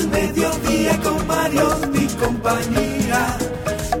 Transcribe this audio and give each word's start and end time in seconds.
al 0.00 0.08
mediodía 0.08 0.98
con 1.02 1.26
Mario 1.26 1.68
y 1.92 2.06
compañía. 2.16 3.36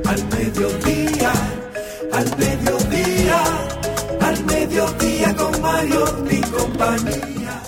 Al 0.06 0.24
mediodía, 0.28 1.32
al 2.12 2.38
mediodía, 2.38 3.42
al 4.20 4.44
mediodía 4.46 5.36
con 5.36 5.60
Mario 5.60 6.04
y 6.30 6.40
compañía. 6.40 7.62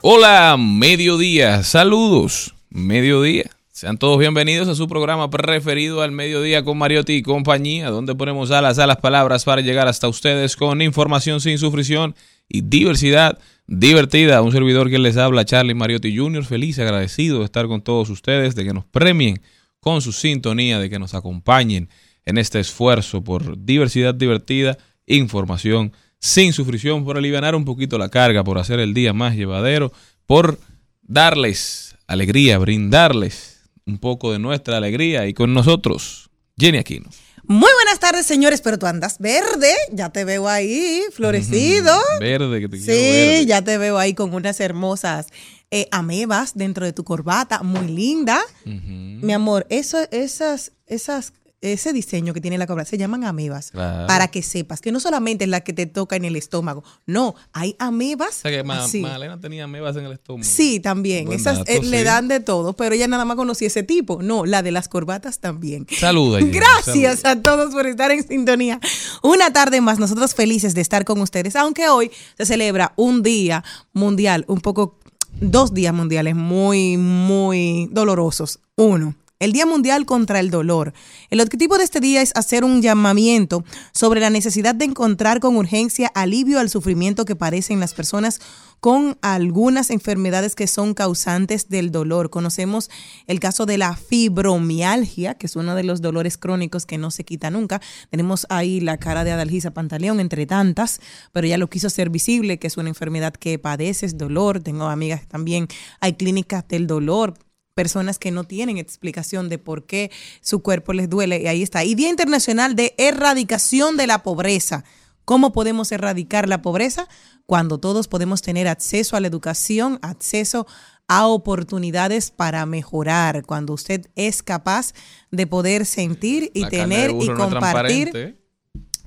Hola, 0.00 0.56
mediodía, 0.58 1.62
saludos, 1.62 2.54
mediodía. 2.70 3.50
Sean 3.70 3.98
todos 3.98 4.18
bienvenidos 4.18 4.68
a 4.68 4.74
su 4.74 4.88
programa 4.88 5.28
preferido 5.28 6.00
al 6.00 6.12
mediodía 6.12 6.64
con 6.64 6.78
Mariotti 6.78 7.14
y 7.14 7.22
compañía, 7.22 7.90
donde 7.90 8.14
ponemos 8.14 8.50
alas 8.50 8.78
a 8.78 8.86
las 8.86 8.98
palabras 8.98 9.44
para 9.44 9.60
llegar 9.60 9.88
hasta 9.88 10.08
ustedes 10.08 10.56
con 10.56 10.80
información 10.80 11.40
sin 11.40 11.58
sufrición 11.58 12.14
y 12.48 12.62
diversidad 12.62 13.38
divertida. 13.66 14.42
Un 14.42 14.52
servidor 14.52 14.90
que 14.90 14.98
les 14.98 15.16
habla, 15.16 15.44
Charlie 15.44 15.74
Mariotti 15.74 16.16
Jr., 16.16 16.44
feliz, 16.44 16.78
agradecido 16.78 17.40
de 17.40 17.44
estar 17.44 17.66
con 17.66 17.82
todos 17.82 18.10
ustedes, 18.10 18.54
de 18.54 18.64
que 18.64 18.74
nos 18.74 18.84
premien 18.84 19.40
con 19.80 20.00
su 20.00 20.12
sintonía, 20.12 20.78
de 20.78 20.90
que 20.90 20.98
nos 20.98 21.14
acompañen 21.14 21.88
en 22.24 22.38
este 22.38 22.60
esfuerzo 22.60 23.22
por 23.22 23.62
diversidad 23.64 24.14
divertida, 24.14 24.78
información 25.06 25.92
sin 26.18 26.52
sufrición, 26.52 27.04
por 27.04 27.18
aliviar 27.18 27.54
un 27.54 27.64
poquito 27.64 27.98
la 27.98 28.08
carga, 28.08 28.44
por 28.44 28.58
hacer 28.58 28.80
el 28.80 28.94
día 28.94 29.12
más 29.12 29.36
llevadero, 29.36 29.92
por 30.24 30.58
darles 31.02 31.96
alegría, 32.06 32.58
brindarles 32.58 33.70
un 33.84 33.98
poco 33.98 34.32
de 34.32 34.38
nuestra 34.38 34.78
alegría 34.78 35.26
y 35.26 35.34
con 35.34 35.52
nosotros, 35.52 36.30
Jenny 36.56 36.78
Aquino. 36.78 37.10
Muy 37.46 37.70
buenas 37.82 37.98
tardes, 38.00 38.24
señores, 38.26 38.60
pero 38.62 38.78
tú 38.78 38.86
andas 38.86 39.18
verde, 39.18 39.72
ya 39.92 40.08
te 40.10 40.24
veo 40.24 40.48
ahí, 40.48 41.02
florecido. 41.12 41.94
Verde, 42.18 42.60
que 42.60 42.68
te 42.68 42.78
Sí, 42.78 42.84
quiero 42.86 43.00
verde. 43.32 43.46
ya 43.46 43.62
te 43.62 43.78
veo 43.78 43.98
ahí 43.98 44.14
con 44.14 44.32
unas 44.34 44.60
hermosas 44.60 45.26
eh, 45.70 45.88
amebas 45.90 46.52
dentro 46.54 46.86
de 46.86 46.92
tu 46.92 47.04
corbata, 47.04 47.62
muy 47.62 47.88
linda. 47.88 48.40
Mi 48.64 49.32
amor, 49.32 49.66
eso, 49.68 49.98
esas, 50.10 50.72
esas, 50.86 51.32
ese 51.72 51.92
diseño 51.92 52.34
que 52.34 52.40
tiene 52.40 52.58
la 52.58 52.66
corbata 52.66 52.90
se 52.90 52.98
llaman 52.98 53.24
amebas. 53.24 53.70
Claro. 53.70 54.06
Para 54.06 54.28
que 54.28 54.42
sepas 54.42 54.80
que 54.80 54.92
no 54.92 55.00
solamente 55.00 55.44
es 55.44 55.50
la 55.50 55.62
que 55.62 55.72
te 55.72 55.86
toca 55.86 56.16
en 56.16 56.24
el 56.24 56.36
estómago, 56.36 56.84
no, 57.06 57.34
hay 57.52 57.74
amebas. 57.78 58.30
O 58.38 58.40
sea 58.42 58.50
que 58.50 58.62
Ma- 58.64 58.84
así. 58.84 59.00
Magdalena 59.00 59.40
tenía 59.40 59.66
mebas 59.66 59.96
en 59.96 60.04
el 60.04 60.12
estómago. 60.12 60.44
Sí, 60.48 60.80
también. 60.80 61.26
Buen 61.26 61.38
Esas 61.38 61.58
dato, 61.58 61.70
eh, 61.70 61.80
le 61.82 62.04
dan 62.04 62.28
de 62.28 62.40
todo, 62.40 62.74
pero 62.74 62.94
ella 62.94 63.08
nada 63.08 63.24
más 63.24 63.36
conocía 63.36 63.66
ese 63.68 63.82
tipo. 63.82 64.22
No, 64.22 64.44
la 64.44 64.62
de 64.62 64.70
las 64.72 64.88
corbatas 64.88 65.38
también. 65.38 65.86
Saluda, 65.98 66.40
Gracias 66.42 67.24
a 67.24 67.40
todos 67.40 67.72
por 67.72 67.86
estar 67.86 68.10
en 68.10 68.26
sintonía. 68.26 68.80
Una 69.22 69.52
tarde 69.52 69.80
más, 69.80 69.98
nosotros 69.98 70.34
felices 70.34 70.74
de 70.74 70.80
estar 70.80 71.04
con 71.04 71.20
ustedes, 71.20 71.56
aunque 71.56 71.88
hoy 71.88 72.10
se 72.36 72.46
celebra 72.46 72.92
un 72.96 73.22
día 73.22 73.64
mundial, 73.92 74.44
un 74.48 74.60
poco, 74.60 74.98
dos 75.40 75.74
días 75.74 75.94
mundiales 75.94 76.34
muy, 76.36 76.96
muy 76.96 77.88
dolorosos. 77.90 78.60
Uno. 78.76 79.14
El 79.40 79.52
Día 79.52 79.66
Mundial 79.66 80.06
contra 80.06 80.38
el 80.38 80.50
Dolor. 80.50 80.94
El 81.28 81.40
objetivo 81.40 81.76
de 81.76 81.84
este 81.84 81.98
día 81.98 82.22
es 82.22 82.30
hacer 82.36 82.64
un 82.64 82.82
llamamiento 82.82 83.64
sobre 83.92 84.20
la 84.20 84.30
necesidad 84.30 84.76
de 84.76 84.84
encontrar 84.84 85.40
con 85.40 85.56
urgencia 85.56 86.10
alivio 86.14 86.60
al 86.60 86.70
sufrimiento 86.70 87.24
que 87.24 87.34
padecen 87.34 87.80
las 87.80 87.94
personas 87.94 88.40
con 88.78 89.18
algunas 89.22 89.90
enfermedades 89.90 90.54
que 90.54 90.66
son 90.66 90.94
causantes 90.94 91.68
del 91.68 91.90
dolor. 91.90 92.30
Conocemos 92.30 92.90
el 93.26 93.40
caso 93.40 93.66
de 93.66 93.76
la 93.76 93.96
fibromialgia, 93.96 95.34
que 95.34 95.46
es 95.46 95.56
uno 95.56 95.74
de 95.74 95.84
los 95.84 96.00
dolores 96.00 96.38
crónicos 96.38 96.86
que 96.86 96.96
no 96.96 97.10
se 97.10 97.24
quita 97.24 97.50
nunca. 97.50 97.80
Tenemos 98.10 98.46
ahí 98.50 98.80
la 98.80 98.98
cara 98.98 99.24
de 99.24 99.32
Adalgisa 99.32 99.72
Pantaleón, 99.72 100.20
entre 100.20 100.46
tantas, 100.46 101.00
pero 101.32 101.46
ella 101.46 101.58
lo 101.58 101.68
quiso 101.68 101.88
hacer 101.88 102.08
visible, 102.08 102.58
que 102.58 102.68
es 102.68 102.76
una 102.76 102.88
enfermedad 102.88 103.34
que 103.34 103.58
padeces 103.58 104.16
dolor. 104.16 104.60
Tengo 104.60 104.84
amigas 104.84 105.26
también, 105.26 105.66
hay 106.00 106.12
clínicas 106.12 106.68
del 106.68 106.86
dolor, 106.86 107.34
personas 107.74 108.18
que 108.18 108.30
no 108.30 108.44
tienen 108.44 108.78
explicación 108.78 109.48
de 109.48 109.58
por 109.58 109.84
qué 109.84 110.10
su 110.40 110.62
cuerpo 110.62 110.92
les 110.92 111.10
duele. 111.10 111.42
Y 111.42 111.46
ahí 111.48 111.62
está. 111.62 111.84
Y 111.84 111.94
Día 111.94 112.08
Internacional 112.08 112.76
de 112.76 112.94
Erradicación 112.96 113.96
de 113.96 114.06
la 114.06 114.22
Pobreza. 114.22 114.84
¿Cómo 115.24 115.52
podemos 115.52 115.90
erradicar 115.90 116.48
la 116.48 116.60
pobreza? 116.60 117.08
Cuando 117.46 117.78
todos 117.78 118.08
podemos 118.08 118.42
tener 118.42 118.68
acceso 118.68 119.16
a 119.16 119.20
la 119.20 119.26
educación, 119.26 119.98
acceso 120.02 120.66
a 121.08 121.26
oportunidades 121.26 122.30
para 122.30 122.64
mejorar, 122.66 123.44
cuando 123.44 123.72
usted 123.72 124.06
es 124.16 124.42
capaz 124.42 124.92
de 125.30 125.46
poder 125.46 125.86
sentir 125.86 126.50
y 126.54 126.60
La 126.60 126.70
tener 126.70 127.10
y 127.10 127.28
no 127.28 127.36
compartir 127.36 128.38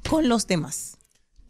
con 0.10 0.28
los 0.28 0.48
demás. 0.48 0.97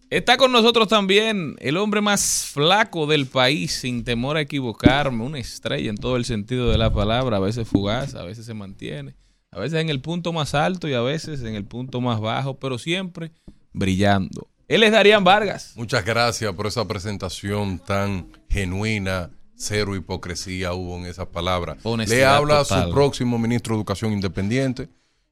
Está 0.09 0.37
con 0.37 0.53
nosotros 0.53 0.87
también 0.87 1.55
el 1.59 1.75
hombre 1.75 1.99
más 1.99 2.45
flaco 2.45 3.07
del 3.07 3.25
país, 3.25 3.73
sin 3.73 4.05
temor 4.05 4.37
a 4.37 4.41
equivocarme, 4.41 5.25
una 5.25 5.37
estrella 5.39 5.89
en 5.89 5.97
todo 5.97 6.15
el 6.15 6.23
sentido 6.23 6.71
de 6.71 6.77
la 6.77 6.93
palabra, 6.93 7.37
a 7.37 7.41
veces 7.41 7.67
fugaz, 7.67 8.15
a 8.15 8.23
veces 8.23 8.45
se 8.45 8.53
mantiene, 8.53 9.15
a 9.51 9.59
veces 9.59 9.81
en 9.81 9.89
el 9.89 9.99
punto 9.99 10.31
más 10.31 10.55
alto 10.55 10.87
y 10.87 10.93
a 10.93 11.01
veces 11.01 11.41
en 11.41 11.55
el 11.55 11.65
punto 11.65 11.99
más 11.99 12.21
bajo, 12.21 12.57
pero 12.57 12.77
siempre 12.77 13.33
brillando. 13.73 14.47
Él 14.69 14.83
es 14.83 14.93
Darían 14.93 15.25
Vargas. 15.25 15.73
Muchas 15.75 16.05
gracias 16.05 16.53
por 16.53 16.67
esa 16.67 16.87
presentación 16.87 17.79
tan 17.79 18.27
genuina. 18.49 19.31
Cero 19.55 19.95
hipocresía 19.95 20.73
hubo 20.73 20.97
en 20.97 21.05
esas 21.05 21.27
palabras. 21.27 21.79
Honestidad 21.83 22.17
Le 22.19 22.25
habla 22.25 22.63
total. 22.63 22.87
su 22.87 22.93
próximo 22.93 23.39
ministro 23.39 23.73
de 23.73 23.79
Educación 23.79 24.13
Independiente. 24.13 24.87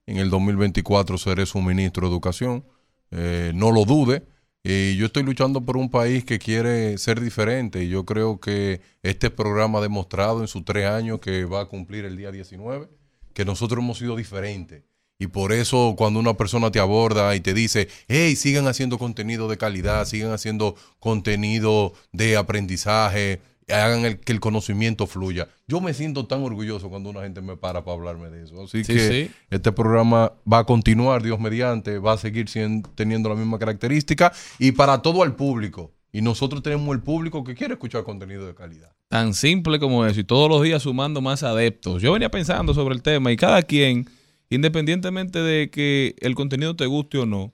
En 0.06 0.18
el 0.18 0.30
2024 0.30 1.18
seré 1.18 1.46
su 1.46 1.62
ministro 1.62 2.08
de 2.08 2.14
Educación. 2.14 2.66
Eh, 3.12 3.52
no 3.54 3.72
lo 3.72 3.86
dude. 3.86 4.24
Y 4.68 4.96
yo 4.96 5.06
estoy 5.06 5.22
luchando 5.22 5.62
por 5.62 5.78
un 5.78 5.92
país 5.92 6.26
que 6.26 6.40
quiere 6.40 6.98
ser 6.98 7.22
diferente. 7.22 7.84
Y 7.84 7.90
yo 7.90 8.04
creo 8.04 8.40
que 8.40 8.82
este 9.04 9.30
programa 9.30 9.78
ha 9.78 9.82
demostrado 9.84 10.42
en 10.42 10.48
sus 10.48 10.66
tres 10.66 10.88
años 10.88 11.20
que 11.20 11.46
va 11.46 11.62
a 11.62 11.66
cumplir 11.66 12.04
el 12.04 12.18
día 12.18 12.32
19 12.32 12.90
que 13.36 13.46
nosotros 13.46 13.84
hemos 13.84 14.00
sido 14.00 14.16
diferentes. 14.16 14.82
Y 15.20 15.28
por 15.28 15.52
eso 15.52 15.94
cuando 15.96 16.20
una 16.20 16.34
persona 16.34 16.72
te 16.72 16.80
aborda 16.80 17.36
y 17.36 17.42
te 17.42 17.54
dice, 17.54 17.90
hey, 18.08 18.36
sigan 18.36 18.68
haciendo 18.68 18.98
contenido 18.98 19.48
de 19.48 19.58
calidad, 19.58 20.04
sigan 20.06 20.32
haciendo 20.32 20.76
contenido 21.00 21.94
de 22.12 22.36
aprendizaje, 22.36 23.42
hagan 23.68 24.06
el, 24.06 24.20
que 24.20 24.32
el 24.32 24.40
conocimiento 24.40 25.08
fluya. 25.08 25.48
Yo 25.68 25.82
me 25.82 25.94
siento 25.94 26.28
tan 26.28 26.44
orgulloso 26.44 26.90
cuando 26.90 27.10
una 27.10 27.22
gente 27.22 27.42
me 27.42 27.58
para 27.58 27.84
para 27.84 27.98
hablarme 27.98 28.30
de 28.30 28.44
eso. 28.44 28.64
Así 28.64 28.84
Sí, 28.84 28.94
que 28.94 29.00
sí. 29.28 29.32
este 29.50 29.72
programa 29.72 30.34
va 30.52 30.60
a 30.60 30.64
continuar, 30.66 31.24
Dios 31.24 31.40
mediante, 31.40 31.98
va 32.00 32.14
a 32.14 32.18
seguir 32.18 32.48
siendo- 32.50 32.90
teniendo 32.96 33.30
la 33.30 33.36
misma 33.36 33.58
característica 33.58 34.32
y 34.60 34.72
para 34.74 35.02
todo 35.02 35.24
el 35.24 35.34
público. 35.34 35.92
Y 36.12 36.22
nosotros 36.22 36.62
tenemos 36.64 36.96
el 36.96 37.02
público 37.02 37.44
que 37.44 37.56
quiere 37.56 37.74
escuchar 37.74 38.04
contenido 38.04 38.46
de 38.48 38.56
calidad. 38.56 38.92
Tan 39.10 39.34
simple 39.34 39.80
como 39.80 40.06
eso 40.06 40.20
y 40.20 40.24
todos 40.24 40.50
los 40.50 40.64
días 40.64 40.84
sumando 40.84 41.20
más 41.22 41.44
adeptos. 41.44 42.02
Yo 42.02 42.14
venía 42.14 42.30
pensando 42.32 42.74
sobre 42.74 42.96
el 42.96 43.02
tema 43.02 43.32
y 43.32 43.36
cada 43.38 43.64
quien, 43.64 44.08
independientemente 44.50 45.40
de 45.40 45.70
que 45.70 46.16
el 46.20 46.34
contenido 46.36 46.76
te 46.76 46.86
guste 46.86 47.18
o 47.18 47.26
no, 47.26 47.54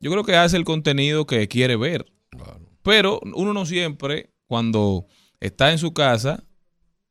yo 0.00 0.10
creo 0.10 0.24
que 0.24 0.36
hace 0.36 0.56
el 0.56 0.64
contenido 0.64 1.26
que 1.26 1.46
quiere 1.48 1.76
ver. 1.76 2.06
Pero 2.82 3.20
uno 3.34 3.52
no 3.52 3.66
siempre, 3.66 4.30
cuando 4.46 5.06
está 5.40 5.72
en 5.72 5.78
su 5.78 5.92
casa, 5.92 6.44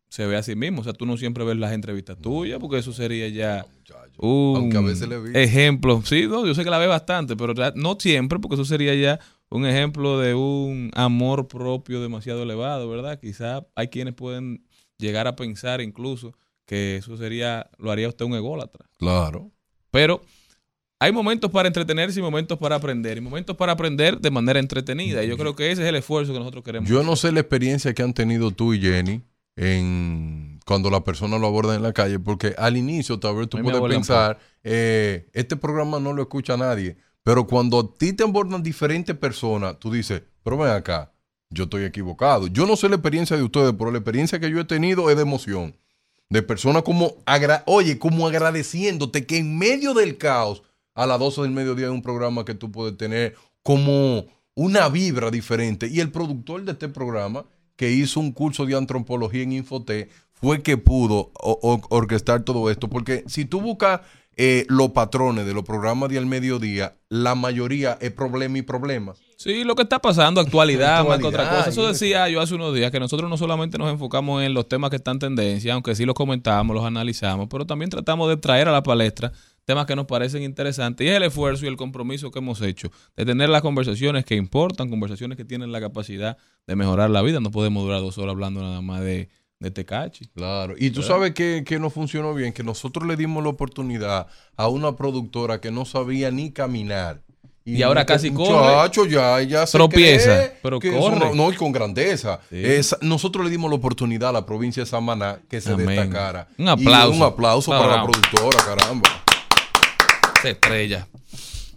se 0.10 0.26
ve 0.26 0.38
a 0.38 0.44
sí 0.44 0.56
mismo. 0.56 0.82
O 0.82 0.84
sea, 0.84 0.94
tú 0.94 1.06
no 1.06 1.18
siempre 1.18 1.44
ves 1.44 1.58
las 1.58 1.74
entrevistas 1.74 2.18
tuyas, 2.20 2.60
porque 2.60 2.78
eso 2.78 2.94
sería 2.94 3.28
ya 3.28 3.66
un 4.18 4.56
Aunque 4.56 4.78
a 4.78 4.82
veces 4.82 5.08
le 5.08 5.20
vi. 5.20 5.32
ejemplo. 5.38 6.02
Sí, 6.04 6.28
no, 6.28 6.46
yo 6.46 6.56
sé 6.56 6.64
que 6.64 6.70
la 6.70 6.78
ve 6.78 6.88
bastante, 6.88 7.36
pero 7.36 7.54
no 7.76 7.98
siempre, 8.00 8.40
porque 8.40 8.56
eso 8.56 8.66
sería 8.66 8.96
ya 8.96 9.20
un 9.50 9.66
ejemplo 9.66 10.20
de 10.20 10.34
un 10.34 10.92
amor 10.94 11.48
propio 11.48 12.02
demasiado 12.02 12.44
elevado, 12.44 12.90
¿verdad? 12.90 13.20
Quizá 13.20 13.66
hay 13.76 13.88
quienes 13.88 14.14
pueden 14.14 14.66
llegar 14.98 15.28
a 15.28 15.36
pensar 15.36 15.82
incluso 15.82 16.34
que 16.66 16.98
eso 16.98 17.16
sería, 17.18 17.70
lo 17.78 17.92
haría 17.92 18.10
usted 18.10 18.26
un 18.26 18.36
ególatra. 18.36 18.90
Claro. 18.98 19.52
Pero 19.92 20.22
hay 21.00 21.12
momentos 21.12 21.52
para 21.52 21.68
entretenerse 21.68 22.20
y 22.20 22.24
momentos 22.24 22.58
para 22.58 22.76
aprender. 22.76 23.18
Y 23.18 23.22
momentos 23.22 23.56
para 23.56 23.74
aprender 23.74 24.20
de 24.20 24.32
manera 24.32 24.60
entretenida. 24.60 25.24
Y 25.24 25.28
yo 25.28 25.38
creo 25.38 25.56
que 25.56 25.72
ese 25.72 25.84
es 25.84 25.88
el 25.90 25.96
esfuerzo 25.96 26.34
que 26.34 26.40
nosotros 26.40 26.64
queremos. 26.64 26.90
Yo 26.90 26.98
hacer. 26.98 27.10
no 27.10 27.16
sé 27.16 27.32
la 27.32 27.40
experiencia 27.42 27.94
que 27.94 28.04
han 28.04 28.14
tenido 28.14 28.52
tú 28.52 28.74
y 28.74 28.80
Jenny 28.82 29.22
en 29.56 30.60
cuando 30.66 30.90
la 30.90 31.04
persona 31.04 31.38
lo 31.38 31.48
aborda 31.48 31.76
en 31.76 31.84
la 31.84 31.94
calle, 31.94 32.20
porque 32.20 32.54
al 32.58 32.78
inicio 32.78 33.20
tal 33.20 33.36
vez 33.36 33.50
tú 33.50 33.58
puedes 33.62 33.82
pensar, 33.82 34.40
eh, 34.64 35.30
este 35.34 35.56
programa 35.56 36.00
no 36.00 36.14
lo 36.14 36.22
escucha 36.22 36.58
nadie, 36.58 36.98
pero 37.24 37.48
cuando 37.48 37.80
a 37.80 37.94
ti 37.98 38.14
te 38.14 38.24
abordan 38.24 38.62
diferentes 38.64 39.16
personas, 39.16 39.80
tú 39.80 39.92
dices, 39.92 40.22
pero 40.44 40.58
ven 40.58 40.70
acá, 40.72 41.14
yo 41.50 41.64
estoy 41.66 41.84
equivocado. 41.86 42.48
Yo 42.48 42.66
no 42.66 42.76
sé 42.76 42.90
la 42.90 42.96
experiencia 42.96 43.38
de 43.38 43.44
ustedes, 43.44 43.74
pero 43.78 43.92
la 43.92 43.98
experiencia 44.00 44.40
que 44.40 44.50
yo 44.52 44.60
he 44.60 44.66
tenido 44.66 45.10
es 45.10 45.16
de 45.16 45.22
emoción. 45.22 45.76
De 46.30 46.42
personas 46.44 46.84
como, 46.84 47.16
agra- 47.26 47.64
oye, 47.66 47.98
como 47.98 48.28
agradeciéndote 48.28 49.26
que 49.26 49.38
en 49.38 49.58
medio 49.58 49.94
del 49.94 50.18
caos, 50.18 50.64
a 50.98 51.06
las 51.06 51.20
12 51.20 51.44
del 51.44 51.52
mediodía 51.52 51.86
hay 51.86 51.92
un 51.94 52.02
programa 52.02 52.44
que 52.44 52.56
tú 52.56 52.72
puedes 52.72 52.98
tener 52.98 53.36
como 53.62 54.26
una 54.56 54.90
vibra 54.90 55.30
diferente. 55.30 55.88
Y 55.88 56.00
el 56.00 56.12
productor 56.12 56.64
de 56.64 56.72
este 56.72 56.90
programa, 56.90 57.46
que 57.76 57.92
hizo 57.92 58.20
un 58.20 58.32
curso 58.32 58.66
de 58.66 58.76
antropología 58.76 59.44
en 59.44 59.52
Infoté, 59.52 60.10
fue 60.34 60.64
que 60.64 60.76
pudo 60.78 61.32
orquestar 61.90 62.42
todo 62.44 62.72
esto. 62.72 62.90
Porque 62.90 63.24
si 63.28 63.46
tú 63.46 63.62
buscas 63.62 64.02
eh, 64.38 64.66
los 64.70 64.90
patrones 64.90 65.46
de 65.46 65.54
los 65.54 65.64
programas 65.64 66.10
de 66.10 66.18
al 66.18 66.26
mediodía, 66.26 66.96
la 67.10 67.36
mayoría 67.36 68.00
es 68.02 68.12
problema 68.12 68.58
y 68.58 68.64
problema. 68.64 69.14
Sí, 69.36 69.64
lo 69.64 69.76
que 69.76 69.84
está 69.84 70.00
pasando, 70.00 70.42
actualidad, 70.42 71.06
más 71.08 71.20
que 71.20 71.26
otra 71.26 71.44
Actualidad, 71.44 71.66
cosa. 71.68 71.82
Eso. 71.82 71.88
decía 71.88 72.28
yo 72.28 72.42
hace 72.42 72.56
unos 72.56 72.74
días, 72.74 72.92
que 72.92 73.00
nosotros 73.00 73.30
no 73.30 73.38
solamente 73.38 73.78
nos 73.78 73.92
enfocamos 73.92 74.42
en 74.42 74.56
los 74.56 74.68
temas 74.68 74.90
que 74.90 74.96
están 74.96 75.18
en 75.18 75.20
tendencia, 75.20 75.76
aunque 75.76 75.94
sí 75.94 76.06
los 76.06 76.16
comentamos, 76.16 76.76
los 76.76 76.86
analizamos, 76.86 77.48
pero 77.52 77.68
también 77.68 77.92
tratamos 77.92 78.30
de 78.30 78.38
traer 78.38 78.68
a 78.68 78.72
la 78.72 78.82
palestra 78.82 79.32
temas 79.68 79.86
que 79.86 79.98
nos 79.98 80.06
parecen 80.06 80.44
interesantes. 80.44 81.06
Y 81.06 81.10
es 81.10 81.18
el 81.18 81.24
esfuerzo 81.24 81.66
y 81.66 81.68
el 81.68 81.76
compromiso 81.76 82.32
que 82.32 82.40
hemos 82.40 82.62
hecho 82.62 82.90
de 83.18 83.26
tener 83.26 83.50
las 83.50 83.62
conversaciones 83.62 84.24
que 84.24 84.36
importan, 84.36 84.90
conversaciones 84.90 85.38
que 85.38 85.44
tienen 85.44 85.74
la 85.74 85.82
capacidad 85.82 86.38
de 86.66 86.76
mejorar 86.78 87.10
la 87.10 87.22
vida. 87.22 87.42
No 87.42 87.52
podemos 87.52 87.84
durar 87.84 88.00
dos 88.00 88.18
horas 88.18 88.32
hablando 88.32 88.62
nada 88.62 88.82
más 88.82 89.02
de, 89.02 89.28
de 89.60 89.70
Tecachi. 89.72 90.28
Claro. 90.34 90.74
Y 90.78 90.92
tú 90.92 91.04
sabes 91.04 91.34
que, 91.34 91.64
que 91.66 91.80
no 91.80 91.90
funcionó 91.90 92.34
bien, 92.34 92.54
que 92.54 92.64
nosotros 92.64 93.06
le 93.06 93.18
dimos 93.18 93.44
la 93.44 93.50
oportunidad 93.50 94.28
a 94.56 94.68
una 94.70 94.96
productora 94.96 95.60
que 95.60 95.70
no 95.70 95.84
sabía 95.84 96.32
ni 96.32 96.52
caminar. 96.52 97.22
Y 97.66 97.82
ahora 97.84 98.06
casi 98.06 98.32
corre. 98.32 98.54
Muchacho, 98.54 99.06
ya, 99.06 99.42
ya 99.42 99.68
se 99.68 99.78
Tropieza, 99.78 100.52
pero 100.64 100.80
que 100.80 100.98
corre. 100.98 101.18
eso 101.18 101.36
No, 101.36 101.52
y 101.52 101.56
con 101.58 101.74
grandeza. 101.74 102.40
Sí. 102.50 102.64
Nosotros 103.02 103.44
le 103.44 103.52
dimos 103.52 103.70
la 103.70 103.76
oportunidad 103.76 104.30
a 104.30 104.32
la 104.32 104.46
provincia 104.46 104.84
de 104.84 104.88
Samaná 104.88 105.40
que 105.50 105.60
se 105.60 105.74
Amén. 105.74 105.88
destacara. 105.88 106.48
Un 106.58 106.70
aplauso. 106.70 107.14
Y 107.14 107.18
un 107.18 107.24
aplauso 107.24 107.72
para 107.72 107.82
la 107.88 107.94
Bravo. 108.04 108.12
productora, 108.12 108.60
caramba. 108.64 109.27
Se 110.48 110.52
estrella. 110.52 111.08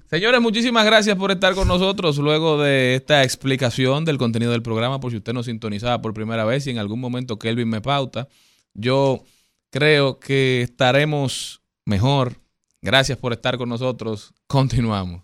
Señores, 0.08 0.40
muchísimas 0.40 0.84
gracias 0.84 1.16
por 1.16 1.32
estar 1.32 1.56
con 1.56 1.66
nosotros 1.66 2.18
luego 2.18 2.62
de 2.62 2.94
esta 2.94 3.24
explicación 3.24 4.04
del 4.04 4.16
contenido 4.16 4.52
del 4.52 4.62
programa, 4.62 5.00
por 5.00 5.10
si 5.10 5.16
usted 5.16 5.32
nos 5.32 5.46
sintonizaba 5.46 6.00
por 6.00 6.14
primera 6.14 6.44
vez 6.44 6.68
y 6.68 6.70
en 6.70 6.78
algún 6.78 7.00
momento 7.00 7.36
Kelvin 7.36 7.68
me 7.68 7.80
pauta. 7.80 8.28
Yo 8.72 9.24
creo 9.70 10.20
que 10.20 10.62
estaremos 10.62 11.62
mejor. 11.84 12.36
Gracias 12.80 13.18
por 13.18 13.32
estar 13.32 13.58
con 13.58 13.68
nosotros. 13.68 14.32
Continuamos. 14.46 15.22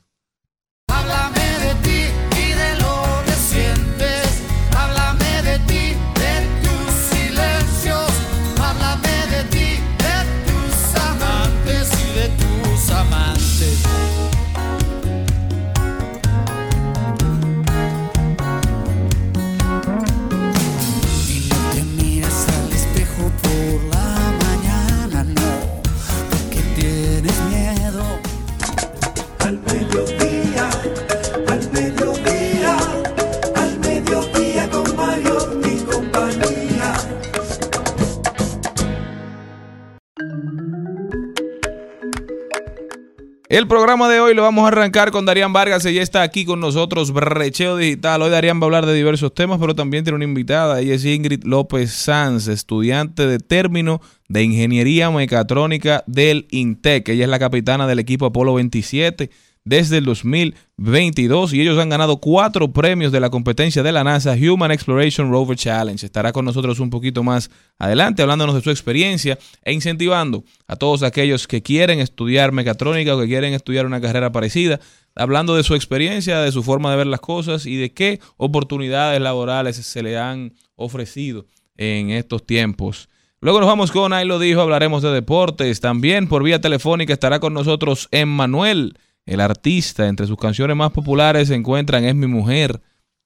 El 43.57 43.67
programa 43.69 44.07
de 44.11 44.21
hoy 44.21 44.35
lo 44.35 44.43
vamos 44.43 44.65
a 44.67 44.69
arrancar 44.69 45.11
con 45.11 45.25
Darían 45.25 45.55
Vargas. 45.55 45.83
Ella 45.87 46.03
está 46.03 46.21
aquí 46.21 46.45
con 46.45 46.61
nosotros, 46.61 47.11
Brecheo 47.11 47.79
Digital. 47.79 48.21
Hoy 48.21 48.29
Darían 48.29 48.61
va 48.61 48.65
a 48.65 48.67
hablar 48.67 48.85
de 48.85 48.93
diversos 48.93 49.33
temas, 49.33 49.59
pero 49.59 49.75
también 49.75 50.05
tiene 50.05 50.17
una 50.17 50.27
invitada. 50.27 50.79
Ella 50.79 50.93
es 50.93 51.07
Ingrid 51.07 51.43
López 51.45 51.91
Sanz, 51.91 52.49
estudiante 52.49 53.27
de 53.27 53.39
término 53.39 54.03
de 54.29 54.43
Ingeniería 54.43 55.11
Mecatrónica 55.11 56.05
del 56.07 56.47
INTEC. 56.51 57.09
Ella 57.09 57.25
es 57.25 57.31
la 57.31 57.39
capitana 57.39 57.87
del 57.87 57.99
equipo 57.99 58.27
Apolo 58.27 58.53
27 58.53 59.31
desde 59.67 59.99
el 59.99 60.05
2022 60.05 61.53
y 61.53 61.61
ellos 61.61 61.77
han 61.79 61.89
ganado 61.89 62.19
cuatro 62.19 62.73
premios 62.73 63.11
de 63.11 63.19
la 63.19 63.31
competencia 63.31 63.83
de 63.83 63.91
la 63.91 64.05
NASA 64.05 64.35
Human 64.35 64.71
Exploration 64.71 65.29
Rover 65.29 65.59
Challenge. 65.59 66.07
Estará 66.07 66.33
con 66.33 66.45
nosotros 66.45 66.79
un 66.79 66.89
poquito 66.89 67.25
más 67.25 67.51
adelante 67.77 68.23
hablándonos 68.23 68.55
de 68.55 68.63
su 68.63 68.71
experiencia 68.71 69.37
e 69.65 69.73
incentivando 69.73 70.45
a 70.69 70.77
todos 70.77 71.03
aquellos 71.03 71.49
que 71.49 71.63
quieren 71.63 71.99
estudiar 71.99 72.53
mecatrónica 72.53 73.17
o 73.17 73.21
que 73.21 73.27
quieren 73.27 73.55
estudiar 73.55 73.87
una 73.87 74.01
carrera 74.01 74.31
parecida, 74.31 74.79
hablando 75.17 75.57
de 75.57 75.65
su 75.65 75.75
experiencia, 75.75 76.39
de 76.39 76.53
su 76.53 76.63
forma 76.63 76.93
de 76.93 76.99
ver 76.99 77.09
las 77.09 77.21
cosas 77.21 77.67
y 77.67 77.75
de 77.75 77.93
qué 77.93 78.21
oportunidades 78.37 79.21
laborales 79.21 79.75
se 79.77 80.03
le 80.05 80.17
han 80.17 80.55
ofrecido 80.77 81.45
en 81.77 82.11
estos 82.11 82.47
tiempos. 82.47 83.09
Luego 83.41 83.59
nos 83.59 83.69
vamos 83.69 83.91
con, 83.91 84.13
ahí 84.13 84.27
lo 84.27 84.39
dijo, 84.39 84.61
hablaremos 84.61 85.03
de 85.03 85.11
deportes. 85.11 85.81
También 85.81 86.29
por 86.29 86.45
vía 86.45 86.61
telefónica 86.61 87.13
estará 87.13 87.41
con 87.41 87.53
nosotros 87.53 88.07
Emmanuel, 88.13 88.97
el 89.27 89.41
artista. 89.41 90.07
Entre 90.09 90.27
sus 90.27 90.39
canciones 90.39 90.77
más 90.77 90.93
populares 90.93 91.49
se 91.49 91.55
encuentran 91.55 92.05
Es 92.05 92.15
mi 92.15 92.27
mujer, 92.27 92.81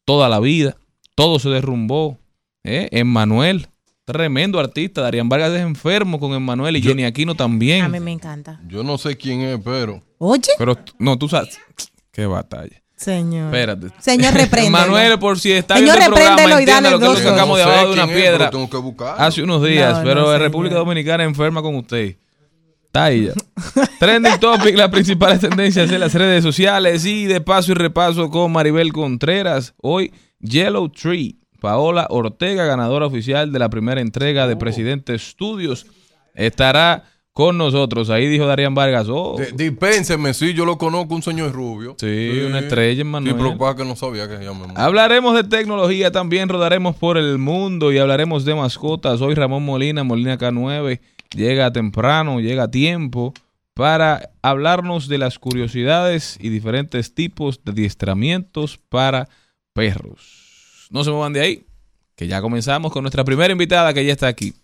Toda 0.05 0.29
la 0.29 0.41
vida, 0.41 0.77
Todo 1.15 1.39
se 1.39 1.49
derrumbó. 1.51 2.19
¿eh? 2.65 2.89
Emmanuel, 2.91 3.69
tremendo 4.05 4.59
artista. 4.59 5.03
Darían 5.03 5.29
Vargas 5.29 5.53
es 5.53 5.61
enfermo 5.61 6.19
con 6.19 6.33
Emmanuel 6.33 6.77
y 6.77 6.83
Jenny 6.83 7.05
Aquino 7.05 7.35
también. 7.35 7.85
A 7.85 7.89
mí 7.89 8.01
me 8.01 8.13
encanta. 8.13 8.61
Yo 8.67 8.83
no 8.83 8.99
sé 8.99 9.17
quién 9.17 9.43
es, 9.43 9.61
pero. 9.63 10.03
Oye, 10.19 10.53
Pero 10.59 10.77
no, 10.99 11.17
tú 11.19 11.29
sabes. 11.29 11.59
Qué 12.13 12.27
batalla. 12.27 12.83
señor. 12.97 13.47
Espérate. 13.47 13.89
Señor, 14.01 14.35
repréndelo. 14.35 14.77
Manuel, 14.77 15.19
por 15.19 15.39
si 15.39 15.53
está 15.53 15.77
Señor, 15.77 15.97
viendo 15.99 16.17
el 16.17 16.23
programa, 16.23 16.63
y 16.63 16.67
dale 16.67 16.91
lo 16.91 16.99
que 16.99 17.05
lo 17.07 17.17
sacamos 17.17 17.49
No 17.49 17.65
sé 17.65 17.71
debajo 17.71 17.87
de 17.87 17.93
una 17.93 18.05
es, 18.05 18.51
tengo 18.51 18.97
que 18.97 19.05
hace 19.17 19.43
unos 19.43 19.63
días, 19.63 19.99
No, 19.99 20.05
pero 20.05 20.23
no. 20.23 20.39
República 20.39 20.75
Dominicana 20.75 21.25
enferma 21.25 21.63
con 21.63 21.77
usted. 21.77 22.17
Está 22.91 23.05
ahí 23.05 23.27
ya. 23.27 23.33
Trending 24.01 24.41
Topic, 24.41 24.77
las 24.77 24.89
principales 24.89 25.39
tendencias 25.39 25.93
en 25.93 26.01
las 26.01 26.13
redes 26.13 26.43
sociales 26.43 27.05
y 27.05 27.27
de 27.27 27.41
paso 27.41 27.71
y 27.71 27.75
repaso 27.77 28.31
con 28.31 28.51
Maribel 28.51 28.93
Contreras. 28.93 29.75
Hoy, 29.81 30.13
Yellow 30.41 30.89
Tree. 30.89 31.37
Paola 31.61 32.07
Ortega, 32.11 32.65
ganadora 32.65 33.07
oficial 33.07 33.53
de 33.53 33.59
la 33.59 33.69
primera 33.69 34.01
entrega 34.01 34.49
de 34.49 34.57
Presidente 34.57 35.17
Studios, 35.19 35.87
estará 36.35 37.05
con 37.33 37.59
nosotros. 37.59 38.11
Ahí 38.11 38.27
dijo 38.27 38.47
Darían 38.47 38.75
Vargas. 38.75 39.07
Oh, 39.11 39.37
D- 39.39 40.33
sí, 40.35 40.55
yo 40.55 40.65
lo 40.65 40.79
conozco, 40.79 41.15
un 41.15 41.23
señor 41.23 41.53
rubio. 41.53 41.97
Sí, 42.01 42.43
una 42.47 42.61
estrella, 42.61 43.05
Manuel. 43.05 43.35
Sí, 43.35 43.39
pero 43.41 43.59
para 43.59 43.77
que 43.77 43.85
no 43.85 43.95
sabía 43.95 44.27
que 44.27 44.39
se 44.39 44.45
llama. 44.45 44.73
Hablaremos 44.75 45.35
de 45.35 45.45
tecnología, 45.45 46.11
también 46.11 46.49
rodaremos 46.49 46.97
por 46.97 47.19
el 47.19 47.39
mundo 47.39 47.93
y 47.93 47.99
hablaremos 47.99 48.45
de 48.45 48.55
mascotas. 48.55 49.21
Hoy 49.21 49.35
Ramón 49.35 49.65
Molina, 49.65 50.03
Molina 50.03 50.39
K9, 50.39 50.99
llega 51.35 51.73
temprano, 51.73 52.41
llega 52.41 52.65
a 52.65 52.71
tiempo 52.71 53.35
para 53.75 54.31
hablarnos 54.43 55.09
de 55.09 55.19
las 55.19 55.39
curiosidades 55.39 56.37
y 56.41 56.49
diferentes 56.49 57.15
tipos 57.15 57.65
de 57.65 57.73
adiestramientos 57.73 58.79
para 58.89 59.29
perros. 59.73 60.89
No 60.91 61.05
se 61.05 61.11
muevan 61.11 61.33
de 61.33 61.41
ahí, 61.41 61.67
que 62.17 62.27
ya 62.27 62.43
comenzamos 62.43 62.93
con 62.93 63.03
nuestra 63.03 63.25
primera 63.25 63.53
invitada 63.53 63.95
que 63.95 64.05
ya 64.05 64.13
está 64.13 64.27
aquí. 64.27 64.55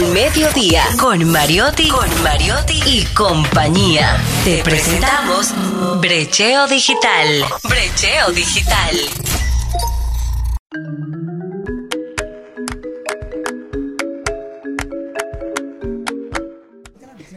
Mediodía, 0.00 0.82
con 0.98 1.30
Mariotti, 1.30 1.88
con 1.88 2.08
Mariotti 2.22 2.80
y 2.86 3.04
compañía. 3.14 4.16
Te 4.44 4.62
presentamos 4.62 5.52
Brecheo 6.00 6.66
Digital. 6.66 7.44
Brecheo 7.64 8.32
Digital. 8.32 8.96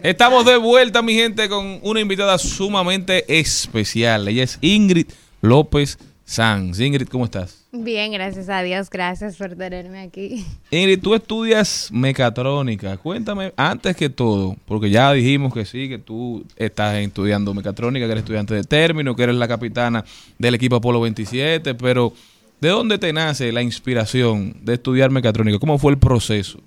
Estamos 0.02 0.46
de 0.46 0.56
vuelta, 0.56 1.02
mi 1.02 1.16
gente, 1.16 1.50
con 1.50 1.80
una 1.84 2.00
invitada 2.00 2.38
sumamente 2.38 3.40
especial. 3.40 4.28
Ella 4.30 4.44
es 4.44 4.58
Ingrid 4.62 5.08
López 5.42 5.98
Sanz. 6.24 6.80
Ingrid, 6.80 7.10
¿cómo 7.10 7.26
estás? 7.26 7.63
Bien, 7.76 8.12
gracias 8.12 8.50
a 8.50 8.62
Dios. 8.62 8.88
Gracias 8.92 9.36
por 9.36 9.56
tenerme 9.56 10.02
aquí. 10.02 10.46
Ingrid, 10.70 11.02
tú 11.02 11.16
estudias 11.16 11.90
mecatrónica. 11.92 12.98
Cuéntame, 12.98 13.52
antes 13.58 13.96
que 13.96 14.10
todo, 14.10 14.56
porque 14.66 14.92
ya 14.92 15.12
dijimos 15.12 15.52
que 15.52 15.66
sí, 15.66 15.90
que 15.90 15.98
tú 15.98 16.46
estás 16.56 16.96
estudiando 16.98 17.52
mecatrónica, 17.56 18.06
que 18.06 18.12
eres 18.12 18.22
estudiante 18.22 18.54
de 18.54 18.64
término, 18.64 19.16
que 19.16 19.24
eres 19.24 19.38
la 19.38 19.48
capitana 19.48 20.06
del 20.38 20.54
equipo 20.54 20.76
Apolo 20.76 21.02
27, 21.02 21.74
pero 21.74 22.14
¿de 22.62 22.70
dónde 22.70 23.00
te 23.00 23.12
nace 23.12 23.52
la 23.52 23.64
inspiración 23.64 24.56
de 24.62 24.76
estudiar 24.76 25.10
mecatrónica? 25.10 25.58
¿Cómo 25.58 25.80
fue 25.80 25.94
el 25.94 25.98
proceso? 25.98 26.60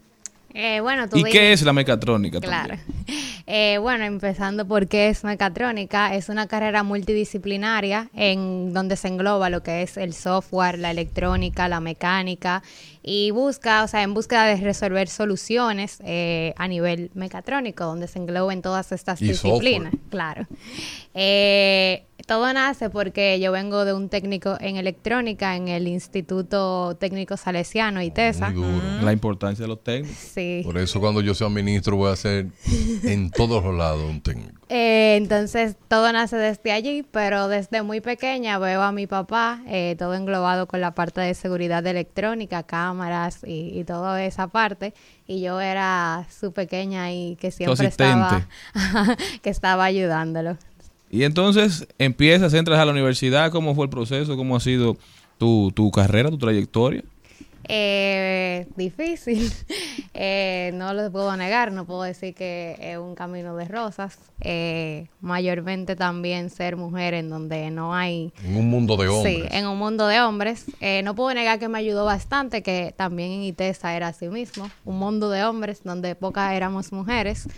Eh, 0.54 0.80
bueno, 0.80 1.06
¿Y 1.14 1.24
qué 1.24 1.52
es 1.52 1.62
la 1.62 1.72
mecatrónica? 1.72 2.40
Claro. 2.40 2.76
Eh, 3.48 3.78
bueno, 3.78 4.04
empezando 4.04 4.66
por 4.66 4.88
qué 4.88 5.08
es 5.08 5.22
mecatrónica, 5.22 6.16
es 6.16 6.28
una 6.28 6.48
carrera 6.48 6.82
multidisciplinaria 6.82 8.10
en 8.12 8.72
donde 8.72 8.96
se 8.96 9.06
engloba 9.06 9.50
lo 9.50 9.62
que 9.62 9.82
es 9.82 9.96
el 9.96 10.14
software, 10.14 10.80
la 10.80 10.90
electrónica, 10.90 11.68
la 11.68 11.78
mecánica 11.78 12.64
y 13.04 13.30
busca, 13.30 13.84
o 13.84 13.86
sea, 13.86 14.02
en 14.02 14.14
búsqueda 14.14 14.46
de 14.46 14.56
resolver 14.56 15.06
soluciones 15.06 15.98
eh, 16.04 16.54
a 16.56 16.66
nivel 16.66 17.12
mecatrónico, 17.14 17.84
donde 17.84 18.08
se 18.08 18.18
engloben 18.18 18.62
todas 18.62 18.90
estas 18.90 19.22
Y 19.22 19.28
disciplinas. 19.28 19.92
software. 19.92 20.10
Claro. 20.10 20.46
Todo 22.26 22.52
nace 22.52 22.90
porque 22.90 23.38
yo 23.38 23.52
vengo 23.52 23.84
de 23.84 23.92
un 23.92 24.08
técnico 24.08 24.56
en 24.60 24.76
electrónica 24.76 25.54
en 25.54 25.68
el 25.68 25.86
Instituto 25.86 26.96
Técnico 26.96 27.36
Salesiano, 27.36 28.02
ITESA. 28.02 28.50
Muy 28.50 28.64
duro. 28.64 29.02
La 29.02 29.12
importancia 29.12 29.62
de 29.62 29.68
los 29.68 29.84
técnicos. 29.84 30.18
Sí. 30.18 30.62
Por 30.64 30.76
eso 30.76 30.98
cuando 30.98 31.20
yo 31.20 31.34
sea 31.34 31.48
ministro 31.48 31.96
voy 31.96 32.12
a 32.12 32.16
ser 32.16 32.48
en 33.04 33.30
todos 33.30 33.62
los 33.62 33.74
lados 33.76 34.02
un 34.02 34.20
técnico. 34.20 34.54
Eh, 34.68 35.14
entonces 35.16 35.76
todo 35.86 36.12
nace 36.12 36.34
desde 36.36 36.72
allí, 36.72 37.04
pero 37.08 37.46
desde 37.46 37.84
muy 37.84 38.00
pequeña 38.00 38.58
veo 38.58 38.82
a 38.82 38.90
mi 38.90 39.06
papá 39.06 39.60
eh, 39.68 39.94
todo 39.96 40.14
englobado 40.14 40.66
con 40.66 40.80
la 40.80 40.92
parte 40.92 41.20
de 41.20 41.34
seguridad 41.34 41.86
electrónica, 41.86 42.64
cámaras 42.64 43.44
y, 43.44 43.78
y 43.78 43.84
toda 43.84 44.24
esa 44.24 44.48
parte. 44.48 44.92
Y 45.28 45.40
yo 45.40 45.60
era 45.60 46.26
su 46.36 46.52
pequeña 46.52 47.12
y 47.12 47.36
que 47.36 47.52
siempre 47.52 47.86
estaba, 47.86 48.48
que 49.42 49.50
estaba 49.50 49.84
ayudándolo. 49.84 50.58
Y 51.10 51.24
entonces 51.24 51.86
empiezas, 51.98 52.54
entras 52.54 52.78
a 52.78 52.84
la 52.84 52.92
universidad. 52.92 53.50
¿Cómo 53.50 53.74
fue 53.74 53.84
el 53.84 53.90
proceso? 53.90 54.36
¿Cómo 54.36 54.56
ha 54.56 54.60
sido 54.60 54.96
tu, 55.38 55.72
tu 55.74 55.90
carrera, 55.90 56.30
tu 56.30 56.38
trayectoria? 56.38 57.02
Eh, 57.68 58.68
difícil, 58.76 59.50
eh, 60.14 60.70
no 60.74 60.94
lo 60.94 61.10
puedo 61.10 61.36
negar, 61.36 61.72
no 61.72 61.84
puedo 61.84 62.02
decir 62.02 62.32
que 62.32 62.76
es 62.78 62.96
un 62.96 63.14
camino 63.16 63.56
de 63.56 63.64
rosas. 63.64 64.18
Eh, 64.40 65.08
mayormente 65.20 65.96
también 65.96 66.50
ser 66.50 66.76
mujer 66.76 67.14
en 67.14 67.28
donde 67.28 67.70
no 67.70 67.94
hay 67.94 68.32
En 68.44 68.56
un 68.56 68.70
mundo 68.70 68.96
de 68.96 69.08
hombres. 69.08 69.36
Sí, 69.36 69.42
en 69.50 69.66
un 69.66 69.78
mundo 69.78 70.06
de 70.06 70.20
hombres. 70.20 70.66
Eh, 70.80 71.02
no 71.02 71.16
puedo 71.16 71.34
negar 71.34 71.58
que 71.58 71.68
me 71.68 71.78
ayudó 71.78 72.04
bastante, 72.04 72.62
que 72.62 72.94
también 72.96 73.32
en 73.32 73.42
ITESA 73.42 73.96
era 73.96 74.08
así 74.08 74.28
mismo, 74.28 74.70
un 74.84 74.98
mundo 74.98 75.28
de 75.30 75.44
hombres 75.44 75.80
donde 75.82 76.14
pocas 76.14 76.52
éramos 76.52 76.92
mujeres. 76.92 77.48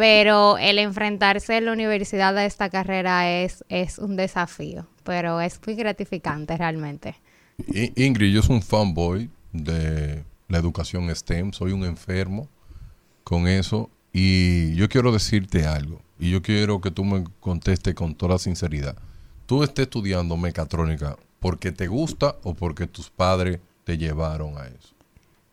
Pero 0.00 0.56
el 0.56 0.78
enfrentarse 0.78 1.58
en 1.58 1.66
la 1.66 1.72
universidad 1.72 2.34
a 2.38 2.46
esta 2.46 2.70
carrera 2.70 3.30
es, 3.30 3.62
es 3.68 3.98
un 3.98 4.16
desafío, 4.16 4.86
pero 5.04 5.42
es 5.42 5.60
muy 5.66 5.76
gratificante 5.76 6.56
realmente. 6.56 7.16
I- 7.68 7.92
Ingrid, 8.02 8.32
yo 8.32 8.40
soy 8.40 8.56
un 8.56 8.62
fanboy 8.62 9.28
de 9.52 10.24
la 10.48 10.56
educación 10.56 11.14
STEM, 11.14 11.52
soy 11.52 11.72
un 11.72 11.84
enfermo 11.84 12.48
con 13.24 13.46
eso 13.46 13.90
y 14.10 14.74
yo 14.74 14.88
quiero 14.88 15.12
decirte 15.12 15.66
algo 15.66 16.00
y 16.18 16.30
yo 16.30 16.40
quiero 16.40 16.80
que 16.80 16.90
tú 16.90 17.04
me 17.04 17.22
contestes 17.38 17.94
con 17.94 18.14
toda 18.14 18.38
sinceridad. 18.38 18.96
¿Tú 19.44 19.62
estás 19.62 19.82
estudiando 19.82 20.38
mecatrónica 20.38 21.18
porque 21.40 21.72
te 21.72 21.88
gusta 21.88 22.36
o 22.42 22.54
porque 22.54 22.86
tus 22.86 23.10
padres 23.10 23.60
te 23.84 23.98
llevaron 23.98 24.56
a 24.56 24.66
eso? 24.66 24.94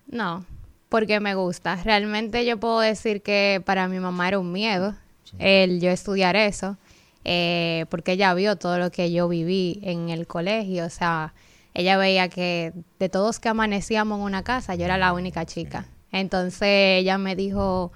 No, 0.07 0.45
porque 0.89 1.19
me 1.19 1.35
gusta. 1.35 1.75
Realmente 1.83 2.45
yo 2.45 2.57
puedo 2.57 2.79
decir 2.79 3.21
que 3.21 3.61
para 3.65 3.87
mi 3.87 3.99
mamá 3.99 4.27
era 4.27 4.39
un 4.39 4.51
miedo 4.51 4.95
el 5.39 5.81
yo 5.81 5.89
estudiar 5.89 6.35
eso, 6.35 6.77
eh, 7.25 7.85
porque 7.89 8.13
ella 8.13 8.33
vio 8.33 8.55
todo 8.55 8.77
lo 8.79 8.91
que 8.91 9.11
yo 9.11 9.27
viví 9.27 9.79
en 9.83 10.09
el 10.09 10.27
colegio. 10.27 10.85
O 10.85 10.89
sea, 10.89 11.33
ella 11.73 11.97
veía 11.97 12.29
que 12.29 12.73
de 12.99 13.09
todos 13.09 13.39
que 13.39 13.49
amanecíamos 13.49 14.19
en 14.19 14.23
una 14.23 14.43
casa, 14.43 14.75
yo 14.75 14.85
era 14.85 14.97
la 14.97 15.13
única 15.13 15.45
chica. 15.45 15.85
Entonces 16.11 16.99
ella 16.99 17.17
me 17.17 17.35
dijo, 17.35 17.91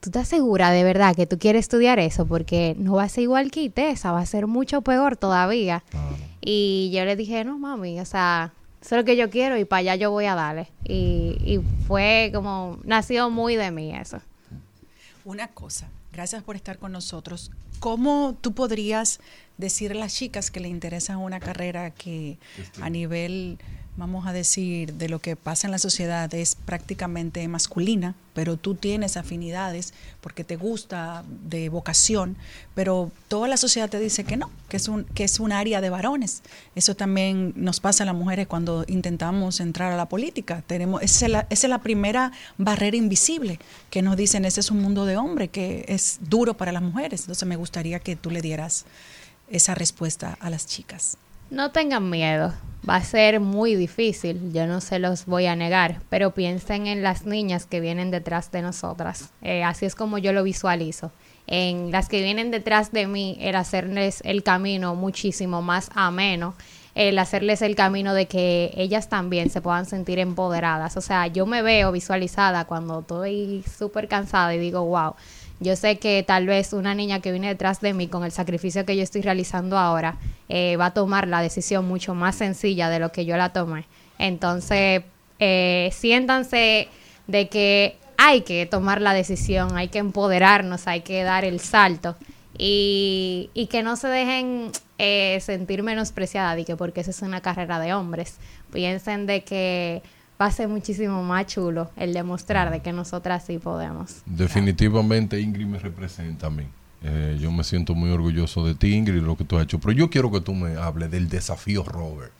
¿tú 0.00 0.10
estás 0.10 0.28
segura 0.28 0.70
de 0.70 0.84
verdad 0.84 1.16
que 1.16 1.26
tú 1.26 1.38
quieres 1.38 1.60
estudiar 1.60 1.98
eso? 1.98 2.26
Porque 2.26 2.76
no 2.78 2.94
va 2.94 3.04
a 3.04 3.08
ser 3.08 3.22
igual 3.22 3.50
que 3.50 3.62
ITESA, 3.62 4.12
va 4.12 4.20
a 4.20 4.26
ser 4.26 4.46
mucho 4.46 4.82
peor 4.82 5.16
todavía. 5.16 5.82
Y 6.42 6.90
yo 6.94 7.04
le 7.06 7.16
dije, 7.16 7.42
no, 7.44 7.58
mami, 7.58 8.00
o 8.00 8.04
sea, 8.04 8.52
eso 8.84 8.96
es 8.96 9.00
lo 9.00 9.04
que 9.06 9.16
yo 9.16 9.30
quiero 9.30 9.56
y 9.56 9.64
para 9.64 9.80
allá 9.80 9.94
yo 9.94 10.10
voy 10.10 10.26
a 10.26 10.34
darle. 10.34 10.68
Y, 10.84 11.38
y 11.42 11.60
fue 11.86 12.30
como, 12.34 12.78
nació 12.84 13.30
muy 13.30 13.56
de 13.56 13.70
mí 13.70 13.96
eso. 13.96 14.20
Una 15.24 15.48
cosa, 15.48 15.88
gracias 16.12 16.42
por 16.42 16.54
estar 16.54 16.76
con 16.76 16.92
nosotros. 16.92 17.50
¿Cómo 17.80 18.36
tú 18.38 18.52
podrías 18.52 19.20
decir 19.56 19.92
a 19.92 19.94
las 19.94 20.14
chicas 20.14 20.50
que 20.50 20.60
le 20.60 20.68
interesa 20.68 21.16
una 21.16 21.40
carrera 21.40 21.92
que 21.92 22.36
a 22.82 22.90
nivel, 22.90 23.56
vamos 23.96 24.26
a 24.26 24.32
decir, 24.32 24.94
de 24.94 25.08
lo 25.08 25.20
que 25.20 25.36
pasa 25.36 25.66
en 25.66 25.70
la 25.70 25.78
sociedad 25.78 26.32
es 26.34 26.56
prácticamente 26.56 27.46
masculina, 27.46 28.14
pero 28.32 28.56
tú 28.56 28.74
tienes 28.74 29.16
afinidades 29.16 29.94
porque 30.20 30.42
te 30.42 30.56
gusta 30.56 31.24
de 31.28 31.68
vocación, 31.68 32.36
pero 32.74 33.12
toda 33.28 33.46
la 33.46 33.56
sociedad 33.56 33.88
te 33.88 34.00
dice 34.00 34.24
que 34.24 34.36
no, 34.36 34.50
que 34.68 34.78
es 34.78 34.88
un, 34.88 35.04
que 35.04 35.22
es 35.22 35.38
un 35.38 35.52
área 35.52 35.80
de 35.80 35.90
varones. 35.90 36.42
Eso 36.74 36.96
también 36.96 37.52
nos 37.56 37.78
pasa 37.78 38.02
a 38.02 38.06
las 38.06 38.16
mujeres 38.16 38.48
cuando 38.48 38.84
intentamos 38.88 39.60
entrar 39.60 39.92
a 39.92 39.96
la 39.96 40.08
política. 40.08 40.64
Tenemos, 40.66 41.00
esa, 41.02 41.26
es 41.26 41.32
la, 41.32 41.46
esa 41.50 41.66
es 41.66 41.70
la 41.70 41.78
primera 41.78 42.32
barrera 42.58 42.96
invisible 42.96 43.60
que 43.90 44.02
nos 44.02 44.16
dicen, 44.16 44.44
ese 44.44 44.60
es 44.60 44.70
un 44.72 44.82
mundo 44.82 45.06
de 45.06 45.16
hombre, 45.16 45.48
que 45.48 45.84
es 45.88 46.18
duro 46.20 46.54
para 46.54 46.72
las 46.72 46.82
mujeres. 46.82 47.20
Entonces 47.22 47.46
me 47.46 47.56
gustaría 47.56 48.00
que 48.00 48.16
tú 48.16 48.30
le 48.30 48.42
dieras 48.42 48.86
esa 49.48 49.74
respuesta 49.76 50.36
a 50.40 50.50
las 50.50 50.66
chicas. 50.66 51.16
No 51.50 51.70
tengan 51.70 52.08
miedo, 52.08 52.52
va 52.88 52.96
a 52.96 53.04
ser 53.04 53.38
muy 53.38 53.74
difícil, 53.76 54.52
yo 54.52 54.66
no 54.66 54.80
se 54.80 54.98
los 54.98 55.26
voy 55.26 55.46
a 55.46 55.54
negar, 55.54 56.00
pero 56.08 56.32
piensen 56.32 56.86
en 56.86 57.02
las 57.02 57.26
niñas 57.26 57.66
que 57.66 57.80
vienen 57.80 58.10
detrás 58.10 58.50
de 58.50 58.62
nosotras. 58.62 59.30
Eh, 59.42 59.62
así 59.62 59.86
es 59.86 59.94
como 59.94 60.18
yo 60.18 60.32
lo 60.32 60.42
visualizo. 60.42 61.12
En 61.46 61.92
las 61.92 62.08
que 62.08 62.22
vienen 62.22 62.50
detrás 62.50 62.92
de 62.92 63.06
mí, 63.06 63.36
el 63.40 63.56
hacerles 63.56 64.22
el 64.24 64.42
camino 64.42 64.94
muchísimo 64.94 65.60
más 65.60 65.90
ameno, 65.94 66.54
el 66.94 67.18
hacerles 67.18 67.60
el 67.60 67.74
camino 67.74 68.14
de 68.14 68.26
que 68.26 68.72
ellas 68.76 69.08
también 69.08 69.50
se 69.50 69.60
puedan 69.60 69.84
sentir 69.84 70.18
empoderadas. 70.18 70.96
O 70.96 71.00
sea, 71.00 71.26
yo 71.26 71.44
me 71.44 71.60
veo 71.60 71.92
visualizada 71.92 72.64
cuando 72.64 73.00
estoy 73.00 73.64
súper 73.78 74.08
cansada 74.08 74.54
y 74.54 74.58
digo, 74.58 74.84
wow, 74.84 75.14
yo 75.60 75.76
sé 75.76 75.98
que 75.98 76.22
tal 76.26 76.46
vez 76.46 76.72
una 76.72 76.94
niña 76.94 77.20
que 77.20 77.30
viene 77.30 77.48
detrás 77.48 77.80
de 77.80 77.94
mí 77.94 78.08
con 78.08 78.24
el 78.24 78.32
sacrificio 78.32 78.84
que 78.84 78.96
yo 78.96 79.02
estoy 79.02 79.22
realizando 79.22 79.78
ahora 79.78 80.18
eh, 80.48 80.76
va 80.76 80.86
a 80.86 80.94
tomar 80.94 81.28
la 81.28 81.40
decisión 81.40 81.86
mucho 81.86 82.14
más 82.14 82.36
sencilla 82.36 82.88
de 82.88 82.98
lo 82.98 83.12
que 83.12 83.24
yo 83.24 83.36
la 83.36 83.52
tomé. 83.52 83.86
Entonces, 84.18 85.02
eh, 85.38 85.90
siéntanse 85.92 86.88
de 87.26 87.48
que 87.48 87.96
hay 88.16 88.42
que 88.42 88.66
tomar 88.66 89.00
la 89.00 89.14
decisión, 89.14 89.76
hay 89.76 89.88
que 89.88 89.98
empoderarnos, 89.98 90.86
hay 90.86 91.00
que 91.00 91.22
dar 91.22 91.44
el 91.44 91.60
salto 91.60 92.16
y, 92.56 93.50
y 93.54 93.66
que 93.66 93.82
no 93.82 93.96
se 93.96 94.08
dejen 94.08 94.70
eh, 94.98 95.38
sentir 95.40 95.82
menospreciadas 95.82 96.58
y 96.58 96.64
que 96.64 96.76
porque 96.76 97.00
esa 97.00 97.10
es 97.10 97.22
una 97.22 97.40
carrera 97.40 97.80
de 97.80 97.94
hombres. 97.94 98.38
Piensen 98.72 99.26
de 99.26 99.42
que 99.42 100.02
va 100.40 100.46
a 100.46 100.50
ser 100.50 100.68
muchísimo 100.68 101.22
más 101.22 101.46
chulo 101.46 101.90
el 101.96 102.12
demostrar 102.12 102.70
de 102.70 102.80
que 102.80 102.92
nosotras 102.92 103.44
sí 103.46 103.58
podemos. 103.58 104.22
Definitivamente 104.26 105.40
Ingrid 105.40 105.66
me 105.66 105.78
representa 105.78 106.48
a 106.48 106.50
mí. 106.50 106.64
Eh, 107.02 107.38
yo 107.40 107.52
me 107.52 107.64
siento 107.64 107.94
muy 107.94 108.10
orgulloso 108.10 108.66
de 108.66 108.74
ti, 108.74 108.94
Ingrid, 108.94 109.22
lo 109.22 109.36
que 109.36 109.44
tú 109.44 109.58
has 109.58 109.64
hecho. 109.64 109.78
Pero 109.78 109.92
yo 109.92 110.10
quiero 110.10 110.30
que 110.32 110.40
tú 110.40 110.54
me 110.54 110.76
hables 110.76 111.10
del 111.10 111.28
desafío 111.28 111.84
Robert. 111.84 112.32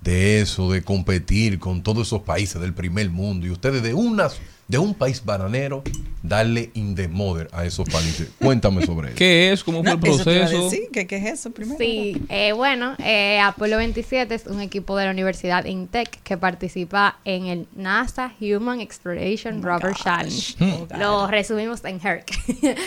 De 0.00 0.40
eso, 0.40 0.70
de 0.70 0.82
competir 0.82 1.58
con 1.58 1.82
todos 1.82 2.06
esos 2.06 2.22
países 2.22 2.60
del 2.60 2.72
primer 2.72 3.10
mundo. 3.10 3.46
Y 3.46 3.50
ustedes 3.50 3.82
de 3.82 3.92
unas 3.92 4.40
de 4.68 4.78
un 4.78 4.94
país 4.94 5.24
bananero 5.24 5.82
darle 6.22 6.70
in 6.74 6.94
the 6.94 7.08
mother 7.08 7.48
a 7.52 7.64
esos 7.64 7.88
países. 7.88 8.28
Cuéntame 8.38 8.84
sobre 8.84 9.08
eso. 9.08 9.16
¿Qué 9.18 9.52
es? 9.52 9.62
¿Cómo 9.64 9.82
fue 9.82 9.92
el 9.92 9.96
No, 9.98 10.00
proceso? 10.00 10.64
decir, 10.64 10.88
¿Qué, 10.92 11.06
qué 11.06 11.16
es 11.16 11.24
eso 11.26 11.52
primero? 11.52 11.78
Sí, 11.78 12.20
eh, 12.28 12.52
bueno, 12.52 12.94
eh, 12.98 13.38
Apolo 13.40 13.76
27 13.78 14.34
es 14.34 14.46
un 14.46 14.60
equipo 14.60 14.96
de 14.96 15.06
la 15.06 15.12
Universidad 15.12 15.64
Intec 15.64 16.20
que 16.22 16.36
participa 16.36 17.18
en 17.24 17.46
el 17.46 17.66
NASA 17.76 18.34
Human 18.40 18.80
Exploration 18.80 19.62
Rover 19.62 19.94
Challenge. 19.94 20.56
Lo 20.98 21.28
resumimos 21.28 21.84
en 21.84 22.00
HERC, 22.04 22.26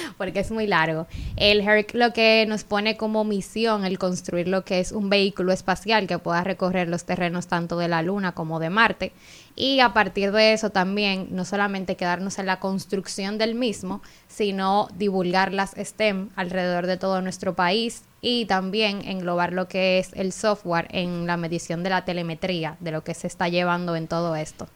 porque 0.18 0.42
es 0.42 0.52
muy 0.52 0.68
largo. 0.68 1.08
El 1.38 1.62
HERC 1.62 1.96
lo 1.96 2.14
que 2.14 2.46
nos 2.48 2.64
pone 2.66 2.98
como 2.98 3.24
misión 3.24 3.86
el 3.86 3.98
construir 3.98 4.50
lo 4.50 4.66
que 4.66 4.82
es 4.82 4.92
un 4.92 5.10
vehículo 5.10 5.52
espacial 5.54 6.06
que 6.06 6.20
pueda 6.20 6.44
recorrer 6.44 6.90
los 6.90 7.06
terrenos 7.06 7.48
tanto 7.48 7.78
de 7.78 7.88
la 7.88 8.02
Luna 8.04 8.34
como 8.34 8.60
de 8.60 8.70
Marte. 8.70 9.14
Y 9.56 9.80
a 9.80 9.94
partir 9.94 10.32
de 10.32 10.54
eso 10.54 10.70
también, 10.70 11.28
no 11.32 11.46
solamente 11.46 11.96
quedarnos 11.96 12.40
en 12.40 12.46
la 12.46 12.60
construcción 12.60 13.38
del 13.38 13.56
mismo, 13.56 14.02
sino 14.28 14.88
divulgar 14.96 15.54
las 15.54 15.72
STEM 15.72 16.30
alrededor 16.36 16.88
de 16.88 16.98
todo 16.98 17.22
nuestro 17.22 17.56
país 17.56 18.04
y 18.22 18.46
también 18.46 19.02
englobar 19.04 19.52
lo 19.52 19.68
que 19.68 20.00
es 20.00 20.12
el 20.14 20.32
software 20.32 20.88
en 20.92 21.28
la 21.28 21.38
medición 21.38 21.84
de 21.84 21.90
la 21.90 22.06
telemetría, 22.06 22.78
de 22.80 22.92
lo 22.92 23.04
que 23.04 23.14
se 23.14 23.28
está 23.28 23.50
llevando 23.50 23.96
en 23.96 24.08
todo 24.08 24.36
esto. 24.36 24.68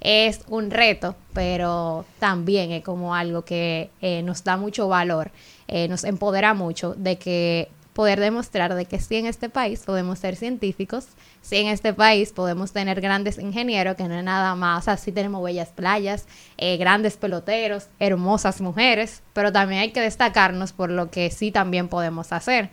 Es 0.00 0.40
un 0.48 0.70
reto, 0.70 1.16
pero 1.34 2.06
también 2.18 2.72
es 2.72 2.82
como 2.82 3.14
algo 3.14 3.44
que 3.44 3.90
eh, 4.00 4.22
nos 4.22 4.44
da 4.44 4.56
mucho 4.56 4.88
valor, 4.88 5.30
eh, 5.68 5.88
nos 5.88 6.04
empodera 6.04 6.54
mucho 6.54 6.94
de 6.94 7.18
que 7.18 7.68
poder 7.92 8.20
demostrar 8.20 8.74
de 8.74 8.86
que 8.86 8.98
sí 8.98 9.16
en 9.16 9.26
este 9.26 9.48
país 9.48 9.82
podemos 9.84 10.18
ser 10.18 10.36
científicos, 10.36 11.08
sí 11.42 11.56
en 11.56 11.68
este 11.68 11.92
país 11.92 12.32
podemos 12.32 12.72
tener 12.72 13.00
grandes 13.00 13.38
ingenieros, 13.38 13.96
que 13.96 14.04
no 14.04 14.14
es 14.14 14.24
nada 14.24 14.54
más, 14.54 14.82
o 14.82 14.84
sea, 14.84 14.96
sí 14.96 15.12
tenemos 15.12 15.42
bellas 15.42 15.68
playas, 15.68 16.26
eh, 16.58 16.76
grandes 16.76 17.16
peloteros, 17.16 17.88
hermosas 17.98 18.60
mujeres, 18.60 19.22
pero 19.32 19.52
también 19.52 19.82
hay 19.82 19.90
que 19.90 20.00
destacarnos 20.00 20.72
por 20.72 20.90
lo 20.90 21.10
que 21.10 21.30
sí 21.30 21.50
también 21.50 21.88
podemos 21.88 22.32
hacer. 22.32 22.70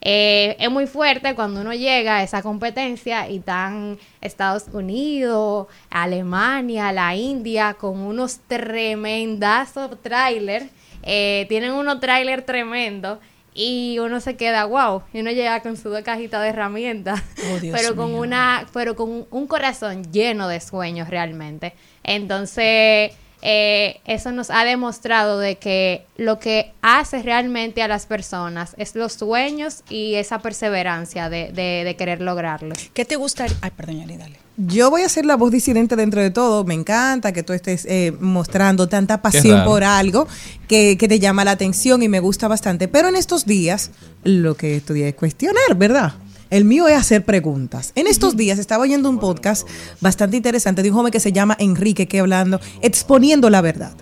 Eh, 0.00 0.56
es 0.60 0.70
muy 0.70 0.86
fuerte 0.86 1.34
cuando 1.34 1.60
uno 1.60 1.72
llega 1.74 2.18
a 2.18 2.22
esa 2.22 2.42
competencia 2.42 3.28
y 3.28 3.38
están 3.38 3.98
Estados 4.20 4.66
Unidos, 4.72 5.66
Alemania, 5.90 6.92
la 6.92 7.16
India, 7.16 7.74
con 7.74 7.98
unos 7.98 8.40
tremendazos 8.46 10.00
trailers, 10.02 10.66
eh, 11.02 11.46
tienen 11.48 11.72
unos 11.72 12.00
trailers 12.00 12.44
tremendos 12.44 13.18
y 13.54 13.98
uno 13.98 14.20
se 14.20 14.36
queda 14.36 14.64
wow 14.66 15.02
y 15.12 15.20
uno 15.20 15.30
llega 15.30 15.60
con 15.62 15.76
su 15.76 15.90
cajita 16.04 16.40
de 16.40 16.48
herramientas 16.50 17.20
Oh, 17.52 17.58
Dios 17.58 17.76
pero 17.80 17.96
con 17.96 18.12
mío. 18.12 18.20
una 18.20 18.66
pero 18.72 18.94
con 18.96 19.26
un 19.30 19.46
corazón 19.46 20.10
lleno 20.12 20.48
de 20.48 20.60
sueños 20.60 21.08
realmente 21.08 21.74
entonces 22.04 23.12
eh, 23.42 24.00
eso 24.04 24.32
nos 24.32 24.50
ha 24.50 24.64
demostrado 24.64 25.38
de 25.38 25.56
que 25.56 26.04
lo 26.16 26.38
que 26.40 26.72
hace 26.82 27.22
realmente 27.22 27.82
a 27.82 27.88
las 27.88 28.06
personas 28.06 28.74
es 28.78 28.94
los 28.96 29.12
sueños 29.12 29.84
y 29.88 30.14
esa 30.14 30.40
perseverancia 30.40 31.28
de, 31.30 31.52
de- 31.52 31.82
de 31.84 31.96
querer 31.96 32.20
lograrlos 32.20 32.78
¿Qué 32.94 33.04
te 33.04 33.16
gustaría? 33.16 33.56
Ay, 33.60 33.70
perdón, 33.76 34.00
Yali, 34.00 34.16
dale. 34.16 34.36
Yo 34.56 34.90
voy 34.90 35.02
a 35.02 35.08
ser 35.08 35.24
la 35.24 35.36
voz 35.36 35.52
disidente 35.52 35.94
dentro 35.94 36.20
de 36.20 36.30
todo. 36.32 36.64
Me 36.64 36.74
encanta 36.74 37.30
que 37.32 37.44
tú 37.44 37.52
estés 37.52 37.84
eh, 37.84 38.12
mostrando 38.18 38.88
tanta 38.88 39.22
pasión 39.22 39.64
por 39.64 39.84
algo 39.84 40.26
que, 40.66 40.96
que 40.98 41.06
te 41.06 41.20
llama 41.20 41.44
la 41.44 41.52
atención 41.52 42.02
y 42.02 42.08
me 42.08 42.18
gusta 42.18 42.48
bastante. 42.48 42.88
Pero 42.88 43.08
en 43.08 43.14
estos 43.14 43.46
días, 43.46 43.92
lo 44.24 44.56
que 44.56 44.76
estudié 44.78 45.08
es 45.10 45.14
cuestionar, 45.14 45.76
¿verdad? 45.76 46.14
El 46.50 46.64
mío 46.64 46.88
es 46.88 46.96
hacer 46.96 47.24
preguntas. 47.24 47.92
En 47.94 48.06
estos 48.06 48.36
días 48.36 48.58
estaba 48.58 48.82
oyendo 48.84 49.10
un 49.10 49.18
podcast 49.18 49.66
bastante 50.00 50.36
interesante 50.36 50.82
de 50.82 50.90
un 50.90 50.96
joven 50.96 51.12
que 51.12 51.20
se 51.20 51.32
llama 51.32 51.56
Enrique, 51.60 52.08
que 52.08 52.20
hablando, 52.20 52.60
exponiendo 52.80 53.50
la 53.50 53.60
verdad. 53.60 53.92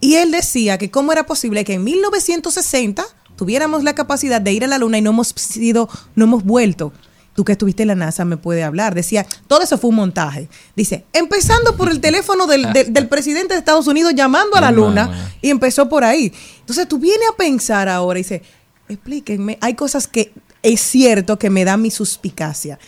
Y 0.00 0.16
él 0.16 0.30
decía 0.30 0.78
que 0.78 0.90
cómo 0.90 1.12
era 1.12 1.24
posible 1.26 1.64
que 1.64 1.74
en 1.74 1.84
1960 1.84 3.04
tuviéramos 3.36 3.84
la 3.84 3.94
capacidad 3.94 4.40
de 4.40 4.52
ir 4.52 4.64
a 4.64 4.68
la 4.68 4.78
luna 4.78 4.98
y 4.98 5.02
no 5.02 5.10
hemos 5.10 5.28
sido, 5.28 5.88
no 6.14 6.24
hemos 6.24 6.44
vuelto. 6.44 6.92
Tú 7.34 7.44
que 7.44 7.52
estuviste 7.52 7.82
en 7.84 7.88
la 7.88 7.94
NASA 7.94 8.24
me 8.24 8.36
puede 8.36 8.64
hablar. 8.64 8.94
Decía, 8.94 9.24
todo 9.46 9.62
eso 9.62 9.78
fue 9.78 9.90
un 9.90 9.96
montaje. 9.96 10.48
Dice, 10.76 11.04
empezando 11.12 11.76
por 11.76 11.88
el 11.90 12.00
teléfono 12.00 12.46
del, 12.46 12.72
del- 12.72 12.92
del 12.92 13.08
presidente 13.08 13.54
de 13.54 13.60
Estados 13.60 13.86
Unidos 13.86 14.12
llamando 14.14 14.56
a 14.56 14.60
la 14.60 14.72
luna 14.72 15.30
y 15.40 15.50
empezó 15.50 15.88
por 15.88 16.04
ahí. 16.04 16.32
Entonces 16.60 16.86
tú 16.88 16.98
vienes 16.98 17.28
a 17.32 17.36
pensar 17.36 17.88
ahora 17.88 18.18
y 18.18 18.22
dice, 18.22 18.42
explíquenme, 18.88 19.56
hay 19.60 19.74
cosas 19.74 20.06
que 20.08 20.32
es 20.62 20.80
cierto 20.80 21.38
que 21.38 21.50
me 21.50 21.64
da 21.64 21.76
mi 21.76 21.90
suspicacia. 21.90 22.78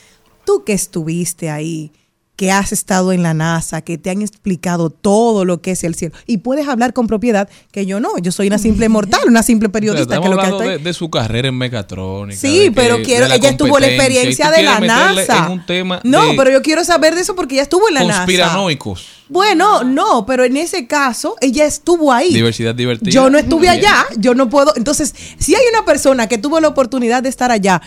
Tú 0.44 0.64
que 0.64 0.72
estuviste 0.72 1.50
ahí, 1.50 1.92
que 2.40 2.50
has 2.50 2.72
estado 2.72 3.12
en 3.12 3.22
la 3.22 3.34
NASA, 3.34 3.82
que 3.82 3.98
te 3.98 4.08
han 4.08 4.22
explicado 4.22 4.88
todo 4.88 5.44
lo 5.44 5.60
que 5.60 5.72
es 5.72 5.84
el 5.84 5.94
cielo, 5.94 6.14
y 6.26 6.38
puedes 6.38 6.66
hablar 6.68 6.94
con 6.94 7.06
propiedad, 7.06 7.50
que 7.70 7.84
yo 7.84 8.00
no, 8.00 8.16
yo 8.16 8.32
soy 8.32 8.46
una 8.46 8.56
simple 8.56 8.88
mortal, 8.88 9.20
una 9.26 9.42
simple 9.42 9.68
periodista. 9.68 10.14
estamos 10.14 10.30
que 10.30 10.34
lo 10.36 10.40
que 10.40 10.48
estoy- 10.48 10.68
de, 10.68 10.78
de 10.78 10.92
su 10.94 11.10
carrera 11.10 11.48
en 11.48 11.58
mecatrónica. 11.58 12.40
Sí, 12.40 12.60
que- 12.60 12.72
pero 12.72 13.02
quiero, 13.02 13.26
ella 13.26 13.50
estuvo 13.50 13.76
en 13.76 13.82
la 13.82 13.88
experiencia 13.88 14.50
de 14.50 14.62
la 14.62 14.80
NASA. 14.80 15.44
En 15.48 15.52
un 15.52 15.66
tema 15.66 16.00
no, 16.02 16.28
de 16.28 16.34
pero 16.34 16.50
yo 16.50 16.62
quiero 16.62 16.82
saber 16.82 17.14
de 17.14 17.20
eso 17.20 17.36
porque 17.36 17.56
ella 17.56 17.64
estuvo 17.64 17.86
en 17.88 17.94
la 17.96 18.04
NASA. 18.04 18.20
conspiranoicos. 18.20 19.06
Bueno, 19.28 19.84
no, 19.84 20.24
pero 20.24 20.42
en 20.46 20.56
ese 20.56 20.86
caso 20.86 21.36
ella 21.42 21.66
estuvo 21.66 22.10
ahí. 22.10 22.32
Diversidad 22.32 22.74
divertida. 22.74 23.10
Yo 23.10 23.28
no 23.28 23.36
estuve 23.36 23.70
bien. 23.70 23.72
allá, 23.84 24.06
yo 24.16 24.34
no 24.34 24.48
puedo. 24.48 24.72
Entonces, 24.76 25.14
si 25.38 25.54
hay 25.54 25.62
una 25.74 25.84
persona 25.84 26.26
que 26.26 26.38
tuvo 26.38 26.58
la 26.58 26.68
oportunidad 26.68 27.22
de 27.22 27.28
estar 27.28 27.50
allá, 27.50 27.82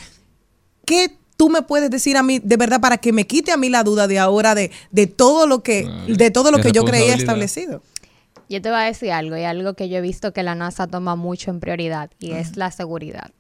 ¿qué 0.86 1.18
tú 1.38 1.50
me 1.50 1.62
puedes 1.62 1.90
decir 1.90 2.18
a 2.18 2.24
mí 2.24 2.40
de 2.40 2.58
verdad 2.58 2.82
para 2.82 2.98
que 2.98 3.12
me 3.12 3.26
quite 3.26 3.52
a 3.52 3.58
mí 3.58 3.70
la 3.70 3.84
duda 3.84 4.08
de 4.08 4.20
ahora 4.20 4.56
de, 4.56 4.72
de 4.92 5.08
todo 5.08 5.48
lo 5.48 5.64
que 5.64 5.88
de 6.08 6.32
todo 6.32 6.52
lo 6.52 6.60
que 6.60 6.72
yo 6.72 6.86
creía 6.86 7.16
establecido? 7.16 7.82
Yo 8.50 8.62
te 8.62 8.70
voy 8.70 8.80
a 8.80 8.84
decir 8.84 9.12
algo, 9.12 9.38
y 9.38 9.44
algo 9.44 9.74
que 9.74 9.90
yo 9.90 9.98
he 9.98 10.02
visto 10.02 10.34
que 10.34 10.44
la 10.44 10.54
NASA 10.54 10.88
toma 10.88 11.16
mucho 11.16 11.50
en 11.50 11.60
prioridad, 11.60 12.12
y 12.20 12.32
es 12.32 12.56
la 12.56 12.72
seguridad. 12.72 13.32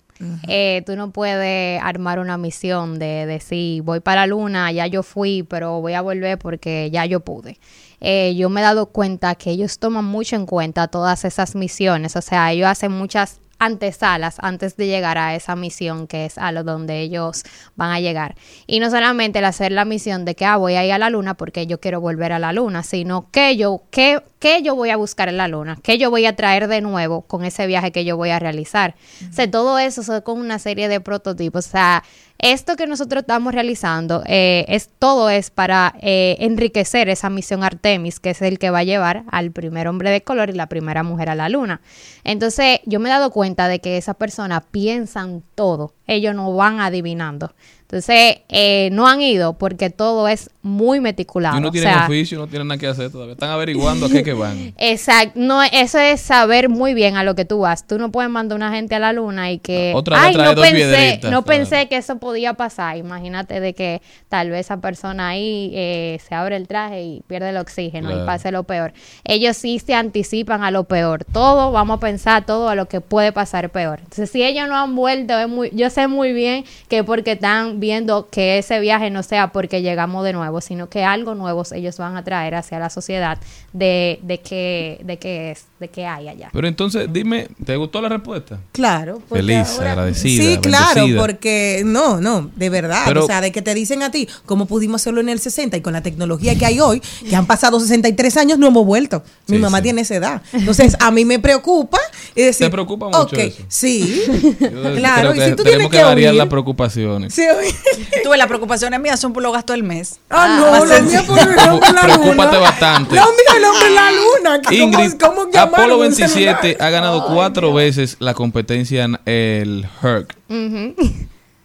Eh, 0.48 0.84
tú 0.86 0.96
no 0.96 1.12
puedes 1.12 1.82
armar 1.82 2.20
una 2.20 2.38
misión 2.38 2.98
de 2.98 3.26
decir, 3.26 3.82
voy 3.82 4.00
para 4.00 4.22
la 4.22 4.28
luna, 4.28 4.72
ya 4.72 4.88
yo 4.88 5.04
fui, 5.04 5.44
pero 5.44 5.82
voy 5.82 5.94
a 5.94 6.02
volver 6.02 6.38
porque 6.38 6.90
ya 6.92 7.06
yo 7.06 7.20
pude. 7.20 7.60
Eh, 8.00 8.34
yo 8.36 8.50
me 8.50 8.62
he 8.62 8.64
dado 8.64 8.86
cuenta 8.88 9.36
que 9.36 9.52
ellos 9.52 9.80
toman 9.80 10.06
mucho 10.06 10.36
en 10.36 10.46
cuenta 10.46 10.88
todas 10.88 11.26
esas 11.26 11.56
misiones, 11.56 12.16
o 12.16 12.22
sea, 12.22 12.52
ellos 12.52 12.68
hacen 12.68 12.92
muchas 12.92 13.40
antesalas 13.66 14.38
antes 14.40 14.78
de 14.78 14.88
llegar 14.88 15.18
a 15.18 15.36
esa 15.36 15.56
misión 15.56 16.08
que 16.08 16.26
es 16.26 16.38
a 16.38 16.52
lo 16.52 16.64
donde 16.64 17.02
ellos 17.02 17.44
van 17.76 17.92
a 17.92 18.00
llegar. 18.00 18.36
Y 18.68 18.80
no 18.80 18.90
solamente 18.90 19.40
el 19.40 19.46
hacer 19.46 19.72
la 19.72 19.86
misión 19.86 20.26
de 20.26 20.36
que 20.36 20.46
ah, 20.46 20.58
voy 20.58 20.76
a 20.76 20.86
ir 20.86 20.94
a 20.94 20.98
la 20.98 21.10
luna 21.10 21.36
porque 21.36 21.68
yo 21.68 21.80
quiero 21.80 22.02
volver 22.02 22.32
a 22.32 22.40
la 22.40 22.54
luna, 22.54 22.84
sino 22.84 23.30
que 23.32 23.58
yo, 23.58 23.84
qué, 23.92 24.22
qué 24.44 24.62
yo 24.62 24.76
voy 24.76 24.90
a 24.90 24.98
buscar 24.98 25.30
en 25.30 25.38
la 25.38 25.48
luna, 25.48 25.78
qué 25.82 25.98
yo 25.98 26.10
voy 26.10 26.26
a 26.26 26.36
traer 26.36 26.68
de 26.68 26.82
nuevo 26.82 27.22
con 27.22 27.46
ese 27.46 27.66
viaje 27.66 27.94
que 27.94 28.04
yo 28.04 28.18
voy 28.18 28.30
a 28.30 28.40
realizar. 28.40 28.94
Sea, 29.32 29.50
todo 29.50 29.80
eso 29.80 30.04
son 30.04 30.20
con 30.20 30.38
una 30.38 30.60
serie 30.60 30.90
de 30.90 31.00
prototipos. 31.00 31.66
O 31.68 31.70
sea, 31.70 32.04
esto 32.40 32.76
que 32.76 32.86
nosotros 32.86 33.22
estamos 33.22 33.54
realizando, 33.54 34.22
eh, 34.26 34.66
es 34.68 34.90
todo 35.00 35.30
es 35.30 35.50
para 35.50 35.96
eh, 36.02 36.36
enriquecer 36.40 37.08
esa 37.08 37.30
misión 37.30 37.64
Artemis, 37.64 38.20
que 38.20 38.32
es 38.32 38.42
el 38.42 38.60
que 38.60 38.70
va 38.70 38.80
a 38.80 38.84
llevar 38.84 39.24
al 39.32 39.52
primer 39.52 39.88
hombre 39.88 40.10
de 40.10 40.24
color 40.24 40.50
y 40.50 40.54
la 40.54 40.68
primera 40.68 41.04
mujer 41.04 41.30
a 41.30 41.36
la 41.36 41.48
luna. 41.48 41.80
Entonces, 42.26 42.82
yo 42.86 43.00
me 43.00 43.08
he 43.08 43.14
dado 43.14 43.32
cuenta 43.32 43.70
de 43.70 43.80
que 43.80 43.96
esas 43.96 44.18
personas 44.18 44.64
piensan 44.72 45.42
todo, 45.56 45.94
ellos 46.06 46.36
no 46.36 46.54
van 46.54 46.82
adivinando. 46.82 47.54
Entonces, 47.94 48.38
eh, 48.50 48.90
no 48.92 49.08
han 49.08 49.22
ido 49.22 49.54
porque 49.54 49.92
todo 49.92 50.28
es 50.28 50.50
muy 50.64 51.00
meticulado. 51.00 51.58
Y 51.58 51.62
no 51.62 51.68
O 51.68 51.72
tienen 51.72 51.94
sea, 51.94 52.06
oficio, 52.06 52.40
no 52.40 52.48
tienen 52.48 52.68
nada 52.68 52.80
que 52.80 52.88
hacer 52.88 53.12
todavía. 53.12 53.34
Están 53.34 53.52
averiguando 53.52 54.08
a 54.08 54.10
qué 54.10 54.24
que 54.24 54.34
van. 54.34 54.74
Exacto, 54.78 55.34
no, 55.40 55.62
eso 55.62 56.00
es 56.00 56.20
saber 56.22 56.70
muy 56.70 56.96
bien 56.96 57.18
a 57.18 57.24
lo 57.24 57.36
que 57.36 57.46
tú 57.46 57.60
vas. 57.60 57.86
Tú 57.86 58.00
no 58.00 58.12
puedes 58.12 58.32
mandar 58.32 58.56
una 58.56 58.72
gente 58.74 58.96
a 58.96 59.00
la 59.00 59.14
luna 59.14 59.52
y 59.52 59.60
que, 59.60 59.92
Otra 59.96 60.24
ay, 60.24 60.36
no 60.36 60.56
pensé, 60.56 61.16
no 61.24 61.30
claro. 61.30 61.44
pensé 61.44 61.88
que 61.88 61.98
eso 61.98 62.18
podía 62.18 62.56
pasar. 62.56 62.98
Imagínate 62.98 63.60
de 63.60 63.74
que 63.76 64.02
tal 64.28 64.50
vez 64.50 64.62
esa 64.62 64.78
persona 64.82 65.28
ahí 65.30 65.72
eh, 65.76 66.20
se 66.28 66.34
abre 66.34 66.56
el 66.56 66.68
traje 66.68 67.04
y 67.04 67.22
pierde 67.28 67.50
el 67.50 67.58
oxígeno 67.58 68.08
Claro. 68.10 68.24
y 68.24 68.26
pase 68.26 68.52
lo 68.52 68.64
peor. 68.64 68.94
Ellos 69.24 69.56
sí 69.58 69.78
se 69.78 69.94
anticipan 69.94 70.64
a 70.64 70.72
lo 70.72 70.86
peor. 70.86 71.26
Todo, 71.26 71.72
vamos 71.72 71.98
a 71.98 72.00
pensar 72.00 72.46
todo 72.46 72.70
a 72.70 72.76
lo 72.76 72.88
que 72.88 73.02
puede 73.02 73.32
pasar 73.32 73.70
peor. 73.70 74.00
Entonces, 74.00 74.32
si 74.32 74.44
ellos 74.44 74.68
no 74.68 74.78
han 74.78 74.96
vuelto, 74.96 75.38
es 75.38 75.48
muy, 75.48 75.70
yo 75.74 75.90
sé 75.92 76.08
muy 76.08 76.34
bien 76.34 76.64
que 76.88 77.04
porque 77.04 77.34
están 77.34 77.80
viendo 77.84 78.30
que 78.32 78.58
ese 78.60 78.80
viaje 78.80 79.10
no 79.10 79.24
sea 79.24 79.52
porque 79.52 79.82
llegamos 79.82 80.24
de 80.24 80.32
nuevo, 80.32 80.62
sino 80.62 80.88
que 80.88 81.04
algo 81.04 81.36
nuevo 81.36 81.64
ellos 81.74 81.98
van 81.98 82.16
a 82.16 82.24
traer 82.24 82.56
hacia 82.56 82.80
la 82.80 82.90
sociedad 82.90 83.38
de, 83.74 84.20
de 84.24 84.40
que, 84.40 85.02
de 85.04 85.18
que 85.18 85.52
es, 85.52 85.66
de 85.82 85.90
que 85.90 86.06
hay 86.06 86.30
allá. 86.30 86.50
Pero 86.54 86.66
entonces, 86.70 87.10
dime, 87.12 87.50
¿te 87.66 87.76
gustó 87.76 88.02
la 88.02 88.08
respuesta? 88.08 88.58
Claro. 88.72 89.22
Feliz, 89.30 89.68
ahora- 89.78 89.92
agradecida, 89.92 90.44
Sí, 90.44 90.58
claro, 90.62 90.96
bendecida. 90.96 91.22
porque 91.22 91.82
no, 91.86 92.22
no, 92.22 92.50
de 92.56 92.70
verdad. 92.70 93.04
Pero- 93.06 93.26
o 93.26 93.28
sea, 93.28 93.42
de 93.42 93.52
que 93.52 93.62
te 93.62 93.74
dicen 93.74 94.02
a 94.02 94.12
ti, 94.12 94.30
¿cómo 94.46 94.66
pudimos 94.66 95.02
hacerlo 95.02 95.20
en 95.20 95.28
el 95.28 95.40
60 95.42 95.76
y 95.76 95.82
con 95.82 95.92
la 95.92 96.02
tecnología 96.02 96.56
que 96.58 96.66
hay 96.66 96.80
hoy, 96.80 97.02
que 97.30 97.36
han 97.36 97.46
pasado 97.46 97.82
63 97.82 98.38
años, 98.38 98.58
no 98.60 98.68
hemos 98.68 98.86
vuelto. 98.86 99.24
Mi 99.48 99.58
Sí, 99.58 99.62
mamá 99.62 99.80
sí. 99.80 99.84
tiene 99.84 100.02
esa 100.02 100.16
edad. 100.16 100.42
Entonces, 100.54 100.96
a 101.02 101.12
mí 101.12 101.26
me 101.26 101.40
preocupa 101.40 102.00
y 102.34 102.44
decir, 102.44 102.68
¿Te 102.68 102.72
preocupa 102.72 103.08
mucho 103.08 103.20
ok, 103.20 103.34
eso? 103.34 103.64
Sí, 103.68 104.24
Yo 104.62 104.96
claro. 104.96 105.36
Y 105.36 105.40
que 105.40 105.46
si 105.50 105.56
tú 105.56 105.64
tenemos 105.64 105.64
tenemos 105.64 105.92
que 105.92 105.98
que 105.98 106.04
variar 106.04 106.32
huir. 106.32 106.38
las 106.40 106.48
preocupaciones. 106.48 107.34
Sí, 107.34 107.42
oye. 107.42 107.73
Tú 108.24 108.30
ves, 108.30 108.38
las 108.38 108.48
preocaciones 108.48 109.00
mías 109.00 109.20
son 109.20 109.34
por 109.34 109.44
los 109.44 109.52
gastos 109.54 109.76
del 109.76 109.84
mes. 109.84 110.20
Ah, 110.30 110.58
no, 110.60 110.72
más 110.72 110.80
lo 110.82 110.88
sencillo. 110.96 111.22
mío 111.24 111.28
por 111.28 111.40
el 111.40 111.70
hombre 111.70 111.90
en 111.90 111.96
la 111.96 112.02
Preocúpate 112.02 112.36
luna. 112.56 112.60
bastante. 112.60 113.16
Lo 113.16 113.22
mío 113.22 113.58
el 113.58 113.64
hombre 113.66 113.88
en 113.88 113.96
la 113.96 114.12
luna. 114.12 114.62
Ingrid, 114.72 115.14
¿Cómo, 115.20 115.36
cómo 115.52 115.58
Apolo 115.60 115.96
un 115.96 116.02
27 116.02 116.30
celular? 116.62 116.78
ha 116.80 116.90
ganado 116.90 117.26
cuatro 117.28 117.74
veces 117.74 118.18
la 118.20 118.34
competencia 118.34 119.04
en 119.04 119.20
el 119.26 119.88
HERC. 120.02 120.36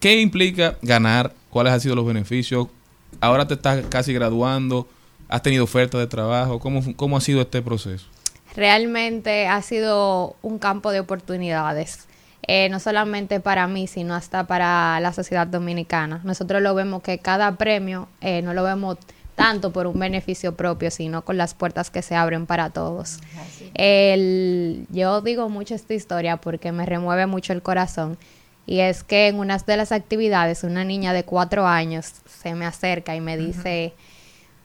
¿Qué 0.01 0.21
implica 0.21 0.77
ganar? 0.83 1.33
¿Cuáles 1.51 1.73
han 1.73 1.81
sido 1.81 1.95
los 1.97 2.07
beneficios? 2.07 2.69
Ahora 3.21 3.47
te 3.49 3.55
estás 3.55 3.85
casi 3.89 4.13
graduando. 4.13 4.87
¿Has 5.29 5.43
tenido 5.43 5.65
oferta 5.65 5.99
de 5.99 6.07
trabajo? 6.07 6.59
¿Cómo, 6.61 6.83
cómo 6.97 7.17
ha 7.17 7.21
sido 7.21 7.41
este 7.43 7.61
proceso? 7.63 8.07
Realmente 8.57 9.47
ha 9.47 9.61
sido 9.63 10.37
un 10.43 10.59
campo 10.59 10.91
de 10.91 11.01
oportunidades. 11.01 12.08
Eh, 12.47 12.69
no 12.71 12.81
solamente 12.81 13.41
para 13.41 13.67
mí, 13.67 13.87
sino 13.87 14.15
hasta 14.15 14.47
para 14.47 14.99
la 15.01 15.13
sociedad 15.13 15.47
dominicana. 15.47 16.21
Nosotros 16.25 16.63
lo 16.63 16.75
vemos 16.75 17.03
que 17.03 17.19
cada 17.19 17.57
premio 17.57 18.09
eh, 18.21 18.41
no 18.43 18.55
lo 18.55 18.63
vemos 18.65 18.97
tanto 19.35 19.73
por 19.73 19.87
un 19.87 19.99
beneficio 19.99 20.57
propio, 20.57 20.91
sino 20.91 21.23
con 21.25 21.37
las 21.37 21.55
puertas 21.55 21.91
que 21.91 22.03
se 22.03 22.15
abren 22.17 22.47
para 22.47 22.71
todos. 22.71 23.19
El- 23.75 24.87
yo 24.91 25.21
digo 25.21 25.49
mucho 25.49 25.75
esta 25.75 25.95
historia 25.95 26.37
porque 26.39 26.73
me 26.73 26.85
remueve 26.87 27.27
mucho 27.27 27.53
el 27.53 27.63
corazón. 27.63 28.19
Y 28.67 28.81
es 28.81 29.03
que 29.05 29.29
en 29.29 29.37
una 29.39 29.57
de 29.59 29.77
las 29.77 29.93
actividades, 29.93 30.63
una 30.65 30.85
niña 30.85 31.13
de 31.13 31.25
cuatro 31.25 31.67
años 31.67 32.13
se 32.43 32.55
me 32.55 32.67
acerca 32.67 33.15
y 33.17 33.21
me 33.21 33.37
dice, 33.37 33.95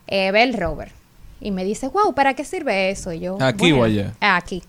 eh, 0.07 0.31
ve 0.31 0.43
el 0.43 0.53
rover. 0.57 0.91
Y 1.39 1.51
me 1.51 1.63
dice, 1.63 1.88
wow, 1.88 2.13
¿para 2.13 2.33
qué 2.33 2.43
sirve 2.43 2.89
eso? 2.89 3.12
Y 3.13 3.19
yo, 3.21 3.38
¿Aquí 3.41 3.71
o 3.71 3.77
"Bueno, 3.77 3.83
allá?" 4.01 4.13
"Ah, 4.19 4.38
Aquí. 4.38 4.63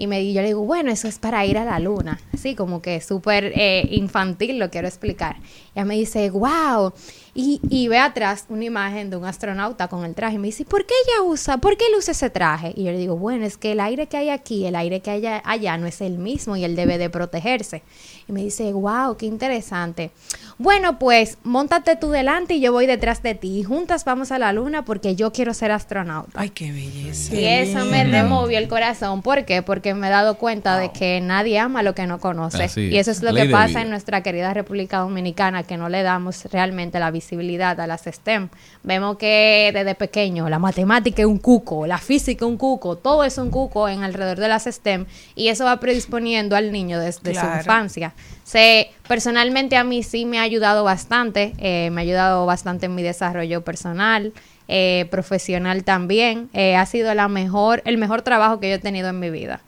Y 0.00 0.06
me, 0.06 0.32
yo 0.32 0.40
le 0.40 0.48
digo, 0.48 0.64
bueno, 0.64 0.90
eso 0.90 1.08
es 1.08 1.18
para 1.18 1.44
ir 1.44 1.58
a 1.58 1.64
la 1.66 1.78
luna. 1.78 2.18
Así 2.32 2.54
como 2.54 2.80
que 2.80 3.02
súper 3.02 3.52
eh, 3.54 3.86
infantil 3.90 4.58
lo 4.58 4.70
quiero 4.70 4.88
explicar. 4.88 5.36
Y 5.74 5.78
ella 5.78 5.84
me 5.84 5.94
dice, 5.94 6.30
wow. 6.30 6.94
Y, 7.34 7.60
y 7.68 7.88
ve 7.88 7.98
atrás 7.98 8.46
una 8.48 8.64
imagen 8.64 9.10
de 9.10 9.18
un 9.18 9.26
astronauta 9.26 9.88
con 9.88 10.06
el 10.06 10.14
traje. 10.14 10.36
Y 10.36 10.38
me 10.38 10.46
dice, 10.46 10.64
¿por 10.64 10.86
qué 10.86 10.94
ella 11.06 11.22
usa, 11.22 11.58
por 11.58 11.76
qué 11.76 11.84
él 11.84 11.98
usa 11.98 12.12
ese 12.12 12.30
traje? 12.30 12.72
Y 12.74 12.84
yo 12.84 12.92
le 12.92 12.98
digo, 12.98 13.18
bueno, 13.18 13.44
es 13.44 13.58
que 13.58 13.72
el 13.72 13.80
aire 13.80 14.06
que 14.06 14.16
hay 14.16 14.30
aquí, 14.30 14.64
el 14.64 14.74
aire 14.74 15.00
que 15.00 15.10
hay 15.10 15.26
allá 15.26 15.76
no 15.76 15.86
es 15.86 16.00
el 16.00 16.16
mismo 16.16 16.56
y 16.56 16.64
él 16.64 16.76
debe 16.76 16.96
de 16.96 17.10
protegerse. 17.10 17.82
Y 18.30 18.32
me 18.32 18.42
dice, 18.42 18.72
wow, 18.72 19.16
qué 19.16 19.26
interesante. 19.26 20.12
Bueno, 20.56 20.98
pues, 20.98 21.38
montate 21.42 21.96
tú 21.96 22.10
delante 22.10 22.54
y 22.54 22.60
yo 22.60 22.70
voy 22.70 22.86
detrás 22.86 23.22
de 23.22 23.34
ti. 23.34 23.58
Y 23.58 23.62
juntas 23.64 24.04
vamos 24.04 24.30
a 24.30 24.38
la 24.38 24.52
luna 24.52 24.84
porque 24.84 25.16
yo 25.16 25.32
quiero 25.32 25.52
ser 25.52 25.72
astronauta. 25.72 26.38
Ay, 26.38 26.50
qué 26.50 26.70
belleza. 26.70 27.34
Y 27.34 27.44
eso 27.44 27.84
me 27.86 28.04
removió 28.04 28.58
el 28.58 28.68
corazón. 28.68 29.22
¿Por 29.22 29.44
qué? 29.46 29.62
Porque 29.62 29.94
me 29.94 30.06
he 30.06 30.10
dado 30.10 30.36
cuenta 30.36 30.78
de 30.78 30.92
que 30.92 31.20
nadie 31.20 31.58
ama 31.58 31.82
lo 31.82 31.94
que 31.94 32.06
no 32.06 32.20
conoce. 32.20 32.64
Así 32.64 32.82
y 32.82 32.98
eso 32.98 33.10
es. 33.10 33.22
lo 33.22 33.32
Ley 33.32 33.46
que 33.46 33.52
pasa 33.52 33.82
en 33.82 33.90
nuestra 33.90 34.22
querida 34.22 34.54
República 34.54 34.98
Dominicana, 34.98 35.64
que 35.64 35.76
no 35.76 35.88
le 35.88 36.02
damos 36.02 36.44
realmente 36.52 37.00
la 37.00 37.10
visibilidad 37.10 37.80
a 37.80 37.86
las 37.86 38.02
STEM. 38.02 38.48
Vemos 38.84 39.16
que 39.16 39.70
desde 39.74 39.94
pequeño 39.96 40.48
la 40.48 40.60
matemática 40.60 41.22
es 41.22 41.26
un 41.26 41.38
cuco, 41.38 41.86
la 41.86 41.98
física 41.98 42.44
es 42.44 42.48
un 42.48 42.56
cuco, 42.56 42.96
todo 42.96 43.24
es 43.24 43.38
un 43.38 43.50
cuco 43.50 43.88
en 43.88 44.04
alrededor 44.04 44.38
de 44.38 44.48
las 44.48 44.64
STEM 44.64 45.06
y 45.34 45.48
eso 45.48 45.64
va 45.64 45.80
predisponiendo 45.80 46.54
al 46.54 46.70
niño 46.70 47.00
desde 47.00 47.34
su 47.34 47.46
infancia. 47.46 48.12
Se, 48.44 48.90
personalmente 49.06 49.76
a 49.76 49.84
mí 49.84 50.02
sí 50.02 50.24
me 50.24 50.38
ha 50.38 50.42
ayudado 50.42 50.82
bastante, 50.82 51.52
eh, 51.58 51.90
me 51.92 52.00
ha 52.00 52.02
ayudado 52.02 52.46
bastante 52.46 52.86
en 52.86 52.94
mi 52.94 53.02
desarrollo 53.02 53.62
personal, 53.62 54.32
eh, 54.66 55.06
profesional 55.10 55.84
también. 55.84 56.48
Eh, 56.52 56.74
ha 56.74 56.84
sido 56.86 57.14
la 57.14 57.28
mejor, 57.28 57.82
el 57.84 57.96
mejor 57.96 58.22
trabajo 58.22 58.58
que 58.58 58.70
yo 58.70 58.74
he 58.76 58.80
tenido 58.80 59.08
en 59.08 59.20
mi 59.20 59.30
vida. 59.30 59.60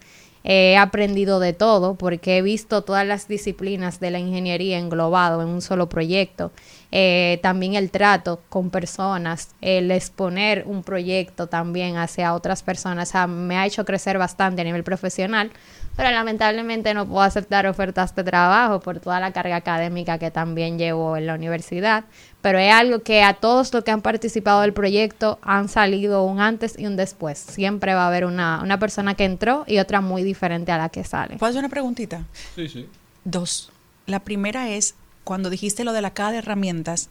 He 0.44 0.76
aprendido 0.76 1.38
de 1.38 1.52
todo 1.52 1.94
porque 1.94 2.38
he 2.38 2.42
visto 2.42 2.82
todas 2.82 3.06
las 3.06 3.28
disciplinas 3.28 4.00
de 4.00 4.10
la 4.10 4.18
ingeniería 4.18 4.78
englobado 4.78 5.40
en 5.40 5.48
un 5.48 5.62
solo 5.62 5.88
proyecto. 5.88 6.50
Eh, 6.90 7.38
también 7.42 7.74
el 7.74 7.90
trato 7.90 8.40
con 8.48 8.70
personas, 8.70 9.54
el 9.60 9.90
exponer 9.90 10.64
un 10.66 10.82
proyecto 10.82 11.46
también 11.46 11.96
hacia 11.96 12.34
otras 12.34 12.62
personas, 12.62 13.12
me 13.28 13.56
ha 13.56 13.66
hecho 13.66 13.84
crecer 13.84 14.18
bastante 14.18 14.60
a 14.62 14.64
nivel 14.64 14.84
profesional, 14.84 15.52
pero 15.96 16.10
lamentablemente 16.10 16.94
no 16.94 17.06
puedo 17.06 17.20
aceptar 17.20 17.66
ofertas 17.66 18.14
de 18.14 18.24
trabajo 18.24 18.80
por 18.80 19.00
toda 19.00 19.20
la 19.20 19.32
carga 19.32 19.56
académica 19.56 20.18
que 20.18 20.30
también 20.30 20.78
llevo 20.78 21.16
en 21.16 21.26
la 21.26 21.34
universidad, 21.34 22.04
pero 22.40 22.58
es 22.58 22.72
algo 22.72 23.02
que 23.02 23.22
a 23.22 23.34
todos 23.34 23.72
los 23.72 23.84
que 23.84 23.90
han 23.90 24.02
participado 24.02 24.62
del 24.62 24.72
proyecto 24.72 25.38
han 25.42 25.68
salido 25.68 26.24
un 26.24 26.40
antes 26.40 26.78
y 26.78 26.86
un 26.86 26.96
después. 26.96 27.38
Siempre 27.38 27.94
va 27.94 28.04
a 28.04 28.08
haber 28.08 28.24
una, 28.24 28.60
una 28.62 28.78
persona 28.78 29.14
que 29.14 29.24
entró 29.24 29.64
y 29.66 29.78
otra 29.78 30.00
muy 30.00 30.22
diferente 30.22 30.72
a 30.72 30.78
la 30.78 30.88
que 30.88 31.04
sale. 31.04 31.36
¿Puedo 31.36 31.50
hacer 31.50 31.60
una 31.60 31.68
preguntita? 31.68 32.24
Sí, 32.54 32.68
sí. 32.68 32.88
Dos. 33.24 33.70
La 34.06 34.20
primera 34.20 34.70
es, 34.70 34.94
cuando 35.24 35.50
dijiste 35.50 35.84
lo 35.84 35.92
de 35.92 36.02
la 36.02 36.12
caja 36.12 36.32
de 36.32 36.38
herramientas, 36.38 37.08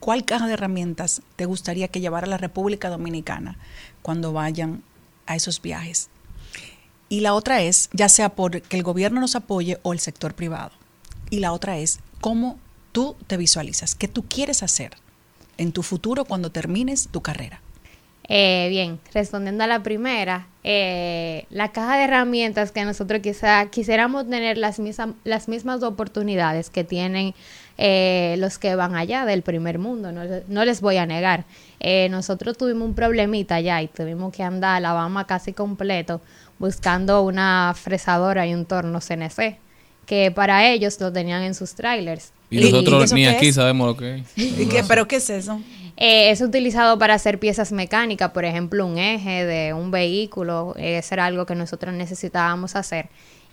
¿cuál 0.00 0.24
caja 0.24 0.46
de 0.46 0.54
herramientas 0.54 1.22
te 1.36 1.46
gustaría 1.46 1.88
que 1.88 2.00
llevara 2.00 2.26
la 2.26 2.36
República 2.36 2.90
Dominicana 2.90 3.56
cuando 4.02 4.32
vayan 4.32 4.82
a 5.26 5.36
esos 5.36 5.62
viajes? 5.62 6.07
Y 7.08 7.20
la 7.20 7.34
otra 7.34 7.62
es, 7.62 7.88
ya 7.92 8.08
sea 8.08 8.30
por 8.30 8.60
que 8.60 8.76
el 8.76 8.82
gobierno 8.82 9.20
nos 9.20 9.34
apoye 9.34 9.78
o 9.82 9.92
el 9.92 10.00
sector 10.00 10.34
privado. 10.34 10.72
Y 11.30 11.40
la 11.40 11.52
otra 11.52 11.78
es, 11.78 12.00
¿cómo 12.20 12.58
tú 12.92 13.16
te 13.26 13.36
visualizas? 13.36 13.94
¿Qué 13.94 14.08
tú 14.08 14.24
quieres 14.24 14.62
hacer 14.62 14.92
en 15.56 15.72
tu 15.72 15.82
futuro 15.82 16.24
cuando 16.24 16.50
termines 16.50 17.08
tu 17.08 17.22
carrera? 17.22 17.60
Eh, 18.30 18.66
bien, 18.68 19.00
respondiendo 19.14 19.64
a 19.64 19.66
la 19.66 19.82
primera, 19.82 20.48
eh, 20.62 21.46
la 21.48 21.72
caja 21.72 21.96
de 21.96 22.04
herramientas 22.04 22.72
que 22.72 22.84
nosotros 22.84 23.22
quizá 23.22 23.64
quisiéramos 23.70 24.28
tener 24.28 24.58
las, 24.58 24.78
mismas 24.78 25.14
las 25.24 25.48
mismas 25.48 25.82
oportunidades 25.82 26.68
que 26.68 26.84
tienen 26.84 27.34
eh, 27.78 28.34
los 28.38 28.58
que 28.58 28.74
van 28.74 28.96
allá 28.96 29.24
del 29.24 29.42
primer 29.42 29.78
mundo, 29.78 30.12
no, 30.12 30.22
no 30.48 30.64
les 30.66 30.80
voy 30.82 30.98
a 30.98 31.06
negar. 31.06 31.44
Eh, 31.80 32.08
nosotros 32.10 32.58
tuvimos 32.58 32.88
un 32.88 32.94
problemita 32.94 33.54
allá 33.54 33.80
y 33.80 33.86
tuvimos 33.86 34.34
que 34.34 34.42
andar 34.42 34.72
a 34.72 34.76
Alabama 34.76 35.26
casi 35.26 35.52
completo 35.52 36.20
buscando 36.58 37.22
una 37.22 37.74
fresadora 37.76 38.46
y 38.46 38.54
un 38.54 38.64
torno 38.64 39.00
CNC, 39.00 39.56
que 40.06 40.30
para 40.30 40.66
ellos 40.68 41.00
lo 41.00 41.12
tenían 41.12 41.42
en 41.42 41.54
sus 41.54 41.74
trailers. 41.74 42.32
Y 42.50 42.58
¿Y- 42.58 42.70
nosotros 42.70 43.12
ni 43.12 43.26
aquí 43.26 43.48
es? 43.48 43.54
sabemos 43.54 43.86
lo 43.88 43.96
que 43.96 44.16
es. 44.16 44.26
¿Y 44.36 44.66
qué, 44.66 44.82
¿Pero 44.86 45.06
qué 45.06 45.16
es 45.16 45.28
eso? 45.30 45.60
Eh, 45.96 46.30
es 46.30 46.40
utilizado 46.40 46.98
para 46.98 47.14
hacer 47.14 47.38
piezas 47.40 47.72
mecánicas, 47.72 48.30
por 48.30 48.44
ejemplo, 48.44 48.86
un 48.86 48.98
eje 48.98 49.44
de 49.44 49.72
un 49.74 49.90
vehículo, 49.90 50.74
eh, 50.78 50.98
eso 50.98 51.14
era 51.14 51.26
algo 51.26 51.44
que 51.44 51.54
nosotros 51.56 51.92
necesitábamos 51.94 52.76
hacer. 52.76 53.08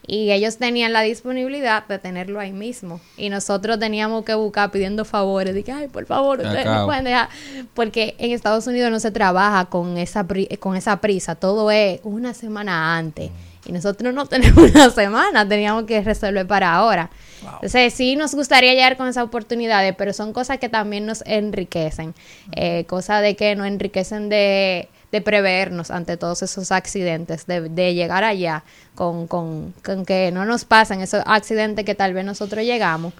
Y 0.08 0.32
ellos 0.32 0.58
tenían 0.58 0.94
la 0.94 1.02
disponibilidad 1.02 1.88
de 1.88 1.98
tenerlo 2.00 2.40
ahí 2.40 2.52
mismo. 2.52 3.02
Y 3.18 3.30
nosotros 3.30 3.80
teníamos 3.80 4.24
que 4.24 4.34
buscar 4.36 4.70
pidiendo 4.72 5.04
favores. 5.06 5.64
Que, 5.64 5.72
ay, 5.72 5.88
por 5.88 6.06
favor, 6.06 6.40
ustedes 6.40 6.66
no 6.66 6.86
pueden 6.86 7.04
dejar. 7.06 7.30
Porque 7.74 8.16
en 8.20 8.32
Estados 8.32 8.68
Unidos 8.68 8.92
no 8.92 9.00
se 9.00 9.12
trabaja 9.12 9.66
con 9.66 9.98
esa, 9.98 10.26
pri- 10.28 10.48
con 10.60 10.76
esa 10.76 10.98
prisa. 11.02 11.36
Todo 11.36 11.72
es 11.72 12.00
una 12.04 12.34
semana 12.34 12.98
antes. 12.98 13.32
Y 13.66 13.72
nosotros 13.72 14.14
no 14.14 14.28
tenemos 14.28 14.72
una 14.76 14.92
semana. 14.92 15.48
Teníamos 15.48 15.86
que 15.86 16.02
resolver 16.02 16.46
para 16.46 16.76
ahora. 16.76 17.10
Entonces, 17.56 17.94
sí 17.94 18.16
nos 18.16 18.36
gustaría 18.36 18.74
llegar 18.74 18.98
con 18.98 19.08
esas 19.08 19.24
oportunidades, 19.24 19.96
pero 19.98 20.14
son 20.14 20.34
cosas 20.34 20.60
que 20.60 20.70
también 20.70 21.06
nos 21.08 21.24
enriquecen. 21.26 22.14
Eh, 22.56 22.86
cosas 22.86 23.22
de 23.24 23.36
que 23.36 23.56
nos 23.56 23.66
enriquecen 23.68 24.30
de, 24.30 24.88
de 25.16 25.22
prevernos 25.22 25.92
ante 25.92 26.18
todos 26.18 26.42
esos 26.44 26.72
accidentes, 26.72 27.46
de, 27.48 27.70
de 27.70 27.94
llegar 27.94 28.24
allá 28.24 28.64
con, 28.96 29.28
con, 29.28 29.74
con 29.84 30.06
que 30.06 30.32
no 30.34 30.44
nos 30.46 30.66
pasen 30.66 31.02
esos 31.02 31.24
accidentes 31.26 31.86
que 31.86 31.96
tal 31.96 32.14
vez 32.14 32.26
nosotros 32.26 32.64
llegamos. 32.66 33.14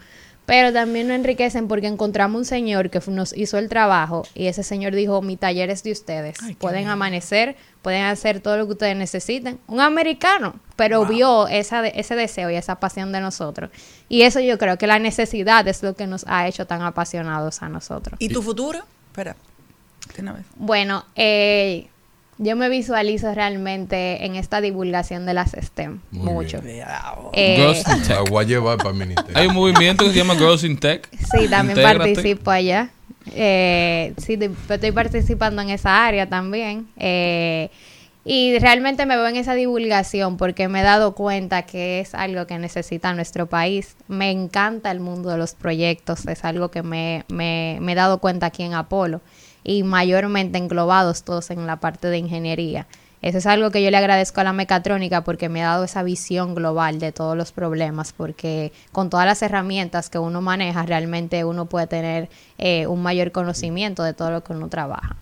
Pero 0.44 0.72
también 0.72 1.08
nos 1.08 1.16
enriquecen 1.16 1.66
porque 1.66 1.88
encontramos 1.88 2.38
un 2.38 2.44
señor 2.44 2.88
que 2.88 3.00
nos 3.08 3.36
hizo 3.36 3.58
el 3.58 3.68
trabajo 3.68 4.22
y 4.32 4.46
ese 4.46 4.62
señor 4.62 4.94
dijo, 4.94 5.20
mi 5.20 5.36
taller 5.36 5.70
es 5.70 5.82
de 5.82 5.90
ustedes. 5.90 6.36
Ay, 6.40 6.54
pueden 6.54 6.82
bien. 6.82 6.90
amanecer, 6.90 7.56
pueden 7.82 8.04
hacer 8.04 8.38
todo 8.38 8.56
lo 8.56 8.66
que 8.66 8.72
ustedes 8.74 8.96
necesiten. 8.96 9.58
Un 9.66 9.80
americano, 9.80 10.54
pero 10.76 11.04
vio 11.04 11.48
esa 11.48 11.82
de- 11.82 11.92
ese 11.96 12.14
deseo 12.14 12.48
y 12.50 12.54
esa 12.54 12.76
pasión 12.78 13.10
de 13.10 13.20
nosotros. 13.20 13.70
Y 14.08 14.22
eso 14.22 14.38
yo 14.38 14.56
creo 14.56 14.78
que 14.78 14.86
la 14.86 15.00
necesidad 15.00 15.66
es 15.66 15.82
lo 15.82 15.96
que 15.96 16.06
nos 16.06 16.24
ha 16.28 16.46
hecho 16.46 16.64
tan 16.64 16.82
apasionados 16.82 17.60
a 17.62 17.68
nosotros. 17.68 18.16
¿Y 18.20 18.28
tu 18.28 18.40
futuro? 18.40 18.84
Espera. 19.08 19.34
Bueno, 20.56 21.04
eh, 21.14 21.88
yo 22.38 22.54
me 22.56 22.68
visualizo 22.68 23.32
realmente 23.34 24.24
en 24.26 24.36
esta 24.36 24.60
divulgación 24.60 25.24
de 25.26 25.34
las 25.34 25.52
STEM 25.52 26.00
Muy 26.10 26.32
mucho. 26.32 26.60
bien. 26.60 26.84
Eh, 27.32 27.56
Girls 27.56 27.78
in 27.88 28.02
La 28.08 28.18
Tech. 28.22 28.30
voy 28.30 28.44
a 28.44 28.48
llevar 28.48 28.78
para 28.78 28.90
el 28.90 28.96
ministerio. 28.96 29.36
Hay 29.38 29.46
un 29.46 29.54
movimiento 29.54 30.04
que 30.04 30.10
se 30.12 30.16
llama 30.18 30.34
Girls 30.36 30.64
in 30.64 30.78
Tech. 30.78 31.08
Sí, 31.12 31.48
también 31.48 31.78
Intégrate. 31.78 31.98
participo 32.14 32.50
allá. 32.50 32.90
Eh, 33.32 34.14
sí, 34.18 34.38
estoy 34.70 34.92
participando 34.92 35.62
en 35.62 35.70
esa 35.70 36.06
área 36.06 36.28
también. 36.28 36.86
Eh, 36.96 37.70
y 38.28 38.58
realmente 38.58 39.06
me 39.06 39.16
veo 39.16 39.28
en 39.28 39.36
esa 39.36 39.54
divulgación 39.54 40.36
porque 40.36 40.66
me 40.68 40.80
he 40.80 40.82
dado 40.82 41.14
cuenta 41.14 41.62
que 41.62 42.00
es 42.00 42.12
algo 42.12 42.44
que 42.46 42.58
necesita 42.58 43.14
nuestro 43.14 43.46
país. 43.46 43.96
Me 44.08 44.30
encanta 44.32 44.90
el 44.90 44.98
mundo 44.98 45.30
de 45.30 45.38
los 45.38 45.54
proyectos, 45.54 46.26
es 46.26 46.44
algo 46.44 46.70
que 46.70 46.82
me, 46.82 47.24
me- 47.28 47.78
me 47.80 47.92
he 47.92 47.94
dado 47.94 48.18
cuenta 48.18 48.46
aquí 48.46 48.64
en 48.64 48.74
Apolo 48.74 49.20
y 49.66 49.82
mayormente 49.82 50.58
englobados 50.58 51.24
todos 51.24 51.50
en 51.50 51.66
la 51.66 51.76
parte 51.76 52.06
de 52.06 52.18
ingeniería. 52.18 52.86
Eso 53.20 53.38
es 53.38 53.46
algo 53.46 53.72
que 53.72 53.82
yo 53.82 53.90
le 53.90 53.96
agradezco 53.96 54.40
a 54.40 54.44
la 54.44 54.52
mecatrónica 54.52 55.24
porque 55.24 55.48
me 55.48 55.64
ha 55.64 55.70
dado 55.70 55.84
esa 55.84 56.04
visión 56.04 56.54
global 56.54 57.00
de 57.00 57.10
todos 57.10 57.36
los 57.36 57.50
problemas, 57.50 58.12
porque 58.12 58.72
con 58.92 59.10
todas 59.10 59.26
las 59.26 59.42
herramientas 59.42 60.08
que 60.08 60.20
uno 60.20 60.40
maneja, 60.40 60.84
realmente 60.84 61.44
uno 61.44 61.66
puede 61.66 61.88
tener 61.88 62.28
eh, 62.58 62.86
un 62.86 63.02
mayor 63.02 63.32
conocimiento 63.32 64.04
de 64.04 64.14
todo 64.14 64.30
lo 64.30 64.44
que 64.44 64.52
uno 64.52 64.68
trabaja. 64.68 65.16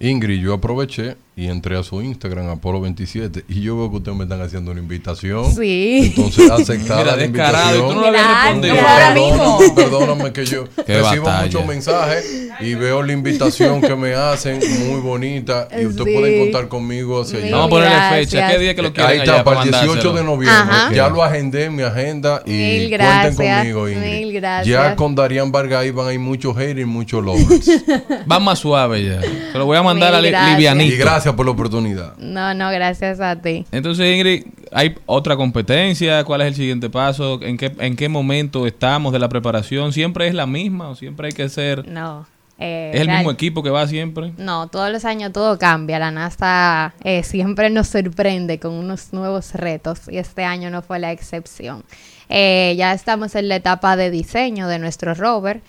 Ingrid, 0.00 0.40
yo 0.40 0.54
aproveché 0.54 1.16
y 1.34 1.46
entré 1.46 1.76
a 1.78 1.84
su 1.84 2.02
Instagram, 2.02 2.48
Apolo27, 2.60 3.44
y 3.48 3.60
yo 3.62 3.76
veo 3.76 3.90
que 3.90 3.96
ustedes 3.98 4.16
me 4.18 4.24
están 4.24 4.40
haciendo 4.42 4.72
una 4.72 4.80
invitación. 4.80 5.54
Sí. 5.54 6.12
Entonces, 6.16 6.50
aceptada 6.50 7.02
Mira, 7.02 7.12
la 7.12 7.16
descarado, 7.16 7.76
y 7.76 7.78
tú 7.78 7.94
no 7.94 8.06
invitación. 8.06 8.06
habías 8.08 8.24
Gracias. 8.26 8.44
respondido. 8.44 8.74
No, 8.74 8.88
ahora 8.88 9.14
mismo. 9.14 9.74
Perdóname, 9.76 10.32
que 10.32 10.46
yo 10.46 10.64
Qué 10.84 11.00
recibo 11.00 11.24
batalla. 11.26 11.44
muchos 11.46 11.66
mensajes 11.66 12.48
y 12.60 12.74
veo 12.74 13.02
la 13.04 13.12
invitación 13.12 13.80
que 13.80 13.94
me 13.94 14.14
hacen 14.14 14.58
muy 14.88 15.00
bonita 15.00 15.68
y 15.80 15.86
ustedes 15.86 16.08
Sí. 16.08 16.14
pueden 16.18 16.40
contar 16.44 16.68
conmigo 16.68 17.20
hacia 17.22 17.38
allá. 17.38 17.50
Vamos 17.52 17.66
a 17.66 17.70
ponerle 17.70 17.94
Gracias. 17.94 18.30
fecha. 18.30 18.48
¿Qué 18.48 18.58
día 18.58 18.74
que 18.74 18.82
lo 18.82 18.92
quieren 18.92 19.10
Ahí 19.12 19.18
allá 19.20 19.32
está, 19.32 19.44
para 19.44 19.60
el 19.62 19.70
mandárselo? 19.70 19.92
18 19.94 20.12
de 20.16 20.24
noviembre. 20.24 20.50
Ajá. 20.50 20.92
Ya 20.92 21.08
lo 21.08 21.22
agendé 21.22 21.64
en 21.66 21.76
mi 21.76 21.82
agenda 21.84 22.42
y 22.46 22.50
Mil 22.50 22.88
cuenten 22.88 22.98
gracias, 22.98 23.36
conmigo, 23.58 23.88
Ingrid. 23.88 24.10
mil 24.10 24.32
gracias. 24.32 24.66
Ya 24.66 24.96
con 24.96 25.14
Darían 25.14 25.52
Vargas 25.52 25.82
ahí 25.82 25.92
van 25.92 26.08
a 26.08 26.12
ir 26.12 26.18
muchos 26.18 26.56
haters 26.56 26.80
y 26.80 26.84
muchos 26.84 27.24
lovers. 27.24 27.70
Va 28.30 28.40
más 28.40 28.58
suave 28.58 29.04
ya. 29.04 29.20
Se 29.20 29.56
lo 29.56 29.64
voy 29.66 29.76
a 29.76 29.82
mandar 29.88 30.14
a 30.14 30.20
li- 30.20 30.28
gracias. 30.30 30.52
livianito. 30.56 30.94
y 30.94 30.96
gracias 30.98 31.34
por 31.34 31.46
la 31.46 31.52
oportunidad. 31.52 32.16
No, 32.18 32.54
no, 32.54 32.70
gracias 32.70 33.20
a 33.20 33.36
ti. 33.40 33.64
Entonces, 33.72 34.14
Ingrid, 34.14 34.44
¿hay 34.72 34.94
otra 35.06 35.36
competencia? 35.36 36.24
¿Cuál 36.24 36.42
es 36.42 36.48
el 36.48 36.54
siguiente 36.54 36.90
paso? 36.90 37.40
¿En 37.42 37.56
qué, 37.56 37.72
¿En 37.78 37.96
qué 37.96 38.08
momento 38.08 38.66
estamos 38.66 39.12
de 39.12 39.18
la 39.18 39.28
preparación? 39.28 39.92
¿Siempre 39.92 40.28
es 40.28 40.34
la 40.34 40.46
misma 40.46 40.88
o 40.90 40.94
siempre 40.94 41.26
hay 41.28 41.32
que 41.32 41.48
ser... 41.48 41.86
No. 41.88 42.26
Eh, 42.58 42.90
¿Es 42.94 43.00
el 43.00 43.06
real- 43.06 43.18
mismo 43.18 43.30
equipo 43.30 43.62
que 43.62 43.70
va 43.70 43.86
siempre? 43.86 44.32
No, 44.36 44.66
todos 44.68 44.90
los 44.90 45.04
años 45.04 45.32
todo 45.32 45.58
cambia. 45.58 45.98
La 45.98 46.10
NASA 46.10 46.94
eh, 47.04 47.22
siempre 47.22 47.70
nos 47.70 47.88
sorprende 47.88 48.58
con 48.58 48.72
unos 48.72 49.12
nuevos 49.12 49.54
retos 49.54 50.00
y 50.08 50.18
este 50.18 50.44
año 50.44 50.68
no 50.70 50.82
fue 50.82 50.98
la 50.98 51.12
excepción. 51.12 51.84
Eh, 52.28 52.74
ya 52.76 52.92
estamos 52.92 53.34
en 53.36 53.48
la 53.48 53.56
etapa 53.56 53.96
de 53.96 54.10
diseño 54.10 54.68
de 54.68 54.78
nuestro 54.78 55.14
rover. 55.14 55.62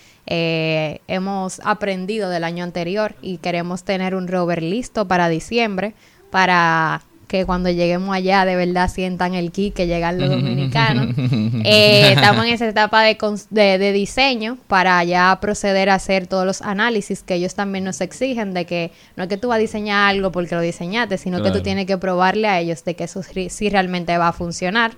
Hemos 1.07 1.59
aprendido 1.63 2.29
del 2.29 2.43
año 2.43 2.63
anterior 2.63 3.15
y 3.21 3.37
queremos 3.37 3.83
tener 3.83 4.15
un 4.15 4.27
rover 4.27 4.61
listo 4.61 5.07
para 5.07 5.29
diciembre 5.29 5.93
para 6.31 7.01
que 7.29 7.45
cuando 7.45 7.69
lleguemos 7.69 8.13
allá 8.13 8.43
de 8.43 8.55
verdad 8.55 8.91
sientan 8.91 9.35
el 9.35 9.51
ki 9.51 9.71
que 9.71 9.85
llegan 9.87 10.19
los 10.19 10.29
dominicanos. 10.29 11.15
Eh, 11.63 12.13
estamos 12.13 12.45
en 12.45 12.53
esa 12.53 12.67
etapa 12.67 13.03
de, 13.03 13.17
de, 13.49 13.77
de 13.77 13.91
diseño 13.91 14.57
para 14.67 15.03
ya 15.03 15.37
proceder 15.41 15.89
a 15.89 15.95
hacer 15.95 16.25
todos 16.25 16.45
los 16.45 16.61
análisis 16.61 17.21
que 17.21 17.35
ellos 17.35 17.53
también 17.53 17.83
nos 17.83 18.01
exigen 18.01 18.53
de 18.53 18.65
que 18.65 18.91
no 19.15 19.23
es 19.23 19.29
que 19.29 19.37
tú 19.37 19.49
vas 19.49 19.57
a 19.57 19.59
diseñar 19.59 20.09
algo 20.09 20.31
porque 20.31 20.55
lo 20.55 20.61
diseñaste, 20.61 21.17
sino 21.17 21.43
que 21.43 21.51
tú 21.51 21.61
tienes 21.61 21.85
que 21.85 21.97
probarle 21.97 22.47
a 22.47 22.59
ellos 22.59 22.83
de 22.85 22.95
que 22.95 23.03
eso 23.03 23.21
sí 23.21 23.49
sí 23.49 23.69
realmente 23.69 24.17
va 24.17 24.29
a 24.29 24.33
funcionar. 24.33 24.93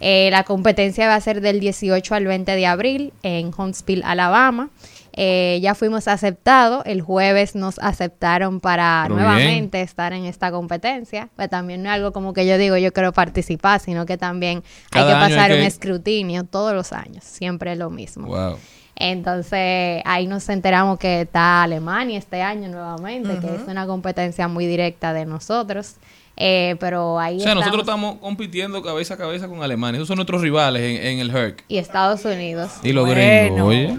Eh, 0.00 0.28
la 0.30 0.44
competencia 0.44 1.06
va 1.06 1.14
a 1.14 1.20
ser 1.20 1.40
del 1.40 1.60
18 1.60 2.14
al 2.14 2.26
20 2.26 2.52
de 2.56 2.66
abril 2.66 3.12
en 3.22 3.50
Huntsville, 3.56 4.02
Alabama. 4.04 4.70
Eh, 5.14 5.58
ya 5.62 5.74
fuimos 5.74 6.08
aceptados. 6.08 6.82
El 6.86 7.02
jueves 7.02 7.54
nos 7.54 7.78
aceptaron 7.78 8.60
para 8.60 9.04
Pero 9.04 9.16
nuevamente 9.16 9.82
estar 9.82 10.12
en 10.12 10.24
esta 10.24 10.50
competencia. 10.50 11.28
Pues 11.36 11.50
también 11.50 11.82
no 11.82 11.90
es 11.90 11.94
algo 11.94 12.12
como 12.12 12.32
que 12.32 12.46
yo 12.46 12.56
digo, 12.58 12.76
yo 12.76 12.92
quiero 12.92 13.12
participar, 13.12 13.80
sino 13.80 14.06
que 14.06 14.16
también 14.16 14.62
hay 14.90 15.04
que 15.04 15.12
hay 15.12 15.28
pasar 15.28 15.52
un 15.52 15.58
escrutinio 15.58 16.44
todos 16.44 16.74
los 16.74 16.92
años. 16.92 17.24
Siempre 17.24 17.72
es 17.72 17.78
lo 17.78 17.90
mismo. 17.90 18.26
Wow. 18.28 18.56
Entonces 18.96 20.02
ahí 20.04 20.26
nos 20.26 20.48
enteramos 20.48 20.98
que 20.98 21.22
está 21.22 21.62
Alemania 21.62 22.18
este 22.18 22.42
año 22.42 22.68
nuevamente, 22.68 23.38
que 23.38 23.54
es 23.54 23.62
una 23.66 23.86
competencia 23.86 24.48
muy 24.48 24.66
directa 24.66 25.12
de 25.12 25.26
nosotros. 25.26 25.96
Eh, 26.36 26.76
pero 26.80 27.18
ahí 27.20 27.36
O 27.36 27.40
sea, 27.40 27.54
nosotros 27.54 27.82
estamos. 27.82 28.16
compitiendo 28.20 28.82
cabeza 28.82 29.14
a 29.14 29.16
cabeza 29.16 29.48
con 29.48 29.62
Alemania. 29.62 29.98
Esos 29.98 30.08
son 30.08 30.16
nuestros 30.16 30.40
rivales 30.40 30.82
en, 30.82 31.06
en 31.06 31.18
el 31.20 31.30
HERC. 31.34 31.62
Y 31.68 31.78
Estados 31.78 32.24
Unidos. 32.24 32.70
Y 32.82 32.92
los 32.92 33.06
Bueno. 33.06 33.20
gringos, 33.20 33.68
oye. 33.68 33.96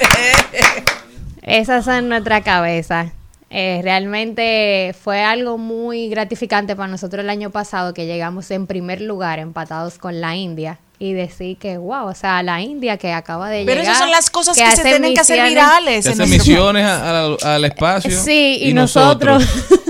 Esas 1.42 1.84
son 1.84 2.08
nuestra 2.08 2.42
cabeza. 2.42 3.12
Eh, 3.48 3.80
realmente 3.82 4.94
fue 5.00 5.22
algo 5.24 5.58
muy 5.58 6.08
gratificante 6.08 6.76
para 6.76 6.88
nosotros 6.88 7.24
el 7.24 7.30
año 7.30 7.50
pasado 7.50 7.94
que 7.94 8.06
llegamos 8.06 8.50
en 8.52 8.66
primer 8.68 9.00
lugar 9.00 9.40
empatados 9.40 9.98
con 9.98 10.20
la 10.20 10.36
India 10.36 10.78
y 11.02 11.14
decir 11.14 11.56
que 11.56 11.78
wow, 11.78 12.08
o 12.08 12.14
sea, 12.14 12.42
la 12.42 12.60
India 12.60 12.98
que 12.98 13.10
acaba 13.12 13.48
de 13.48 13.64
Pero 13.64 13.80
llegar. 13.80 13.94
esas 13.94 13.98
son 13.98 14.10
las 14.10 14.28
cosas 14.28 14.54
que, 14.56 14.70
se 14.76 14.82
tienen 14.82 15.14
que 15.14 15.20
hacer 15.20 15.48
virales. 15.48 16.04
Que 16.04 16.12
en 16.12 16.20
hacen 16.20 16.28
nuestro 16.28 16.52
misiones 16.54 16.84
a- 16.86 17.20
a- 17.42 17.54
al 17.54 17.64
espacio. 17.64 18.20
Sí, 18.20 18.58
y, 18.62 18.74
nosotros, 18.74 19.42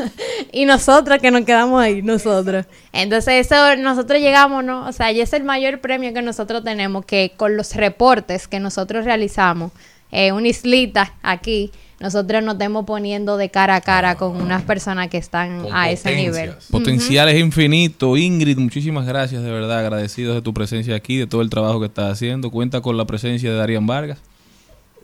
y 0.53 0.64
nosotros 0.66 1.18
que 1.20 1.31
nos 1.33 1.44
quedamos 1.44 1.83
ahí, 1.83 2.01
nosotros. 2.01 2.64
Entonces, 2.92 3.46
eso 3.46 3.77
nosotros 3.77 4.20
llegamos, 4.20 4.62
¿no? 4.64 4.87
O 4.88 4.92
sea, 4.92 5.11
y 5.11 5.20
es 5.20 5.33
el 5.33 5.42
mayor 5.42 5.81
premio 5.81 6.14
que 6.14 6.23
nosotros 6.23 6.62
tenemos, 6.62 7.05
que 7.05 7.33
con 7.37 7.57
los 7.57 7.75
reportes 7.75 8.46
que 8.46 8.61
nosotros 8.61 9.05
realizamos, 9.05 9.73
eh, 10.12 10.31
una 10.33 10.46
islita 10.49 11.14
aquí, 11.23 11.73
nosotros 12.01 12.43
nos 12.43 12.55
estemos 12.55 12.85
poniendo 12.87 13.37
de 13.37 13.51
cara 13.51 13.77
a 13.77 13.81
cara 13.83 14.17
con 14.17 14.41
unas 14.41 14.63
personas 14.63 15.09
que 15.09 15.19
están 15.19 15.63
Con 15.65 15.75
a 15.75 15.91
ese 15.91 16.17
nivel. 16.17 16.53
Potencial 16.71 17.29
es 17.29 17.39
infinito. 17.39 18.17
Ingrid, 18.17 18.59
muchísimas 18.59 19.07
gracias, 19.07 19.43
de 19.43 19.51
verdad. 19.51 19.79
Agradecidos 19.81 20.35
de 20.35 20.43
tu 20.43 20.55
presencia 20.55 20.95
aquí, 20.97 21.19
de 21.19 21.27
todo 21.27 21.43
el 21.43 21.51
trabajo 21.51 21.79
que 21.79 21.87
estás 21.87 22.11
haciendo. 22.13 22.51
Cuenta 22.51 22.81
con 22.81 22.97
la 22.97 23.05
presencia 23.05 23.51
de 23.51 23.57
Darían 23.57 23.87
Vargas 23.87 24.19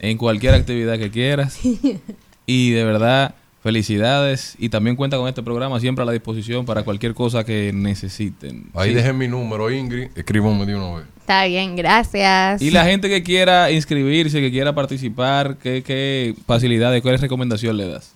en 0.00 0.18
cualquier 0.18 0.54
actividad 0.54 0.98
que 0.98 1.10
quieras. 1.10 1.58
Y 2.48 2.70
de 2.70 2.84
verdad, 2.84 3.34
felicidades. 3.60 4.54
Y 4.60 4.68
también 4.68 4.94
cuenta 4.94 5.16
con 5.16 5.26
este 5.28 5.42
programa 5.42 5.80
siempre 5.80 6.02
a 6.04 6.06
la 6.06 6.12
disposición 6.12 6.64
para 6.64 6.84
cualquier 6.84 7.12
cosa 7.12 7.44
que 7.44 7.72
necesiten. 7.74 8.66
Ahí 8.72 8.90
Sí. 8.90 8.94
dejen 8.94 9.18
mi 9.18 9.26
número, 9.26 9.68
Ingrid. 9.68 10.10
Escríbanme 10.14 10.64
de 10.64 10.76
una 10.76 10.98
vez. 10.98 11.06
Está 11.26 11.44
bien, 11.46 11.74
gracias. 11.74 12.62
Y 12.62 12.70
la 12.70 12.84
gente 12.84 13.08
que 13.08 13.24
quiera 13.24 13.72
inscribirse, 13.72 14.40
que 14.40 14.52
quiera 14.52 14.76
participar, 14.76 15.56
¿qué, 15.60 15.82
qué 15.84 16.36
facilidades, 16.46 17.02
cuál 17.02 17.18
recomendación 17.20 17.76
le 17.76 17.88
das? 17.88 18.12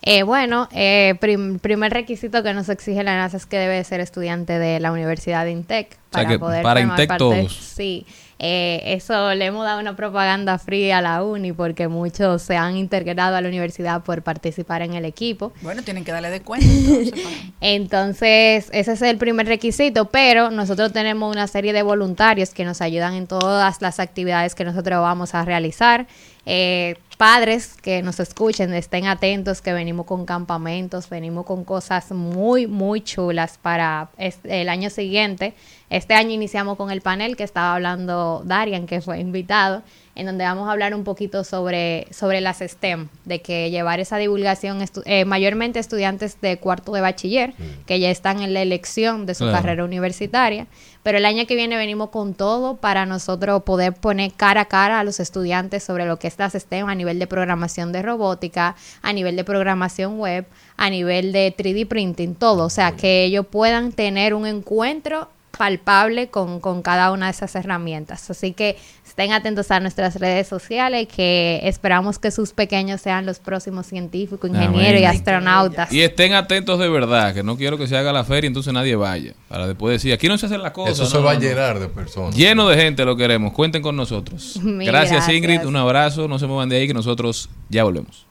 Eh, 0.00 0.22
bueno, 0.22 0.68
eh, 0.70 1.16
prim- 1.20 1.58
primer 1.58 1.92
requisito 1.92 2.44
que 2.44 2.54
nos 2.54 2.68
exige 2.68 3.02
la 3.02 3.16
NASA 3.16 3.36
es 3.36 3.46
que 3.46 3.56
debe 3.58 3.82
ser 3.82 3.98
estudiante 3.98 4.60
de 4.60 4.78
la 4.78 4.92
Universidad 4.92 5.44
de 5.44 5.50
Intec 5.50 5.90
sea 5.90 5.98
para 6.10 6.28
que 6.28 6.38
poder 6.38 6.62
para 6.62 6.80
formar 6.82 7.00
Intec 7.00 7.08
parte- 7.08 7.18
todos. 7.18 7.52
Sí, 7.56 8.06
eh, 8.44 8.82
eso 8.96 9.34
le 9.34 9.46
hemos 9.46 9.64
dado 9.64 9.78
una 9.78 9.94
propaganda 9.94 10.58
fría 10.58 10.98
a 10.98 11.00
la 11.00 11.22
uni 11.22 11.52
porque 11.52 11.86
muchos 11.86 12.42
se 12.42 12.56
han 12.56 12.76
integrado 12.76 13.36
a 13.36 13.40
la 13.40 13.46
universidad 13.46 14.02
por 14.02 14.22
participar 14.22 14.82
en 14.82 14.94
el 14.94 15.04
equipo. 15.04 15.52
Bueno, 15.62 15.82
tienen 15.82 16.04
que 16.04 16.10
darle 16.10 16.28
de 16.28 16.40
cuenta. 16.40 16.66
entonces, 16.66 17.12
Entonces, 17.60 18.68
ese 18.72 18.92
es 18.94 19.02
el 19.02 19.16
primer 19.16 19.46
requisito, 19.46 20.06
pero 20.06 20.50
nosotros 20.50 20.92
tenemos 20.92 21.32
una 21.32 21.46
serie 21.46 21.72
de 21.72 21.84
voluntarios 21.84 22.50
que 22.50 22.64
nos 22.64 22.80
ayudan 22.80 23.14
en 23.14 23.28
todas 23.28 23.80
las 23.80 24.00
actividades 24.00 24.56
que 24.56 24.64
nosotros 24.64 25.00
vamos 25.00 25.36
a 25.36 25.44
realizar. 25.44 26.08
Eh, 26.44 26.96
padres 27.18 27.74
que 27.80 28.02
nos 28.02 28.18
escuchen, 28.18 28.74
estén 28.74 29.06
atentos, 29.06 29.62
que 29.62 29.72
venimos 29.72 30.06
con 30.06 30.26
campamentos, 30.26 31.08
venimos 31.08 31.46
con 31.46 31.62
cosas 31.62 32.10
muy, 32.10 32.66
muy 32.66 33.00
chulas 33.00 33.58
para 33.62 34.10
el 34.18 34.68
año 34.68 34.90
siguiente. 34.90 35.54
Este 35.88 36.14
año 36.14 36.30
iniciamos 36.30 36.76
con 36.76 36.90
el 36.90 37.00
panel 37.00 37.36
que 37.36 37.44
estaba 37.44 37.74
hablando 37.74 38.42
Darian, 38.44 38.86
que 38.86 39.00
fue 39.00 39.20
invitado, 39.20 39.82
en 40.16 40.26
donde 40.26 40.42
vamos 40.44 40.68
a 40.68 40.72
hablar 40.72 40.94
un 40.96 41.04
poquito 41.04 41.44
sobre, 41.44 42.08
sobre 42.10 42.40
las 42.40 42.58
STEM, 42.58 43.08
de 43.24 43.40
que 43.40 43.70
llevar 43.70 44.00
esa 44.00 44.16
divulgación, 44.16 44.80
estu- 44.80 45.02
eh, 45.06 45.24
mayormente 45.24 45.78
estudiantes 45.78 46.40
de 46.40 46.58
cuarto 46.58 46.92
de 46.92 47.02
bachiller, 47.02 47.54
que 47.86 48.00
ya 48.00 48.10
están 48.10 48.42
en 48.42 48.52
la 48.52 48.62
elección 48.62 49.26
de 49.26 49.34
su 49.34 49.44
Claro. 49.44 49.58
carrera 49.58 49.84
universitaria, 49.84 50.66
pero 51.02 51.18
el 51.18 51.24
año 51.24 51.46
que 51.46 51.56
viene 51.56 51.76
venimos 51.76 52.10
con 52.10 52.34
todo 52.34 52.76
para 52.76 53.06
nosotros 53.06 53.62
poder 53.62 53.94
poner 53.94 54.32
cara 54.32 54.62
a 54.62 54.64
cara 54.66 55.00
a 55.00 55.04
los 55.04 55.20
estudiantes 55.20 55.82
sobre 55.82 56.06
lo 56.06 56.18
que 56.18 56.28
es 56.28 56.38
las 56.38 56.52
STEM 56.52 56.88
a 56.88 56.94
nivel 56.94 57.18
de 57.18 57.26
programación 57.26 57.92
de 57.92 58.02
robótica, 58.02 58.76
a 59.02 59.12
nivel 59.12 59.36
de 59.36 59.44
programación 59.44 60.18
web, 60.18 60.46
a 60.76 60.90
nivel 60.90 61.32
de 61.32 61.54
3D 61.56 61.86
printing, 61.86 62.34
todo, 62.34 62.64
o 62.64 62.70
sea, 62.70 62.92
que 62.92 63.24
ellos 63.24 63.46
puedan 63.46 63.92
tener 63.92 64.34
un 64.34 64.46
encuentro 64.46 65.28
palpable 65.56 66.28
con, 66.28 66.60
con 66.60 66.82
cada 66.82 67.12
una 67.12 67.26
de 67.26 67.32
esas 67.32 67.54
herramientas. 67.54 68.30
Así 68.30 68.52
que 68.52 68.76
estén 69.06 69.32
atentos 69.32 69.70
a 69.70 69.80
nuestras 69.80 70.16
redes 70.16 70.48
sociales, 70.48 71.06
que 71.06 71.60
esperamos 71.64 72.18
que 72.18 72.30
sus 72.30 72.52
pequeños 72.52 73.00
sean 73.00 73.26
los 73.26 73.38
próximos 73.38 73.86
científicos, 73.86 74.48
ingenieros 74.50 75.00
y 75.00 75.04
astronautas. 75.04 75.92
Y 75.92 76.00
estén 76.00 76.32
atentos 76.32 76.78
de 76.78 76.88
verdad, 76.88 77.34
que 77.34 77.42
no 77.42 77.56
quiero 77.56 77.76
que 77.76 77.86
se 77.86 77.96
haga 77.96 78.12
la 78.12 78.24
feria 78.24 78.46
y 78.46 78.48
entonces 78.48 78.72
nadie 78.72 78.96
vaya. 78.96 79.34
Para 79.48 79.66
después 79.66 79.92
decir, 79.92 80.12
aquí 80.12 80.28
no 80.28 80.38
se 80.38 80.46
hacen 80.46 80.62
las 80.62 80.72
cosas. 80.72 80.94
Eso 80.94 81.04
no, 81.04 81.10
se 81.10 81.16
no, 81.18 81.24
va 81.24 81.32
a 81.32 81.34
no. 81.34 81.40
llenar 81.40 81.78
de 81.78 81.88
personas. 81.88 82.34
Lleno 82.34 82.68
de 82.68 82.76
gente 82.76 83.04
lo 83.04 83.16
queremos. 83.16 83.52
Cuenten 83.52 83.82
con 83.82 83.96
nosotros. 83.96 84.58
Gracias, 84.62 85.12
gracias. 85.12 85.28
Ingrid. 85.28 85.64
Un 85.66 85.76
abrazo. 85.76 86.26
No 86.28 86.38
se 86.38 86.46
muevan 86.46 86.68
de 86.68 86.76
ahí 86.76 86.86
que 86.86 86.94
nosotros 86.94 87.50
ya 87.68 87.84
volvemos. 87.84 88.26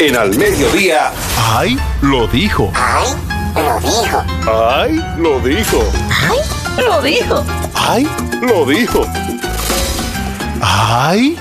En 0.00 0.14
Al 0.14 0.30
Mediodía, 0.38 1.10
¡Ay! 1.56 1.76
Lo 2.02 2.28
dijo. 2.28 2.70
¡Ay! 2.72 3.10
Lo 3.56 3.80
dijo. 3.80 4.24
¡Ay! 4.46 5.02
Lo 5.18 5.40
dijo. 5.40 5.82
¡Ay! 6.14 6.86
Lo 6.86 7.02
dijo. 7.02 7.44
¡Ay! 7.74 8.08
Lo 8.40 8.64
dijo. 8.64 9.02
¡Ay! 10.60 11.38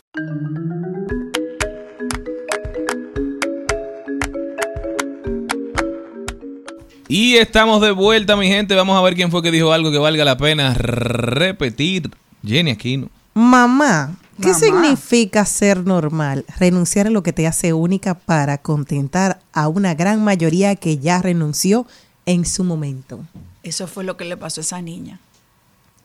Y 7.08 7.36
estamos 7.36 7.80
de 7.82 7.92
vuelta, 7.92 8.36
mi 8.36 8.48
gente. 8.48 8.74
Vamos 8.74 8.98
a 8.98 9.04
ver 9.04 9.14
quién 9.14 9.30
fue 9.30 9.44
que 9.44 9.52
dijo 9.52 9.72
algo 9.72 9.92
que 9.92 10.00
valga 10.00 10.26
la 10.26 10.38
pena 10.38 10.74
repetir. 10.74 12.10
Jenny 12.44 12.72
Aquino. 12.72 13.10
Mamá, 13.36 14.16
¿qué 14.42 14.50
Mamá. 14.50 14.60
significa 14.60 15.46
ser 15.46 15.86
normal? 15.86 16.46
Renunciar 16.60 17.08
a 17.08 17.10
lo 17.10 17.24
que 17.24 17.34
te 17.34 17.48
hace 17.48 17.74
única 17.74 18.14
para 18.16 18.58
contentar 18.58 19.40
a 19.54 19.68
una 19.68 19.94
gran 19.96 20.24
mayoría 20.24 20.76
que 20.76 20.98
ya 20.98 21.22
renunció 21.22 21.86
en 22.26 22.46
su 22.46 22.64
momento. 22.64 23.20
Eso 23.64 23.88
fue 23.88 24.04
lo 24.04 24.18
que 24.18 24.26
le 24.26 24.38
pasó 24.38 24.62
a 24.62 24.64
esa 24.64 24.82
niña. 24.82 25.20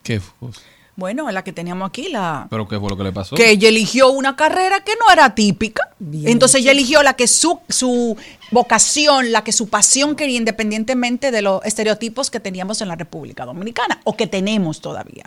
¿Qué 0.02 0.20
fue? 0.20 0.50
Bueno, 0.94 1.30
la 1.30 1.42
que 1.42 1.52
teníamos 1.52 1.88
aquí, 1.88 2.08
la... 2.10 2.46
¿Pero 2.50 2.68
qué 2.68 2.78
fue 2.78 2.90
lo 2.90 2.96
que 2.98 3.04
le 3.04 3.12
pasó? 3.12 3.34
Que 3.34 3.50
ella 3.50 3.68
eligió 3.68 4.10
una 4.10 4.36
carrera 4.36 4.84
que 4.84 4.92
no 5.00 5.10
era 5.10 5.34
típica. 5.34 5.88
Bien. 5.98 6.28
Entonces 6.28 6.60
ella 6.60 6.72
eligió 6.72 7.02
la 7.02 7.14
que 7.14 7.26
su, 7.26 7.58
su 7.68 8.16
vocación, 8.50 9.32
la 9.32 9.42
que 9.42 9.52
su 9.52 9.68
pasión 9.68 10.16
quería, 10.16 10.36
independientemente 10.36 11.30
de 11.30 11.40
los 11.40 11.64
estereotipos 11.64 12.30
que 12.30 12.40
teníamos 12.40 12.82
en 12.82 12.88
la 12.88 12.96
República 12.96 13.46
Dominicana 13.46 14.00
o 14.04 14.16
que 14.16 14.26
tenemos 14.26 14.82
todavía. 14.82 15.24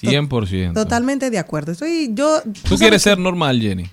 100%. 0.00 0.74
Totalmente 0.74 1.30
de 1.30 1.38
acuerdo. 1.38 1.72
Estoy, 1.72 2.10
yo, 2.12 2.42
¿Tú 2.68 2.76
quieres 2.76 3.02
ser 3.02 3.18
normal, 3.18 3.60
Jenny? 3.60 3.84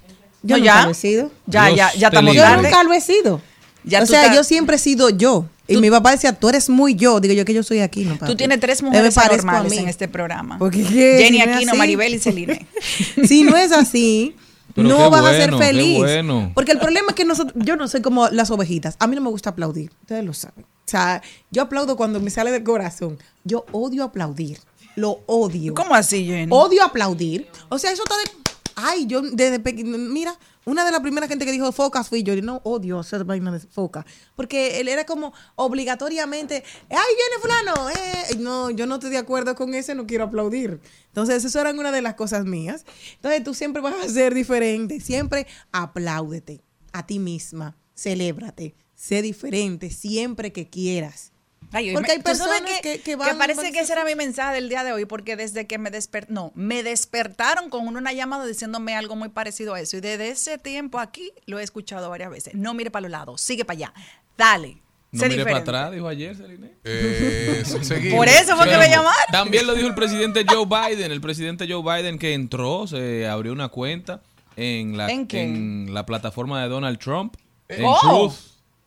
Yo 0.44 0.58
No, 0.58 0.58
nunca 0.58 0.66
ya. 0.82 0.86
lo 0.86 0.92
he 0.92 0.94
sido. 0.94 1.32
Ya, 1.48 1.66
Dios 1.66 1.78
ya, 1.78 1.94
ya 1.96 2.08
estamos. 2.08 2.36
Yo 2.36 2.56
nunca 2.58 2.84
lo 2.84 2.94
he 2.94 3.02
sido. 3.02 3.42
Ya 3.84 4.02
o 4.02 4.06
sea, 4.06 4.22
estás- 4.24 4.36
yo 4.36 4.44
siempre 4.44 4.76
he 4.76 4.80
sido 4.80 5.10
yo. 5.10 5.46
Y 5.68 5.78
mi 5.78 5.90
papá 5.90 6.12
decía, 6.12 6.34
tú 6.34 6.48
eres 6.50 6.70
muy 6.70 6.94
yo. 6.96 7.20
Digo 7.20 7.34
yo 7.34 7.44
que 7.46 7.54
yo 7.54 7.64
soy 7.64 7.80
aquí, 7.80 8.06
no 8.06 8.16
papi. 8.18 8.32
Tú 8.32 8.38
tienes 8.38 8.60
tres 8.60 8.84
mujeres 8.84 9.16
normales 9.18 9.74
en 9.74 9.88
este 9.88 10.08
programa. 10.08 10.60
Porque, 10.60 10.84
¿qué? 10.84 11.18
Jenny 11.24 11.40
Si 11.40 11.46
no 11.48 11.54
Aquino. 11.56 11.76
Maribel 11.76 12.14
y 12.14 12.20
Celine. 12.20 12.68
si 13.26 13.44
no 13.44 13.58
es 13.58 13.72
así, 13.72 14.36
Pero 14.76 14.88
no 14.90 15.10
vas 15.10 15.24
a 15.26 15.32
ser 15.32 15.56
feliz. 15.56 15.98
bueno. 15.98 16.52
Porque 16.54 16.74
el 16.74 16.80
problema 16.80 17.08
es 17.10 17.16
que 17.16 17.26
nosotros, 17.26 17.56
yo 17.66 17.78
no 17.78 17.88
soy 17.88 18.02
como 18.02 18.28
las 18.30 18.52
ovejitas. 18.52 18.96
A 19.00 19.08
mí 19.08 19.16
no 19.16 19.22
me 19.22 19.30
gusta 19.30 19.52
aplaudir. 19.52 19.92
Ustedes 20.02 20.24
lo 20.24 20.34
saben. 20.34 20.66
O 20.66 20.88
sea, 20.88 21.22
yo 21.50 21.64
aplaudo 21.64 21.96
cuando 21.98 22.20
me 22.20 22.30
sale 22.30 22.52
del 22.52 22.64
corazón. 22.64 23.18
Yo 23.44 23.66
odio 23.72 24.04
aplaudir. 24.04 24.60
Lo 24.96 25.22
odio. 25.26 25.74
¿Cómo 25.74 25.94
así, 25.94 26.26
Jenny? 26.26 26.52
Odio 26.52 26.84
aplaudir. 26.84 27.48
O 27.70 27.78
sea, 27.78 27.92
eso 27.92 28.04
está 28.04 28.18
de. 28.18 28.52
Ay, 28.76 29.06
yo 29.06 29.22
desde 29.22 29.60
pequeño. 29.60 29.98
Mira, 29.98 30.38
una 30.66 30.84
de 30.84 30.92
las 30.92 31.02
primeras 31.02 31.30
gente 31.30 31.46
que 31.46 31.52
dijo 31.52 31.72
focas 31.72 32.10
fui 32.10 32.24
yo. 32.24 32.34
Y 32.34 32.42
no 32.42 32.62
odio 32.64 33.00
hacer 33.00 33.24
vaina 33.24 33.52
de 33.52 33.60
foca. 33.60 34.06
Porque 34.36 34.80
él 34.80 34.88
era 34.88 35.06
como 35.06 35.34
obligatoriamente. 35.56 36.64
¡Ay, 36.90 37.16
viene 37.16 37.42
Fulano! 37.42 37.90
Eh. 37.90 38.38
No, 38.40 38.70
yo 38.72 38.86
no 38.86 38.96
estoy 38.96 39.12
de 39.12 39.18
acuerdo 39.18 39.56
con 39.56 39.74
eso, 39.74 39.94
no 39.96 40.08
quiero 40.08 40.26
aplaudir. 40.26 40.80
Entonces, 41.08 41.44
eso 41.44 41.60
era 41.60 41.72
una 41.72 41.92
de 41.92 42.02
las 42.02 42.16
cosas 42.16 42.46
mías. 42.46 42.86
Entonces, 43.16 43.44
tú 43.44 43.54
siempre 43.54 43.82
vas 43.82 43.96
a 44.04 44.10
ser 44.10 44.34
diferente. 44.34 45.00
Siempre 45.00 45.48
apláudete 45.72 46.62
a 46.94 47.06
ti 47.06 47.20
misma. 47.20 47.78
Celébrate. 47.96 48.76
Sé 48.96 49.22
diferente 49.22 49.90
siempre 49.90 50.52
que 50.54 50.70
quieras. 50.70 51.34
Ay, 51.76 51.94
Porque 51.94 52.08
me- 52.08 52.14
hay 52.14 52.20
¿tú 52.24 52.36
sabes 52.36 52.54
personas 52.62 52.82
que- 52.82 53.02
que 53.02 53.16
van- 53.16 53.38
parece 53.38 53.62
van- 53.64 53.74
que 53.74 53.80
ese 53.82 53.92
era 53.94 54.06
mi 54.06 54.16
mensaje 54.16 54.56
del 54.56 54.70
día 54.70 54.84
de 54.84 54.94
hoy, 54.94 55.06
porque 55.06 55.36
desde 55.36 55.68
que 55.68 55.78
me 55.78 55.92
despertaron, 55.92 56.34
no, 56.34 56.52
me 56.56 56.84
despertaron 56.84 57.70
con 57.70 57.86
una 57.88 58.14
llamada 58.14 58.46
diciéndome 58.46 58.96
algo 58.96 59.16
muy 59.16 59.30
parecido 59.30 59.74
a 59.74 59.80
eso. 59.82 59.98
Y 59.98 60.00
desde 60.02 60.30
ese 60.30 60.58
tiempo 60.58 61.00
aquí 61.00 61.32
lo 61.46 61.60
he 61.60 61.64
escuchado 61.64 62.10
varias 62.10 62.30
veces. 62.32 62.54
No 62.56 62.74
mire 62.74 62.92
para 62.92 63.02
los 63.02 63.12
lados, 63.12 63.42
sigue 63.42 63.66
para 63.66 63.76
allá. 63.78 63.94
Dale. 64.38 64.78
No 65.12 65.28
mire 65.28 65.44
para 65.44 65.58
atrás, 65.58 65.92
dijo 65.92 66.08
ayer, 66.10 66.36
Celine. 66.36 66.72
Eh. 66.84 67.64
Por 68.16 68.28
eso 68.28 68.56
fue 68.58 68.70
que 68.70 68.78
me 68.78 68.90
llamaron. 68.90 69.14
También 69.32 69.66
lo 69.68 69.74
dijo 69.74 69.88
el 69.88 69.96
presidente 69.96 70.46
Joe 70.50 70.66
Biden. 70.66 71.12
El 71.12 71.22
presidente 71.22 71.68
Joe 71.70 71.82
Biden 71.84 72.20
que 72.20 72.34
entró, 72.34 72.86
se 72.88 73.28
abrió 73.28 73.54
una 73.54 73.70
cuenta 73.70 74.22
en 74.58 74.98
la, 74.98 75.08
¿En 75.10 75.28
qué? 75.28 75.42
en 75.44 75.94
la 75.94 76.06
plataforma 76.06 76.62
de 76.64 76.70
Donald 76.70 77.00
Trump. 77.00 77.36
En 77.70 77.84
Oh. 77.86 78.00
Truth. 78.02 78.34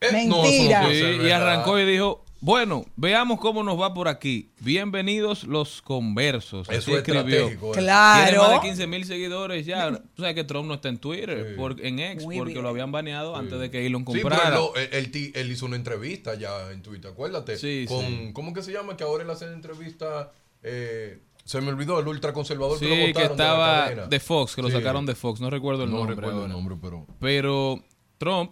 Eh, 0.01 0.25
no 0.27 0.41
Mentira. 0.43 0.87
Sí, 0.89 1.17
y 1.23 1.31
arrancó 1.31 1.77
y 1.79 1.85
dijo, 1.85 2.23
bueno, 2.41 2.85
veamos 2.95 3.39
cómo 3.39 3.63
nos 3.63 3.79
va 3.79 3.93
por 3.93 4.07
aquí. 4.07 4.49
Bienvenidos 4.61 5.43
los 5.43 5.81
conversos. 5.81 6.69
Así 6.69 6.77
Eso 6.77 6.91
es 6.91 6.97
escribió. 6.99 7.21
estratégico. 7.21 7.73
eh. 7.75 7.77
Claro. 7.79 8.23
Tiene 8.29 8.37
más 8.39 8.51
de 8.61 8.67
15 8.69 8.87
mil 8.87 9.05
seguidores 9.05 9.65
ya. 9.65 9.91
Tú 9.91 10.21
sabes 10.21 10.35
que 10.35 10.43
Trump 10.45 10.67
no 10.67 10.75
está 10.75 10.87
en 10.87 10.99
Twitter, 10.99 11.55
por- 11.57 11.83
en 11.85 11.99
X, 11.99 12.23
Muy 12.23 12.37
porque 12.37 12.53
bien. 12.53 12.63
lo 12.63 12.69
habían 12.69 12.91
baneado 12.93 13.35
antes 13.35 13.59
de 13.59 13.69
que 13.69 13.85
Elon 13.85 14.05
Sí, 14.05 14.19
pero 14.23 14.29
comprara. 14.29 14.59
él, 14.93 15.51
hizo 15.51 15.65
una 15.65 15.75
entrevista 15.75 16.35
ya 16.35 16.71
en 16.71 16.81
Twitter, 16.81 17.11
acuérdate. 17.11 17.57
Sí, 17.57 17.85
con, 17.87 18.05
sí. 18.05 18.29
¿Cómo 18.33 18.53
que 18.53 18.61
se 18.63 18.71
llama? 18.71 18.95
Que 18.95 19.03
ahora 19.03 19.23
él 19.25 19.29
hace 19.29 19.45
entrevista. 19.45 20.31
eh, 20.63 21.19
se 21.45 21.59
me 21.61 21.69
olvidó, 21.69 21.99
el 21.99 22.07
ultraconservador 22.07 22.77
Sí, 22.77 22.85
que 22.85 22.89
lo 22.91 22.95
que 22.97 23.07
votaron 23.13 23.37
de 23.37 23.43
la 23.43 23.49
estaba 23.87 24.07
de 24.07 24.19
Fox, 24.19 24.55
que 24.55 24.61
lo 24.61 24.69
sacaron 24.69 25.05
de 25.05 25.15
Fox. 25.15 25.41
No 25.41 25.49
recuerdo 25.49 25.83
el 25.83 25.89
No 25.89 25.97
nombre. 25.97 26.15
recuerdo 26.15 26.45
el 26.45 26.51
nombre, 26.51 26.75
pero. 26.81 27.07
Pero 27.19 27.83
Trump, 28.19 28.51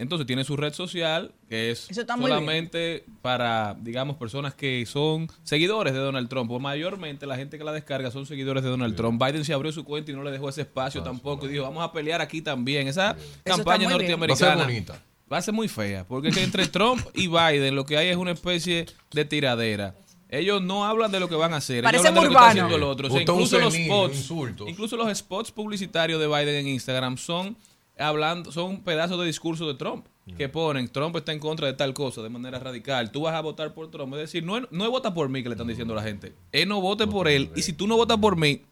entonces 0.00 0.26
tiene 0.26 0.44
su 0.44 0.56
red 0.56 0.72
social, 0.72 1.32
que 1.46 1.70
es 1.70 1.90
solamente 2.06 3.04
para, 3.20 3.76
digamos, 3.78 4.16
personas 4.16 4.54
que 4.54 4.86
son 4.86 5.28
seguidores 5.42 5.92
de 5.92 5.98
Donald 5.98 6.26
Trump. 6.26 6.50
O 6.50 6.58
mayormente 6.58 7.26
la 7.26 7.36
gente 7.36 7.58
que 7.58 7.64
la 7.64 7.72
descarga 7.72 8.10
son 8.10 8.24
seguidores 8.24 8.62
de 8.62 8.70
Donald 8.70 8.96
Trump. 8.96 9.22
Biden 9.22 9.44
se 9.44 9.52
abrió 9.52 9.70
su 9.72 9.84
cuenta 9.84 10.10
y 10.10 10.14
no 10.14 10.22
le 10.22 10.30
dejó 10.30 10.48
ese 10.48 10.62
espacio 10.62 11.02
tampoco. 11.02 11.44
Y 11.44 11.50
dijo, 11.50 11.64
vamos 11.64 11.84
a 11.84 11.92
pelear 11.92 12.22
aquí 12.22 12.40
también. 12.40 12.88
Esa 12.88 13.14
campaña 13.44 13.90
norteamericana 13.90 14.54
Va 14.54 14.54
a 14.54 14.56
ser 14.56 14.66
bonita. 14.66 15.02
va 15.30 15.36
a 15.36 15.42
ser 15.42 15.52
muy 15.52 15.68
fea. 15.68 16.06
Porque 16.06 16.28
es 16.28 16.34
que 16.34 16.44
entre 16.44 16.66
Trump 16.66 17.06
y 17.12 17.26
Biden 17.28 17.76
lo 17.76 17.84
que 17.84 17.98
hay 17.98 18.08
es 18.08 18.16
una 18.16 18.30
especie 18.30 18.86
de 19.12 19.24
tiradera. 19.26 19.94
Ellos 20.30 20.62
no 20.62 20.86
hablan 20.86 21.12
de 21.12 21.20
lo 21.20 21.28
que 21.28 21.34
van 21.34 21.52
a 21.52 21.56
hacer. 21.56 21.84
Parece 21.84 22.08
ellos 22.08 22.16
hablan 22.16 22.24
de 22.24 22.28
muy 22.30 22.34
lo 22.34 22.40
que 22.40 22.46
está 22.46 22.50
haciendo 22.50 22.76
el 22.76 22.82
otro. 22.84 23.08
O 23.08 23.10
sea, 23.10 23.20
incluso 23.20 23.58
los 23.58 23.74
spots, 23.74 24.30
incluso 24.66 24.96
los 24.96 25.18
spots 25.18 25.52
publicitarios 25.52 26.18
de 26.18 26.26
Biden 26.26 26.54
en 26.54 26.68
Instagram 26.68 27.18
son 27.18 27.54
hablando, 28.00 28.50
son 28.52 28.82
pedazos 28.82 29.20
de 29.20 29.26
discurso 29.26 29.68
de 29.68 29.74
Trump 29.74 30.06
que 30.36 30.48
ponen 30.48 30.88
Trump 30.88 31.16
está 31.16 31.32
en 31.32 31.38
contra 31.38 31.66
de 31.66 31.72
tal 31.74 31.94
cosa 31.94 32.22
de 32.22 32.28
manera 32.28 32.58
radical. 32.58 33.10
Tú 33.10 33.22
vas 33.22 33.34
a 33.34 33.40
votar 33.40 33.74
por 33.74 33.90
Trump. 33.90 34.14
Es 34.14 34.20
decir, 34.20 34.44
no 34.44 34.58
es, 34.58 34.64
no 34.70 34.90
vota 34.90 35.12
por 35.12 35.28
mí 35.28 35.42
que 35.42 35.48
le 35.48 35.54
están 35.54 35.66
diciendo 35.66 35.94
a 35.94 35.96
la 35.96 36.02
gente. 36.02 36.34
Él 36.52 36.68
no 36.68 36.80
vote 36.80 37.06
por 37.06 37.28
él. 37.28 37.50
Y 37.56 37.62
si 37.62 37.72
tú 37.72 37.86
no 37.86 37.96
votas 37.96 38.18
por 38.18 38.36
mí, 38.36 38.62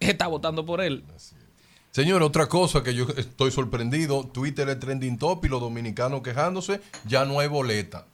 está 0.00 0.26
votando 0.26 0.64
por 0.64 0.80
él. 0.80 1.04
Señor, 1.90 2.22
otra 2.22 2.48
cosa 2.48 2.82
que 2.82 2.94
yo 2.94 3.06
estoy 3.16 3.52
sorprendido, 3.52 4.24
Twitter 4.24 4.68
es 4.68 4.80
trending 4.80 5.16
top 5.18 5.44
y 5.44 5.48
los 5.48 5.60
dominicanos 5.60 6.22
quejándose, 6.22 6.80
ya 7.06 7.24
no 7.24 7.38
hay 7.38 7.46
boleta. 7.46 8.06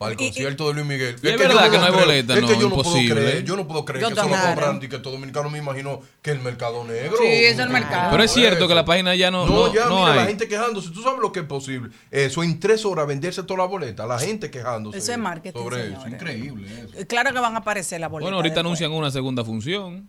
Para 0.00 0.12
el 0.12 0.16
concierto 0.16 0.68
de 0.68 0.72
Luis 0.72 0.86
Miguel. 0.86 1.16
Y 1.22 1.28
es 1.28 1.36
verdad 1.36 1.70
que 1.70 1.76
no 1.76 1.84
hay 1.84 1.92
boleta, 1.92 2.32
es 2.34 2.40
no, 2.40 2.48
que 2.48 2.54
yo 2.54 2.60
no 2.60 2.66
imposible. 2.68 3.14
puedo 3.14 3.26
creer, 3.28 3.44
yo 3.44 3.56
no 3.56 3.68
puedo 3.68 3.84
creer 3.84 4.00
Yo 4.00 4.08
que 4.08 4.14
eso 4.14 4.28
lo 4.30 4.34
compran 4.34 4.80
y 4.82 4.88
que 4.88 4.98
todo 4.98 5.12
dominicano 5.12 5.50
me 5.50 5.58
imagino 5.58 6.00
que 6.22 6.30
el 6.30 6.40
mercado 6.40 6.84
negro. 6.84 7.18
Sí, 7.18 7.26
es 7.26 7.58
el 7.58 7.66
¿Cómo 7.66 7.78
mercado. 7.78 8.10
Pero 8.10 8.22
es 8.22 8.30
cierto 8.30 8.60
eso? 8.60 8.68
que 8.68 8.74
la 8.74 8.86
página 8.86 9.14
ya 9.14 9.30
no, 9.30 9.44
No, 9.44 9.66
no, 9.66 9.74
ya, 9.74 9.84
no 9.84 10.00
mira, 10.00 10.16
la 10.16 10.24
gente 10.24 10.48
quejándose. 10.48 10.88
¿Tú 10.88 11.02
sabes 11.02 11.20
lo 11.20 11.30
que 11.32 11.40
es 11.40 11.44
posible? 11.44 11.90
Eso 12.10 12.42
en 12.42 12.58
tres 12.58 12.86
horas 12.86 13.06
venderse 13.06 13.42
toda 13.42 13.58
la 13.58 13.66
boleta. 13.66 14.06
La 14.06 14.18
gente 14.18 14.50
quejándose. 14.50 14.96
Eso 14.96 15.12
es 15.12 15.18
marketing, 15.18 15.60
Sobre 15.60 15.88
eso. 15.88 16.08
Increíble 16.08 16.66
eso. 16.94 17.06
Claro 17.06 17.34
que 17.34 17.38
van 17.38 17.54
a 17.54 17.58
aparecer 17.58 18.00
la 18.00 18.08
boleta. 18.08 18.24
Bueno, 18.24 18.38
ahorita 18.38 18.54
después. 18.54 18.66
anuncian 18.66 18.92
una 18.92 19.10
segunda 19.10 19.44
función. 19.44 20.08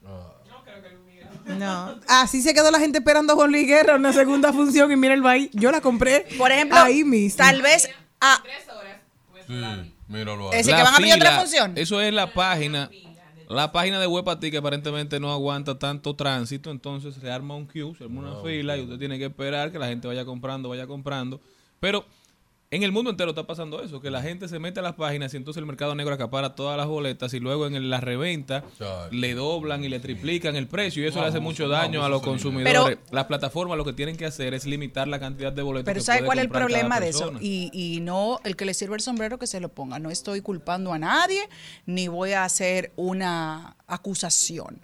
No. 1.48 2.00
Así 2.08 2.42
se 2.42 2.54
quedó 2.54 2.72
la 2.72 2.80
gente 2.80 3.00
esperando 3.00 3.34
a 3.34 3.36
Juan 3.36 3.52
Luis 3.52 3.68
Guerra 3.68 3.96
una 3.96 4.14
segunda 4.14 4.54
función 4.54 4.90
y 4.90 4.96
mira 4.96 5.14
el 5.14 5.22
baile. 5.22 5.50
Yo 5.52 5.70
la 5.70 5.82
compré. 5.82 6.28
Por 6.38 6.50
ejemplo, 6.50 6.80
ahí 6.80 7.04
mismo. 7.04 7.36
tal 7.38 7.62
vez 7.62 7.90
ah, 8.22 8.42
Sí, 9.52 9.94
míralo 10.08 10.52
ahí. 10.52 10.60
Ese 10.60 10.72
que 10.72 10.82
van 10.82 10.94
a 10.94 10.96
abrir 10.96 11.14
otra 11.14 11.40
función. 11.40 11.74
Eso 11.76 12.02
es 12.02 12.14
la 12.14 12.34
página. 12.34 12.90
La 13.50 13.74
página 13.74 14.00
de 14.00 14.08
Webati 14.08 14.50
que 14.50 14.58
aparentemente 14.58 15.20
no 15.20 15.30
aguanta 15.30 15.78
tanto 15.78 16.16
tránsito, 16.16 16.72
entonces 16.72 17.16
se 17.16 17.30
arma 17.30 17.56
un 17.56 17.68
queue, 17.68 17.94
se 17.98 18.06
arma 18.06 18.22
una 18.22 18.42
fila 18.42 18.78
y 18.78 18.82
usted 18.82 18.98
tiene 18.98 19.20
que 19.20 19.26
esperar 19.26 19.74
que 19.74 19.80
la 19.80 19.88
gente 19.88 20.08
vaya 20.08 20.24
comprando, 20.24 20.70
vaya 20.70 20.88
comprando. 20.88 21.42
Pero 21.82 22.06
en 22.72 22.84
el 22.84 22.94
mundo 22.94 23.10
entero 23.12 23.32
está 23.32 23.46
pasando 23.46 23.84
eso, 23.84 24.00
que 24.00 24.10
la 24.10 24.22
gente 24.22 24.48
se 24.48 24.58
mete 24.58 24.80
a 24.80 24.84
las 24.84 24.94
páginas 24.96 25.34
y 25.34 25.38
entonces 25.38 25.60
el 25.60 25.66
mercado 25.66 25.94
negro 25.94 26.14
acapara 26.16 26.56
todas 26.56 26.78
las 26.78 26.88
boletas 26.88 27.34
y 27.34 27.40
luego 27.42 27.68
en 27.68 27.76
el- 27.76 27.90
la 27.90 28.00
reventa 28.00 28.64
le 29.12 29.34
doblan 29.34 29.84
y 29.84 29.90
le 29.90 30.00
triplican 30.00 30.56
el 30.56 30.68
precio 30.68 31.04
y 31.04 31.08
eso 31.08 31.20
le 31.20 31.28
hace 31.28 31.42
mucho 31.42 31.68
daño 31.68 32.04
a 32.06 32.08
los 32.10 32.22
consumidores. 32.22 32.98
las 33.12 33.26
plataformas 33.26 33.78
lo 33.78 33.84
que 33.84 33.92
tienen 33.92 34.16
que 34.16 34.26
hacer 34.26 34.54
es 34.54 34.66
limitar 34.66 35.08
la 35.10 35.20
cantidad 35.20 35.52
de 35.52 35.62
boletos. 35.62 35.86
Pero 35.86 36.00
que 36.00 36.06
¿sabe 36.06 36.20
puede 36.20 36.28
cuál 36.28 36.38
es 36.40 36.44
el 36.46 36.50
problema 36.50 37.00
de 37.02 37.10
eso? 37.10 37.34
Y, 37.42 37.70
y 37.74 38.00
no 38.00 38.40
el 38.46 38.56
que 38.56 38.64
le 38.66 38.74
sirve 38.74 38.96
el 38.96 39.02
sombrero 39.02 39.38
que 39.38 39.48
se 39.48 39.60
lo 39.60 39.68
ponga. 39.70 40.00
No 40.00 40.10
estoy 40.10 40.40
culpando 40.42 40.94
a 40.94 40.98
nadie 40.98 41.42
ni 41.86 42.08
voy 42.08 42.32
a 42.32 42.46
hacer 42.46 42.94
una 42.96 43.76
acusación. 43.88 44.80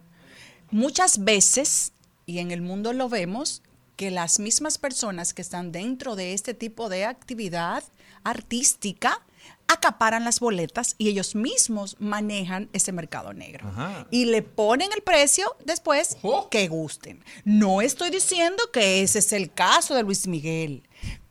Muchas 0.72 1.24
veces, 1.24 1.94
y 2.26 2.40
en 2.40 2.52
el 2.52 2.62
mundo 2.62 2.92
lo 2.92 3.08
vemos, 3.08 3.62
que 3.98 4.12
las 4.12 4.40
mismas 4.40 4.78
personas 4.78 5.34
que 5.34 5.42
están 5.42 5.74
dentro 5.74 6.16
de 6.16 6.34
este 6.34 6.54
tipo 6.54 6.88
de 6.88 7.04
actividad 7.04 7.84
artística 8.24 9.22
acaparan 9.68 10.24
las 10.24 10.40
boletas 10.40 10.96
y 10.98 11.10
ellos 11.10 11.36
mismos 11.36 11.98
manejan 12.00 12.70
ese 12.74 12.92
mercado 12.92 13.34
negro. 13.34 13.68
Ajá. 13.68 14.08
Y 14.12 14.26
le 14.26 14.44
ponen 14.44 14.90
el 14.94 15.02
precio 15.02 15.58
después 15.66 16.18
que 16.50 16.68
gusten. 16.68 17.24
No 17.44 17.82
estoy 17.82 18.10
diciendo 18.10 18.64
que 18.72 19.02
ese 19.02 19.20
es 19.20 19.34
el 19.34 19.52
caso 19.52 19.96
de 19.96 20.04
Luis 20.04 20.28
Miguel, 20.28 20.84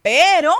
Pero 0.03 0.53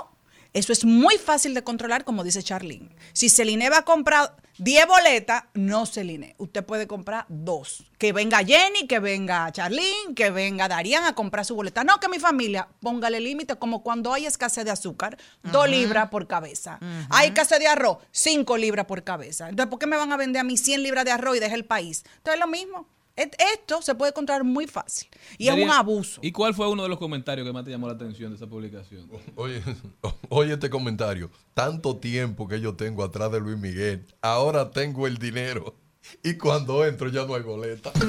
eso 0.53 0.73
es 0.73 0.85
muy 0.85 1.19
fácil 1.19 1.55
de 1.55 1.63
controlar, 1.63 2.05
como 2.05 2.25
dice 2.25 2.43
Charlene. 2.43 2.95
Si 3.13 3.29
Celine 3.29 3.69
va 3.69 3.79
a 3.79 3.85
comprar 3.85 4.37
10 4.59 4.87
boletas, 4.87 5.45
no 5.55 5.87
Celine. 5.87 6.35
Usted 6.39 6.65
puede 6.65 6.87
comprar 6.87 7.27
dos. 7.29 7.85
Que 7.99 8.13
venga 8.13 8.39
Jenny, 8.45 8.87
que 8.87 8.99
venga 8.99 9.51
Charlene, 9.53 10.15
que 10.15 10.31
venga 10.31 10.69
Darían 10.69 11.05
a 11.05 11.15
comprar 11.15 11.45
su 11.45 11.55
boleta. 11.55 11.85
No, 11.85 11.99
que 12.01 12.09
mi 12.09 12.19
familia, 12.19 12.69
póngale 12.81 13.21
límite, 13.21 13.57
como 13.57 13.83
cuando 13.83 14.13
hay 14.13 14.27
escasez 14.27 14.65
de 14.65 14.71
azúcar, 14.71 15.19
dos 15.43 15.69
libras 15.69 16.09
por 16.09 16.27
cabeza. 16.27 16.79
Hay 17.11 17.29
escasez 17.29 17.59
de 17.59 17.69
arroz, 17.69 17.99
cinco 18.11 18.57
libras 18.57 18.87
por 18.87 19.05
cabeza. 19.05 19.49
Entonces, 19.49 19.71
¿por 19.71 19.79
qué 19.79 19.87
me 19.87 19.97
van 19.97 20.13
a 20.13 20.17
vender 20.17 20.41
a 20.41 20.45
mí 20.45 20.57
100 20.57 20.83
libras 20.83 21.05
de 21.05 21.13
arroz 21.13 21.37
y 21.37 21.41
deje 21.41 21.55
el 21.55 21.65
país? 21.65 22.05
Entonces, 22.19 22.35
es 22.35 22.41
lo 22.41 22.47
mismo. 22.47 22.96
Esto 23.17 23.81
se 23.83 23.95
puede 23.95 24.13
controlar 24.13 24.45
muy 24.45 24.67
fácil. 24.67 25.09
Y 25.39 25.49
es 25.49 25.55
un 25.55 25.71
abuso. 25.71 26.21
¿Y 26.23 26.33
cuál 26.33 26.55
fue 26.55 26.69
uno 26.69 26.83
de 26.83 26.89
los 26.91 26.99
comentarios 26.99 27.47
que 27.47 27.53
más 27.53 27.65
te 27.65 27.71
llamó 27.71 27.87
la 27.87 27.95
atención 27.95 28.31
de 28.31 28.37
esa 28.37 28.47
publicación? 28.47 29.09
Oye, 29.37 29.63
oye 30.29 30.53
este 30.55 30.69
comentario. 30.71 31.31
Tanto 31.55 31.97
tiempo 31.97 32.47
que 32.47 32.61
yo 32.61 32.75
tengo 32.75 33.03
atrás 33.03 33.33
de 33.33 33.41
Luis 33.41 33.57
Miguel, 33.59 34.07
ahora 34.21 34.71
tengo 34.71 35.07
el 35.07 35.17
dinero. 35.19 35.75
Y 36.23 36.35
cuando 36.35 36.85
entro 36.85 37.09
ya 37.09 37.25
no 37.27 37.35
hay 37.35 37.43
boleta. 37.43 37.91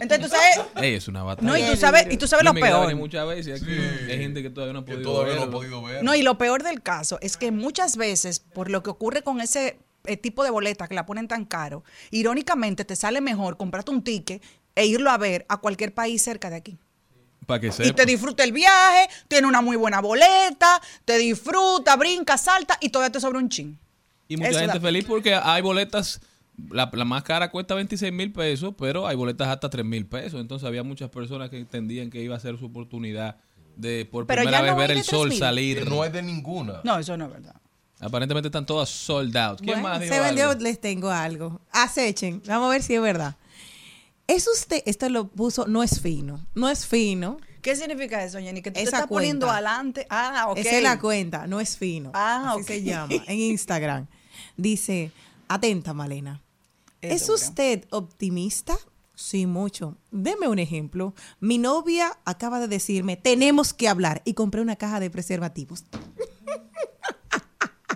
Entonces, 0.00 0.20
tú 0.20 0.28
sabes, 0.28 0.60
Ey, 0.76 0.94
es 0.94 1.06
una 1.06 1.22
batalla. 1.22 1.46
no, 1.48 1.56
y 1.56 1.62
tú 1.70 1.76
sabes, 1.76 2.06
y 2.10 2.16
tú 2.16 2.26
sabes 2.26 2.44
lo 2.44 2.50
ha 2.50 2.54
peor. 2.54 2.94
muchas 2.96 3.26
veces 3.28 3.62
aquí. 3.62 3.70
Hay 3.70 4.18
gente 4.18 4.42
que 4.42 4.50
todavía 4.50 4.72
no 4.72 4.80
ha 4.80 4.84
Que 4.84 4.94
podido 4.94 5.12
todavía 5.12 5.34
no 5.34 5.40
verlo. 5.42 5.58
podido 5.58 5.82
ver. 5.82 6.02
No, 6.02 6.14
y 6.14 6.22
lo 6.22 6.38
peor 6.38 6.62
del 6.64 6.82
caso 6.82 7.18
es 7.20 7.36
que 7.36 7.52
muchas 7.52 7.96
veces, 7.96 8.40
por 8.40 8.68
lo 8.70 8.82
que 8.82 8.90
ocurre 8.90 9.22
con 9.22 9.40
ese 9.40 9.78
eh, 10.04 10.16
tipo 10.16 10.44
de 10.44 10.50
boleta 10.50 10.88
que 10.88 10.94
la 10.94 11.06
ponen 11.06 11.28
tan 11.28 11.44
caro, 11.44 11.84
irónicamente 12.10 12.84
te 12.84 12.96
sale 12.96 13.20
mejor 13.20 13.56
comprarte 13.56 13.90
un 13.90 14.02
ticket 14.02 14.42
e 14.74 14.86
irlo 14.86 15.10
a 15.10 15.18
ver 15.18 15.44
a 15.48 15.58
cualquier 15.58 15.92
país 15.94 16.22
cerca 16.22 16.48
de 16.50 16.56
aquí. 16.56 16.78
Para 17.46 17.60
que 17.60 17.68
Y 17.68 17.72
sepa. 17.72 17.94
te 17.94 18.06
disfruta 18.06 18.44
el 18.44 18.52
viaje, 18.52 19.08
tiene 19.28 19.46
una 19.48 19.60
muy 19.60 19.76
buena 19.76 20.00
boleta, 20.00 20.80
te 21.04 21.18
disfruta, 21.18 21.96
brinca, 21.96 22.38
salta 22.38 22.78
y 22.80 22.88
todavía 22.90 23.10
te 23.12 23.20
sobra 23.20 23.38
un 23.38 23.48
chin. 23.48 23.78
Y 24.28 24.36
mucha 24.36 24.50
Eso 24.50 24.58
gente 24.60 24.78
da- 24.78 24.80
feliz 24.80 25.04
porque 25.06 25.34
hay 25.34 25.60
boletas, 25.60 26.20
la, 26.70 26.88
la 26.92 27.04
más 27.04 27.22
cara 27.24 27.50
cuesta 27.50 27.74
26 27.74 28.12
mil 28.12 28.32
pesos, 28.32 28.74
pero 28.78 29.06
hay 29.06 29.16
boletas 29.16 29.48
hasta 29.48 29.68
3 29.68 29.84
mil 29.84 30.06
pesos. 30.06 30.40
Entonces 30.40 30.66
había 30.66 30.82
muchas 30.84 31.10
personas 31.10 31.50
que 31.50 31.58
entendían 31.58 32.08
que 32.10 32.22
iba 32.22 32.36
a 32.36 32.40
ser 32.40 32.56
su 32.58 32.66
oportunidad 32.66 33.36
de 33.76 34.06
por 34.10 34.26
Pero 34.26 34.42
primera 34.42 34.62
vez 34.62 34.70
no 34.72 34.76
ver 34.78 34.90
el 34.92 35.02
sol 35.02 35.30
3.000. 35.30 35.38
salir. 35.38 35.88
No 35.90 36.02
hay 36.02 36.10
de 36.10 36.22
ninguna. 36.22 36.80
No, 36.84 36.98
eso 36.98 37.16
no 37.16 37.26
es 37.26 37.32
verdad. 37.32 37.56
Aparentemente 38.02 38.48
están 38.48 38.66
todas 38.66 38.88
sold 38.88 39.36
out. 39.36 39.58
¿Quién 39.60 39.80
Bueno, 39.80 39.88
más 39.88 40.00
dijo 40.00 40.12
se 40.14 40.20
vendió, 40.20 40.50
algo? 40.50 40.62
les 40.62 40.80
tengo 40.80 41.10
algo. 41.10 41.60
Acechen. 41.70 42.42
Vamos 42.46 42.66
a 42.66 42.70
ver 42.70 42.82
si 42.82 42.94
es 42.94 43.00
verdad. 43.00 43.36
Es 44.26 44.48
usted, 44.48 44.82
esto 44.86 45.08
lo 45.08 45.28
puso, 45.28 45.66
no 45.66 45.82
es 45.82 46.00
fino. 46.00 46.44
No 46.54 46.68
es 46.68 46.86
fino. 46.86 47.38
¿Qué 47.60 47.76
significa 47.76 48.22
eso, 48.24 48.38
Jenny? 48.38 48.60
Que 48.60 48.70
tú 48.70 48.74
te 48.74 48.82
estás 48.82 49.06
poniendo 49.06 49.48
adelante. 49.48 50.06
Ah, 50.10 50.46
ok. 50.48 50.58
Esa 50.58 50.76
es 50.78 50.82
la 50.82 50.98
cuenta, 50.98 51.46
no 51.46 51.60
es 51.60 51.76
fino. 51.76 52.10
Ah, 52.14 52.52
Así 52.52 52.60
ok. 52.62 52.66
se 52.66 52.82
llama 52.82 53.14
en 53.26 53.38
Instagram. 53.38 54.06
Dice, 54.56 55.12
atenta, 55.48 55.94
Malena. 55.94 56.42
¿Es 57.00 57.22
Eso, 57.22 57.34
usted 57.34 57.84
optimista? 57.90 58.76
Sí, 59.14 59.46
mucho. 59.46 59.96
Deme 60.10 60.48
un 60.48 60.58
ejemplo. 60.58 61.14
Mi 61.38 61.58
novia 61.58 62.18
acaba 62.24 62.58
de 62.58 62.66
decirme, 62.68 63.16
tenemos 63.16 63.72
que 63.72 63.88
hablar 63.88 64.22
y 64.24 64.34
compré 64.34 64.60
una 64.60 64.74
caja 64.76 64.98
de 64.98 65.10
preservativos. 65.10 65.84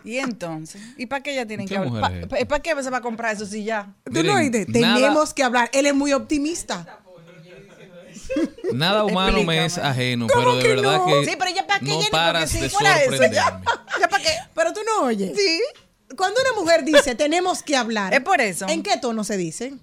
Y 0.07 0.19
entonces, 0.19 0.81
¿y 0.97 1.07
para 1.07 1.23
qué 1.23 1.33
ella 1.33 1.47
tienen 1.47 1.67
¿Qué 1.67 1.75
que 1.75 1.79
hablar? 1.79 2.29
¿Para 2.29 2.41
esta? 2.41 2.59
qué 2.61 2.83
se 2.83 2.91
va 2.91 2.99
a 2.99 3.01
comprar 3.01 3.35
eso 3.35 3.45
si 3.45 3.65
ya? 3.65 3.93
¿Tú 4.05 4.13
Miren, 4.13 4.27
no 4.27 4.35
oíste? 4.35 4.67
nada- 4.81 4.95
Tenemos 4.95 5.35
que 5.35 5.43
hablar. 5.43 5.69
Él 5.73 5.87
es 5.87 5.95
muy 5.95 6.13
optimista. 6.13 7.01
Nada 8.73 9.05
humano 9.05 9.43
me 9.45 9.65
es 9.65 9.79
ajeno, 9.79 10.27
¿Cómo 10.27 10.41
pero 10.45 10.57
de 10.57 10.63
que 10.63 10.69
verdad 10.69 10.99
no? 10.99 11.07
que 11.07 11.25
Sí, 11.25 11.37
pero 11.39 11.51
ya 11.55 11.67
para 11.67 11.81
qué, 11.81 11.87
no 11.87 11.99
Jenny, 11.99 12.11
paras 12.11 12.43
porque 12.51 12.57
si 12.57 12.61
de 12.63 12.71
fuera 12.71 13.03
eso, 13.03 13.11
ya. 13.11 13.17
sorprenderme. 13.19 13.65
¿Ya 14.01 14.09
para 14.09 14.23
qué? 14.23 14.31
Pero 14.55 14.73
tú 14.73 14.81
no 14.85 15.07
oyes. 15.07 15.33
Sí. 15.37 15.61
Cuando 16.17 16.41
una 16.41 16.61
mujer 16.61 16.85
dice, 16.85 17.15
tenemos 17.15 17.63
que 17.63 17.77
hablar. 17.77 18.13
Es 18.15 18.21
por 18.21 18.41
eso. 18.41 18.67
¿En 18.69 18.83
qué 18.83 18.97
tono 18.99 19.25
se 19.25 19.37
dice? 19.37 19.75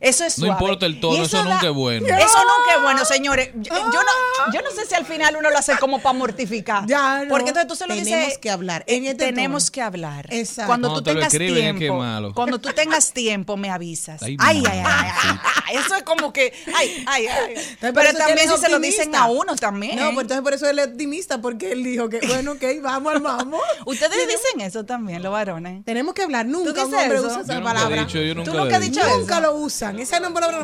Eso 0.00 0.24
es 0.24 0.38
No 0.38 0.46
suave. 0.46 0.62
importa 0.62 0.86
el 0.86 0.98
tono, 0.98 1.22
eso 1.24 1.44
nunca 1.44 1.66
es 1.68 1.72
bueno. 1.74 2.06
Eso 2.06 2.16
nunca 2.18 2.74
es 2.76 2.82
bueno, 2.82 3.04
señores. 3.04 3.50
Yo, 3.54 3.74
yo 3.74 3.82
no, 4.02 4.52
yo 4.52 4.62
no 4.62 4.70
sé 4.70 4.86
si 4.86 4.94
al 4.94 5.04
final 5.04 5.36
uno 5.38 5.50
lo 5.50 5.58
hace 5.58 5.76
como 5.78 6.00
para 6.00 6.14
mortificar. 6.18 6.86
Ya, 6.86 7.24
no. 7.24 7.28
Porque 7.28 7.48
entonces 7.50 7.68
tú 7.68 7.76
se 7.76 7.86
lo 7.86 7.94
Tenemos 7.94 8.20
dices. 8.26 8.38
que 8.38 8.50
hablar 8.50 8.82
en 8.86 9.04
este 9.04 9.26
tenemos 9.26 9.64
tono. 9.66 9.72
que 9.72 9.82
hablar. 9.82 10.26
Exacto. 10.32 10.66
Cuando 10.68 10.88
Cuando 10.88 11.02
tú 11.02 11.04
te 11.04 11.10
tengas 11.14 11.32
escriben, 11.34 11.56
es 11.56 11.60
tiempo. 11.78 11.80
que 11.80 11.90
malo. 11.92 12.34
Cuando 12.34 12.58
tú 12.58 12.72
tengas 12.72 13.12
tiempo, 13.12 13.56
me 13.58 13.70
avisas. 13.70 14.22
Ay, 14.22 14.36
Ay, 14.40 14.62
ay, 14.70 14.82
ay, 14.84 15.10
ay, 15.22 15.76
Eso 15.84 15.94
es 15.94 16.02
como 16.02 16.32
que. 16.32 16.52
Ay, 16.74 17.04
ay, 17.06 17.26
ay. 17.26 17.54
Entonces, 17.56 17.92
Pero 17.94 18.18
también 18.18 18.48
si 18.50 18.56
se 18.56 18.68
lo 18.70 18.78
dicen 18.80 19.14
a 19.14 19.26
uno 19.26 19.54
también. 19.56 19.96
No, 19.96 20.06
pues 20.14 20.22
entonces 20.24 20.42
por 20.42 20.54
eso 20.54 20.68
él 20.68 20.78
es 20.78 20.86
optimista, 20.88 21.40
porque 21.42 21.72
él 21.72 21.84
dijo 21.84 22.08
que, 22.08 22.20
bueno, 22.26 22.52
ok, 22.52 22.62
vamos 22.82 23.14
al 23.14 23.20
vamos. 23.20 23.60
Ustedes 23.84 24.26
dicen 24.26 24.60
eso 24.66 24.84
también, 24.84 25.22
los 25.22 25.30
varones. 25.32 25.84
Tenemos 25.84 26.14
que 26.14 26.22
hablar. 26.22 26.46
Nunca 26.46 26.70
un 26.84 26.90
dices 26.90 27.02
hombre 27.02 27.18
eso? 27.18 27.26
usa 27.26 27.40
esa 27.42 27.62
palabra. 27.62 28.04
dicho, 28.04 28.18
yo 28.18 28.34
nunca 28.34 28.50
¿Tú 28.50 28.56
lo 28.56 28.64
nunca 28.64 28.76
has 28.78 28.82
dicho. 28.82 29.00
Nunca 29.18 29.40
lo 29.40 29.54
usan. 29.90 30.00
Esa 30.02 30.20
no 30.20 30.28
es 30.28 30.32
palabra 30.34 30.58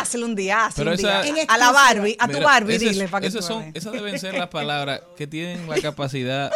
hazle 0.00 0.24
un 0.24 0.34
día, 0.36 0.66
hazle 0.66 0.84
Pero 0.84 0.90
un 0.94 0.98
esa- 0.98 1.22
día. 1.22 1.42
En 1.42 1.50
A 1.50 1.56
la. 1.58 1.72
Barbie, 1.72 2.16
a 2.18 2.26
tu 2.26 2.34
Mira, 2.34 2.46
Barbie, 2.46 2.74
esas- 2.76 2.88
dile 2.90 3.08
para 3.08 3.20
que 3.22 3.26
esas, 3.28 3.44
son, 3.44 3.70
esas 3.74 3.92
deben 3.92 4.18
ser 4.18 4.34
las 4.34 4.48
palabras 4.48 5.00
que 5.16 5.26
tienen 5.26 5.68
la 5.68 5.80
capacidad 5.80 6.52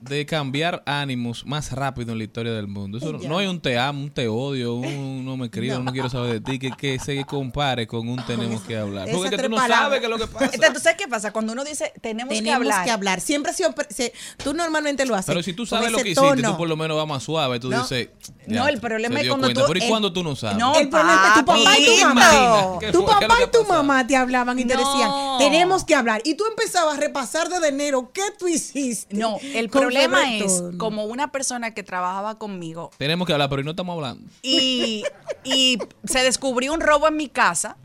de 0.00 0.24
cambiar 0.26 0.82
ánimos 0.86 1.44
más 1.46 1.72
rápido 1.72 2.12
en 2.12 2.18
la 2.18 2.24
historia 2.24 2.52
del 2.52 2.66
mundo. 2.68 2.98
Eso 2.98 3.12
no, 3.12 3.18
no 3.18 3.38
hay 3.38 3.46
un 3.46 3.60
te 3.60 3.78
amo, 3.78 4.02
un 4.04 4.10
te 4.10 4.28
odio, 4.28 4.74
un 4.74 5.24
no 5.24 5.36
me 5.36 5.46
escribo, 5.46 5.78
no. 5.78 5.92
quiero 5.92 6.08
saber 6.08 6.32
de 6.32 6.40
ti, 6.40 6.58
que, 6.58 6.70
que 6.76 6.98
se 6.98 7.24
compare 7.24 7.86
con 7.86 8.08
un 8.08 8.16
tenemos 8.24 8.62
que 8.62 8.76
hablar. 8.76 9.08
Porque 9.10 9.24
es 9.26 9.30
que 9.30 9.36
tres 9.36 9.48
tú 9.48 9.50
no 9.50 9.56
palabras. 9.56 9.78
sabes 9.80 9.98
qué 10.00 10.06
es 10.06 10.10
lo 10.10 10.18
que 10.18 10.26
pasa. 10.26 10.44
Entonces, 10.46 10.72
¿tú 10.72 10.80
sabes 10.80 10.98
qué 10.98 11.08
pasa? 11.08 11.32
Cuando 11.32 11.52
uno 11.52 11.64
dice 11.64 11.92
tenemos, 12.00 12.34
Tenemos 12.34 12.44
que 12.44 12.52
hablar. 12.52 12.84
que 12.84 12.90
hablar. 12.90 13.20
Siempre 13.20 13.52
pre- 13.74 13.86
se- 13.90 14.12
tú 14.42 14.54
normalmente 14.54 15.04
lo 15.06 15.14
haces. 15.14 15.26
Pero 15.26 15.42
si 15.42 15.52
tú 15.52 15.66
sabes 15.66 15.90
lo 15.92 15.98
que 15.98 16.10
hiciste, 16.10 16.20
tono. 16.28 16.52
tú 16.52 16.56
por 16.56 16.68
lo 16.68 16.76
menos 16.76 16.96
vas 16.96 17.06
más 17.06 17.22
suave. 17.22 17.60
Tú 17.60 17.68
No. 17.70 17.82
dices. 17.82 18.08
No, 18.46 18.66
el 18.68 18.80
problema 18.80 19.16
se 19.16 19.22
es 19.22 19.28
cuando 19.28 19.46
cuenta. 19.48 19.60
tú- 19.66 19.72
Pero 19.72 19.84
¿y 19.84 19.88
cuando 19.88 20.12
tú 20.12 20.22
no 20.24 20.34
sabes? 20.34 20.56
No, 20.58 20.74
El 20.74 20.88
problema 20.88 21.26
es 21.26 21.32
que 21.34 21.40
tu 21.40 21.46
papá 21.46 21.78
y 21.78 21.84
tu 21.86 22.06
mamá, 22.06 22.78
¿Qué 22.80 22.90
tu 22.92 23.04
papá 23.04 23.36
y 23.46 23.50
tu 23.50 23.64
mamá 23.64 24.06
te 24.06 24.16
hablaban 24.16 24.58
y 24.58 24.64
te 24.64 24.76
decían, 24.76 25.10
tenemos 25.38 25.84
que 25.84 25.94
hablar. 25.94 26.20
Y 26.24 26.34
tú 26.34 26.44
empezabas 26.46 26.96
a 26.96 27.00
repasar 27.00 27.48
desde 27.48 27.68
enero 27.68 28.10
qué 28.14 28.22
tú 28.38 28.48
hiciste. 28.48 29.16
No, 29.16 29.36
el 29.42 29.68
con 29.70 29.89
problema 29.92 30.22
sobre 30.22 30.44
es 30.44 30.56
todo. 30.58 30.78
como 30.78 31.04
una 31.04 31.30
persona 31.32 31.74
que 31.74 31.82
trabajaba 31.82 32.38
conmigo 32.38 32.90
Tenemos 32.98 33.26
que 33.26 33.32
hablar, 33.32 33.48
pero 33.48 33.60
hoy 33.60 33.64
no 33.64 33.70
estamos 33.72 33.94
hablando. 33.94 34.30
y, 34.42 35.04
y 35.44 35.78
se 36.04 36.22
descubrió 36.22 36.72
un 36.72 36.80
robo 36.80 37.08
en 37.08 37.16
mi 37.16 37.28
casa. 37.28 37.76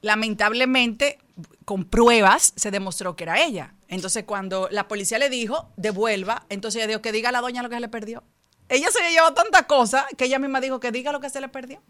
Lamentablemente, 0.00 1.18
con 1.64 1.84
pruebas, 1.84 2.52
se 2.56 2.70
demostró 2.70 3.16
que 3.16 3.24
era 3.24 3.42
ella. 3.42 3.74
Entonces, 3.88 4.24
cuando 4.24 4.68
la 4.70 4.86
policía 4.86 5.18
le 5.18 5.28
dijo, 5.28 5.68
devuelva, 5.76 6.44
entonces 6.50 6.78
ella 6.78 6.86
dijo 6.88 7.02
que 7.02 7.10
diga 7.12 7.30
a 7.30 7.32
la 7.32 7.40
doña 7.40 7.62
lo 7.62 7.68
que 7.68 7.74
se 7.76 7.80
le 7.80 7.88
perdió. 7.88 8.22
Ella 8.68 8.90
se 8.90 9.02
le 9.02 9.10
llevó 9.10 9.32
tanta 9.32 9.66
cosa 9.66 10.06
que 10.16 10.26
ella 10.26 10.38
misma 10.38 10.60
dijo 10.60 10.78
que 10.78 10.92
diga 10.92 11.10
lo 11.10 11.20
que 11.20 11.30
se 11.30 11.40
le 11.40 11.48
perdió. 11.48 11.80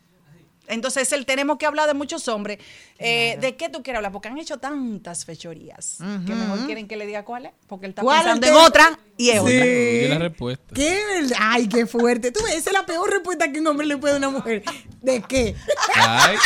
Entonces, 0.68 1.10
el 1.12 1.26
tenemos 1.26 1.58
que 1.58 1.66
hablar 1.66 1.86
de 1.86 1.94
muchos 1.94 2.28
hombres. 2.28 2.58
Eh, 2.98 3.36
¿De 3.40 3.56
qué 3.56 3.68
tú 3.68 3.82
quieres 3.82 3.98
hablar? 3.98 4.12
Porque 4.12 4.28
han 4.28 4.38
hecho 4.38 4.58
tantas 4.58 5.24
fechorías 5.24 5.98
que 6.26 6.34
mejor 6.34 6.66
quieren 6.66 6.86
que 6.88 6.96
le 6.96 7.06
diga 7.06 7.24
cuál 7.24 7.46
es. 7.46 7.52
Porque 7.66 7.86
él 7.86 7.90
está 7.90 8.02
¿Cuál 8.02 8.18
es 8.18 8.24
pensando 8.24 8.46
en 8.46 8.54
otra 8.54 8.98
y 9.16 9.30
es 9.30 9.40
Sí. 9.42 10.02
otra. 10.02 10.14
La 10.14 10.18
respuesta. 10.28 10.74
¿Qué? 10.74 11.00
Ay, 11.38 11.68
qué 11.68 11.86
fuerte. 11.86 12.32
Tú 12.32 12.40
ves, 12.44 12.54
esa 12.56 12.70
es 12.70 12.74
la 12.74 12.86
peor 12.86 13.10
respuesta 13.10 13.50
que 13.50 13.60
un 13.60 13.66
hombre 13.66 13.86
le 13.86 13.96
puede 13.96 14.14
a 14.14 14.16
una 14.18 14.30
mujer. 14.30 14.62
¿De 15.02 15.22
qué? 15.22 15.54
Ay, 15.94 16.36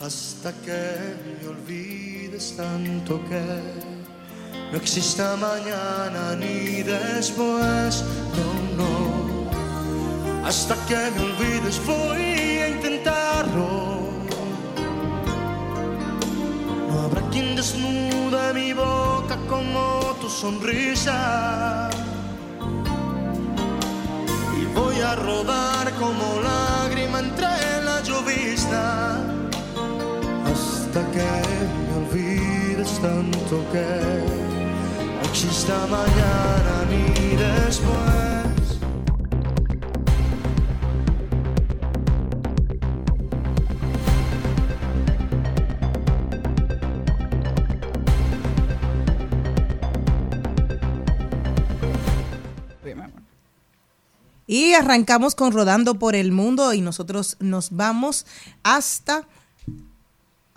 hasta 0.00 0.52
que 0.64 1.16
me 1.42 1.48
olvides 1.48 2.56
tanto 2.56 3.20
que 3.28 3.40
no 4.72 4.76
exista 4.76 5.36
mañana 5.36 6.36
ni 6.36 6.82
después, 6.82 8.04
no, 8.36 8.76
no. 8.84 9.19
Hasta 10.44 10.74
que 10.86 10.96
me 11.14 11.20
olvides 11.20 11.80
voy 11.86 12.22
a 12.64 12.68
intentarlo. 12.68 14.00
No 16.88 17.00
habrá 17.02 17.22
quien 17.30 17.54
desnude 17.56 18.54
mi 18.54 18.72
boca 18.72 19.36
como 19.48 20.16
tu 20.20 20.28
sonrisa. 20.28 21.90
Y 24.60 24.64
voy 24.74 25.00
a 25.00 25.14
rodar 25.16 25.92
como 25.98 26.40
lágrima 26.40 27.20
entre 27.20 27.82
la 27.84 28.00
llovizna 28.02 29.40
hasta 30.90 31.00
que 31.12 31.30
me 31.86 31.94
olvides 32.02 32.98
tanto 33.00 33.64
que 33.72 33.86
no 35.16 35.28
exista 35.28 35.86
mañana 35.86 36.84
ni 36.90 37.36
después. 37.36 38.09
Y 54.50 54.72
arrancamos 54.72 55.36
con 55.36 55.52
Rodando 55.52 56.00
por 56.00 56.16
el 56.16 56.32
Mundo 56.32 56.74
y 56.74 56.80
nosotros 56.80 57.36
nos 57.38 57.70
vamos 57.70 58.26
hasta 58.64 59.28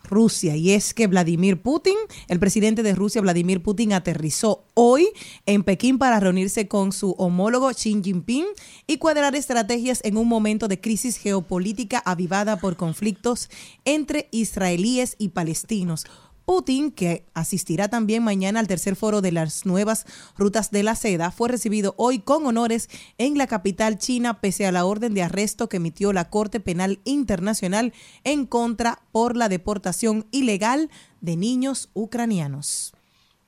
Rusia. 0.04 0.56
Y 0.56 0.72
es 0.72 0.96
que 0.96 1.06
Vladimir 1.06 1.62
Putin, 1.62 1.94
el 2.28 2.40
presidente 2.40 2.82
de 2.82 2.96
Rusia, 2.96 3.22
Vladimir 3.22 3.62
Putin, 3.62 3.94
aterrizó 3.94 4.64
hoy 4.74 5.10
en 5.46 5.62
Pekín 5.62 6.00
para 6.00 6.20
reunirse 6.20 6.68
con 6.68 6.92
su 6.92 7.12
homólogo 7.20 7.70
Xi 7.70 8.02
Jinping 8.04 8.46
y 8.88 8.98
cuadrar 8.98 9.36
estrategias 9.36 10.00
en 10.04 10.18
un 10.18 10.28
momento 10.28 10.68
de 10.68 10.82
crisis 10.82 11.18
geopolítica 11.18 12.02
avivada 12.04 12.58
por 12.58 12.78
conflictos 12.78 13.52
entre 13.86 14.28
israelíes 14.32 15.16
y 15.20 15.30
palestinos. 15.30 16.06
Putin, 16.46 16.92
que 16.92 17.26
asistirá 17.34 17.88
también 17.88 18.24
mañana 18.24 18.60
al 18.60 18.68
tercer 18.68 18.96
foro 18.96 19.22
de 19.22 19.32
las 19.32 19.66
nuevas 19.66 20.06
rutas 20.38 20.72
de 20.72 20.84
la 20.84 20.96
seda, 20.96 21.32
fue 21.32 21.50
recibido 21.50 21.96
hoy 21.98 22.20
con 22.20 22.46
honores 22.46 22.90
en 23.18 23.38
la 23.38 23.48
capital 23.48 23.98
china 23.98 24.42
pese 24.42 24.66
a 24.66 24.72
la 24.72 24.86
orden 24.86 25.14
de 25.14 25.24
arresto 25.24 25.70
que 25.70 25.78
emitió 25.78 26.12
la 26.12 26.30
Corte 26.30 26.60
Penal 26.60 27.00
Internacional 27.06 27.94
en 28.24 28.46
contra 28.46 29.02
por 29.12 29.38
la 29.38 29.50
deportación 29.50 30.28
ilegal 30.32 30.90
de 31.22 31.38
niños 31.38 31.90
ucranianos. 31.94 32.94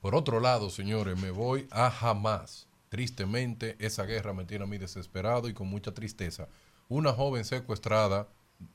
Por 0.00 0.14
otro 0.14 0.40
lado, 0.40 0.70
señores, 0.70 1.20
me 1.20 1.30
voy 1.30 1.66
a 1.70 1.88
Hamas. 1.88 2.68
Tristemente, 2.88 3.76
esa 3.78 4.04
guerra 4.04 4.32
me 4.32 4.44
tiene 4.44 4.64
a 4.64 4.68
mí 4.68 4.78
desesperado 4.78 5.48
y 5.48 5.54
con 5.54 5.68
mucha 5.68 5.92
tristeza. 5.92 6.48
Una 6.88 7.12
joven 7.12 7.44
secuestrada 7.44 8.28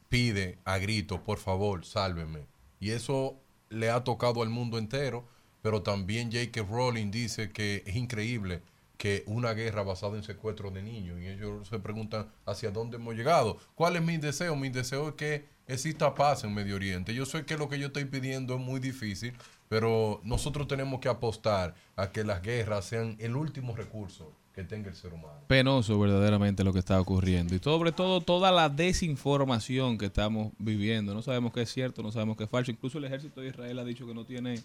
pide 0.10 0.60
a 0.66 0.78
gritos, 0.78 1.22
por 1.22 1.38
favor, 1.38 1.86
sálvenme. 1.86 2.46
Y 2.80 2.92
eso 2.92 3.40
le 3.72 3.90
ha 3.90 4.04
tocado 4.04 4.44
al 4.44 4.50
mundo 4.50 4.78
entero, 4.78 5.26
pero 5.62 5.82
también 5.82 6.32
J.K. 6.32 6.62
Rowling 6.70 7.12
dice 7.12 7.52
que 7.52 7.84
es 7.86 7.96
increíble 7.96 8.62
que 8.98 9.24
una 9.26 9.54
guerra 9.54 9.82
basada 9.82 10.16
en 10.16 10.24
secuestro 10.24 10.70
de 10.70 10.84
niños 10.84 11.20
y 11.20 11.28
ellos 11.28 11.68
se 11.68 11.80
preguntan 11.80 12.32
hacia 12.46 12.70
dónde 12.70 12.98
hemos 12.98 13.16
llegado. 13.16 13.58
¿Cuál 13.74 13.96
es 13.96 14.04
mi 14.04 14.18
deseo? 14.18 14.56
Mi 14.56 14.70
deseo 14.70 15.10
es 15.10 15.16
que 15.16 15.46
exista 15.68 16.14
paz 16.14 16.44
en 16.44 16.54
Medio 16.54 16.76
Oriente. 16.76 17.14
Yo 17.16 17.26
sé 17.26 17.44
que 17.46 17.58
lo 17.58 17.68
que 17.68 17.80
yo 17.80 17.88
estoy 17.88 18.06
pidiendo 18.06 18.56
es 18.56 18.62
muy 18.62 18.80
difícil, 18.80 19.34
pero 19.70 20.22
nosotros 20.24 20.68
tenemos 20.68 21.00
que 21.00 21.10
apostar 21.10 21.74
a 21.96 22.12
que 22.12 22.24
las 22.24 22.44
guerras 22.44 22.86
sean 22.86 23.16
el 23.20 23.36
último 23.36 23.76
recurso 23.76 24.32
que 24.54 24.64
tenga 24.64 24.90
el 24.90 24.96
ser 24.96 25.14
humano. 25.14 25.40
Penoso 25.48 25.98
verdaderamente 26.00 26.64
lo 26.64 26.74
que 26.74 26.80
está 26.80 27.00
ocurriendo 27.00 27.56
y 27.56 27.60
sobre 27.60 27.92
todo 27.92 28.22
toda 28.22 28.52
la 28.52 28.70
desinformación 28.70 29.98
que 29.98 30.08
estamos 30.08 30.52
viviendo. 30.60 31.14
No 31.14 31.22
sabemos 31.22 31.54
qué 31.54 31.62
es 31.62 31.72
cierto, 31.72 32.04
no 32.04 32.12
sabemos 32.12 32.38
qué 32.38 32.44
es 32.44 32.50
falso. 32.50 32.72
Incluso 32.72 32.98
el 32.98 33.06
ejército 33.06 33.42
de 33.42 33.48
Israel 33.48 33.80
ha 33.80 33.86
dicho 33.86 34.06
que 34.06 34.14
no 34.14 34.26
tiene 34.26 34.60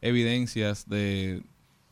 evidencias 0.00 0.88
de, 0.88 1.42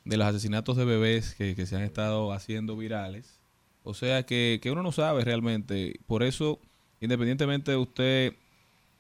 de 0.05 0.17
los 0.17 0.27
asesinatos 0.27 0.77
de 0.77 0.85
bebés 0.85 1.35
que, 1.35 1.57
que 1.57 1.67
se 1.67 1.77
han 1.77 1.83
estado 1.83 2.33
haciendo 2.33 2.77
virales. 2.77 3.41
O 3.85 3.95
sea 3.95 4.25
que, 4.25 4.61
que 4.63 4.71
uno 4.71 4.83
no 4.83 4.93
sabe 4.93 5.25
realmente. 5.25 5.99
Por 6.07 6.23
eso, 6.23 6.61
independientemente 7.01 7.73
de 7.73 7.77
usted 7.77 8.35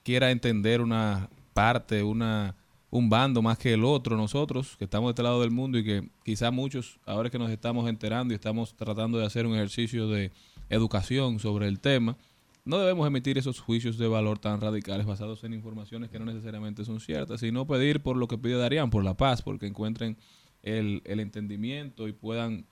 quiera 0.03 0.32
entender 0.32 0.80
una 0.80 1.28
parte, 1.55 2.03
una 2.03 2.57
un 2.93 3.09
bando 3.09 3.40
más 3.40 3.57
que 3.57 3.72
el 3.72 3.84
otro, 3.84 4.18
nosotros 4.18 4.76
que 4.76 4.84
estamos 4.84 5.09
de 5.09 5.11
este 5.12 5.22
lado 5.22 5.40
del 5.40 5.51
mundo 5.51 5.78
y 5.78 5.84
que 5.84 6.09
quizá 6.24 6.51
muchos, 6.51 7.01
ahora 7.07 7.30
que 7.30 7.38
nos 7.38 7.51
estamos 7.51 7.88
enterando 7.88 8.34
y 8.34 8.36
estamos 8.36 8.74
tratando 8.76 9.18
de 9.18 9.24
hacer 9.24 9.47
un 9.47 9.55
ejercicio 9.55 10.09
de 10.09 10.30
educación 10.68 11.38
sobre 11.38 11.68
el 11.68 11.80
tema, 11.80 12.18
no 12.66 12.78
debemos 12.78 13.07
emitir 13.07 13.38
esos 13.38 13.61
juicios 13.61 13.97
de 13.97 14.07
valor 14.09 14.38
tan 14.38 14.61
radicales 14.61 15.07
basados 15.07 15.43
en 15.43 15.55
informaciones 15.55 16.11
que 16.11 16.18
no 16.18 16.26
necesariamente 16.26 16.84
son 16.84 17.01
ciertas, 17.01 17.40
sino 17.40 17.66
pedir 17.66 18.03
por 18.03 18.18
lo 18.18 18.28
que 18.28 18.36
pide 18.36 18.59
Darían, 18.59 18.90
por 18.90 19.03
la 19.03 19.14
paz, 19.14 19.40
porque 19.40 19.66
encuentren 19.66 20.18
el, 20.62 21.01
entendimiento 21.07 22.09
y 22.09 22.12
puedan 22.12 22.66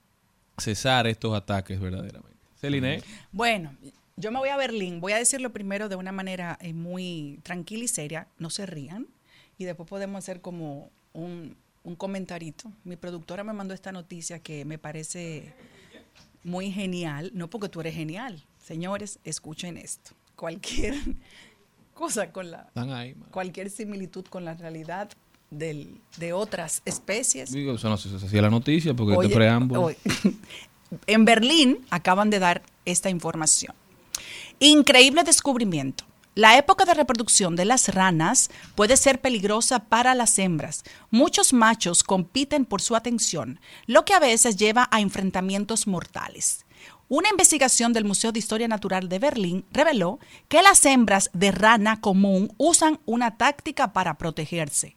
cesar 0.59 1.07
estos 1.07 1.35
ataques 1.35 1.81
verdaderamente. 1.81 2.37
Celine, 2.57 3.03
Bueno, 3.33 3.75
yo 4.17 4.31
me 4.31 4.39
voy 4.39 4.51
a 4.51 4.59
Berlín. 4.59 5.01
Voy 5.01 5.13
a 5.13 5.17
decirlo 5.17 5.51
primero 5.51 5.89
de 5.89 5.97
una 5.97 6.13
manera 6.13 6.59
eh, 6.61 6.75
muy 6.75 7.41
tranquila 7.43 7.85
y 7.85 7.89
seria. 7.89 8.29
No 8.39 8.51
se 8.51 8.67
rían. 8.67 9.07
Y 9.61 9.67
después 9.67 9.87
podemos 9.87 10.17
hacer 10.21 10.41
como 10.41 10.89
un, 11.13 11.55
un 11.85 11.95
comentarito. 11.95 12.73
Mi 12.85 12.97
productora 12.97 13.45
me 13.45 13.53
mandó 13.53 13.75
esta 13.75 13.93
noticia 13.93 14.39
que 14.39 14.65
me 14.65 14.79
parece 14.79 15.53
muy 16.45 16.73
genial. 16.73 17.31
No 17.35 17.51
porque 17.51 17.69
tú 17.69 17.83
eres 17.83 17.95
genial. 17.95 18.43
Señores, 18.65 19.19
escuchen 19.23 19.77
esto. 19.77 20.13
Cualquier 20.35 20.95
cosa 21.95 22.33
con 22.33 22.51
la... 22.51 22.71
ahí. 22.75 23.15
Cualquier 23.31 23.69
similitud 23.69 24.25
con 24.25 24.47
la 24.47 24.55
realidad 24.55 25.11
del- 25.51 26.01
de 26.17 26.33
otras 26.33 26.81
especies 26.87 27.53
Digo, 27.53 27.75
eso 27.75 27.91
no 27.91 27.99
se 27.99 28.17
hacía 28.17 28.41
la 28.41 28.49
noticia 28.49 28.95
porque 28.95 29.15
Oye, 29.15 29.27
este 29.27 29.37
preámbulo. 29.37 29.83
oye, 29.83 29.99
en 31.07 31.25
Berlín 31.27 31.85
acaban 31.91 32.31
de 32.31 32.39
dar 32.39 32.63
esta 32.87 33.11
información. 33.11 33.75
Increíble 34.59 35.23
descubrimiento. 35.23 36.05
La 36.37 36.57
época 36.57 36.85
de 36.85 36.95
reproducción 36.95 37.57
de 37.57 37.65
las 37.65 37.93
ranas 37.93 38.53
puede 38.77 38.97
ser 38.97 39.21
peligrosa 39.21 39.81
para 39.81 40.15
las 40.15 40.39
hembras. 40.39 40.85
Muchos 41.11 41.53
machos 41.53 42.05
compiten 42.05 42.65
por 42.65 42.81
su 42.81 42.95
atención, 42.95 43.59
lo 43.87 44.05
que 44.05 44.15
a 44.15 44.21
veces 44.21 44.57
lleva 44.57 44.89
a 44.93 45.01
enfrentamientos 45.01 45.89
mortales. 45.89 46.67
Una 47.09 47.31
investigación 47.31 47.93
del 47.93 48.05
Museo 48.05 48.31
de 48.31 48.39
Historia 48.39 48.69
Natural 48.69 49.09
de 49.09 49.19
Berlín 49.19 49.65
reveló 49.73 50.21
que 50.47 50.63
las 50.63 50.85
hembras 50.85 51.31
de 51.33 51.51
rana 51.51 52.01
común 52.01 52.53
usan 52.59 53.01
una 53.07 53.37
táctica 53.37 53.93
para 53.93 54.17
protegerse. 54.17 54.97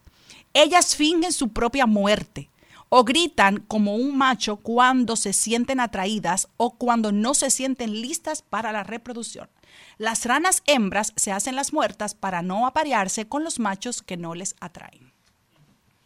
Ellas 0.54 0.96
fingen 0.96 1.34
su 1.34 1.50
propia 1.50 1.88
muerte 1.88 2.52
o 2.90 3.04
gritan 3.04 3.58
como 3.68 3.96
un 3.96 4.16
macho 4.16 4.58
cuando 4.58 5.16
se 5.16 5.34
sienten 5.34 5.80
atraídas 5.80 6.48
o 6.58 6.76
cuando 6.76 7.12
no 7.12 7.34
se 7.34 7.50
sienten 7.50 8.02
listas 8.02 8.44
para 8.44 8.72
la 8.72 8.84
reproducción. 8.84 9.50
Las 9.98 10.26
ranas 10.26 10.64
hembras 10.66 11.14
se 11.16 11.32
hacen 11.32 11.56
las 11.56 11.74
muertas 11.74 12.16
para 12.16 12.42
no 12.42 12.68
aparearse 12.68 13.28
con 13.28 13.44
los 13.44 13.60
machos 13.60 14.02
que 14.02 14.18
no 14.18 14.36
les 14.36 14.56
atraen. 14.60 15.14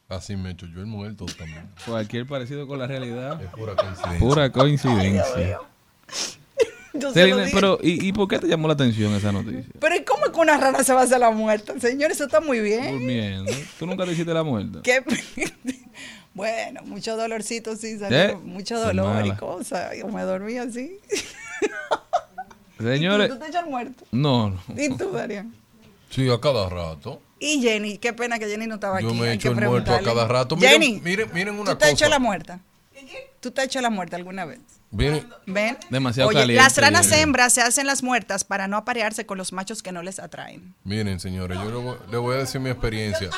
Así 0.09 0.37
me 0.37 0.51
echo 0.51 0.67
yo 0.67 0.79
el 0.79 0.85
muerto 0.85 1.25
también. 1.25 1.69
Cualquier 1.85 2.25
parecido 2.25 2.65
con 2.65 2.79
la 2.79 2.87
realidad. 2.87 3.41
Es 3.41 3.49
pura 3.51 3.75
coincidencia. 3.75 4.19
Pura 4.19 4.51
coincidencia. 4.51 5.59
Pero 7.13 7.79
¿y, 7.81 8.07
¿y 8.07 8.13
por 8.13 8.27
qué 8.27 8.39
te 8.39 8.47
llamó 8.47 8.67
la 8.67 8.73
atención 8.73 9.13
esa 9.13 9.31
noticia? 9.31 9.65
Pero 9.79 9.95
¿y 9.95 10.03
cómo 10.03 10.31
que 10.31 10.39
una 10.39 10.57
rana 10.57 10.83
se 10.83 10.93
va 10.93 11.01
a 11.01 11.03
hacer 11.03 11.19
la 11.19 11.31
muerta? 11.31 11.79
Señor, 11.79 12.11
eso 12.11 12.25
está 12.25 12.39
muy 12.39 12.59
bien. 12.59 12.91
Durmiendo. 12.91 13.51
¿Tú 13.77 13.85
nunca 13.85 14.05
te 14.05 14.13
hiciste 14.13 14.33
la 14.33 14.43
muerta? 14.43 14.79
¿Qué? 14.83 15.03
bueno, 16.33 16.81
mucho 16.83 17.15
dolorcito 17.15 17.75
sí, 17.75 17.87
¿Eh? 17.87 17.99
salió, 17.99 18.39
mucho 18.39 18.77
Son 18.77 18.95
dolor 18.95 19.25
y 19.25 19.35
cosas. 19.35 19.95
Yo 19.97 20.07
me 20.07 20.23
dormí 20.23 20.57
así. 20.57 20.99
Señores, 22.79 23.29
¿Tú, 23.29 23.35
tú 23.35 23.41
te 23.41 23.47
echas 23.49 23.65
muerto? 23.65 24.05
no, 24.11 24.49
no. 24.51 24.61
¿Y 24.75 24.95
tú, 24.95 25.11
Darian? 25.11 25.53
Sí, 26.09 26.29
a 26.29 26.39
cada 26.39 26.69
rato. 26.69 27.21
Y 27.39 27.61
Jenny, 27.61 27.97
qué 27.97 28.13
pena 28.13 28.39
que 28.39 28.47
Jenny 28.47 28.65
no 28.67 28.75
estaba 28.75 28.99
Yo 29.01 29.09
aquí. 29.09 29.19
me 29.19 29.27
hay 29.29 29.35
echo 29.35 29.53
que 29.53 29.59
el 29.59 29.69
muerto 29.69 29.93
a 29.93 29.99
cada 30.01 30.27
rato. 30.27 30.55
Miren, 30.55 30.71
Jenny, 30.73 31.01
miren, 31.01 31.29
miren 31.33 31.59
una 31.59 31.71
¿tú 31.71 31.77
te 31.77 31.85
has 31.85 31.91
hecho 31.91 32.09
la 32.09 32.19
muerta? 32.19 32.59
¿Tú 33.39 33.51
te 33.51 33.61
has 33.61 33.67
hecho 33.67 33.81
la 33.81 33.89
muerta 33.89 34.15
alguna 34.15 34.45
vez? 34.45 34.59
¿Ven? 34.89 35.27
Demasiado 35.89 36.29
Oye, 36.29 36.39
caliente, 36.39 36.63
las 36.63 36.77
ranas 36.77 37.11
hembras 37.11 37.53
se 37.53 37.61
hacen 37.61 37.85
las 37.85 38.01
muertas 38.01 38.43
para 38.43 38.67
no 38.67 38.77
aparearse 38.77 39.25
con 39.25 39.37
los 39.37 39.53
machos 39.53 39.83
que 39.83 39.91
no 39.91 40.01
les 40.01 40.17
atraen. 40.19 40.73
miren, 40.83 41.19
señores, 41.19 41.57
yo 41.61 41.65
le 41.69 41.75
voy, 41.77 41.97
le 42.09 42.17
voy 42.17 42.35
a 42.35 42.39
decir 42.39 42.61
mi 42.61 42.69
experiencia. 42.69 43.29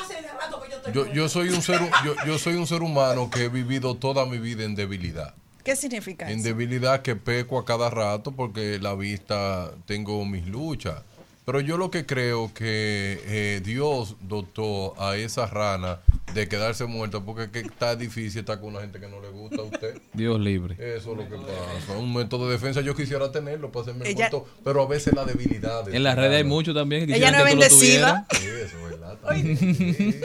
Yo, 0.94 1.12
yo 1.12 1.28
soy 1.28 1.50
un 1.50 1.62
ser, 1.62 1.82
yo, 2.06 2.16
yo 2.26 2.40
soy 2.40 2.56
un 2.56 2.68
ser 2.68 2.82
humano 2.82 3.30
que 3.30 3.46
he 3.46 3.50
vivido 3.50 3.96
toda 3.96 4.26
mi 4.26 4.38
vida 4.38 4.64
en 4.64 4.76
debilidad. 4.76 5.34
¿Qué 5.64 5.76
significa 5.76 6.30
En 6.32 6.40
eso? 6.40 6.48
debilidad 6.48 7.02
que 7.02 7.16
peco 7.16 7.60
a 7.60 7.66
cada 7.66 7.90
rato 7.90 8.32
porque 8.32 8.80
la 8.80 8.96
vista 8.96 9.72
tengo 9.86 10.26
mis 10.26 10.48
luchas. 10.48 11.04
Pero 11.52 11.62
yo 11.62 11.78
lo 11.78 11.90
que 11.90 12.06
creo 12.06 12.54
que 12.54 13.20
eh, 13.26 13.62
Dios 13.66 14.18
dotó 14.22 14.94
a 15.02 15.18
esa 15.18 15.48
rana 15.48 16.00
de 16.36 16.48
quedarse 16.48 16.86
muerta 16.86 17.22
porque 17.22 17.46
es 17.46 17.50
que 17.50 17.60
está 17.62 17.96
difícil 17.96 18.42
estar 18.42 18.60
con 18.60 18.70
una 18.70 18.82
gente 18.82 19.00
que 19.00 19.08
no 19.08 19.20
le 19.20 19.30
gusta 19.30 19.56
a 19.58 19.64
usted. 19.64 20.00
Dios 20.14 20.40
libre. 20.40 20.76
Eso 20.78 21.14
es 21.14 21.18
lo 21.18 21.28
que 21.28 21.38
pasa. 21.38 21.98
Un 21.98 22.14
método 22.14 22.46
de 22.46 22.54
defensa 22.54 22.82
yo 22.82 22.96
quisiera 22.96 23.32
tenerlo 23.32 23.72
para 23.72 23.82
hacerme 23.82 24.06
el 24.06 24.12
Ella- 24.12 24.30
muerto, 24.30 24.48
pero 24.64 24.84
a 24.84 24.88
veces 24.88 25.16
la 25.16 25.26
debilidad. 25.26 25.86
de 25.86 25.98
En 25.98 26.04
las 26.04 26.16
redes 26.16 26.34
hay 26.36 26.44
rana. 26.44 26.54
muchos 26.54 26.76
también 26.76 27.08
que 27.08 27.16
Ella 27.16 27.32
no 27.32 27.40
es 27.40 27.46
bendecida. 27.46 28.28
Sí, 28.30 28.46
eso 28.46 28.78
es 28.78 28.84
verdad. 28.84 29.18
también. 29.26 29.58
Sí, 29.58 30.16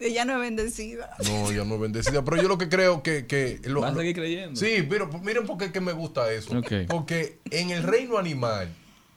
ella 0.00 0.24
no 0.24 0.34
es 0.34 0.40
bendecida. 0.40 1.10
No, 1.24 1.52
ya 1.52 1.64
no 1.64 1.74
es 1.76 1.80
bendecida. 1.80 2.24
Pero 2.24 2.42
yo 2.42 2.48
lo 2.48 2.58
que 2.58 2.68
creo 2.68 3.04
que... 3.04 3.26
que 3.26 3.60
lo- 3.64 3.82
Vas 3.82 3.92
a 3.92 3.96
seguir 3.96 4.14
creyendo. 4.16 4.58
Sí, 4.58 4.84
pero 4.88 5.06
miren 5.22 5.46
por 5.46 5.58
qué 5.58 5.66
es 5.66 5.70
que 5.72 5.80
me 5.80 5.92
gusta 5.92 6.32
eso. 6.32 6.60
Porque 6.88 7.38
en 7.52 7.70
el 7.70 7.84
reino 7.84 8.18
animal, 8.18 8.68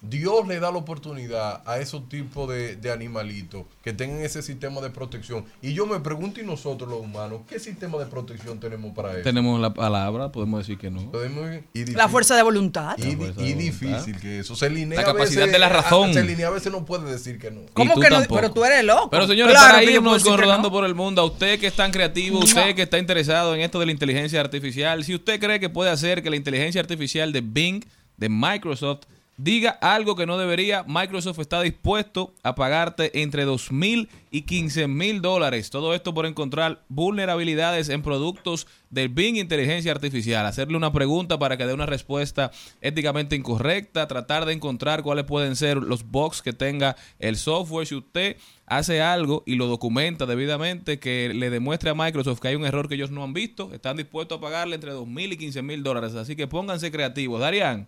Dios 0.06 0.46
le 0.50 0.60
da 0.60 0.70
la 0.70 0.78
oportunidad 0.80 1.62
a 1.66 1.80
esos 1.80 2.10
tipos 2.10 2.50
de, 2.50 2.76
de 2.76 2.92
animalitos 2.92 3.64
que 3.82 3.94
tengan 3.94 4.20
ese 4.20 4.42
sistema 4.42 4.82
de 4.82 4.90
protección. 4.90 5.46
Y 5.62 5.74
yo 5.74 5.86
me 5.86 6.00
pregunto, 6.02 6.42
¿y 6.42 6.44
nosotros 6.46 6.90
los 6.90 7.00
humanos, 7.00 7.42
qué 7.48 7.58
sistema 7.58 7.98
de 7.98 8.06
protección 8.08 8.60
tenemos 8.60 8.94
para 8.94 9.14
eso? 9.14 9.22
Tenemos 9.24 9.62
la 9.62 9.74
palabra, 9.74 10.30
podemos 10.30 10.60
decir 10.60 10.78
que 10.78 10.92
no. 10.92 11.10
Podemos- 11.10 11.50
y 11.74 11.86
La 11.94 12.10
fuerza 12.10 12.36
de 12.36 12.44
voluntad. 12.44 12.98
Y, 12.98 13.12
La 13.12 13.18
fuerza 13.18 13.42
y 13.42 13.54
de 13.54 13.54
voluntad. 13.56 13.64
difícil 13.64 14.20
que 14.20 14.40
eso. 14.40 14.56
Celine 14.58 14.96
La 14.96 15.02
a 15.04 15.06
capacidad 15.06 15.42
veces- 15.42 15.54
de 15.54 15.60
la 15.60 15.70
razón. 15.70 16.10
a- 16.10 16.14
Celine 16.14 16.44
a 16.44 16.50
veces 16.50 16.70
no 16.72 16.84
puede 16.84 17.10
decir 17.10 17.40
que 17.40 17.50
no. 17.50 17.62
¿Cómo 17.74 17.98
que 18.00 18.10
no? 18.10 18.18
Pero 18.30 18.52
tú 18.52 18.66
eres 18.66 18.84
loco. 18.84 19.10
Pero 19.10 19.26
señores, 19.26 19.54
Claro 19.56 19.74
para 19.76 19.84
irnos 19.90 20.24
con 20.24 20.38
rodando 20.38 20.68
no. 20.68 20.74
por 20.74 20.84
el 20.86 20.96
mundo, 20.96 21.22
a 21.22 21.26
usted 21.26 21.58
que 21.62 21.68
es 21.68 21.76
tan 21.76 21.92
creativo, 21.92 22.40
usted 22.40 22.76
que 22.76 22.82
está 22.82 23.00
interesado 23.00 23.56
en 23.56 23.62
esto 23.62 23.80
de 23.80 23.86
la 23.86 23.94
inteligencia 23.94 24.42
artificial, 24.42 25.04
si 25.06 25.16
usted 25.16 25.40
cree 25.40 25.62
que 25.62 25.70
puede 25.70 25.92
hacer 25.92 26.22
que 26.22 26.30
la 26.30 26.36
inteligencia 26.36 26.82
artificial 26.82 27.32
de 27.32 27.40
Bing, 27.40 27.86
de 28.18 28.28
Microsoft, 28.30 29.04
diga 29.38 29.72
algo 29.72 30.16
que 30.16 30.26
no 30.26 30.38
debería, 30.38 30.84
Microsoft 30.88 31.40
está 31.40 31.62
dispuesto 31.62 32.34
a 32.44 32.56
pagarte 32.56 33.22
entre 33.22 33.46
2 33.46 33.72
mil 33.72 34.10
y 34.32 34.42
15 34.42 34.88
mil 34.88 35.22
dólares. 35.22 35.70
Todo 35.70 35.94
esto 35.94 36.14
por 36.14 36.26
encontrar 36.26 36.84
vulnerabilidades 36.90 37.90
en 37.90 38.02
productos 38.02 38.68
del 38.90 39.10
Bing 39.10 39.38
Inteligencia 39.38 39.92
Artificial. 39.92 40.46
Hacerle 40.46 40.78
una 40.78 40.94
pregunta 40.94 41.40
para 41.40 41.58
que 41.58 41.66
dé 41.66 41.74
una 41.74 41.86
respuesta 41.86 42.52
éticamente 42.82 43.36
incorrecta. 43.36 44.08
Tratar 44.08 44.46
de 44.46 44.54
encontrar 44.54 45.04
cuáles 45.04 45.26
pueden 45.26 45.56
ser 45.56 45.78
los 45.78 46.10
bugs 46.10 46.42
que 46.42 46.54
tenga 46.54 46.96
el 47.20 47.36
software. 47.36 47.88
Si 47.88 47.96
usted 47.96 48.38
hace 48.66 49.02
algo 49.02 49.44
y 49.46 49.56
lo 49.56 49.68
documenta 49.68 50.26
debidamente, 50.26 51.00
que 51.00 51.32
le 51.34 51.50
demuestre 51.50 51.90
a 51.90 51.96
Microsoft 51.96 52.40
que 52.40 52.50
hay 52.50 52.56
un 52.56 52.66
error 52.66 52.88
que 52.88 52.96
ellos 52.96 53.12
no 53.12 53.24
han 53.24 53.34
visto, 53.34 53.74
están 53.74 53.98
dispuestos 53.98 54.38
a 54.38 54.42
pagarle 54.42 54.76
entre 54.76 54.92
2 54.92 55.08
mil 55.08 55.34
y 55.34 55.38
15 55.38 55.62
mil 55.64 55.84
dólares. 55.84 56.16
Así 56.16 56.36
que 56.36 56.48
pónganse 56.48 56.92
creativos. 56.92 57.40
Darían. 57.42 57.88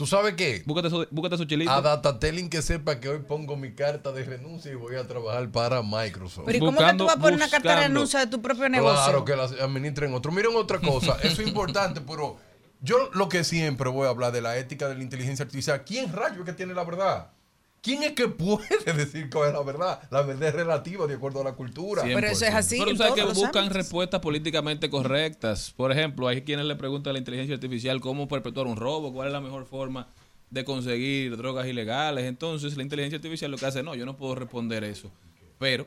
¿Tú 0.00 0.06
sabes 0.06 0.32
qué? 0.32 0.62
Búscate 0.64 0.88
su, 0.88 1.06
búscate 1.10 1.36
su 1.36 1.44
chilito. 1.44 1.70
A 1.70 1.82
Datatelling 1.82 2.48
que 2.48 2.62
sepa 2.62 2.98
que 3.00 3.10
hoy 3.10 3.18
pongo 3.18 3.54
mi 3.54 3.74
carta 3.74 4.12
de 4.12 4.24
renuncia 4.24 4.72
y 4.72 4.74
voy 4.74 4.96
a 4.96 5.06
trabajar 5.06 5.50
para 5.50 5.82
Microsoft. 5.82 6.46
Pero 6.46 6.56
¿y 6.56 6.58
cómo 6.58 6.78
que 6.78 6.94
tú 6.94 7.04
vas 7.04 7.16
a 7.16 7.20
poner 7.20 7.34
una 7.34 7.50
carta 7.50 7.74
de 7.74 7.88
renuncia 7.88 8.20
de 8.20 8.26
tu 8.28 8.40
propio 8.40 8.70
negocio? 8.70 8.94
Claro, 8.94 9.26
que 9.26 9.36
la 9.36 9.44
administren 9.62 10.14
otro. 10.14 10.32
Miren 10.32 10.56
otra 10.56 10.80
cosa, 10.80 11.18
eso 11.22 11.42
es 11.42 11.48
importante, 11.48 12.00
pero 12.00 12.38
yo 12.80 13.10
lo 13.12 13.28
que 13.28 13.44
siempre 13.44 13.90
voy 13.90 14.06
a 14.06 14.08
hablar 14.08 14.32
de 14.32 14.40
la 14.40 14.56
ética 14.56 14.88
de 14.88 14.94
la 14.94 15.02
inteligencia 15.02 15.44
artificial. 15.44 15.84
¿Quién 15.84 16.10
rayo 16.10 16.38
es 16.38 16.46
que 16.46 16.54
tiene 16.54 16.72
la 16.72 16.84
verdad? 16.84 17.32
¿Quién 17.82 18.02
es 18.02 18.12
que 18.12 18.28
puede 18.28 18.66
decir 18.96 19.30
cuál 19.30 19.48
es 19.48 19.54
la 19.54 19.62
verdad? 19.62 20.02
La 20.10 20.22
verdad 20.22 20.48
es 20.48 20.54
relativa 20.54 21.06
de 21.06 21.14
acuerdo 21.14 21.40
a 21.40 21.44
la 21.44 21.52
cultura. 21.52 22.02
Pero 22.02 22.26
eso 22.26 22.44
es 22.44 22.54
así. 22.54 22.78
Pero 22.78 22.96
sabes 22.96 23.14
que 23.14 23.24
buscan 23.24 23.64
ámbitos. 23.64 23.72
respuestas 23.72 24.20
políticamente 24.20 24.90
correctas. 24.90 25.72
Por 25.76 25.90
ejemplo, 25.92 26.28
hay 26.28 26.42
quienes 26.42 26.66
le 26.66 26.76
preguntan 26.76 27.10
a 27.10 27.12
la 27.14 27.18
inteligencia 27.18 27.54
artificial 27.54 28.00
cómo 28.00 28.28
perpetuar 28.28 28.66
un 28.66 28.76
robo, 28.76 29.12
cuál 29.12 29.28
es 29.28 29.32
la 29.32 29.40
mejor 29.40 29.64
forma 29.66 30.08
de 30.50 30.64
conseguir 30.64 31.36
drogas 31.36 31.66
ilegales. 31.66 32.24
Entonces, 32.26 32.76
la 32.76 32.82
inteligencia 32.82 33.16
artificial 33.16 33.50
lo 33.50 33.56
que 33.56 33.66
hace, 33.66 33.82
no, 33.82 33.94
yo 33.94 34.04
no 34.04 34.16
puedo 34.16 34.34
responder 34.34 34.84
eso. 34.84 35.10
Pero 35.58 35.86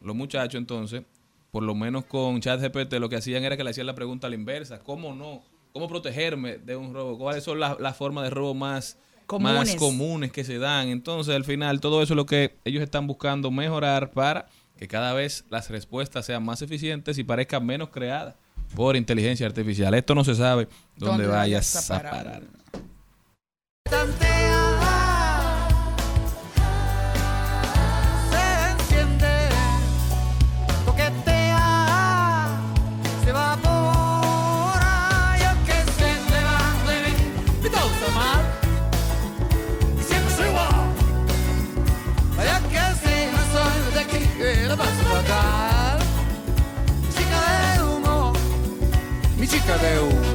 los 0.00 0.14
muchachos 0.14 0.58
entonces, 0.58 1.02
por 1.50 1.62
lo 1.62 1.74
menos 1.74 2.04
con 2.04 2.40
ChatGPT, 2.40 2.94
lo 2.94 3.08
que 3.08 3.16
hacían 3.16 3.44
era 3.44 3.56
que 3.56 3.64
le 3.64 3.70
hacían 3.70 3.86
la 3.86 3.94
pregunta 3.94 4.26
a 4.26 4.30
la 4.30 4.36
inversa. 4.36 4.80
¿Cómo 4.80 5.14
no? 5.14 5.42
¿Cómo 5.72 5.88
protegerme 5.88 6.58
de 6.58 6.76
un 6.76 6.92
robo? 6.92 7.16
¿Cuáles 7.16 7.44
son 7.44 7.58
las 7.58 7.80
las 7.80 7.96
formas 7.96 8.24
de 8.24 8.30
robo 8.30 8.52
más 8.52 8.98
Comunes. 9.26 9.54
más 9.54 9.74
comunes 9.76 10.32
que 10.32 10.44
se 10.44 10.58
dan? 10.58 10.88
Entonces, 10.88 11.34
al 11.34 11.44
final, 11.44 11.80
todo 11.80 12.02
eso 12.02 12.14
es 12.14 12.16
lo 12.16 12.26
que 12.26 12.56
ellos 12.64 12.82
están 12.82 13.06
buscando 13.06 13.50
mejorar 13.50 14.10
para 14.10 14.46
que 14.78 14.88
cada 14.88 15.12
vez 15.14 15.44
las 15.50 15.70
respuestas 15.70 16.26
sean 16.26 16.44
más 16.44 16.62
eficientes 16.62 17.18
y 17.18 17.24
parezcan 17.24 17.64
menos 17.64 17.88
creadas 17.90 18.34
por 18.74 18.96
inteligencia 18.96 19.46
artificial. 19.46 19.92
Esto 19.94 20.14
no 20.14 20.24
se 20.24 20.34
sabe 20.34 20.66
dónde, 20.96 21.24
¿Dónde 21.24 21.26
vayas 21.26 21.90
a 21.90 21.96
a 21.96 22.02
parar. 22.02 22.42
parar? 23.84 24.31
Mi 49.78 49.78
chica 49.78 50.31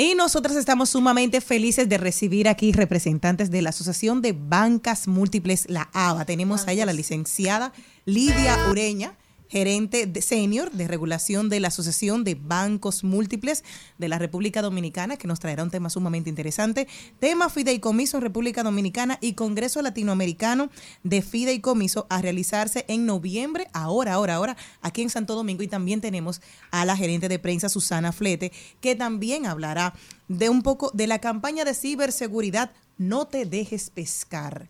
Y 0.00 0.14
nosotros 0.14 0.56
estamos 0.56 0.88
sumamente 0.88 1.42
felices 1.42 1.86
de 1.86 1.98
recibir 1.98 2.48
aquí 2.48 2.72
representantes 2.72 3.50
de 3.50 3.60
la 3.60 3.68
Asociación 3.68 4.22
de 4.22 4.32
Bancas 4.32 5.06
Múltiples, 5.06 5.66
la 5.68 5.90
ABA. 5.92 6.24
Tenemos 6.24 6.66
a 6.66 6.72
ella 6.72 6.86
la 6.86 6.94
licenciada 6.94 7.74
Lidia 8.06 8.56
Ureña, 8.70 9.12
gerente 9.50 10.08
senior 10.22 10.70
de 10.70 10.86
regulación 10.86 11.48
de 11.48 11.58
la 11.60 11.68
Asociación 11.68 12.22
de 12.22 12.36
Bancos 12.36 13.02
Múltiples 13.02 13.64
de 13.98 14.08
la 14.08 14.18
República 14.18 14.62
Dominicana, 14.62 15.16
que 15.16 15.26
nos 15.26 15.40
traerá 15.40 15.64
un 15.64 15.70
tema 15.70 15.90
sumamente 15.90 16.30
interesante. 16.30 16.86
Tema 17.18 17.50
Fideicomiso 17.50 18.16
en 18.16 18.22
República 18.22 18.62
Dominicana 18.62 19.18
y 19.20 19.34
Congreso 19.34 19.82
Latinoamericano 19.82 20.70
de 21.02 21.20
Fideicomiso 21.20 22.06
a 22.08 22.22
realizarse 22.22 22.84
en 22.88 23.06
noviembre, 23.06 23.66
ahora, 23.72 24.14
ahora, 24.14 24.36
ahora, 24.36 24.56
aquí 24.82 25.02
en 25.02 25.10
Santo 25.10 25.34
Domingo. 25.34 25.64
Y 25.64 25.68
también 25.68 26.00
tenemos 26.00 26.40
a 26.70 26.84
la 26.84 26.96
gerente 26.96 27.28
de 27.28 27.40
prensa, 27.40 27.68
Susana 27.68 28.12
Flete, 28.12 28.52
que 28.80 28.94
también 28.94 29.46
hablará 29.46 29.94
de 30.28 30.48
un 30.48 30.62
poco 30.62 30.92
de 30.94 31.08
la 31.08 31.18
campaña 31.18 31.64
de 31.64 31.74
ciberseguridad 31.74 32.70
No 32.98 33.26
te 33.26 33.46
dejes 33.46 33.90
pescar. 33.90 34.68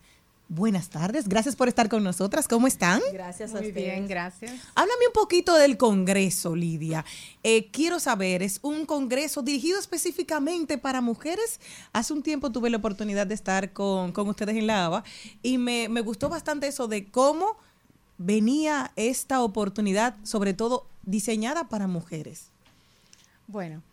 Buenas 0.53 0.89
tardes, 0.89 1.29
gracias 1.29 1.55
por 1.55 1.69
estar 1.69 1.87
con 1.87 2.03
nosotras. 2.03 2.45
¿Cómo 2.45 2.67
están? 2.67 3.01
Gracias 3.13 3.51
a 3.51 3.59
Muy 3.59 3.69
ustedes. 3.69 3.85
bien, 3.85 4.05
gracias. 4.05 4.51
Háblame 4.75 5.07
un 5.07 5.13
poquito 5.13 5.55
del 5.55 5.77
Congreso, 5.77 6.57
Lidia. 6.57 7.05
Eh, 7.41 7.71
quiero 7.71 8.01
saber, 8.01 8.43
¿es 8.43 8.59
un 8.61 8.85
Congreso 8.85 9.43
dirigido 9.43 9.79
específicamente 9.79 10.77
para 10.77 10.99
mujeres? 10.99 11.61
Hace 11.93 12.11
un 12.11 12.21
tiempo 12.21 12.51
tuve 12.51 12.69
la 12.69 12.75
oportunidad 12.75 13.25
de 13.27 13.33
estar 13.33 13.71
con, 13.71 14.11
con 14.11 14.27
ustedes 14.27 14.57
en 14.57 14.67
la 14.67 14.87
ABA 14.87 15.05
y 15.41 15.57
me, 15.57 15.87
me 15.87 16.01
gustó 16.01 16.27
bastante 16.27 16.67
eso 16.67 16.89
de 16.89 17.09
cómo 17.09 17.55
venía 18.17 18.91
esta 18.97 19.43
oportunidad, 19.43 20.17
sobre 20.23 20.53
todo 20.53 20.85
diseñada 21.03 21.69
para 21.69 21.87
mujeres. 21.87 22.47
Bueno, 23.47 23.83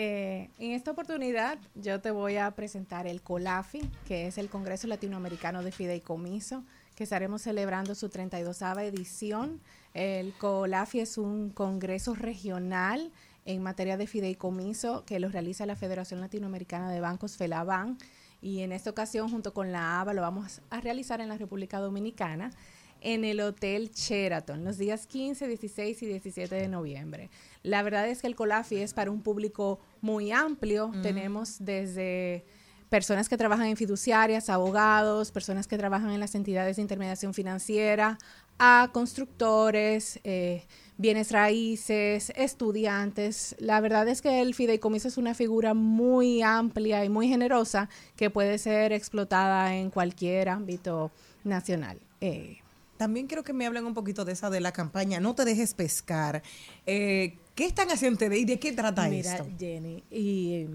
eh, 0.00 0.48
en 0.60 0.70
esta 0.70 0.92
oportunidad 0.92 1.58
yo 1.74 2.00
te 2.00 2.12
voy 2.12 2.36
a 2.36 2.48
presentar 2.52 3.08
el 3.08 3.20
COLAFI, 3.20 3.80
que 4.06 4.28
es 4.28 4.38
el 4.38 4.48
Congreso 4.48 4.86
Latinoamericano 4.86 5.64
de 5.64 5.72
Fideicomiso, 5.72 6.62
que 6.94 7.02
estaremos 7.02 7.42
celebrando 7.42 7.96
su 7.96 8.08
32 8.08 8.62
edición. 8.78 9.60
El 9.94 10.34
COLAFI 10.34 11.00
es 11.00 11.18
un 11.18 11.50
congreso 11.50 12.14
regional 12.14 13.10
en 13.44 13.60
materia 13.60 13.96
de 13.96 14.06
fideicomiso 14.06 15.04
que 15.04 15.18
lo 15.18 15.30
realiza 15.30 15.66
la 15.66 15.74
Federación 15.74 16.20
Latinoamericana 16.20 16.92
de 16.92 17.00
Bancos, 17.00 17.36
FELABAN, 17.36 17.98
y 18.40 18.60
en 18.60 18.70
esta 18.70 18.90
ocasión 18.90 19.28
junto 19.28 19.52
con 19.52 19.72
la 19.72 20.00
ABA 20.00 20.14
lo 20.14 20.22
vamos 20.22 20.60
a 20.70 20.80
realizar 20.80 21.20
en 21.20 21.28
la 21.28 21.38
República 21.38 21.80
Dominicana 21.80 22.52
en 23.00 23.24
el 23.24 23.40
Hotel 23.40 23.90
Sheraton 23.90 24.64
los 24.64 24.78
días 24.78 25.06
15, 25.06 25.46
16 25.48 26.02
y 26.02 26.06
17 26.06 26.54
de 26.54 26.68
noviembre. 26.68 27.30
La 27.62 27.82
verdad 27.82 28.08
es 28.08 28.20
que 28.20 28.26
el 28.26 28.36
Colafi 28.36 28.76
es 28.76 28.94
para 28.94 29.10
un 29.10 29.22
público 29.22 29.80
muy 30.00 30.32
amplio. 30.32 30.90
Tenemos 31.02 31.56
desde 31.60 32.44
personas 32.88 33.28
que 33.28 33.36
trabajan 33.36 33.66
en 33.66 33.76
fiduciarias, 33.76 34.48
abogados, 34.48 35.30
personas 35.30 35.66
que 35.66 35.78
trabajan 35.78 36.10
en 36.10 36.20
las 36.20 36.34
entidades 36.34 36.76
de 36.76 36.82
intermediación 36.82 37.34
financiera, 37.34 38.18
a 38.58 38.90
constructores, 38.92 40.18
eh, 40.24 40.64
bienes 40.96 41.30
raíces, 41.30 42.32
estudiantes. 42.34 43.54
La 43.58 43.80
verdad 43.80 44.08
es 44.08 44.20
que 44.20 44.40
el 44.40 44.54
fideicomiso 44.54 45.08
es 45.08 45.18
una 45.18 45.34
figura 45.34 45.74
muy 45.74 46.42
amplia 46.42 47.04
y 47.04 47.08
muy 47.08 47.28
generosa 47.28 47.88
que 48.16 48.30
puede 48.30 48.58
ser 48.58 48.92
explotada 48.92 49.76
en 49.76 49.90
cualquier 49.90 50.48
ámbito 50.48 51.12
nacional. 51.44 51.98
Eh, 52.20 52.58
También 52.98 53.28
quiero 53.28 53.44
que 53.44 53.54
me 53.54 53.64
hablen 53.64 53.86
un 53.86 53.94
poquito 53.94 54.24
de 54.24 54.32
esa 54.32 54.50
de 54.50 54.60
la 54.60 54.72
campaña 54.72 55.20
No 55.20 55.34
te 55.34 55.44
dejes 55.44 55.72
pescar. 55.72 56.42
Eh, 56.84 57.38
¿Qué 57.54 57.64
están 57.64 57.90
haciendo 57.90 58.24
y 58.34 58.44
de 58.44 58.60
qué 58.60 58.72
trata 58.72 59.08
Mira, 59.08 59.36
esto? 59.36 59.48
Jenny, 59.58 60.04
y 60.10 60.54
eh, 60.54 60.68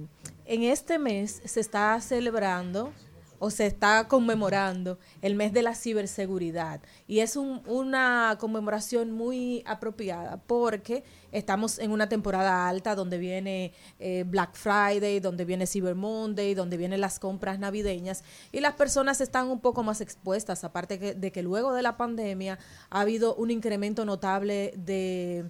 en 0.45 0.63
este 0.63 0.97
mes 0.99 1.41
se 1.45 1.59
está 1.59 1.99
celebrando 2.01 2.91
o 3.45 3.49
se 3.49 3.65
está 3.65 4.07
conmemorando 4.07 4.97
el 5.21 5.35
mes 5.35 5.51
de 5.51 5.63
la 5.63 5.75
ciberseguridad 5.75 6.79
y 7.07 7.19
es 7.19 7.35
un- 7.35 7.61
una 7.67 8.37
conmemoración 8.39 9.11
muy 9.11 9.63
apropiada 9.65 10.37
porque 10.47 11.03
estamos 11.33 11.77
en 11.79 11.91
una 11.91 12.07
temporada 12.07 12.69
alta 12.69 12.95
donde 12.95 13.17
viene 13.17 13.73
eh, 13.99 14.23
Black 14.25 14.55
Friday, 14.55 15.19
donde 15.19 15.43
viene 15.43 15.67
Cyber 15.67 15.95
Monday, 15.95 16.53
donde 16.53 16.77
vienen 16.77 17.01
las 17.01 17.19
compras 17.19 17.59
navideñas 17.59 18.23
y 18.53 18.61
las 18.61 18.75
personas 18.75 19.19
están 19.19 19.49
un 19.49 19.59
poco 19.59 19.83
más 19.83 19.99
expuestas, 19.99 20.63
aparte 20.63 20.97
que- 20.97 21.13
de 21.13 21.31
que 21.33 21.41
luego 21.43 21.73
de 21.73 21.81
la 21.81 21.97
pandemia 21.97 22.57
ha 22.89 23.01
habido 23.01 23.35
un 23.35 23.51
incremento 23.51 24.05
notable 24.05 24.73
de 24.77 25.49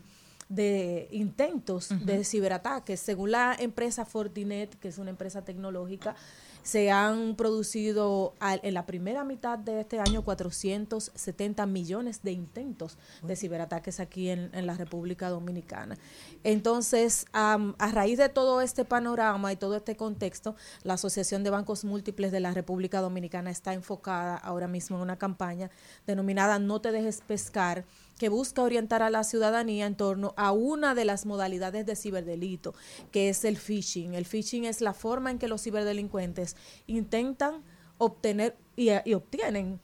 de 0.49 1.07
intentos 1.11 1.89
de 2.05 2.23
ciberataques. 2.23 2.99
Según 2.99 3.31
la 3.31 3.55
empresa 3.57 4.05
Fortinet, 4.05 4.75
que 4.77 4.89
es 4.89 4.97
una 4.99 5.09
empresa 5.09 5.41
tecnológica, 5.43 6.15
Se 6.63 6.89
han 6.91 7.35
producido 7.35 8.33
al- 8.39 8.61
en 8.63 8.73
la 8.73 8.85
primera 8.85 9.23
mitad 9.23 9.59
de 9.59 9.81
este 9.81 9.99
año 9.99 10.23
470 10.23 11.65
millones 11.65 12.23
de 12.23 12.31
intentos 12.31 12.97
de 13.21 13.35
ciberataques 13.35 13.99
aquí 13.99 14.29
en, 14.29 14.49
en 14.53 14.65
la 14.65 14.73
República 14.75 15.29
Dominicana. 15.29 15.97
Entonces, 16.43 17.25
am, 17.33 17.75
a 17.79 17.91
raíz 17.91 18.17
de 18.17 18.29
todo 18.29 18.61
este 18.61 18.85
panorama 18.85 19.51
y 19.51 19.55
todo 19.55 19.75
este 19.75 19.95
contexto, 19.95 20.55
la 20.83 20.93
Asociación 20.95 21.43
de 21.43 21.49
Bancos 21.49 21.83
Múltiples 21.85 22.31
de 22.31 22.39
la 22.39 22.51
República 22.53 23.01
Dominicana 23.01 23.51
está 23.51 23.73
enfocada 23.73 24.35
ahora 24.37 24.67
mismo 24.67 24.95
en 24.97 25.03
una 25.03 25.17
campaña 25.17 25.69
denominada 26.07 26.59
No 26.59 26.81
te 26.81 26.91
dejes 26.91 27.21
pescar, 27.21 27.85
que 28.17 28.29
busca 28.29 28.61
orientar 28.61 29.01
a 29.01 29.09
la 29.09 29.23
ciudadanía 29.23 29.85
en 29.85 29.95
torno 29.95 30.33
a 30.37 30.51
una 30.51 30.95
de 30.95 31.05
las 31.05 31.25
modalidades 31.25 31.85
de 31.85 31.95
ciberdelito, 31.95 32.73
que 33.11 33.29
es 33.29 33.43
el 33.45 33.57
phishing. 33.57 34.13
El 34.13 34.25
phishing 34.25 34.65
es 34.65 34.81
la 34.81 34.93
forma 34.93 35.31
en 35.31 35.39
que 35.39 35.47
los 35.47 35.63
ciberdelincuentes 35.63 36.55
intentan 36.87 37.63
obtener 37.97 38.55
y, 38.75 38.89
y 39.05 39.13
obtienen 39.13 39.79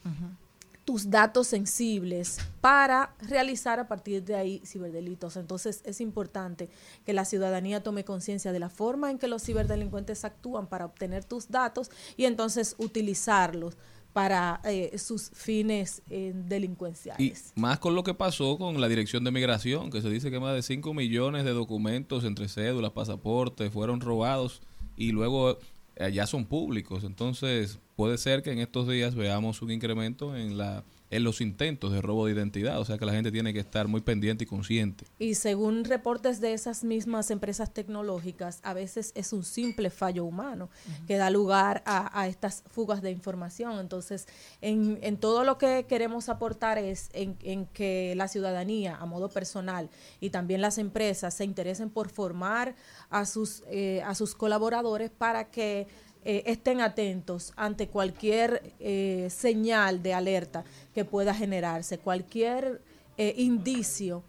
tus 0.89 1.11
datos 1.11 1.45
sensibles 1.45 2.39
para 2.61 3.13
realizar 3.21 3.79
a 3.79 3.87
partir 3.87 4.23
de 4.23 4.33
ahí 4.33 4.59
ciberdelitos. 4.65 5.37
Entonces 5.37 5.81
es 5.85 6.01
importante 6.01 6.67
que 7.05 7.13
la 7.13 7.25
ciudadanía 7.25 7.83
tome 7.83 8.03
conciencia 8.03 8.51
de 8.51 8.57
la 8.57 8.69
forma 8.69 9.11
en 9.11 9.19
que 9.19 9.27
los 9.27 9.43
ciberdelincuentes 9.43 10.25
actúan 10.25 10.65
para 10.65 10.85
obtener 10.85 11.23
tus 11.23 11.49
datos 11.49 11.91
y 12.17 12.25
entonces 12.25 12.73
utilizarlos 12.79 13.77
para 14.13 14.59
eh, 14.63 14.97
sus 14.97 15.29
fines 15.33 16.01
eh, 16.09 16.33
Y 16.35 16.49
delincuenciales. 16.49 17.53
más 17.55 17.79
con 17.79 17.95
lo 17.95 18.03
que 18.03 18.13
pasó 18.13 18.57
con 18.57 18.79
la 18.81 18.87
Dirección 18.87 19.23
de 19.23 19.31
Migración, 19.31 19.91
que 19.91 20.01
se 20.01 20.09
dice 20.09 20.31
que 20.31 20.39
más 20.39 20.55
de 20.55 20.61
5 20.61 20.93
millones 20.93 21.45
de 21.45 21.51
documentos 21.51 22.23
entre 22.23 22.47
cédulas, 22.47 22.91
pasaportes, 22.91 23.71
fueron 23.71 24.01
robados 24.01 24.61
y 24.97 25.11
luego 25.11 25.59
eh, 25.95 26.11
ya 26.11 26.25
son 26.27 26.45
públicos. 26.45 27.03
Entonces 27.03 27.79
puede 27.95 28.17
ser 28.17 28.41
que 28.41 28.51
en 28.51 28.59
estos 28.59 28.87
días 28.87 29.15
veamos 29.15 29.61
un 29.61 29.71
incremento 29.71 30.35
en 30.35 30.57
la 30.57 30.83
en 31.11 31.23
los 31.23 31.41
intentos 31.41 31.91
de 31.91 32.01
robo 32.01 32.25
de 32.25 32.33
identidad. 32.33 32.79
O 32.79 32.85
sea 32.85 32.97
que 32.97 33.05
la 33.05 33.13
gente 33.13 33.31
tiene 33.31 33.53
que 33.53 33.59
estar 33.59 33.87
muy 33.87 34.01
pendiente 34.01 34.43
y 34.43 34.47
consciente. 34.47 35.05
Y 35.17 35.35
según 35.35 35.83
reportes 35.83 36.39
de 36.41 36.53
esas 36.53 36.83
mismas 36.83 37.31
empresas 37.31 37.73
tecnológicas, 37.73 38.59
a 38.63 38.73
veces 38.73 39.11
es 39.15 39.33
un 39.33 39.43
simple 39.43 39.89
fallo 39.89 40.25
humano 40.25 40.69
que 41.07 41.17
da 41.17 41.29
lugar 41.29 41.81
a, 41.85 42.19
a 42.19 42.27
estas 42.27 42.63
fugas 42.67 43.01
de 43.01 43.11
información. 43.11 43.79
Entonces, 43.79 44.27
en, 44.61 44.99
en 45.01 45.17
todo 45.17 45.43
lo 45.43 45.57
que 45.57 45.85
queremos 45.87 46.29
aportar 46.29 46.77
es 46.77 47.09
en, 47.13 47.37
en 47.41 47.65
que 47.65 48.13
la 48.15 48.27
ciudadanía, 48.27 48.95
a 48.95 49.05
modo 49.05 49.29
personal, 49.29 49.89
y 50.19 50.29
también 50.29 50.61
las 50.61 50.77
empresas 50.77 51.33
se 51.33 51.43
interesen 51.43 51.89
por 51.89 52.09
formar 52.09 52.75
a 53.09 53.25
sus, 53.25 53.63
eh, 53.69 54.01
a 54.05 54.15
sus 54.15 54.35
colaboradores 54.35 55.09
para 55.09 55.49
que 55.49 55.87
eh, 56.25 56.43
estén 56.47 56.81
atentos 56.81 57.53
ante 57.55 57.87
cualquier 57.87 58.73
eh, 58.79 59.27
señal 59.29 60.03
de 60.03 60.13
alerta 60.13 60.65
que 60.93 61.05
pueda 61.05 61.33
generarse, 61.33 61.97
cualquier 61.97 62.81
eh, 63.17 63.33
indicio 63.37 64.23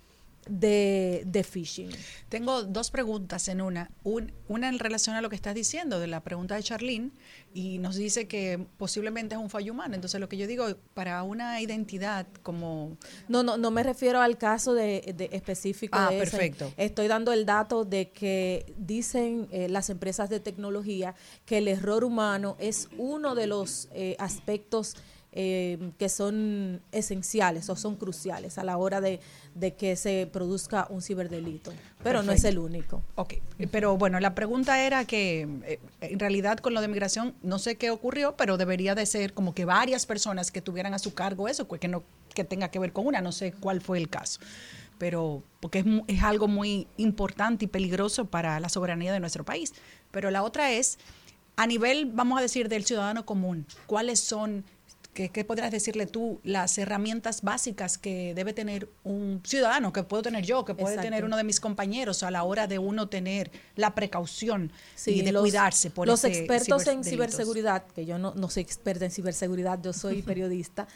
de, 0.50 1.22
de 1.26 1.44
phishing. 1.44 1.90
Tengo 2.28 2.64
dos 2.64 2.90
preguntas 2.90 3.48
en 3.48 3.60
una. 3.60 3.90
Un- 4.02 4.32
una 4.48 4.68
en 4.68 4.78
relación 4.80 5.14
a 5.16 5.20
lo 5.22 5.30
que 5.30 5.36
estás 5.36 5.54
diciendo, 5.54 6.00
de 6.00 6.08
la 6.08 6.20
pregunta 6.24 6.56
de 6.56 6.62
Charlene, 6.62 7.10
y 7.54 7.78
nos 7.78 7.94
dice 7.94 8.26
que 8.26 8.66
posiblemente 8.76 9.36
es 9.36 9.40
un 9.40 9.48
fallo 9.48 9.72
humano. 9.72 9.94
Entonces, 9.94 10.20
lo 10.20 10.28
que 10.28 10.36
yo 10.36 10.46
digo, 10.48 10.66
para 10.92 11.22
una 11.22 11.60
identidad 11.60 12.26
como... 12.42 12.96
No, 13.28 13.42
no, 13.44 13.56
no 13.56 13.70
me 13.70 13.82
refiero 13.84 14.20
al 14.20 14.38
caso 14.38 14.74
de, 14.74 15.14
de 15.16 15.30
específico. 15.32 15.96
Ah, 15.96 16.10
de 16.10 16.20
ese. 16.20 16.30
perfecto. 16.30 16.72
Estoy 16.76 17.06
dando 17.06 17.32
el 17.32 17.46
dato 17.46 17.84
de 17.84 18.10
que 18.10 18.74
dicen 18.76 19.46
eh, 19.52 19.68
las 19.68 19.88
empresas 19.88 20.28
de 20.30 20.40
tecnología 20.40 21.14
que 21.46 21.58
el 21.58 21.68
error 21.68 22.02
humano 22.02 22.56
es 22.58 22.88
uno 22.98 23.34
de 23.36 23.46
los 23.46 23.88
eh, 23.92 24.16
aspectos 24.18 24.96
eh, 25.32 25.92
que 25.98 26.08
son 26.08 26.82
esenciales 26.90 27.70
o 27.70 27.76
son 27.76 27.96
cruciales 27.96 28.58
a 28.58 28.64
la 28.64 28.76
hora 28.76 29.00
de, 29.00 29.20
de 29.54 29.74
que 29.74 29.96
se 29.96 30.28
produzca 30.32 30.86
un 30.90 31.02
ciberdelito. 31.02 31.72
Pero 32.02 32.22
no 32.22 32.32
es 32.32 32.44
el 32.44 32.58
único. 32.58 33.02
Ok, 33.14 33.34
pero 33.70 33.96
bueno, 33.96 34.18
la 34.20 34.34
pregunta 34.34 34.84
era 34.84 35.04
que 35.04 35.48
eh, 35.64 35.80
en 36.00 36.18
realidad 36.18 36.58
con 36.58 36.74
lo 36.74 36.80
de 36.80 36.88
migración 36.88 37.34
no 37.42 37.58
sé 37.58 37.76
qué 37.76 37.90
ocurrió, 37.90 38.36
pero 38.36 38.56
debería 38.56 38.94
de 38.94 39.06
ser 39.06 39.32
como 39.32 39.54
que 39.54 39.64
varias 39.64 40.06
personas 40.06 40.50
que 40.50 40.62
tuvieran 40.62 40.94
a 40.94 40.98
su 40.98 41.14
cargo 41.14 41.48
eso, 41.48 41.68
pues, 41.68 41.80
que 41.80 41.88
no 41.88 42.02
que 42.34 42.44
tenga 42.44 42.70
que 42.70 42.78
ver 42.78 42.92
con 42.92 43.06
una, 43.06 43.20
no 43.20 43.32
sé 43.32 43.52
cuál 43.52 43.80
fue 43.80 43.98
el 43.98 44.08
caso. 44.08 44.40
Pero 44.98 45.42
porque 45.60 45.80
es, 45.80 45.84
es 46.06 46.22
algo 46.22 46.48
muy 46.48 46.86
importante 46.96 47.64
y 47.64 47.68
peligroso 47.68 48.26
para 48.26 48.60
la 48.60 48.68
soberanía 48.68 49.12
de 49.12 49.20
nuestro 49.20 49.44
país. 49.44 49.72
Pero 50.10 50.30
la 50.30 50.42
otra 50.42 50.72
es, 50.72 50.98
a 51.56 51.66
nivel, 51.66 52.06
vamos 52.06 52.38
a 52.38 52.42
decir, 52.42 52.68
del 52.68 52.84
ciudadano 52.84 53.24
común, 53.24 53.66
¿cuáles 53.86 54.20
son, 54.20 54.64
qué, 55.14 55.28
qué 55.28 55.44
podrías 55.44 55.70
decirle 55.70 56.06
tú, 56.06 56.40
las 56.44 56.78
herramientas 56.78 57.42
básicas 57.42 57.98
que 57.98 58.32
debe 58.34 58.52
tener 58.52 58.88
un 59.04 59.40
ciudadano, 59.44 59.92
que 59.92 60.02
puedo 60.04 60.22
tener 60.22 60.44
yo, 60.44 60.64
que 60.64 60.74
puede 60.74 60.94
Exacto. 60.94 61.06
tener 61.10 61.24
uno 61.24 61.36
de 61.36 61.44
mis 61.44 61.60
compañeros 61.60 62.22
a 62.22 62.30
la 62.30 62.44
hora 62.44 62.66
de 62.66 62.78
uno 62.78 63.08
tener 63.08 63.50
la 63.76 63.94
precaución 63.94 64.72
Sí, 64.94 65.12
y 65.12 65.22
de 65.22 65.32
los- 65.32 65.42
cuidarse 65.42 65.90
por 65.90 66.06
los 66.06 66.22
ese 66.24 66.38
expertos 66.38 66.86
en 66.86 67.02
ciberseguridad, 67.04 67.84
que 67.94 68.06
yo 68.06 68.18
no, 68.18 68.34
no 68.34 68.48
soy 68.48 68.62
experta 68.62 69.04
en 69.04 69.10
ciberseguridad, 69.10 69.80
yo 69.82 69.92
soy 69.92 70.22
periodista, 70.22 70.86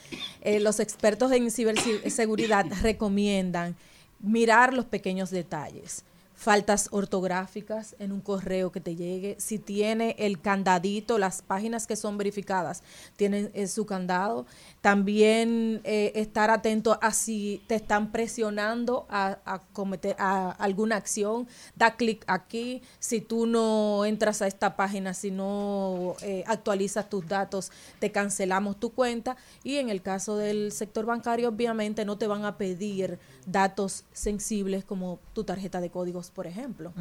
eh, 0.43 0.61
los 0.61 0.79
expertos 0.81 1.33
en 1.33 1.51
ciberseguridad 1.51 2.67
recomiendan 2.83 3.75
mirar 4.21 4.73
los 4.73 4.85
pequeños 4.87 5.31
detalles. 5.31 6.05
Faltas 6.45 6.89
ortográficas 6.91 7.97
en 7.99 8.13
un 8.13 8.21
correo 8.21 8.71
que 8.71 8.79
te 8.79 8.97
llegue, 8.97 9.35
si 9.39 9.59
tiene 9.59 10.15
el 10.19 10.43
candadito, 10.43 11.17
las 11.17 11.41
páginas 11.41 11.87
que 11.87 11.97
son 11.97 12.19
verificadas 12.19 12.83
tienen 13.17 13.51
eh, 13.55 13.67
su 13.67 13.87
candado. 13.87 14.45
También 14.83 15.81
eh, 15.85 16.13
estar 16.17 16.51
atento 16.51 16.99
a 17.01 17.13
si 17.13 17.63
te 17.67 17.77
están 17.77 18.13
presionando 18.13 19.07
a, 19.09 19.63
cometer 19.73 20.17
a 20.19 20.51
alguna 20.51 20.97
acción, 20.97 21.49
da 21.77 21.97
clic 21.97 22.23
aquí. 22.27 22.83
Si 22.99 23.23
tú 23.23 23.47
no 23.47 24.05
entras 24.05 24.43
a 24.43 24.47
esta 24.47 24.77
página, 24.77 25.15
si 25.15 25.31
no 25.31 26.15
eh, 26.21 26.45
actualizas 26.47 27.09
tus 27.09 27.27
datos, 27.27 27.73
te 28.01 28.13
cancelamos 28.13 28.79
tu 28.79 28.93
cuenta. 28.93 29.39
Y 29.63 29.77
en 29.77 29.89
el 29.89 30.03
caso 30.03 30.37
del 30.37 30.73
sector 30.73 31.07
bancario, 31.07 31.49
obviamente 31.49 32.05
no 32.05 32.19
te 32.19 32.27
van 32.27 32.45
a 32.45 32.59
pedir 32.59 33.19
datos 33.47 34.05
sensibles 34.13 34.85
como 34.85 35.19
tu 35.33 35.45
tarjeta 35.45 35.81
de 35.81 35.91
códigos, 35.91 36.31
por 36.35 36.47
ejemplo. 36.47 36.93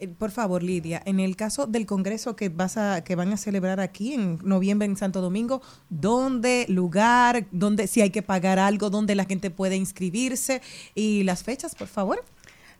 Eh, 0.00 0.08
Por 0.08 0.30
favor, 0.30 0.62
Lidia, 0.62 1.02
en 1.04 1.20
el 1.20 1.36
caso 1.36 1.66
del 1.66 1.86
congreso 1.86 2.34
que 2.34 2.48
vas 2.48 2.76
a 2.76 3.04
que 3.04 3.14
van 3.14 3.32
a 3.32 3.36
celebrar 3.36 3.80
aquí 3.80 4.14
en 4.14 4.38
noviembre 4.42 4.86
en 4.86 4.96
Santo 4.96 5.20
Domingo, 5.20 5.60
¿dónde 5.90 6.66
lugar, 6.68 7.46
dónde 7.52 7.86
si 7.86 8.00
hay 8.00 8.10
que 8.10 8.22
pagar 8.22 8.58
algo, 8.58 8.90
dónde 8.90 9.14
la 9.14 9.26
gente 9.26 9.50
puede 9.50 9.76
inscribirse 9.76 10.62
y 10.94 11.22
las 11.24 11.44
fechas, 11.44 11.74
por 11.74 11.88
favor? 11.88 12.24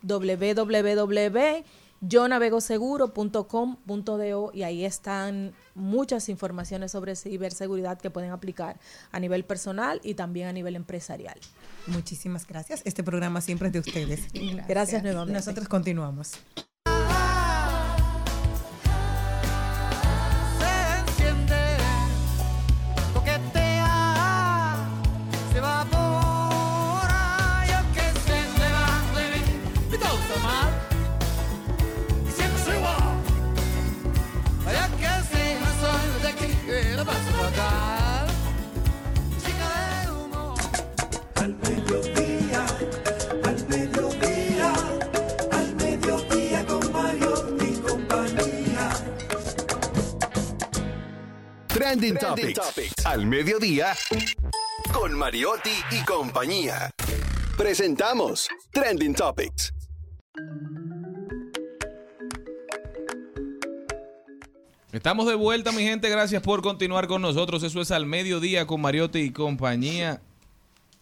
www.yonavegoseguro.com.do 2.01 4.51
y 4.53 4.63
ahí 4.63 4.85
están 4.85 5.53
muchas 5.75 6.29
informaciones 6.29 6.91
sobre 6.91 7.15
ciberseguridad 7.15 7.99
que 7.99 8.09
pueden 8.09 8.31
aplicar 8.31 8.79
a 9.11 9.19
nivel 9.19 9.45
personal 9.45 9.99
y 10.03 10.13
también 10.13 10.47
a 10.47 10.53
nivel 10.53 10.75
empresarial. 10.75 11.37
Muchísimas 11.87 12.47
gracias. 12.47 12.81
Este 12.85 13.03
programa 13.03 13.41
siempre 13.41 13.67
es 13.67 13.73
de 13.73 13.79
ustedes. 13.79 14.27
Gracias, 14.67 15.03
nuevamente. 15.03 15.39
Nosotros 15.39 15.67
continuamos. 15.67 16.33
Trending, 51.87 52.17
Topics. 52.17 53.05
Al 53.05 53.25
mediodía. 53.25 53.93
Con 54.91 55.17
Mariotti 55.17 55.71
y 55.91 56.03
compañía. 56.03 56.91
Presentamos 57.57 58.49
Trending 58.73 59.15
Topics. 59.15 59.73
Estamos 64.91 65.27
de 65.27 65.35
vuelta, 65.35 65.71
mi 65.71 65.83
gente. 65.83 66.09
Gracias 66.09 66.41
por 66.41 66.61
continuar 66.61 67.07
con 67.07 67.21
nosotros. 67.21 67.63
Eso 67.63 67.79
es 67.79 67.91
al 67.91 68.05
mediodía 68.05 68.67
con 68.67 68.81
Mariotti 68.81 69.19
y 69.19 69.31
compañía. 69.31 70.21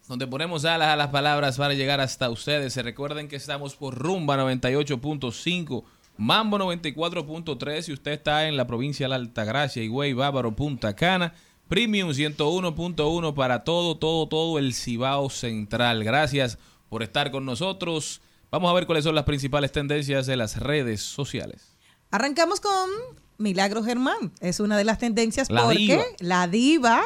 Donde 0.07 0.27
ponemos 0.27 0.65
alas 0.65 0.89
a 0.89 0.95
las 0.95 1.07
palabras 1.07 1.57
para 1.57 1.73
llegar 1.73 1.99
hasta 1.99 2.29
ustedes. 2.29 2.73
Se 2.73 2.83
recuerden 2.83 3.27
que 3.27 3.37
estamos 3.37 3.75
por 3.75 3.97
Rumba 3.97 4.37
98.5, 4.37 5.83
Mambo 6.17 6.57
94.3. 6.57 7.81
Si 7.81 7.93
usted 7.93 8.11
está 8.11 8.47
en 8.47 8.57
la 8.57 8.67
provincia 8.67 9.05
de 9.05 9.09
la 9.09 9.15
Altagracia, 9.15 9.83
Higüey, 9.83 10.13
Bávaro, 10.13 10.55
Punta 10.55 10.95
Cana, 10.95 11.33
Premium 11.67 12.09
101.1 12.11 13.33
para 13.33 13.63
todo, 13.63 13.97
todo, 13.97 14.27
todo 14.27 14.59
el 14.59 14.73
Cibao 14.73 15.29
Central. 15.29 16.03
Gracias 16.03 16.57
por 16.89 17.03
estar 17.03 17.31
con 17.31 17.45
nosotros. 17.45 18.21
Vamos 18.51 18.69
a 18.71 18.73
ver 18.73 18.85
cuáles 18.85 19.03
son 19.03 19.15
las 19.15 19.25
principales 19.25 19.71
tendencias 19.71 20.25
de 20.25 20.37
las 20.37 20.57
redes 20.57 21.01
sociales. 21.01 21.75
Arrancamos 22.11 22.61
con 22.61 22.89
Milagro 23.37 23.83
Germán. 23.83 24.31
Es 24.39 24.59
una 24.59 24.77
de 24.77 24.83
las 24.85 24.99
tendencias 24.99 25.49
La 25.49 25.63
porque 25.63 25.77
diva. 25.79 26.03
la 26.19 26.47
diva 26.47 27.03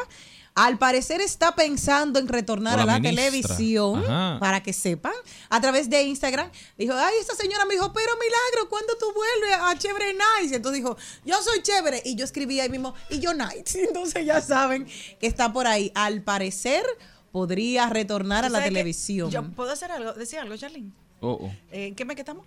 al 0.66 0.76
parecer 0.76 1.22
está 1.22 1.54
pensando 1.54 2.18
en 2.18 2.28
retornar 2.28 2.78
a 2.78 2.84
la 2.84 2.98
ministra. 3.00 3.24
televisión, 3.24 4.04
Ajá. 4.04 4.38
para 4.38 4.62
que 4.62 4.74
sepan, 4.74 5.14
a 5.48 5.58
través 5.58 5.88
de 5.88 6.02
Instagram. 6.02 6.50
Dijo, 6.76 6.92
ay, 6.94 7.14
esta 7.18 7.34
señora 7.34 7.64
me 7.64 7.74
dijo, 7.74 7.90
pero 7.94 8.10
Milagro, 8.12 8.68
¿cuándo 8.68 8.92
tú 8.98 9.06
vuelves 9.14 9.58
a 9.58 9.78
Chévere 9.78 10.12
Nights? 10.12 10.52
Entonces 10.52 10.82
dijo, 10.82 10.98
yo 11.24 11.40
soy 11.42 11.62
chévere. 11.62 12.02
Y 12.04 12.14
yo 12.14 12.26
escribí 12.26 12.60
ahí 12.60 12.68
mismo, 12.68 12.94
y 13.08 13.20
yo 13.20 13.32
Nights. 13.32 13.74
Entonces 13.88 14.26
ya 14.26 14.42
saben 14.42 14.86
que 15.18 15.26
está 15.26 15.50
por 15.50 15.66
ahí. 15.66 15.92
Al 15.94 16.22
parecer 16.22 16.84
podría 17.32 17.88
retornar 17.88 18.44
a 18.44 18.48
¿Tú 18.48 18.52
la 18.52 18.62
televisión. 18.62 19.30
Yo 19.30 19.42
puedo 19.52 19.72
hacer 19.72 19.90
algo, 19.92 20.12
decir 20.12 20.40
algo, 20.40 20.54
Charlene. 20.58 20.90
Oh, 21.20 21.38
oh. 21.40 21.54
Eh, 21.72 21.86
¿En 21.86 21.94
qué 21.94 22.04
mes 22.04 22.16
que 22.16 22.22
estamos? 22.22 22.44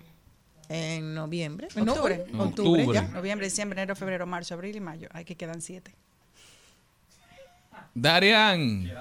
En 0.70 1.16
noviembre. 1.16 1.68
Octubre. 1.76 2.26
En 2.30 2.40
octubre. 2.40 2.88
ya. 2.94 3.02
Noviembre, 3.08 3.48
diciembre, 3.48 3.82
enero, 3.82 3.96
febrero, 3.96 4.28
marzo, 4.28 4.54
abril 4.54 4.76
y 4.76 4.82
mayo. 4.82 5.10
Hay 5.14 5.26
que 5.26 5.36
quedan 5.36 5.62
siete. 5.64 5.96
Darian. 7.94 8.92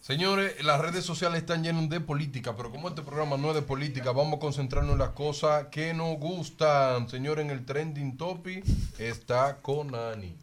Señores, 0.00 0.62
las 0.62 0.80
redes 0.80 1.02
sociales 1.02 1.38
están 1.38 1.64
llenas 1.64 1.88
de 1.88 1.98
política, 1.98 2.54
pero 2.54 2.70
como 2.70 2.88
este 2.90 3.00
programa 3.00 3.38
no 3.38 3.48
es 3.48 3.54
de 3.54 3.62
política, 3.62 4.12
vamos 4.12 4.34
a 4.34 4.38
concentrarnos 4.38 4.92
en 4.92 4.98
las 4.98 5.10
cosas 5.10 5.68
que 5.70 5.94
nos 5.94 6.18
gustan. 6.18 7.08
Señores, 7.08 7.46
en 7.46 7.50
el 7.50 7.64
trending 7.64 8.18
topic 8.18 8.64
está 8.98 9.62
Conani. 9.62 10.36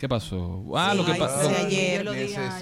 ¿Qué 0.00 0.08
pasó? 0.08 0.64
Ah, 0.74 0.92
lo 0.94 1.04
que 1.04 1.14
pasó. 1.14 1.48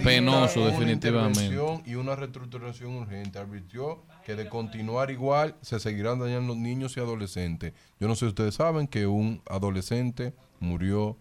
Penoso, 0.04 0.60
una 0.60 0.70
definitivamente. 0.70 1.44
intervención 1.46 1.82
Y 1.86 1.94
una 1.94 2.14
reestructuración 2.14 2.94
urgente. 2.96 3.38
Advirtió 3.38 4.02
que 4.26 4.36
de 4.36 4.50
continuar 4.50 5.10
igual 5.10 5.56
se 5.62 5.80
seguirán 5.80 6.18
dañando 6.18 6.48
los 6.48 6.58
niños 6.58 6.96
y 6.98 7.00
adolescentes. 7.00 7.72
Yo 7.98 8.08
no 8.08 8.14
sé 8.14 8.26
si 8.26 8.26
ustedes 8.26 8.56
saben 8.56 8.86
que 8.86 9.06
un 9.06 9.40
adolescente 9.48 10.34
murió 10.60 11.16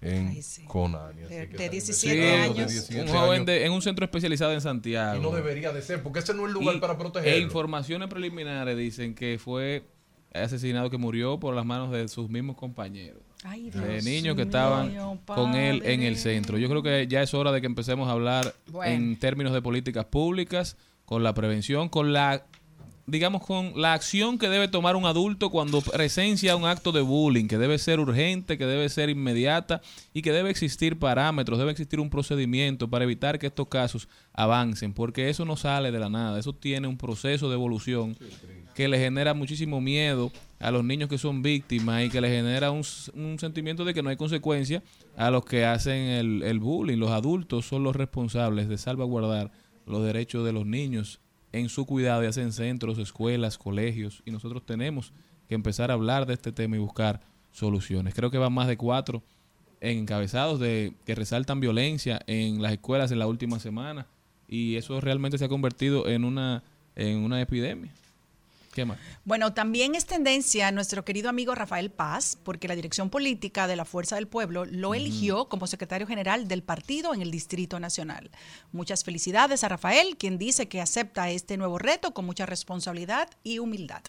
en 0.00 0.28
Ay, 0.28 0.42
sí. 0.42 0.64
Conani. 0.66 1.22
Así 1.22 1.34
De- 1.34 1.48
que 1.48 1.56
de 1.56 1.64
están 1.64 1.70
17 1.70 2.14
niños 2.16 2.30
de 2.30 2.42
años. 2.42 2.56
17 2.72 3.02
Un 3.02 3.08
joven 3.08 3.44
de- 3.46 3.64
en 3.64 3.72
un 3.72 3.82
centro 3.82 4.04
especializado 4.04 4.52
en 4.52 4.60
Santiago. 4.60 5.18
Y 5.18 5.22
no 5.22 5.30
debería 5.30 5.72
de 5.72 5.82
ser, 5.82 6.02
porque 6.02 6.18
ese 6.20 6.34
no 6.34 6.42
es 6.42 6.48
el 6.48 6.52
lugar 6.54 6.76
Y- 6.76 6.80
para 6.80 6.92
E 6.92 6.96
protegerlo. 6.96 7.38
informaciones 7.42 8.08
preliminares 8.08 8.76
dicen 8.76 9.14
que 9.14 9.38
fue 9.42 9.84
asesinado, 10.34 10.90
que 10.90 10.98
murió 10.98 11.38
por 11.40 11.54
las 11.54 11.64
manos 11.64 11.90
de 11.92 12.08
sus 12.08 12.28
mismos 12.28 12.56
compañeros. 12.56 13.22
Ay, 13.42 13.70
De 13.70 13.92
Dios 13.92 14.04
niños 14.04 14.34
que 14.36 14.44
mío, 14.44 14.44
estaban 14.44 15.18
con 15.24 15.54
él 15.54 15.82
en 15.84 16.02
el 16.02 16.16
centro. 16.16 16.58
Yo 16.58 16.68
creo 16.68 16.82
que 16.82 17.06
ya 17.08 17.22
es 17.22 17.32
hora 17.32 17.52
de 17.52 17.60
que 17.60 17.66
empecemos 17.66 18.08
a 18.08 18.12
hablar 18.12 18.54
Bueno. 18.70 18.92
en 18.92 19.18
términos 19.18 19.52
de 19.54 19.62
políticas 19.62 20.04
públicas, 20.06 20.76
con 21.04 21.22
la 21.22 21.32
prevención, 21.34 21.88
con 21.88 22.12
la 22.12 22.44
digamos 23.06 23.44
con 23.44 23.80
la 23.80 23.94
acción 23.94 24.38
que 24.38 24.48
debe 24.48 24.68
tomar 24.68 24.96
un 24.96 25.06
adulto 25.06 25.50
cuando 25.50 25.80
presencia 25.80 26.56
un 26.56 26.64
acto 26.64 26.92
de 26.92 27.00
bullying, 27.00 27.46
que 27.46 27.58
debe 27.58 27.78
ser 27.78 28.00
urgente, 28.00 28.58
que 28.58 28.66
debe 28.66 28.88
ser 28.88 29.10
inmediata 29.10 29.80
y 30.12 30.22
que 30.22 30.32
debe 30.32 30.50
existir 30.50 30.98
parámetros, 30.98 31.58
debe 31.58 31.70
existir 31.70 32.00
un 32.00 32.10
procedimiento 32.10 32.88
para 32.88 33.04
evitar 33.04 33.38
que 33.38 33.46
estos 33.46 33.68
casos 33.68 34.08
avancen, 34.32 34.92
porque 34.92 35.28
eso 35.28 35.44
no 35.44 35.56
sale 35.56 35.92
de 35.92 36.00
la 36.00 36.10
nada, 36.10 36.38
eso 36.38 36.52
tiene 36.52 36.88
un 36.88 36.98
proceso 36.98 37.48
de 37.48 37.54
evolución 37.54 38.16
que 38.74 38.88
le 38.88 38.98
genera 38.98 39.34
muchísimo 39.34 39.80
miedo 39.80 40.32
a 40.58 40.70
los 40.70 40.84
niños 40.84 41.08
que 41.08 41.18
son 41.18 41.42
víctimas 41.42 42.04
y 42.04 42.10
que 42.10 42.20
le 42.20 42.28
genera 42.28 42.70
un, 42.70 42.82
un 43.14 43.38
sentimiento 43.38 43.84
de 43.84 43.94
que 43.94 44.02
no 44.02 44.10
hay 44.10 44.16
consecuencia 44.16 44.82
a 45.16 45.30
los 45.30 45.44
que 45.44 45.64
hacen 45.64 45.96
el, 45.96 46.42
el 46.42 46.58
bullying. 46.58 46.98
Los 46.98 47.10
adultos 47.10 47.66
son 47.66 47.84
los 47.84 47.94
responsables 47.94 48.68
de 48.68 48.78
salvaguardar 48.78 49.50
los 49.86 50.04
derechos 50.04 50.44
de 50.44 50.52
los 50.52 50.66
niños 50.66 51.20
en 51.58 51.68
su 51.68 51.86
cuidado, 51.86 52.22
ya 52.22 52.32
sea 52.32 52.44
en 52.44 52.52
centros, 52.52 52.98
escuelas, 52.98 53.58
colegios, 53.58 54.22
y 54.24 54.30
nosotros 54.30 54.64
tenemos 54.64 55.12
que 55.48 55.54
empezar 55.54 55.90
a 55.90 55.94
hablar 55.94 56.26
de 56.26 56.34
este 56.34 56.52
tema 56.52 56.76
y 56.76 56.80
buscar 56.80 57.20
soluciones. 57.50 58.14
Creo 58.14 58.30
que 58.30 58.38
van 58.38 58.52
más 58.52 58.68
de 58.68 58.76
cuatro 58.76 59.22
encabezados 59.80 60.60
de 60.60 60.94
que 61.04 61.14
resaltan 61.14 61.60
violencia 61.60 62.20
en 62.26 62.62
las 62.62 62.72
escuelas 62.72 63.12
en 63.12 63.18
la 63.18 63.26
última 63.26 63.58
semana 63.58 64.06
y 64.48 64.76
eso 64.76 65.00
realmente 65.00 65.38
se 65.38 65.44
ha 65.44 65.48
convertido 65.48 66.08
en 66.08 66.24
una 66.24 66.62
en 66.94 67.18
una 67.18 67.40
epidemia. 67.40 67.92
¿Qué 68.76 68.84
más? 68.84 68.98
Bueno, 69.24 69.54
también 69.54 69.94
es 69.94 70.04
tendencia 70.04 70.70
nuestro 70.70 71.02
querido 71.02 71.30
amigo 71.30 71.54
Rafael 71.54 71.90
Paz, 71.90 72.38
porque 72.42 72.68
la 72.68 72.76
dirección 72.76 73.08
política 73.08 73.66
de 73.66 73.74
la 73.74 73.86
Fuerza 73.86 74.16
del 74.16 74.28
Pueblo 74.28 74.66
lo 74.66 74.94
eligió 74.94 75.48
como 75.48 75.66
secretario 75.66 76.06
general 76.06 76.46
del 76.46 76.62
partido 76.62 77.14
en 77.14 77.22
el 77.22 77.30
Distrito 77.30 77.80
Nacional. 77.80 78.30
Muchas 78.72 79.02
felicidades 79.02 79.64
a 79.64 79.70
Rafael, 79.70 80.18
quien 80.18 80.36
dice 80.36 80.68
que 80.68 80.82
acepta 80.82 81.30
este 81.30 81.56
nuevo 81.56 81.78
reto 81.78 82.12
con 82.12 82.26
mucha 82.26 82.44
responsabilidad 82.44 83.30
y 83.42 83.60
humildad. 83.60 84.02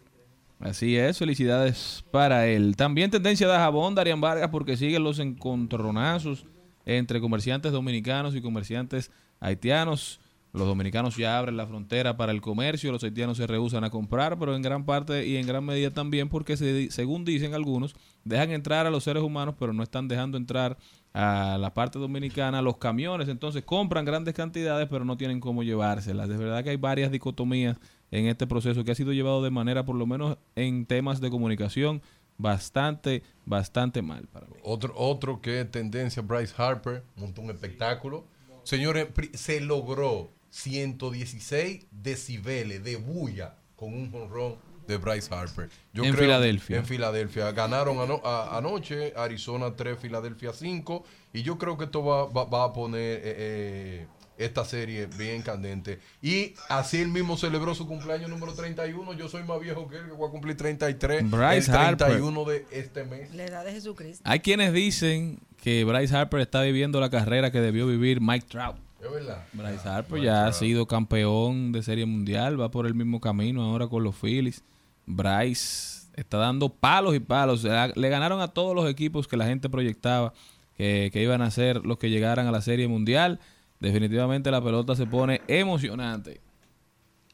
Así 0.59 0.97
es, 0.97 1.17
felicidades 1.17 2.03
para 2.11 2.45
él. 2.47 2.75
También 2.75 3.09
tendencia 3.09 3.47
de 3.47 3.55
jabón, 3.55 3.95
Darian 3.95 4.19
Vargas, 4.19 4.49
porque 4.49 4.75
siguen 4.75 5.01
los 5.01 5.19
encontronazos 5.19 6.45
entre 6.85 7.21
comerciantes 7.21 7.71
dominicanos 7.71 8.35
y 8.35 8.41
comerciantes 8.41 9.11
haitianos. 9.39 10.19
Los 10.53 10.65
dominicanos 10.67 11.15
ya 11.17 11.37
abren 11.37 11.57
la 11.57 11.67
frontera 11.67 12.17
para 12.17 12.31
el 12.31 12.41
comercio, 12.41 12.91
los 12.91 13.03
haitianos 13.03 13.37
se 13.37 13.45
rehusan 13.45 13.83
a 13.83 13.89
comprar, 13.89 14.39
pero 14.39 14.55
en 14.55 14.61
gran 14.61 14.85
parte 14.85 15.27
y 15.27 15.37
en 15.37 15.45
gran 15.45 15.63
medida 15.65 15.91
también 15.91 16.29
porque, 16.29 16.57
se- 16.57 16.89
según 16.89 17.25
dicen 17.25 17.53
algunos, 17.53 17.95
dejan 18.23 18.51
entrar 18.51 18.87
a 18.87 18.89
los 18.89 19.03
seres 19.03 19.21
humanos, 19.23 19.55
pero 19.59 19.73
no 19.73 19.83
están 19.83 20.07
dejando 20.07 20.37
entrar 20.37 20.77
a 21.13 21.57
la 21.59 21.73
parte 21.73 21.99
dominicana 21.99 22.61
los 22.61 22.77
camiones. 22.77 23.27
Entonces 23.27 23.63
compran 23.63 24.05
grandes 24.05 24.33
cantidades, 24.33 24.87
pero 24.89 25.05
no 25.05 25.17
tienen 25.17 25.39
cómo 25.39 25.63
llevárselas. 25.63 26.27
De 26.29 26.37
verdad 26.37 26.63
que 26.63 26.71
hay 26.71 26.77
varias 26.77 27.11
dicotomías 27.11 27.77
en 28.11 28.27
este 28.27 28.47
proceso 28.47 28.83
que 28.83 28.91
ha 28.91 28.95
sido 28.95 29.11
llevado 29.13 29.43
de 29.43 29.49
manera, 29.51 29.85
por 29.85 29.95
lo 29.95 30.05
menos 30.07 30.37
en 30.55 30.85
temas 30.85 31.19
de 31.21 31.29
comunicación, 31.29 32.01
bastante, 32.37 33.23
bastante 33.45 34.01
mal 34.01 34.27
para 34.27 34.47
mí. 34.47 34.53
Otro, 34.63 34.93
otro 34.95 35.41
que 35.41 35.65
tendencia, 35.65 36.21
Bryce 36.21 36.53
Harper, 36.57 37.03
montó 37.15 37.41
un 37.41 37.49
espectáculo. 37.49 38.25
Señores, 38.63 39.07
se 39.33 39.59
logró 39.61 40.31
116 40.57 41.85
decibeles 41.91 42.83
de 42.83 42.95
bulla 42.95 43.55
con 43.75 43.93
un 43.93 44.11
jonrón 44.11 44.55
de 44.87 44.97
Bryce 44.97 45.33
Harper. 45.33 45.69
En 45.93 46.15
Filadelfia. 46.15 46.77
En 46.77 46.85
Filadelfia. 46.85 47.51
Ganaron 47.51 47.99
ano- 47.99 48.21
a- 48.23 48.57
anoche, 48.57 49.13
Arizona 49.15 49.75
3, 49.75 49.99
Filadelfia 49.99 50.53
5. 50.53 51.03
Y 51.33 51.43
yo 51.43 51.57
creo 51.57 51.77
que 51.77 51.85
esto 51.85 52.03
va, 52.03 52.25
va- 52.25 52.45
va 52.45 52.63
a 52.65 52.73
poner 52.73 53.17
eh, 53.17 53.21
eh, 53.25 54.07
esta 54.37 54.63
serie 54.63 55.07
bien 55.17 55.41
candente. 55.41 55.99
Y 56.21 56.53
así 56.69 57.01
él 57.01 57.09
mismo 57.09 57.35
celebró 57.37 57.75
su 57.75 57.85
cumpleaños 57.85 58.29
número 58.29 58.53
31. 58.53 59.13
Yo 59.13 59.27
soy 59.27 59.43
más 59.43 59.59
viejo 59.59 59.87
que 59.89 59.97
él, 59.97 60.05
que 60.05 60.11
voy 60.13 60.27
a 60.29 60.31
cumplir 60.31 60.55
33. 60.55 61.29
Bryce 61.29 61.69
el 61.69 61.77
Harper. 61.77 62.07
31 62.07 62.45
de 62.45 62.65
este 62.71 63.03
mes. 63.03 63.33
La 63.35 63.43
edad 63.45 63.65
de 63.65 63.73
Jesucristo. 63.73 64.23
Hay 64.25 64.39
quienes 64.39 64.71
dicen 64.73 65.39
que 65.61 65.83
Bryce 65.83 66.15
Harper 66.15 66.39
está 66.39 66.61
viviendo 66.61 66.99
la 67.01 67.09
carrera 67.09 67.51
que 67.51 67.59
debió 67.59 67.85
vivir 67.87 68.21
Mike 68.21 68.47
Trout. 68.49 68.77
Es 69.01 69.11
verdad. 69.11 69.45
Bryce 69.53 69.87
Harper 69.89 70.21
ya 70.21 70.47
ha 70.47 70.53
sido 70.53 70.85
campeón 70.87 71.71
de 71.71 71.83
Serie 71.83 72.05
Mundial, 72.05 72.59
va 72.59 72.71
por 72.71 72.87
el 72.87 72.95
mismo 72.95 73.19
camino 73.21 73.63
ahora 73.63 73.87
con 73.87 74.03
los 74.03 74.15
Phillies. 74.15 74.63
Bryce 75.05 76.07
está 76.15 76.37
dando 76.37 76.69
palos 76.69 77.15
y 77.15 77.19
palos. 77.19 77.63
Le 77.63 78.09
ganaron 78.09 78.41
a 78.41 78.47
todos 78.49 78.75
los 78.75 78.89
equipos 78.89 79.27
que 79.27 79.37
la 79.37 79.45
gente 79.45 79.69
proyectaba 79.69 80.33
que, 80.75 81.09
que 81.13 81.21
iban 81.23 81.41
a 81.41 81.51
ser 81.51 81.85
los 81.85 81.97
que 81.97 82.09
llegaran 82.09 82.47
a 82.47 82.51
la 82.51 82.61
Serie 82.61 82.87
Mundial. 82.87 83.39
Definitivamente 83.79 84.49
la 84.51 84.61
pelota 84.63 84.95
se 84.95 85.05
pone 85.05 85.41
emocionante. 85.47 86.41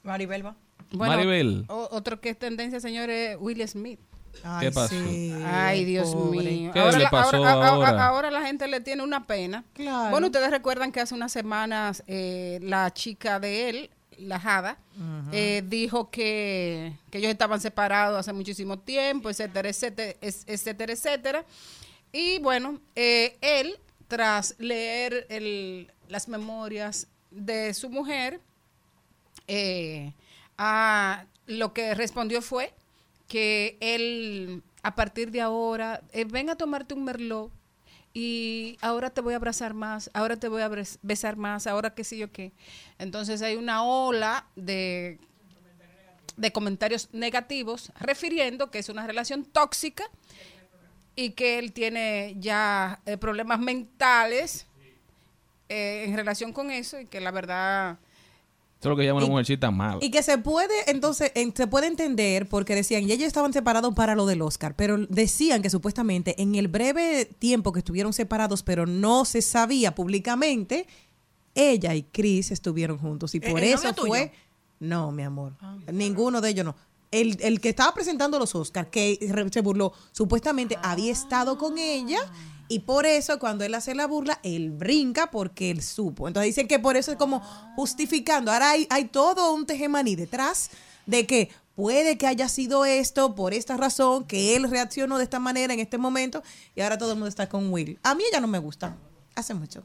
Maribel 0.04 0.46
va. 0.46 0.56
Maribel. 0.92 1.66
o- 1.70 1.88
otro 1.92 2.20
que 2.20 2.30
es 2.30 2.38
tendencia, 2.38 2.80
señores, 2.80 3.32
es 3.32 3.38
Will 3.40 3.66
Smith. 3.68 4.00
¿Qué 4.60 4.72
pasó? 4.72 4.96
Ay, 5.46 5.86
Dios 5.86 6.14
pobre. 6.14 6.44
mío. 6.44 6.72
¿Qué 6.74 6.80
ahora, 6.80 6.98
le 6.98 7.04
la- 7.04 7.10
pasó 7.10 7.38
ahora, 7.38 7.52
a- 7.52 7.54
a- 7.64 7.68
ahora? 7.70 8.08
ahora 8.08 8.32
la 8.32 8.42
gente 8.46 8.68
le 8.68 8.82
tiene 8.82 9.04
una 9.04 9.26
pena. 9.26 9.64
Claro. 9.74 10.12
Bueno, 10.12 10.28
ustedes 10.28 10.50
recuerdan 10.52 10.92
que 10.92 11.00
hace 11.00 11.14
unas 11.16 11.32
semanas 11.32 12.04
eh, 12.08 12.60
la 12.62 12.92
chica 12.94 13.40
de 13.40 13.70
él, 13.70 13.90
la 14.18 14.40
Jada, 14.40 14.78
eh, 15.32 15.64
dijo 15.68 16.10
que, 16.12 16.94
que 17.10 17.18
ellos 17.18 17.32
estaban 17.32 17.60
separados 17.62 18.20
hace 18.20 18.32
muchísimo 18.34 18.78
tiempo, 18.80 19.30
etcétera, 19.30 19.70
etcétera, 19.70 20.18
etcétera, 20.22 20.94
etcétera. 20.94 21.46
Y 22.12 22.40
bueno, 22.40 22.80
eh, 22.96 23.38
él 23.42 23.80
tras 24.08 24.56
leer 24.60 25.26
el- 25.30 25.92
las 26.10 26.28
memorias 26.28 27.08
de 27.32 27.74
su 27.74 27.90
mujer, 27.90 28.40
eh, 29.48 30.14
a- 30.58 31.26
lo 31.48 31.74
que 31.74 31.94
respondió 31.96 32.42
fue 32.42 32.74
que 33.34 33.78
él, 33.80 34.62
a 34.84 34.94
partir 34.94 35.32
de 35.32 35.42
ahora, 35.42 36.04
eh, 36.12 36.24
ven 36.24 36.52
a 36.52 36.56
tomarte 36.56 36.94
un 36.94 37.04
merlot 37.04 37.52
y 38.14 38.78
ahora 38.80 39.10
te 39.10 39.22
voy 39.22 39.34
a 39.34 39.38
abrazar 39.38 39.74
más, 39.74 40.12
ahora 40.14 40.38
te 40.38 40.50
voy 40.50 40.62
a 40.62 40.70
besar 41.02 41.36
más, 41.36 41.66
ahora 41.66 41.96
qué 41.96 42.04
sé 42.04 42.16
yo 42.16 42.32
qué. 42.32 42.52
Entonces 43.00 43.42
hay 43.42 43.56
una 43.56 43.82
ola 43.82 44.46
de, 44.56 45.18
de 46.38 46.52
comentarios 46.52 47.10
negativos 47.12 47.92
refiriendo 48.00 48.70
que 48.70 48.78
es 48.78 48.90
una 48.90 49.08
relación 49.08 49.46
tóxica 49.46 50.04
y 51.16 51.32
que 51.32 51.58
él 51.58 51.74
tiene 51.74 52.36
ya 52.38 53.00
eh, 53.08 53.18
problemas 53.18 53.58
mentales 53.60 54.68
eh, 55.70 56.04
en 56.08 56.16
relación 56.16 56.54
con 56.54 56.70
eso 56.70 57.00
y 57.00 57.08
que 57.08 57.20
la 57.20 57.32
verdad... 57.32 57.98
Eso 58.84 58.90
es 58.90 58.92
lo 58.92 58.98
que 58.98 59.06
llama 59.06 59.20
una 59.20 59.28
mujercita 59.28 59.72
mala. 59.72 60.00
Y 60.02 60.12
que 60.12 60.22
se 60.24 60.38
puede, 60.38 60.74
entonces, 60.92 61.32
en- 61.36 61.56
se 61.56 61.68
puede 61.68 61.88
entender 61.88 62.50
porque 62.50 62.76
decían, 62.76 63.04
y 63.08 63.14
ellos 63.14 63.28
estaban 63.28 63.54
separados 63.54 63.94
para 63.94 64.14
lo 64.14 64.26
del 64.26 64.42
Oscar, 64.42 64.76
pero 64.76 64.98
decían 65.08 65.62
que 65.62 65.70
supuestamente 65.70 66.42
en 66.42 66.56
el 66.56 66.68
breve 66.68 67.24
tiempo 67.40 67.72
que 67.72 67.80
estuvieron 67.80 68.12
separados, 68.12 68.62
pero 68.62 68.86
no 68.86 69.24
se 69.24 69.42
sabía 69.42 69.96
públicamente, 69.96 70.86
ella 71.56 71.96
y 71.96 72.04
Chris 72.04 72.52
estuvieron 72.52 72.98
juntos. 72.98 73.34
Y 73.36 73.38
¿El- 73.42 73.52
por 73.52 73.62
el 73.62 73.74
eso 73.74 73.94
tuyo? 73.94 74.08
fue... 74.08 74.32
No, 74.80 75.14
mi 75.14 75.24
amor. 75.24 75.54
Ninguno 75.92 76.42
de 76.42 76.50
ellos 76.50 76.66
no. 76.66 76.76
El, 77.10 77.38
el 77.42 77.62
que 77.62 77.70
estaba 77.70 77.94
presentando 77.94 78.38
los 78.38 78.54
Oscars, 78.54 78.90
que 78.90 79.18
se 79.52 79.62
burló, 79.62 79.94
supuestamente 80.12 80.78
había 80.84 81.12
estado 81.14 81.58
con 81.58 81.78
ella 81.78 82.20
y 82.74 82.80
por 82.80 83.06
eso 83.06 83.38
cuando 83.38 83.64
él 83.64 83.76
hace 83.76 83.94
la 83.94 84.08
burla, 84.08 84.40
él 84.42 84.72
brinca 84.72 85.30
porque 85.30 85.70
él 85.70 85.84
supo. 85.84 86.28
Entonces 86.28 86.48
dicen 86.48 86.68
que 86.68 86.80
por 86.80 86.98
eso 86.98 87.12
es 87.12 87.18
como 87.18 87.40
justificando. 87.76 88.52
Ahora 88.52 88.72
hay, 88.72 88.88
hay 88.90 89.06
todo 89.06 89.54
un 89.54 89.68
tejemaní 89.68 90.16
detrás 90.16 90.72
de 91.06 91.28
que 91.28 91.50
puede 91.76 92.18
que 92.18 92.26
haya 92.26 92.50
sido 92.50 92.84
esto 92.84 93.36
por 93.36 93.54
esta 93.54 93.78
razón, 93.78 94.26
que 94.26 94.56
él 94.56 94.68
reaccionó 94.72 95.20
de 95.20 95.26
esta 95.26 95.38
manera 95.38 95.72
en 95.72 95.82
este 95.82 96.00
momento 96.00 96.42
y 96.74 96.82
ahora 96.82 96.98
todo 96.98 97.12
el 97.12 97.18
mundo 97.18 97.30
está 97.30 97.48
con 97.48 97.72
Will. 97.72 98.00
A 98.02 98.16
mí 98.16 98.24
ella 98.28 98.42
no 98.42 98.48
me 98.48 98.58
gusta. 98.58 98.98
Hace 99.36 99.54
mucho. 99.54 99.84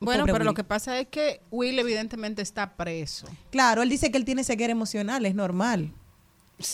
Bueno, 0.00 0.24
pero 0.26 0.42
lo 0.42 0.54
que 0.54 0.64
pasa 0.64 0.98
es 0.98 1.06
que 1.06 1.40
Will 1.52 1.78
evidentemente 1.78 2.42
está 2.42 2.74
preso. 2.74 3.28
Claro, 3.50 3.82
él 3.82 3.88
dice 3.88 4.10
que 4.10 4.18
él 4.18 4.24
tiene 4.24 4.42
ceguera 4.42 4.72
emocional, 4.72 5.24
es 5.24 5.36
normal. 5.36 5.92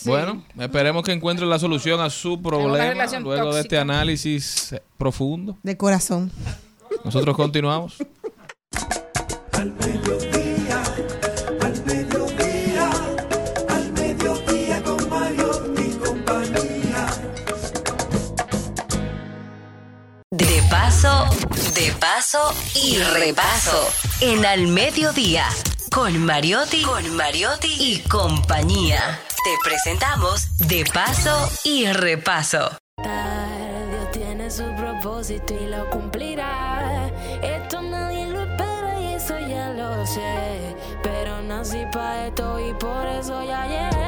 Bueno, 0.05 0.45
esperemos 0.59 1.03
que 1.03 1.13
encuentre 1.13 1.47
la 1.47 1.59
solución 1.59 2.01
a 2.01 2.11
su 2.11 2.41
problema 2.41 3.07
luego 3.21 3.55
de 3.55 3.63
este 3.63 3.79
análisis 3.79 4.75
profundo. 4.99 5.57
De 5.63 5.77
corazón. 5.77 6.31
Nosotros 7.05 7.37
continuamos. 7.37 7.97
Al 9.53 9.73
mediodía, 9.73 10.83
al 11.61 11.85
mediodía, 11.85 12.91
al 13.69 13.93
mediodía 13.93 14.83
con 14.83 15.09
Mario 15.09 15.75
y 15.79 15.91
compañía. 15.97 17.07
De 20.31 20.63
paso, 20.71 21.25
de 21.75 21.93
paso 21.99 22.55
y 22.75 22.99
repaso. 22.99 23.89
En 24.21 24.45
Al 24.45 24.67
Mediodía, 24.69 25.47
con 25.91 26.25
Mariotti, 26.25 26.83
con 26.83 27.17
Mariotti 27.17 27.69
y 27.79 27.99
compañía. 28.09 29.21
Te 29.45 29.51
presentamos 29.65 30.57
De 30.69 30.85
paso 30.85 31.51
y 31.65 31.87
repaso. 31.87 32.71
Dios 32.97 34.11
tiene 34.13 34.51
su 34.51 34.65
propósito 34.77 35.55
y 35.55 35.67
lo 35.67 35.89
cumplirá. 35.91 37.11
Esto 37.43 37.83
nadie 37.83 38.27
lo 38.27 38.43
espera 38.43 39.01
y 39.01 39.15
eso 39.15 39.39
ya 39.39 39.71
lo 39.71 40.07
sé. 40.07 40.77
Pero 41.03 41.43
nací 41.43 41.85
para 41.93 42.29
esto 42.29 42.59
y 42.61 42.73
por 42.75 43.07
eso 43.07 43.43
ya 43.45 43.67
llegué, 43.67 44.00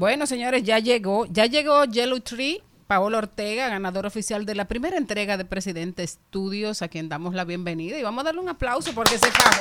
Bueno, 0.00 0.26
señores, 0.26 0.62
ya 0.62 0.78
llegó, 0.78 1.26
ya 1.26 1.44
llegó 1.44 1.84
Yellow 1.84 2.20
Tree, 2.20 2.62
Paola 2.86 3.18
Ortega, 3.18 3.68
ganador 3.68 4.06
oficial 4.06 4.46
de 4.46 4.54
la 4.54 4.64
primera 4.64 4.96
entrega 4.96 5.36
de 5.36 5.44
Presidente 5.44 6.02
Estudios, 6.02 6.80
a 6.80 6.88
quien 6.88 7.10
damos 7.10 7.34
la 7.34 7.44
bienvenida 7.44 7.98
y 7.98 8.02
vamos 8.02 8.22
a 8.22 8.24
darle 8.24 8.40
un 8.40 8.48
aplauso 8.48 8.94
porque 8.94 9.18
se 9.18 9.30
fajó. 9.30 9.60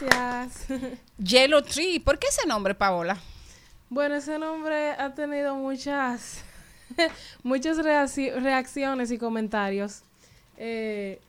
Gracias. 0.00 0.66
Yellow 1.18 1.62
Tree, 1.62 1.98
¿por 1.98 2.20
qué 2.20 2.28
ese 2.28 2.46
nombre, 2.46 2.76
Paola? 2.76 3.18
Bueno, 3.90 4.14
ese 4.14 4.38
nombre 4.38 4.92
ha 4.92 5.12
tenido 5.12 5.56
muchas, 5.56 6.42
muchas 7.42 7.78
reacci- 7.78 8.32
reacciones 8.40 9.10
y 9.10 9.18
comentarios. 9.18 10.02
eh, 10.56 11.20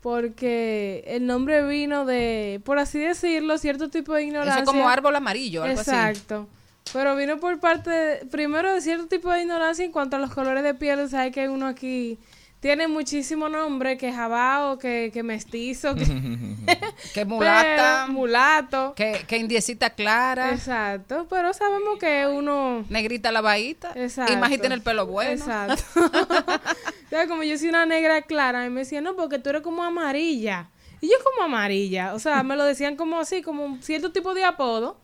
porque 0.00 1.04
el 1.06 1.26
nombre 1.26 1.66
vino 1.66 2.04
de, 2.04 2.60
por 2.64 2.78
así 2.78 2.98
decirlo, 2.98 3.58
cierto 3.58 3.88
tipo 3.90 4.14
de 4.14 4.24
ignorancia. 4.24 4.62
Eso 4.62 4.70
es 4.70 4.76
como 4.76 4.88
árbol 4.88 5.16
amarillo, 5.16 5.64
algo 5.64 5.80
así. 5.80 5.90
Exacto. 5.90 6.48
Pero 6.92 7.16
vino 7.16 7.38
por 7.38 7.58
parte, 7.60 7.90
de- 7.90 8.26
primero, 8.26 8.72
de 8.72 8.80
cierto 8.80 9.06
tipo 9.08 9.30
de 9.30 9.42
ignorancia 9.42 9.84
en 9.84 9.92
cuanto 9.92 10.16
a 10.16 10.18
los 10.18 10.32
colores 10.32 10.62
de 10.62 10.72
piel. 10.74 11.08
Sabes 11.10 11.32
que 11.34 11.48
uno 11.48 11.66
aquí 11.66 12.18
tiene 12.60 12.88
muchísimo 12.88 13.48
nombre, 13.48 13.98
que 13.98 14.10
jabao, 14.12 14.78
que, 14.78 15.10
que 15.12 15.22
mestizo, 15.22 15.94
que, 15.94 16.04
que 17.14 17.24
mulata, 17.26 18.04
pero- 18.06 18.12
mulato. 18.12 18.94
que, 18.96 19.22
que 19.28 19.36
indiecita 19.36 19.90
clara. 19.90 20.50
Exacto, 20.52 21.26
pero 21.28 21.52
sabemos 21.52 21.98
que 21.98 22.26
uno... 22.26 22.84
Negrita 22.88 23.30
lavadita. 23.32 23.92
Exacto. 23.94 24.32
Y 24.32 24.36
más 24.36 24.50
y 24.50 24.58
tiene 24.58 24.74
el 24.76 24.82
pelo 24.82 25.06
bueno. 25.06 25.32
Exacto. 25.44 25.82
O 27.08 27.10
sea, 27.10 27.26
como 27.26 27.42
yo 27.42 27.56
soy 27.58 27.68
una 27.70 27.86
negra 27.86 28.22
clara, 28.22 28.64
y 28.66 28.70
me 28.70 28.80
decían, 28.80 29.04
no, 29.04 29.16
porque 29.16 29.38
tú 29.38 29.50
eres 29.50 29.62
como 29.62 29.82
amarilla. 29.82 30.70
Y 31.00 31.06
yo 31.08 31.14
como 31.24 31.44
amarilla. 31.46 32.14
O 32.14 32.18
sea, 32.18 32.42
me 32.42 32.54
lo 32.56 32.64
decían 32.64 32.96
como 32.96 33.18
así, 33.20 33.40
como 33.42 33.64
un 33.64 33.82
cierto 33.82 34.12
tipo 34.12 34.34
de 34.34 34.44
apodo. 34.44 34.98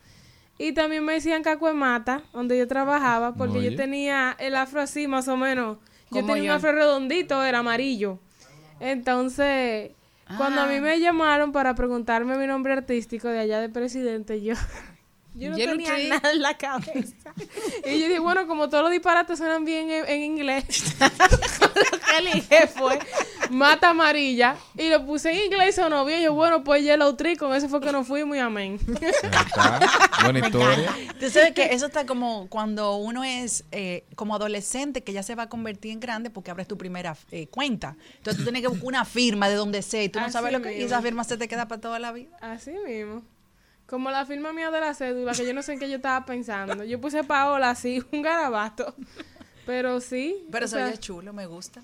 Y 0.59 0.73
también 0.73 1.05
me 1.05 1.15
decían 1.15 1.43
cacuemata, 1.43 2.23
donde 2.33 2.57
yo 2.59 2.69
trabajaba, 2.69 3.35
porque 3.35 3.59
Oye. 3.59 3.71
yo 3.71 3.77
tenía 3.77 4.37
el 4.39 4.55
afro 4.55 4.81
así, 4.81 5.09
más 5.09 5.27
o 5.29 5.37
menos. 5.37 5.79
Yo 6.11 6.21
tenía 6.27 6.37
yo. 6.37 6.45
un 6.45 6.51
afro 6.51 6.73
redondito, 6.73 7.43
era 7.43 7.59
amarillo. 7.61 8.19
Entonces, 8.81 9.93
cuando 10.37 10.61
a 10.63 10.67
mí 10.67 10.77
Ah. 10.77 10.81
me 10.81 11.01
llamaron 11.01 11.53
para 11.53 11.75
preguntarme 11.75 12.37
mi 12.37 12.47
nombre 12.47 12.73
artístico 12.73 13.29
de 13.29 13.39
allá 13.41 13.61
de 13.61 13.69
presidente, 13.69 14.43
yo... 14.43 14.55
Yo 15.35 15.51
no 15.51 15.57
Yellow 15.57 15.77
tenía 15.77 15.95
Tree. 15.95 16.09
nada 16.09 16.31
en 16.33 16.43
la 16.43 16.57
cabeza. 16.57 17.15
y 17.85 18.01
yo 18.01 18.07
dije, 18.07 18.19
bueno, 18.21 18.47
como 18.47 18.69
todos 18.69 18.85
los 18.85 18.93
disparates 18.93 19.39
suenan 19.39 19.65
bien 19.65 19.91
en, 19.91 20.07
en 20.09 20.23
inglés, 20.23 20.65
lo 21.01 21.99
que 21.99 22.19
elige 22.19 22.67
fue 22.69 22.99
mata 23.51 23.91
amarilla. 23.91 24.57
Y 24.79 24.89
lo 24.91 25.05
puse 25.05 25.33
en 25.33 25.45
inglés 25.47 25.71
y 25.71 25.73
sonó 25.81 26.05
bien. 26.05 26.23
Yo, 26.23 26.33
bueno, 26.35 26.63
pues 26.63 26.83
Yellow 26.85 27.15
Tree, 27.17 27.37
con 27.37 27.55
eso 27.55 27.69
fue 27.69 27.81
que 27.81 27.91
nos 27.93 28.07
fuimos 28.07 28.37
y 28.37 28.41
amén. 28.41 28.79
Buena 30.23 30.39
historia. 30.47 30.95
Tú 31.19 31.29
sabes 31.31 31.53
que 31.53 31.65
eso 31.73 31.87
está 31.87 32.07
como 32.07 32.49
cuando 32.49 32.97
uno 32.97 33.25
es 33.25 33.65
eh, 33.73 34.05
como 34.17 34.35
adolescente 34.37 35.03
que 35.03 35.13
ya 35.13 35.23
se 35.23 35.35
va 35.35 35.45
a 35.45 35.49
convertir 35.49 35.93
en 35.93 36.01
grande 36.01 36.31
porque 36.31 36.51
abres 36.51 36.69
tu 36.69 36.79
primera 36.79 37.17
eh, 37.33 37.49
cuenta. 37.49 37.97
Entonces 38.19 38.39
tú 38.39 38.45
tienes 38.45 38.63
que 38.63 38.69
buscar 38.69 38.87
una 38.87 39.05
firma 39.05 39.49
de 39.49 39.57
donde 39.57 39.83
sea 39.83 40.03
y 40.05 40.09
tú 40.09 40.21
no 40.21 40.27
Así 40.27 40.33
sabes 40.33 40.53
lo 40.53 40.63
que... 40.63 40.71
Y 40.73 40.77
mismo. 40.77 40.87
esa 40.87 41.03
firma 41.03 41.25
se 41.25 41.37
te 41.37 41.49
queda 41.49 41.67
para 41.69 41.81
toda 41.81 41.99
la 41.99 42.13
vida. 42.13 42.37
Así 42.41 42.73
mismo. 42.87 43.23
Como 43.87 44.11
la 44.11 44.25
firma 44.25 44.53
mía 44.53 44.71
de 44.71 44.81
la 44.81 44.95
cédula, 44.95 45.33
que 45.33 45.47
yo 45.47 45.53
no 45.55 45.63
sé 45.63 45.75
en 45.75 45.79
qué 45.79 45.89
yo 45.91 45.97
estaba 45.97 46.25
pensando. 46.25 46.85
Yo 46.85 47.01
puse 47.01 47.23
Paola 47.25 47.71
así, 47.71 48.03
un 48.13 48.23
garabato. 48.23 48.95
Pero 49.67 50.01
sí. 50.01 50.47
Pero 50.51 50.67
eso 50.67 50.77
sea, 50.77 50.89
ya 50.89 50.93
es 50.95 51.01
chulo, 51.01 51.33
me 51.33 51.47
gusta. 51.47 51.83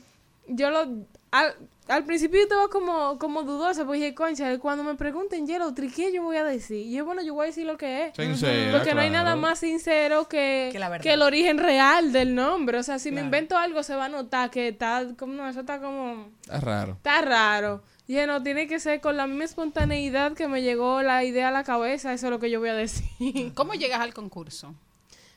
yo 0.48 0.70
lo 0.70 0.86
al, 1.32 1.54
al 1.86 2.04
principio 2.04 2.38
yo 2.38 2.42
estaba 2.42 2.68
como, 2.68 3.16
como 3.18 3.44
dudosa, 3.44 3.84
porque 3.84 4.00
dije, 4.00 4.14
concha, 4.16 4.58
cuando 4.58 4.82
me 4.82 4.96
pregunten 4.96 5.46
Yellow 5.46 5.72
Tree, 5.72 5.90
¿qué 5.90 6.12
yo 6.12 6.22
voy 6.24 6.36
a 6.38 6.44
decir? 6.44 6.86
Y 6.88 6.92
yo, 6.92 7.04
bueno, 7.04 7.22
yo 7.22 7.34
voy 7.34 7.44
a 7.44 7.46
decir 7.46 7.66
lo 7.66 7.78
que 7.78 8.06
es. 8.08 8.16
Sincera, 8.16 8.76
porque 8.78 8.92
no 8.94 9.00
hay 9.00 9.10
nada 9.10 9.36
más 9.36 9.60
sincero 9.60 10.26
que, 10.28 10.70
Que 10.72 10.78
la 10.80 10.88
verdad. 10.88 11.02
que 11.04 11.12
el 11.12 11.22
origen 11.22 11.58
real 11.58 12.12
del 12.12 12.34
nombre. 12.34 12.78
O 12.78 12.82
sea, 12.82 12.98
si 12.98 13.12
me 13.12 13.20
invento 13.20 13.56
algo, 13.56 13.82
se 13.84 13.94
va 13.94 14.06
a 14.06 14.08
notar 14.08 14.50
que 14.50 14.68
está, 14.68 15.06
como, 15.16 15.34
no, 15.34 15.48
eso 15.48 15.60
está 15.60 15.78
como, 15.80 16.30
Está 16.42 16.60
raro. 16.60 16.92
está 16.94 17.20
raro. 17.22 17.82
Dije, 18.10 18.26
no, 18.26 18.42
tiene 18.42 18.66
que 18.66 18.80
ser 18.80 19.00
con 19.00 19.16
la 19.16 19.28
misma 19.28 19.44
espontaneidad 19.44 20.32
que 20.32 20.48
me 20.48 20.62
llegó 20.62 21.00
la 21.00 21.22
idea 21.22 21.46
a 21.46 21.52
la 21.52 21.62
cabeza, 21.62 22.12
eso 22.12 22.26
es 22.26 22.30
lo 22.32 22.40
que 22.40 22.50
yo 22.50 22.58
voy 22.58 22.70
a 22.70 22.74
decir. 22.74 23.06
¿Cómo 23.54 23.74
llegas 23.74 24.00
al 24.00 24.12
concurso? 24.12 24.74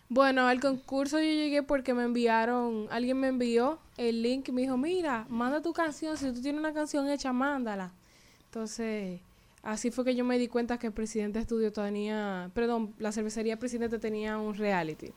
Bueno, 0.10 0.48
al 0.48 0.60
concurso 0.60 1.20
yo 1.20 1.26
llegué 1.26 1.62
porque 1.62 1.94
me 1.94 2.02
enviaron, 2.02 2.88
alguien 2.90 3.20
me 3.20 3.28
envió 3.28 3.78
el 3.96 4.24
link 4.24 4.50
y 4.50 4.52
me 4.52 4.62
dijo, 4.62 4.76
mira, 4.76 5.28
manda 5.30 5.62
tu 5.62 5.72
canción, 5.72 6.18
si 6.18 6.34
tú 6.34 6.42
tienes 6.42 6.58
una 6.58 6.74
canción 6.74 7.08
hecha, 7.12 7.32
mándala. 7.32 7.92
Entonces, 8.46 9.22
así 9.62 9.92
fue 9.92 10.04
que 10.04 10.16
yo 10.16 10.26
me 10.26 10.40
di 10.40 10.48
cuenta 10.48 10.80
que 10.80 10.88
el 10.88 10.94
Presidente 10.94 11.38
Estudio 11.38 11.72
tenía, 11.72 12.50
perdón, 12.56 12.96
la 12.98 13.12
cervecería 13.12 13.60
Presidente 13.60 14.00
tenía 14.00 14.40
un 14.40 14.56
reality. 14.56 15.14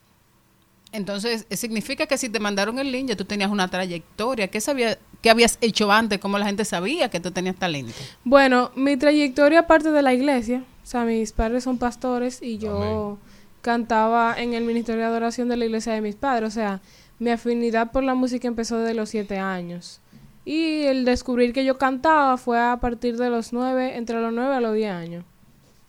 Entonces, 0.92 1.46
eh, 1.50 1.56
significa 1.56 2.06
que 2.06 2.16
si 2.16 2.28
te 2.28 2.40
mandaron 2.40 2.78
el 2.78 2.90
link, 2.90 3.08
ya 3.08 3.16
tú 3.16 3.24
tenías 3.24 3.50
una 3.50 3.68
trayectoria. 3.68 4.48
¿Qué, 4.48 4.60
sabía, 4.60 4.98
¿Qué 5.20 5.30
habías 5.30 5.58
hecho 5.60 5.90
antes? 5.90 6.18
¿Cómo 6.18 6.38
la 6.38 6.46
gente 6.46 6.64
sabía 6.64 7.10
que 7.10 7.20
tú 7.20 7.30
tenías 7.30 7.56
talento? 7.56 7.92
Bueno, 8.24 8.70
mi 8.76 8.96
trayectoria 8.96 9.66
parte 9.66 9.90
de 9.90 10.02
la 10.02 10.14
iglesia. 10.14 10.64
O 10.82 10.86
sea, 10.86 11.04
mis 11.04 11.32
padres 11.32 11.64
son 11.64 11.78
pastores 11.78 12.40
y 12.40 12.58
yo 12.58 13.18
cantaba 13.60 14.34
en 14.38 14.54
el 14.54 14.64
ministerio 14.64 15.00
de 15.00 15.06
adoración 15.08 15.48
de 15.48 15.56
la 15.56 15.64
iglesia 15.64 15.92
de 15.92 16.00
mis 16.00 16.14
padres. 16.14 16.48
O 16.48 16.52
sea, 16.52 16.80
mi 17.18 17.30
afinidad 17.30 17.90
por 17.90 18.04
la 18.04 18.14
música 18.14 18.46
empezó 18.46 18.78
desde 18.78 18.94
los 18.94 19.08
siete 19.08 19.38
años. 19.38 20.00
Y 20.44 20.84
el 20.84 21.04
descubrir 21.04 21.52
que 21.52 21.64
yo 21.64 21.76
cantaba 21.76 22.36
fue 22.36 22.60
a 22.60 22.78
partir 22.80 23.16
de 23.16 23.28
los 23.30 23.52
nueve, 23.52 23.96
entre 23.96 24.20
los 24.20 24.32
nueve 24.32 24.54
a 24.54 24.60
los 24.60 24.74
diez 24.74 24.92
años. 24.92 25.24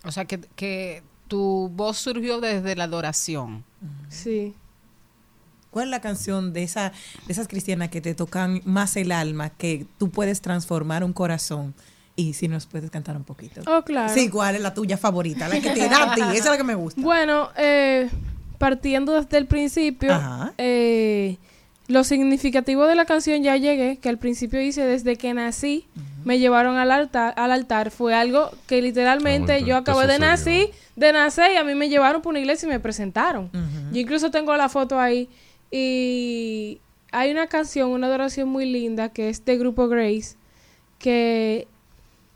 O 0.04 0.12
sea, 0.12 0.26
que, 0.26 0.40
que 0.56 1.04
tu 1.28 1.70
voz 1.74 1.98
surgió 1.98 2.42
desde 2.42 2.76
la 2.76 2.86
adoración. 2.86 3.64
Sí. 4.10 4.56
¿Cuál 5.78 5.90
es 5.90 5.92
la 5.92 6.02
canción 6.02 6.54
de, 6.54 6.64
esa, 6.64 6.92
de 7.28 7.32
esas 7.32 7.48
cristianas 7.48 7.90
que 7.90 8.02
te 8.02 8.16
tocan 8.16 8.64
más 8.66 8.96
el 8.96 9.12
alma, 9.12 9.52
que 9.52 9.86
tú 10.00 10.10
puedes 10.10 10.42
transformar 10.42 11.04
un 11.04 11.14
corazón? 11.14 11.76
Y 12.16 12.34
si 12.34 12.48
nos 12.48 12.66
puedes 12.66 12.90
cantar 12.90 13.16
un 13.16 13.24
poquito. 13.24 13.62
Oh, 13.68 13.84
claro. 13.84 14.12
Sí, 14.12 14.28
¿cuál 14.28 14.56
es 14.56 14.62
la 14.62 14.74
tuya 14.74 14.98
favorita? 14.98 15.48
La 15.48 15.62
que 15.62 15.70
te 15.70 15.88
da 15.88 16.14
a 16.14 16.16
ti, 16.16 16.22
esa 16.22 16.36
es 16.36 16.46
la 16.46 16.58
que 16.58 16.64
me 16.64 16.74
gusta. 16.74 17.00
Bueno, 17.00 17.50
eh, 17.58 18.10
partiendo 18.58 19.22
desde 19.22 19.38
el 19.38 19.46
principio, 19.46 20.16
Ajá. 20.16 20.52
eh, 20.58 21.38
lo 21.88 22.04
significativo 22.04 22.88
de 22.88 22.96
la 22.96 23.06
canción 23.06 23.44
ya 23.44 23.56
llegué, 23.56 23.98
que 23.98 24.10
al 24.10 24.18
principio 24.18 24.60
dice 24.60 24.84
desde 24.84 25.16
que 25.16 25.32
nací, 25.36 25.86
me 26.26 26.40
llevaron 26.40 26.78
al 26.78 26.90
altar, 26.90 27.36
al 27.38 27.52
altar. 27.52 27.92
Fue 27.92 28.16
algo 28.16 28.50
que 28.66 28.82
literalmente 28.82 29.64
yo 29.64 29.78
acabé 29.78 30.08
de 30.08 30.18
nacer, 30.18 30.72
de 30.96 31.14
nacer 31.14 31.52
y 31.54 31.58
a 31.58 31.64
mí 31.64 31.76
me 31.76 31.88
llevaron 31.88 32.24
por 32.24 32.32
una 32.32 32.40
iglesia 32.40 32.66
y 32.66 32.70
me 32.70 32.80
presentaron. 32.80 33.52
Yo 33.92 34.00
incluso 34.00 34.32
tengo 34.32 34.58
la 34.58 34.70
foto 34.70 35.00
ahí 35.00 35.30
y 35.72 36.80
hay 37.12 37.32
una 37.32 37.48
canción, 37.48 37.92
una 37.92 38.08
adoración 38.08 38.50
muy 38.50 38.66
linda 38.66 39.10
que 39.10 39.30
es 39.30 39.44
de 39.46 39.58
grupo 39.58 39.88
Grace, 39.88 40.38
que 41.00 41.68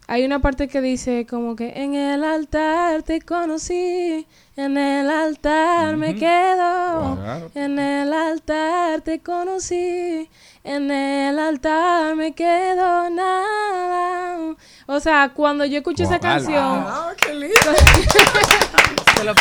hay 0.08 0.26
una 0.26 0.40
parte 0.40 0.68
que 0.68 0.82
dice 0.82 1.26
como 1.30 1.56
que 1.56 1.70
en 1.76 1.96
el 1.96 2.24
altar 2.24 3.04
te 3.04 3.22
conocí, 3.22 4.28
en 4.58 4.78
el 4.78 5.10
altar 5.10 5.98
me 5.98 6.16
quedo, 6.16 7.18
Claro. 7.22 7.52
en 7.56 7.80
el 7.80 8.14
altar 8.14 9.02
te 9.02 9.20
conocí, 9.20 10.30
en 10.64 10.92
el 10.92 11.40
altar 11.40 12.16
me 12.16 12.34
quedo 12.34 13.10
nada. 13.10 14.56
O 14.88 15.00
sea, 15.00 15.32
cuando 15.34 15.66
yo 15.66 15.78
escucho 15.78 16.04
esa 16.04 16.20
canción, 16.20 16.58
Ah, 16.64 17.12
qué 17.26 17.34
lindo. 17.34 17.56
la, 19.24 19.36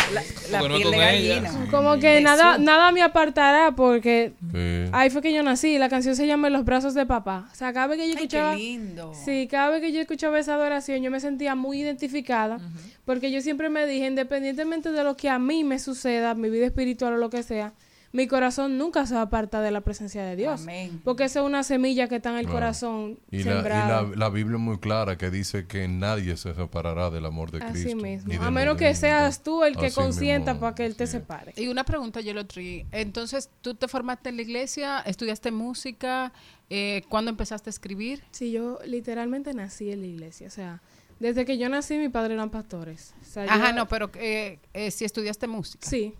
piel 0.61 0.91
de 0.91 0.99
gallina. 0.99 1.51
como 1.71 1.99
que 1.99 2.21
nada, 2.21 2.59
nada 2.59 2.93
me 2.93 3.01
apartará 3.03 3.71
porque 3.73 4.35
Sí. 4.53 4.91
ahí 4.93 5.09
fue 5.09 5.23
que 5.23 5.33
yo 5.33 5.43
nací. 5.43 5.79
La 5.79 5.89
canción 5.89 6.15
se 6.17 6.27
llama 6.27 6.51
los 6.51 6.65
brazos 6.67 6.93
de 6.95 7.07
papá. 7.07 7.49
O 7.51 7.55
sea, 7.55 7.73
cada 7.73 7.87
vez 7.87 7.99
que 7.99 8.07
yo 8.09 8.13
Ay, 8.13 8.17
qué 8.17 8.23
escuchaba. 8.25 8.55
lindo. 8.57 9.13
Sí, 9.25 9.49
cada 9.51 9.71
vez 9.71 9.81
que 9.81 9.93
yo 9.93 10.01
escuchaba 10.01 10.39
esa 10.39 10.55
adoración, 10.55 11.03
yo 11.03 11.11
me 11.11 11.19
sentía 11.21 11.55
muy 11.55 11.81
identificada. 11.81 12.59
Porque 13.07 13.31
yo 13.33 13.41
siempre 13.41 13.71
me 13.71 13.87
dije, 13.87 14.07
independientemente 14.07 14.93
de 14.93 15.00
lo 15.05 15.17
que 15.17 15.29
a 15.29 15.39
mí 15.39 15.65
me 15.65 15.79
suceda, 15.79 16.35
mi 16.35 16.51
vida 16.51 16.67
espiritual 16.67 17.15
o 17.15 17.17
lo 17.17 17.31
que 17.31 17.43
sea, 17.43 17.73
mi 18.13 18.27
corazón 18.27 18.77
nunca 18.77 19.07
se 19.07 19.17
aparta 19.17 19.61
de 19.63 19.71
la 19.71 19.83
presencia 19.83 20.25
de 20.25 20.35
Dios. 20.35 20.63
Amén. 20.63 21.01
Porque 21.05 21.23
esa 21.23 21.39
es 21.41 21.47
una 21.47 21.63
semilla 21.63 22.09
que 22.09 22.17
está 22.17 22.31
en 22.31 22.39
el 22.39 22.43
Claro. 22.47 22.57
corazón 22.57 23.21
Y, 23.31 23.37
la, 23.37 23.41
y 23.41 23.45
sembrada. 23.55 24.03
la, 24.03 24.17
la 24.17 24.29
Biblia 24.31 24.57
es 24.57 24.61
muy 24.61 24.81
clara 24.81 25.17
que 25.17 25.31
dice 25.31 25.69
que 25.69 25.87
nadie 25.87 26.37
se 26.37 26.53
separará 26.53 27.11
del 27.11 27.25
amor 27.25 27.53
de 27.53 27.63
Así 27.63 27.85
Cristo. 27.85 28.03
mismo. 28.03 28.43
A 28.43 28.51
menos 28.51 28.77
que 28.77 28.93
seas 28.97 29.45
tú 29.45 29.63
el 29.63 29.77
que 29.77 29.87
Así 29.87 29.95
consienta 29.95 30.55
mismo. 30.55 30.61
para 30.63 30.75
que 30.75 30.87
Él 30.87 30.97
te 30.97 31.07
separe. 31.07 31.53
Y 31.57 31.69
una 31.69 31.85
pregunta, 31.85 32.21
Yelotri. 32.21 32.85
Entonces, 32.91 33.49
¿tú 33.61 33.77
te 33.77 33.87
formaste 33.87 34.31
en 34.31 34.37
la 34.37 34.43
iglesia? 34.43 34.99
¿Estudiaste 35.07 35.53
música? 35.53 36.33
Eh, 36.69 37.03
¿Cuándo 37.09 37.31
empezaste 37.31 37.71
a 37.71 37.73
escribir? 37.73 38.25
Sí, 38.33 38.51
yo 38.51 38.81
literalmente 38.85 39.55
nací 39.55 39.93
en 39.93 40.01
la 40.01 40.07
iglesia. 40.09 40.49
O 40.49 40.51
sea, 40.51 40.83
desde 41.21 41.45
que 41.45 41.57
yo 41.59 41.69
nací, 41.69 41.97
mi 41.99 42.09
padre 42.09 42.35
eran 42.35 42.51
pastores. 42.51 43.15
O 43.23 43.25
sea, 43.25 43.45
Ajá, 43.45 43.69
yo- 43.71 43.77
no, 43.77 43.87
pero 43.89 44.11
eh, 44.15 44.59
eh, 44.75 44.91
si 44.91 45.05
estudiaste 45.05 45.47
música. 45.47 45.87
Sí. 45.89 46.15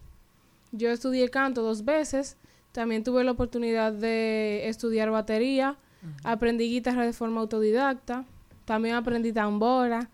Yo 0.73 0.91
estudié 0.91 1.29
canto 1.31 1.63
dos 1.63 1.85
veces. 1.85 2.37
También 2.73 3.03
tuve 3.03 3.25
la 3.25 3.33
oportunidad 3.33 3.93
de 3.93 4.69
estudiar 4.69 5.11
batería. 5.11 5.77
Aprendí 6.23 6.71
guitarra 6.71 7.05
de 7.05 7.13
forma 7.13 7.41
autodidacta. 7.41 8.25
También 8.65 8.95
aprendí 8.95 9.33
tambora. 9.33 10.09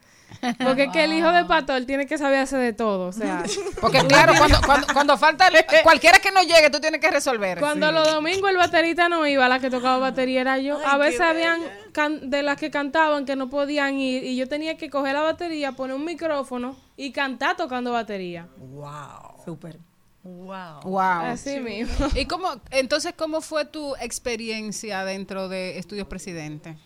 Porque 0.63 0.85
es 0.85 0.93
que 0.93 1.05
el 1.05 1.13
hijo 1.15 1.33
de 1.33 1.45
pastor 1.45 1.85
tiene 1.87 2.07
que 2.07 2.19
saber 2.19 2.41
hacer 2.41 2.61
de 2.61 2.73
todo. 2.73 3.09
O 3.09 3.13
sea, 3.13 3.43
Porque 3.81 3.99
claro, 4.07 4.35
cuando, 4.37 4.59
cuando, 4.65 4.87
cuando 4.93 5.17
falta 5.19 5.49
el- 5.49 5.65
cualquiera 5.83 6.19
que 6.19 6.31
no 6.31 6.43
llegue, 6.43 6.69
tú 6.71 6.79
tienes 6.81 7.01
que 7.01 7.11
resolver. 7.11 7.59
Cuando 7.59 7.91
los 7.93 8.13
domingos 8.13 8.51
el 8.51 8.57
baterista 8.57 9.09
no 9.09 9.27
iba, 9.27 9.49
la 9.49 9.59
que 9.61 9.71
tocaba 9.71 9.99
batería 9.99 10.43
era 10.43 10.59
yo. 10.59 10.79
a 10.87 10.97
veces 10.99 11.21
habían 11.21 11.61
can- 11.93 12.29
de 12.31 12.43
las 12.43 12.59
que 12.59 12.71
cantaban 12.71 13.25
que 13.25 13.35
no 13.37 13.49
podían 13.49 13.99
ir 13.99 14.25
y 14.25 14.37
yo 14.37 14.47
tenía 14.49 14.77
que 14.77 14.91
coger 14.91 15.15
la 15.15 15.23
batería, 15.23 15.73
poner 15.73 15.97
un 15.97 16.05
micrófono 16.05 16.77
y 16.97 17.13
cantar 17.13 17.57
tocando 17.57 17.93
batería. 17.93 18.47
Wow. 18.59 19.43
Súper. 19.45 19.79
Wow. 20.23 20.81
Wow. 20.83 21.01
Así 21.01 21.61
mismo. 21.61 22.09
¿Y 22.15 22.27
cómo, 22.27 22.61
entonces, 22.71 23.15
cómo 23.17 23.41
fue 23.41 23.65
tu 23.65 23.95
experiencia 23.97 25.05
dentro 25.05 25.49
de 25.49 25.79
Estudios 25.79 26.09
Presidente? 26.09 26.77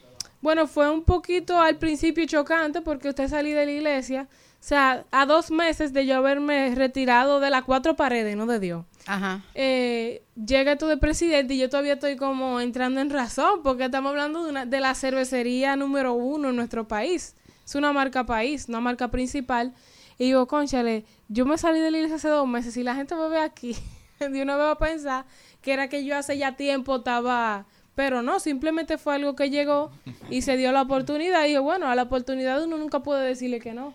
Bueno, 0.40 0.66
fue 0.66 0.90
un 0.90 1.04
poquito 1.04 1.60
al 1.60 1.76
principio 1.76 2.24
chocante 2.26 2.80
porque 2.80 3.08
usted 3.08 3.28
salí 3.28 3.52
de 3.52 3.66
la 3.66 3.72
iglesia. 3.72 4.28
O 4.54 4.62
sea, 4.62 5.04
a 5.10 5.24
dos 5.24 5.50
meses 5.50 5.92
de 5.92 6.04
yo 6.04 6.16
haberme 6.16 6.74
retirado 6.74 7.40
de 7.40 7.48
las 7.48 7.64
cuatro 7.64 7.96
paredes, 7.96 8.36
no 8.36 8.46
de 8.46 8.60
Dios. 8.60 8.84
Ajá. 9.06 9.42
eh, 9.54 10.22
llega 10.36 10.76
tú 10.76 10.86
de 10.86 10.98
presidente 10.98 11.54
y 11.54 11.58
yo 11.58 11.70
todavía 11.70 11.94
estoy 11.94 12.16
como 12.16 12.60
entrando 12.60 13.00
en 13.00 13.08
razón 13.08 13.62
porque 13.62 13.86
estamos 13.86 14.10
hablando 14.10 14.44
de, 14.44 14.50
una, 14.50 14.66
de 14.66 14.80
la 14.80 14.94
cervecería 14.94 15.76
número 15.76 16.12
uno 16.12 16.50
en 16.50 16.56
nuestro 16.56 16.86
país. 16.86 17.36
Es 17.64 17.74
una 17.74 17.92
marca 17.92 18.26
país, 18.26 18.66
una 18.68 18.80
marca 18.80 19.08
principal. 19.10 19.72
Y 20.18 20.24
digo, 20.26 20.46
conchale, 20.46 21.06
yo 21.28 21.46
me 21.46 21.56
salí 21.56 21.80
de 21.80 21.90
la 21.90 21.96
iglesia 21.96 22.16
hace 22.16 22.28
dos 22.28 22.46
meses 22.46 22.76
y 22.76 22.82
la 22.82 22.94
gente 22.94 23.14
me 23.14 23.28
ve 23.28 23.38
aquí. 23.38 23.74
De 24.18 24.42
una 24.42 24.56
vez 24.56 24.66
va 24.66 24.72
a 24.72 24.78
pensar 24.78 25.24
que 25.62 25.72
era 25.72 25.88
que 25.88 26.04
yo 26.04 26.16
hace 26.16 26.36
ya 26.36 26.56
tiempo 26.56 26.96
estaba... 26.96 27.66
Pero 28.00 28.22
no, 28.22 28.40
simplemente 28.40 28.96
fue 28.96 29.16
algo 29.16 29.36
que 29.36 29.50
llegó 29.50 29.92
y 30.30 30.40
se 30.40 30.56
dio 30.56 30.72
la 30.72 30.80
oportunidad. 30.80 31.44
Y 31.44 31.52
yo, 31.52 31.62
bueno, 31.62 31.86
a 31.86 31.94
la 31.94 32.04
oportunidad 32.04 32.64
uno 32.64 32.78
nunca 32.78 33.00
puede 33.00 33.28
decirle 33.28 33.60
que 33.60 33.74
no. 33.74 33.92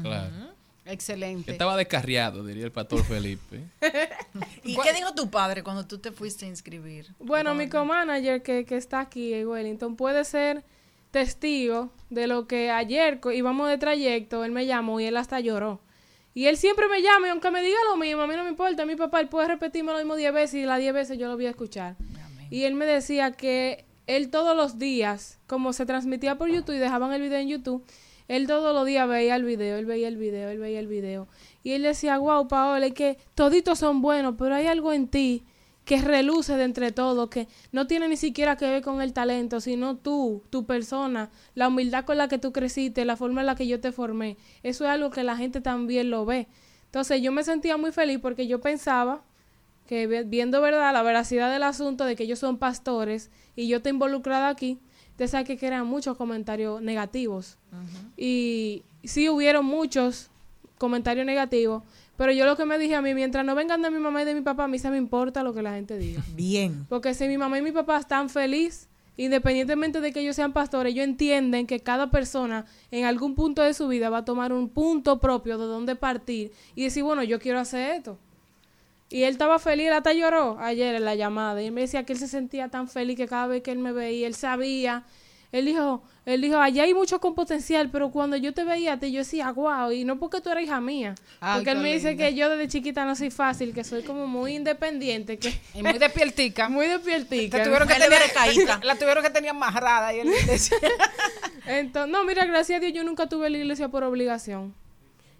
Claro. 0.00 0.30
Excelente. 0.86 1.50
Estaba 1.50 1.76
descarriado, 1.76 2.46
diría 2.46 2.64
el 2.66 2.70
pastor 2.70 3.02
Felipe. 3.02 3.64
¿Y 4.62 4.76
qué 4.76 4.92
dijo 4.92 5.12
tu 5.12 5.28
padre 5.28 5.64
cuando 5.64 5.84
tú 5.84 5.98
te 5.98 6.12
fuiste 6.12 6.44
a 6.44 6.48
inscribir? 6.48 7.08
Bueno, 7.18 7.52
mi 7.56 7.68
co-manager 7.68 8.44
que, 8.44 8.64
que 8.64 8.76
está 8.76 9.00
aquí 9.00 9.34
en 9.34 9.48
Wellington 9.48 9.96
puede 9.96 10.24
ser 10.24 10.62
testigo 11.10 11.90
de 12.10 12.28
lo 12.28 12.46
que 12.46 12.70
ayer 12.70 13.18
íbamos 13.34 13.68
de 13.68 13.76
trayecto, 13.76 14.44
él 14.44 14.52
me 14.52 14.66
llamó 14.66 15.00
y 15.00 15.06
él 15.06 15.16
hasta 15.16 15.40
lloró. 15.40 15.80
Y 16.32 16.46
él 16.46 16.56
siempre 16.56 16.86
me 16.86 17.02
llama 17.02 17.26
y 17.26 17.30
aunque 17.30 17.50
me 17.50 17.60
diga 17.60 17.78
lo 17.90 17.96
mismo, 17.96 18.22
a 18.22 18.28
mí 18.28 18.36
no 18.36 18.44
me 18.44 18.50
importa, 18.50 18.86
mi 18.86 18.94
papá, 18.94 19.18
él 19.18 19.26
puede 19.26 19.48
repetirme 19.48 19.90
lo 19.90 19.98
mismo 19.98 20.14
10 20.14 20.32
veces 20.32 20.54
y 20.54 20.64
las 20.64 20.78
10 20.78 20.94
veces 20.94 21.18
yo 21.18 21.26
lo 21.26 21.34
voy 21.34 21.46
a 21.46 21.50
escuchar. 21.50 21.96
Y 22.50 22.64
él 22.64 22.74
me 22.74 22.86
decía 22.86 23.32
que 23.32 23.84
él 24.06 24.30
todos 24.30 24.56
los 24.56 24.78
días, 24.78 25.38
como 25.46 25.72
se 25.72 25.86
transmitía 25.86 26.36
por 26.38 26.50
YouTube 26.50 26.76
y 26.76 26.78
dejaban 26.78 27.12
el 27.12 27.22
video 27.22 27.38
en 27.38 27.48
YouTube, 27.48 27.84
él 28.28 28.46
todos 28.46 28.74
los 28.74 28.86
días 28.86 29.08
veía 29.08 29.36
el 29.36 29.44
video, 29.44 29.76
él 29.78 29.86
veía 29.86 30.08
el 30.08 30.16
video, 30.16 30.50
él 30.50 30.58
veía 30.58 30.80
el 30.80 30.86
video. 30.86 31.28
Y 31.62 31.72
él 31.72 31.82
decía, 31.82 32.18
wow, 32.18 32.46
Paola, 32.48 32.86
es 32.86 32.94
que 32.94 33.18
toditos 33.34 33.78
son 33.78 34.02
buenos, 34.02 34.34
pero 34.38 34.54
hay 34.54 34.66
algo 34.66 34.92
en 34.92 35.08
ti 35.08 35.44
que 35.86 36.02
reluce 36.02 36.54
de 36.54 36.64
entre 36.64 36.92
todos, 36.92 37.30
que 37.30 37.48
no 37.72 37.86
tiene 37.86 38.08
ni 38.08 38.18
siquiera 38.18 38.58
que 38.58 38.68
ver 38.68 38.82
con 38.82 39.00
el 39.00 39.14
talento, 39.14 39.58
sino 39.60 39.96
tú, 39.96 40.42
tu 40.50 40.66
persona, 40.66 41.30
la 41.54 41.68
humildad 41.68 42.04
con 42.04 42.18
la 42.18 42.28
que 42.28 42.36
tú 42.36 42.52
creciste, 42.52 43.06
la 43.06 43.16
forma 43.16 43.40
en 43.40 43.46
la 43.46 43.54
que 43.54 43.66
yo 43.66 43.80
te 43.80 43.90
formé. 43.90 44.36
Eso 44.62 44.84
es 44.84 44.90
algo 44.90 45.08
que 45.08 45.22
la 45.22 45.38
gente 45.38 45.62
también 45.62 46.10
lo 46.10 46.26
ve. 46.26 46.46
Entonces 46.84 47.22
yo 47.22 47.32
me 47.32 47.42
sentía 47.42 47.78
muy 47.78 47.92
feliz 47.92 48.18
porque 48.20 48.46
yo 48.46 48.60
pensaba 48.60 49.22
que 49.88 50.06
vi- 50.06 50.22
viendo 50.24 50.60
verdad 50.60 50.92
la 50.92 51.02
veracidad 51.02 51.50
del 51.50 51.64
asunto 51.64 52.04
de 52.04 52.14
que 52.14 52.22
ellos 52.24 52.38
son 52.38 52.58
pastores 52.58 53.30
y 53.56 53.66
yo 53.66 53.78
estoy 53.78 53.90
involucrada 53.90 54.48
aquí, 54.48 54.78
te 55.16 55.26
sabes 55.26 55.48
que 55.58 55.66
eran 55.66 55.84
muchos 55.88 56.16
comentarios 56.16 56.80
negativos. 56.80 57.58
Y 58.16 58.84
sí 59.02 59.28
hubieron 59.28 59.64
muchos 59.64 60.30
comentarios 60.76 61.26
negativos, 61.26 61.82
pero 62.16 62.30
yo 62.32 62.44
lo 62.46 62.56
que 62.56 62.64
me 62.64 62.78
dije 62.78 62.94
a 62.94 63.02
mí, 63.02 63.14
mientras 63.14 63.44
no 63.44 63.54
vengan 63.54 63.82
de 63.82 63.90
mi 63.90 63.98
mamá 63.98 64.22
y 64.22 64.24
de 64.24 64.34
mi 64.34 64.42
papá, 64.42 64.64
a 64.64 64.68
mí 64.68 64.78
se 64.78 64.90
me 64.90 64.96
importa 64.96 65.42
lo 65.42 65.54
que 65.54 65.62
la 65.62 65.72
gente 65.74 65.98
diga. 65.98 66.22
Bien. 66.36 66.86
Porque 66.88 67.14
si 67.14 67.26
mi 67.26 67.38
mamá 67.38 67.58
y 67.58 67.62
mi 67.62 67.72
papá 67.72 67.98
están 67.98 68.28
felices, 68.28 68.88
independientemente 69.16 70.00
de 70.00 70.12
que 70.12 70.20
ellos 70.20 70.36
sean 70.36 70.52
pastores, 70.52 70.92
ellos 70.92 71.04
entienden 71.04 71.66
que 71.66 71.80
cada 71.80 72.10
persona 72.10 72.66
en 72.90 73.04
algún 73.04 73.34
punto 73.34 73.62
de 73.62 73.74
su 73.74 73.88
vida 73.88 74.10
va 74.10 74.18
a 74.18 74.24
tomar 74.24 74.52
un 74.52 74.68
punto 74.68 75.18
propio 75.18 75.58
de 75.58 75.66
dónde 75.66 75.96
partir 75.96 76.52
y 76.76 76.84
decir, 76.84 77.02
bueno, 77.02 77.22
yo 77.24 77.40
quiero 77.40 77.58
hacer 77.58 77.96
esto. 77.96 78.18
Y 79.10 79.22
él 79.22 79.30
estaba 79.32 79.58
feliz, 79.58 79.86
él 79.86 79.94
hasta 79.94 80.12
lloró 80.12 80.58
ayer 80.60 80.94
en 80.94 81.04
la 81.04 81.14
llamada. 81.14 81.62
Y 81.62 81.66
él 81.66 81.72
me 81.72 81.80
decía 81.80 82.04
que 82.04 82.12
él 82.12 82.18
se 82.18 82.28
sentía 82.28 82.68
tan 82.68 82.88
feliz 82.88 83.16
que 83.16 83.26
cada 83.26 83.46
vez 83.46 83.62
que 83.62 83.70
él 83.70 83.78
me 83.78 83.92
veía, 83.92 84.26
él 84.26 84.34
sabía 84.34 85.04
Él 85.50 85.64
dijo, 85.64 86.02
él 86.26 86.42
dijo, 86.42 86.58
allá 86.58 86.82
hay 86.82 86.92
mucho 86.92 87.18
con 87.20 87.34
potencial, 87.34 87.88
pero 87.90 88.10
cuando 88.10 88.36
yo 88.36 88.52
te 88.52 88.64
veía 88.64 88.92
a 88.92 88.98
ti, 88.98 89.10
yo 89.10 89.20
decía, 89.20 89.50
wow, 89.50 89.90
y 89.92 90.04
no 90.04 90.18
porque 90.18 90.42
tú 90.42 90.50
eres 90.50 90.64
hija 90.64 90.78
mía. 90.78 91.14
Ay, 91.40 91.60
porque 91.60 91.70
él 91.70 91.78
me 91.78 91.94
dice 91.94 92.10
linda. 92.10 92.26
que 92.26 92.34
yo 92.34 92.50
desde 92.50 92.68
chiquita 92.68 93.06
no 93.06 93.16
soy 93.16 93.30
fácil, 93.30 93.72
que 93.72 93.82
soy 93.82 94.02
como 94.02 94.26
muy 94.26 94.56
independiente, 94.56 95.38
que 95.38 95.58
Y 95.74 95.82
muy 95.82 95.94
despiertica. 95.94 96.68
muy 96.68 96.86
despiertica. 96.86 97.56
La 97.56 97.64
tuvieron 97.64 97.88
que 97.88 97.94
tener, 97.94 98.20
caído. 98.34 98.78
la 98.82 98.94
tuvieron 98.96 99.24
que 99.24 99.30
tener 99.30 99.50
amarrada 99.50 100.14
y 100.14 100.20
él 100.20 100.28
decía, 100.46 100.76
Entonces, 101.64 102.12
no, 102.12 102.24
mira, 102.24 102.44
gracias 102.44 102.76
a 102.76 102.80
Dios 102.80 102.92
yo 102.92 103.02
nunca 103.04 103.26
tuve 103.26 103.48
la 103.48 103.56
iglesia 103.56 103.88
por 103.88 104.04
obligación. 104.04 104.74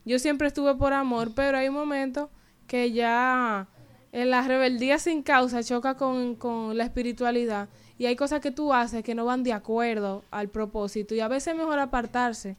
Yo 0.07 0.19
siempre 0.19 0.49
estuve 0.49 0.75
por 0.75 0.95
amor, 0.95 1.33
pero 1.35 1.59
hay 1.59 1.69
momentos 1.69 2.31
que 2.69 2.93
ya 2.93 3.67
en 4.13 4.31
la 4.31 4.43
rebeldía 4.43 4.99
sin 4.99 5.23
causa 5.23 5.65
choca 5.65 5.97
con, 5.97 6.37
con 6.37 6.79
la 6.79 6.85
espiritualidad. 6.85 7.69
Y 7.99 8.07
hay 8.07 8.15
cosas 8.15 8.41
que 8.41 8.53
tú 8.53 8.73
haces 8.73 9.03
que 9.03 9.17
no 9.17 9.25
van 9.25 9.43
de 9.43 9.53
acuerdo 9.53 10.23
al 10.31 10.49
propósito. 10.49 11.15
Y 11.15 11.21
a 11.21 11.29
veces 11.29 11.49
es 11.49 11.59
mejor 11.59 11.81
apartarse 11.81 12.57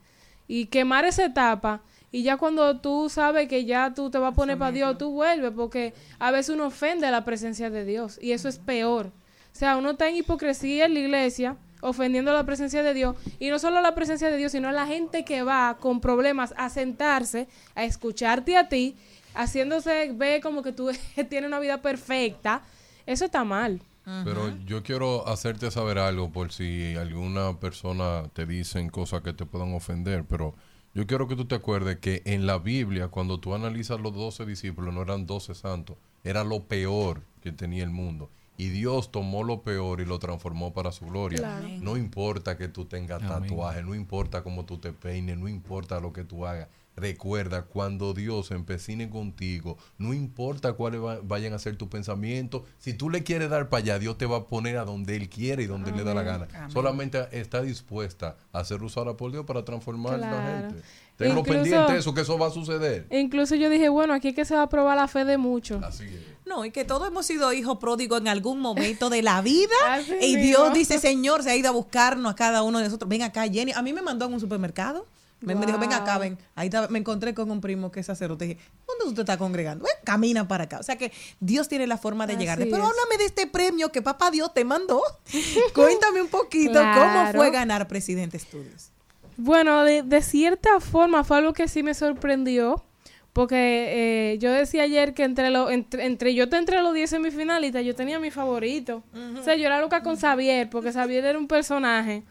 y 0.48 0.66
quemar 0.66 1.06
esa 1.06 1.24
etapa. 1.24 1.82
Y 2.12 2.24
ya 2.24 2.38
cuando 2.38 2.82
tú 2.82 3.08
sabes 3.08 3.48
que 3.48 3.64
ya 3.66 3.94
tú 3.94 4.10
te 4.10 4.18
vas 4.18 4.34
a 4.34 4.36
poner 4.36 4.58
para 4.58 4.72
Dios, 4.72 4.98
tú 4.98 5.12
vuelves 5.12 5.52
porque 5.56 5.94
a 6.18 6.32
veces 6.32 6.56
uno 6.56 6.66
ofende 6.66 7.08
a 7.08 7.12
la 7.12 7.24
presencia 7.24 7.70
de 7.70 7.86
Dios. 7.86 8.20
Y 8.22 8.34
eso 8.34 8.50
es 8.50 8.58
peor. 8.58 9.08
O 9.08 9.56
sea, 9.60 9.78
uno 9.78 9.92
está 9.92 10.10
en 10.10 10.16
hipocresía 10.16 10.86
en 10.86 10.94
la 10.96 11.00
iglesia, 11.00 11.56
ofendiendo 11.82 12.34
la 12.34 12.46
presencia 12.46 12.84
de 12.84 12.94
Dios. 12.94 13.16
Y 13.40 13.50
no 13.50 13.60
solo 13.60 13.82
la 13.82 13.96
presencia 13.96 14.30
de 14.30 14.38
Dios, 14.38 14.52
sino 14.52 14.72
la 14.72 14.88
gente 14.88 15.24
que 15.24 15.44
va 15.44 15.78
con 15.80 16.02
problemas 16.02 16.54
a 16.58 16.70
sentarse, 16.70 17.48
a 17.76 17.84
escucharte 17.84 18.58
a 18.58 18.68
ti, 18.70 18.98
haciéndose 19.34 20.14
ver 20.14 20.42
como 20.42 20.64
que 20.64 20.72
tú 20.72 20.92
tienes 21.30 21.48
una 21.48 21.60
vida 21.60 21.82
perfecta. 21.82 22.64
Eso 23.06 23.26
está 23.26 23.44
mal. 23.44 23.82
Pero 24.24 24.58
yo 24.66 24.82
quiero 24.82 25.28
hacerte 25.28 25.70
saber 25.70 26.00
algo 26.00 26.32
por 26.32 26.52
si 26.52 26.96
alguna 26.96 27.60
persona 27.60 28.24
te 28.34 28.48
dicen 28.48 28.90
cosas 28.90 29.22
que 29.22 29.34
te 29.34 29.46
puedan 29.46 29.74
ofender, 29.76 30.26
pero 30.26 30.56
yo 30.96 31.06
quiero 31.06 31.28
que 31.28 31.36
tú 31.36 31.46
te 31.46 31.56
acuerdes 31.56 32.00
que 32.00 32.24
en 32.26 32.48
la 32.48 32.58
Biblia, 32.58 33.10
cuando 33.10 33.40
tú 33.40 33.54
analizas 33.54 34.00
los 34.00 34.16
12 34.16 34.48
discípulos, 34.48 34.94
no 34.94 35.04
eran 35.04 35.28
12 35.28 35.54
santos, 35.54 35.98
era 36.24 36.44
lo 36.44 36.64
peor 36.64 37.22
que 37.42 37.52
tenía 37.52 37.84
el 37.84 37.92
mundo. 37.92 38.32
Y 38.58 38.70
Dios 38.70 39.12
tomó 39.12 39.44
lo 39.44 39.62
peor 39.62 40.02
y 40.02 40.06
lo 40.06 40.20
transformó 40.20 40.74
para 40.74 40.92
su 40.92 41.06
gloria. 41.06 41.38
Claro. 41.38 41.68
No 41.80 41.96
importa 41.96 42.58
que 42.58 42.68
tú 42.68 42.86
tengas 42.86 43.22
tatuajes, 43.22 43.86
no 43.86 43.96
importa 43.96 44.44
cómo 44.44 44.66
tú 44.66 44.80
te 44.80 44.92
peines, 44.92 45.38
no 45.38 45.48
importa 45.48 46.00
lo 46.00 46.12
que 46.12 46.26
tú 46.26 46.46
hagas. 46.46 46.68
Recuerda, 47.00 47.64
cuando 47.64 48.14
Dios 48.14 48.52
empecine 48.52 49.10
contigo, 49.10 49.78
no 49.98 50.14
importa 50.14 50.74
cuáles 50.74 51.02
va- 51.02 51.20
vayan 51.24 51.54
a 51.54 51.60
ser 51.60 51.76
tus 51.78 51.88
pensamientos, 51.88 52.64
si 52.78 52.94
tú 52.94 53.10
le 53.10 53.24
quieres 53.24 53.50
dar 53.50 53.70
para 53.70 53.82
allá, 53.84 54.00
Dios 54.00 54.18
te 54.18 54.26
va 54.26 54.38
a 54.38 54.48
poner 54.48 54.78
a 54.78 54.86
donde 54.86 55.16
Él 55.16 55.30
quiere 55.30 55.64
y 55.64 55.68
donde 55.68 55.92
le 55.92 56.04
da 56.04 56.14
la 56.14 56.24
gana. 56.24 56.48
Amén. 56.54 56.72
Solamente 56.72 57.28
está 57.32 57.62
dispuesta 57.62 58.36
a 58.52 58.64
ser 58.64 58.84
usada 58.84 59.16
por 59.18 59.32
Dios 59.32 59.46
para 59.46 59.64
transformar 59.66 60.16
a 60.16 60.18
la 60.18 60.62
gente. 60.70 60.84
Tenlo 61.18 61.40
Incluso- 61.42 61.60
pendiente 61.64 61.98
eso, 61.98 62.14
que 62.14 62.22
eso 62.22 62.38
va 62.38 62.48
a 62.48 62.52
suceder. 62.52 63.06
Incluso 63.12 63.56
yo 63.56 63.70
dije, 63.70 63.90
bueno, 63.90 64.14
aquí 64.14 64.30
es 64.30 64.36
que 64.36 64.46
se 64.46 64.56
va 64.56 64.62
a 64.64 64.70
probar 64.70 64.96
la 64.98 65.08
fe 65.10 65.26
de 65.26 65.38
muchos. 65.38 65.84
Así 65.84 66.06
es. 66.06 66.22
No, 66.46 66.64
y 66.66 66.72
que 66.72 66.86
todos 66.86 67.08
hemos 67.10 67.26
sido 67.26 67.52
hijos 67.54 67.78
pródigos 67.78 68.22
en 68.22 68.28
algún 68.30 68.60
momento 68.62 69.10
de 69.10 69.22
la 69.22 69.42
vida. 69.42 69.68
Y 70.22 70.36
mismo. 70.38 70.42
Dios 70.44 70.74
dice, 70.74 70.98
Señor, 70.98 71.44
se 71.44 71.52
ha 71.52 71.56
ido 71.58 71.68
a 71.70 71.72
buscarnos 71.74 72.32
a 72.32 72.36
cada 72.36 72.64
uno 72.64 72.78
de 72.80 72.86
nosotros. 72.86 73.08
Ven 73.10 73.22
acá, 73.24 73.48
Jenny. 73.50 73.74
A 73.74 73.82
mí 73.82 73.92
me 73.94 74.02
mandó 74.02 74.26
en 74.28 74.34
un 74.34 74.40
supermercado. 74.40 75.06
Me, 75.42 75.56
me 75.56 75.66
dijo, 75.66 75.78
ven 75.80 75.94
acá, 75.94 76.18
ven. 76.18 76.38
Ahí 76.56 76.68
estaba- 76.68 76.88
me 76.90 77.00
encontré 77.00 77.34
con 77.34 77.50
un 77.50 77.62
primo 77.62 77.92
que 77.92 78.02
es 78.02 78.06
sacerdote. 78.06 78.46
Dije, 78.46 78.60
¿dónde 78.88 79.06
usted 79.06 79.22
está 79.22 79.38
congregando? 79.38 79.86
Ven, 79.86 79.94
camina 80.04 80.48
para 80.48 80.66
acá. 80.66 80.80
O 80.80 80.84
sea 80.84 80.98
que 80.98 81.12
Dios 81.40 81.68
tiene 81.70 81.88
la 81.88 81.98
forma 81.98 82.28
de 82.28 82.34
Así 82.34 82.42
llegar. 82.42 82.58
Pero 82.60 82.76
háblame 82.76 83.18
de 83.18 83.26
este 83.26 83.48
premio 83.48 83.92
que 83.92 84.02
papá 84.02 84.32
Dios 84.32 84.54
te 84.54 84.66
mandó. 84.66 85.02
Cuéntame 85.74 86.22
un 86.22 86.28
poquito 86.28 86.74
cómo 86.80 87.32
fue 87.34 87.52
ganar 87.52 87.88
Presidente 87.88 88.38
Estudios. 88.38 88.92
Bueno, 89.38 89.84
de, 89.86 90.04
de 90.04 90.22
cierta 90.22 90.80
forma 90.82 91.24
fue 91.24 91.38
algo 91.38 91.54
que 91.54 91.68
sí 91.68 91.84
me 91.84 91.94
sorprendió. 91.94 92.84
Porque 93.32 94.34
eh, 94.34 94.38
yo 94.40 94.52
decía 94.52 94.84
ayer 94.84 95.14
que 95.14 95.24
entre, 95.24 95.52
lo, 95.52 95.70
entre, 95.70 96.04
entre 96.06 96.34
yo 96.34 96.50
te 96.50 96.58
entre 96.58 96.82
los 96.82 96.94
10 96.96 97.12
semifinalistas, 97.12 97.86
yo 97.86 97.96
tenía 97.96 98.20
mi 98.20 98.32
favorito. 98.32 99.04
O 99.40 99.44
sea, 99.44 99.56
yo 99.56 99.68
era 99.68 99.80
loca 99.80 100.02
con 100.02 100.18
Xavier, 100.18 100.68
porque 100.70 100.92
Xavier 100.92 101.24
era 101.24 101.38
un 101.38 101.48
personaje. 101.48 102.24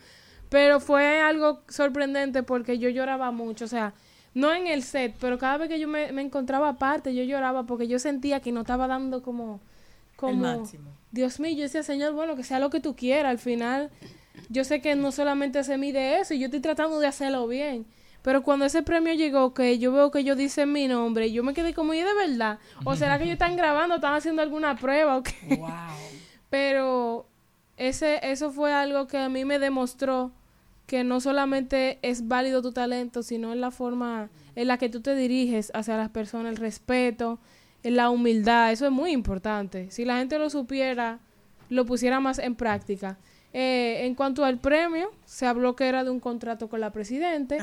Pero 0.49 0.81
fue 0.81 1.21
algo 1.21 1.63
sorprendente 1.69 2.43
porque 2.43 2.79
yo 2.79 2.89
lloraba 2.89 3.31
mucho. 3.31 3.65
O 3.65 3.69
sea, 3.69 3.95
no 4.35 4.55
en 4.55 4.67
el 4.67 4.83
set, 4.83 5.15
pero 5.21 5.39
cada 5.39 5.59
vez 5.59 5.69
que 5.69 5.79
yo 5.79 5.89
me, 5.89 6.13
me 6.13 6.23
encontraba 6.23 6.71
aparte, 6.71 7.15
yo 7.15 7.23
lloraba 7.25 7.65
porque 7.67 7.89
yo 7.89 7.99
sentía 7.99 8.41
que 8.41 8.53
no 8.53 8.61
estaba 8.61 8.87
dando 8.87 9.23
como... 9.23 9.61
como 10.17 10.59
máximo. 10.59 10.91
Dios 11.11 11.41
mío, 11.41 11.57
yo 11.57 11.63
decía, 11.63 11.83
Señor, 11.83 12.13
bueno, 12.13 12.37
que 12.37 12.45
sea 12.45 12.59
lo 12.59 12.71
que 12.71 12.81
tú 12.81 12.95
quieras. 12.95 13.31
Al 13.31 13.39
final, 13.39 13.91
yo 14.49 14.65
sé 14.65 14.81
que 14.81 14.95
no 14.95 15.11
solamente 15.13 15.65
se 15.65 15.79
mide 15.79 16.21
eso 16.21 16.35
y 16.35 16.39
yo 16.39 16.47
estoy 16.47 16.61
tratando 16.61 16.99
de 17.01 17.07
hacerlo 17.07 17.47
bien. 17.47 17.87
Pero 18.23 18.43
cuando 18.43 18.65
ese 18.65 18.83
premio 18.83 19.15
llegó, 19.15 19.55
que 19.55 19.79
yo 19.79 19.93
veo 19.93 20.11
que 20.11 20.19
ellos 20.19 20.37
dicen 20.37 20.73
mi 20.73 20.89
nombre, 20.89 21.33
yo 21.33 21.43
me 21.43 21.55
quedé 21.55 21.73
como, 21.73 21.95
¿y 21.95 22.01
de 22.01 22.15
verdad? 22.15 22.59
¿O 22.85 22.97
será 22.97 23.17
que 23.17 23.25
ellos 23.25 23.35
están 23.35 23.57
grabando, 23.57 23.95
están 23.95 24.15
haciendo 24.15 24.43
alguna 24.43 24.77
prueba 24.77 25.17
o 25.17 25.23
qué? 25.23 25.63
Pero 26.51 27.27
ese, 27.77 28.19
eso 28.23 28.51
fue 28.51 28.73
algo 28.73 29.07
que 29.07 29.19
a 29.19 29.29
mí 29.29 29.45
me 29.45 29.59
demostró 29.59 30.33
que 30.89 31.05
no 31.05 31.21
solamente 31.21 31.99
es 32.01 32.29
válido 32.29 32.63
tu 32.63 32.73
talento, 32.73 33.23
sino 33.23 33.53
en 33.53 33.61
la 33.61 33.71
forma 33.71 34.31
en 34.57 34.69
la 34.69 34.79
que 34.79 34.89
tú 34.89 35.03
te 35.03 35.15
diriges 35.15 35.71
hacia 35.75 35.99
las 35.99 36.09
personas, 36.09 36.51
el 36.51 36.57
respeto, 36.57 37.39
la 37.83 38.09
humildad, 38.09 38.73
eso 38.73 38.87
es 38.87 38.91
muy 38.91 39.13
importante. 39.13 39.91
Si 39.91 40.07
la 40.07 40.17
gente 40.17 40.39
lo 40.39 40.49
supiera, 40.49 41.19
lo 41.69 41.85
pusiera 41.85 42.21
más 42.21 42.39
en 42.39 42.55
práctica. 42.55 43.19
Eh, 43.53 44.07
en 44.07 44.15
cuanto 44.15 44.47
al 44.47 44.61
premio, 44.61 45.11
se 45.27 45.47
habló 45.47 45.77
que 45.77 45.89
era 45.89 46.05
de 46.05 46.11
un 46.11 46.21
contrato 46.21 46.69
con 46.69 46.81
la 46.81 46.91
presidente, 46.91 47.59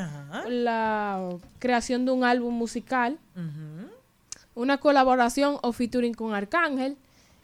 la 0.47 1.27
creación 1.57 2.05
de 2.05 2.11
un 2.11 2.23
álbum 2.23 2.53
musical, 2.53 3.17
una 4.53 4.77
colaboración 4.77 5.57
o 5.63 5.71
featuring 5.71 6.13
con 6.13 6.35
Arcángel 6.35 6.95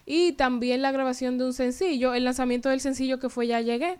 y 0.05 0.33
también 0.33 0.81
la 0.81 0.91
grabación 0.91 1.37
de 1.37 1.45
un 1.45 1.53
sencillo, 1.53 2.13
el 2.13 2.23
lanzamiento 2.23 2.69
del 2.69 2.81
sencillo 2.81 3.19
que 3.19 3.29
fue 3.29 3.47
Ya 3.47 3.61
Llegué. 3.61 3.99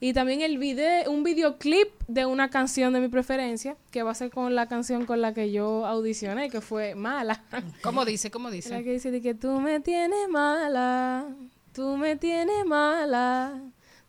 Y 0.00 0.12
también 0.12 0.40
el 0.40 0.58
video, 0.58 1.10
un 1.10 1.22
videoclip 1.24 1.88
de 2.08 2.26
una 2.26 2.48
canción 2.50 2.92
de 2.92 3.00
mi 3.00 3.08
preferencia, 3.08 3.76
que 3.90 4.02
va 4.02 4.12
a 4.12 4.14
ser 4.14 4.30
con 4.30 4.54
la 4.54 4.66
canción 4.68 5.04
con 5.06 5.20
la 5.20 5.34
que 5.34 5.52
yo 5.52 5.84
audicioné, 5.86 6.50
que 6.50 6.60
fue 6.60 6.94
Mala. 6.94 7.42
¿Cómo 7.82 8.04
dice? 8.04 8.30
¿Cómo 8.30 8.48
La 8.48 8.54
dice? 8.54 8.84
que 8.84 8.92
dice 8.92 9.10
de 9.10 9.20
que 9.20 9.34
tú 9.34 9.60
me 9.60 9.80
tienes 9.80 10.28
mala, 10.28 11.26
tú 11.72 11.96
me 11.96 12.16
tienes 12.16 12.64
mala, 12.66 13.60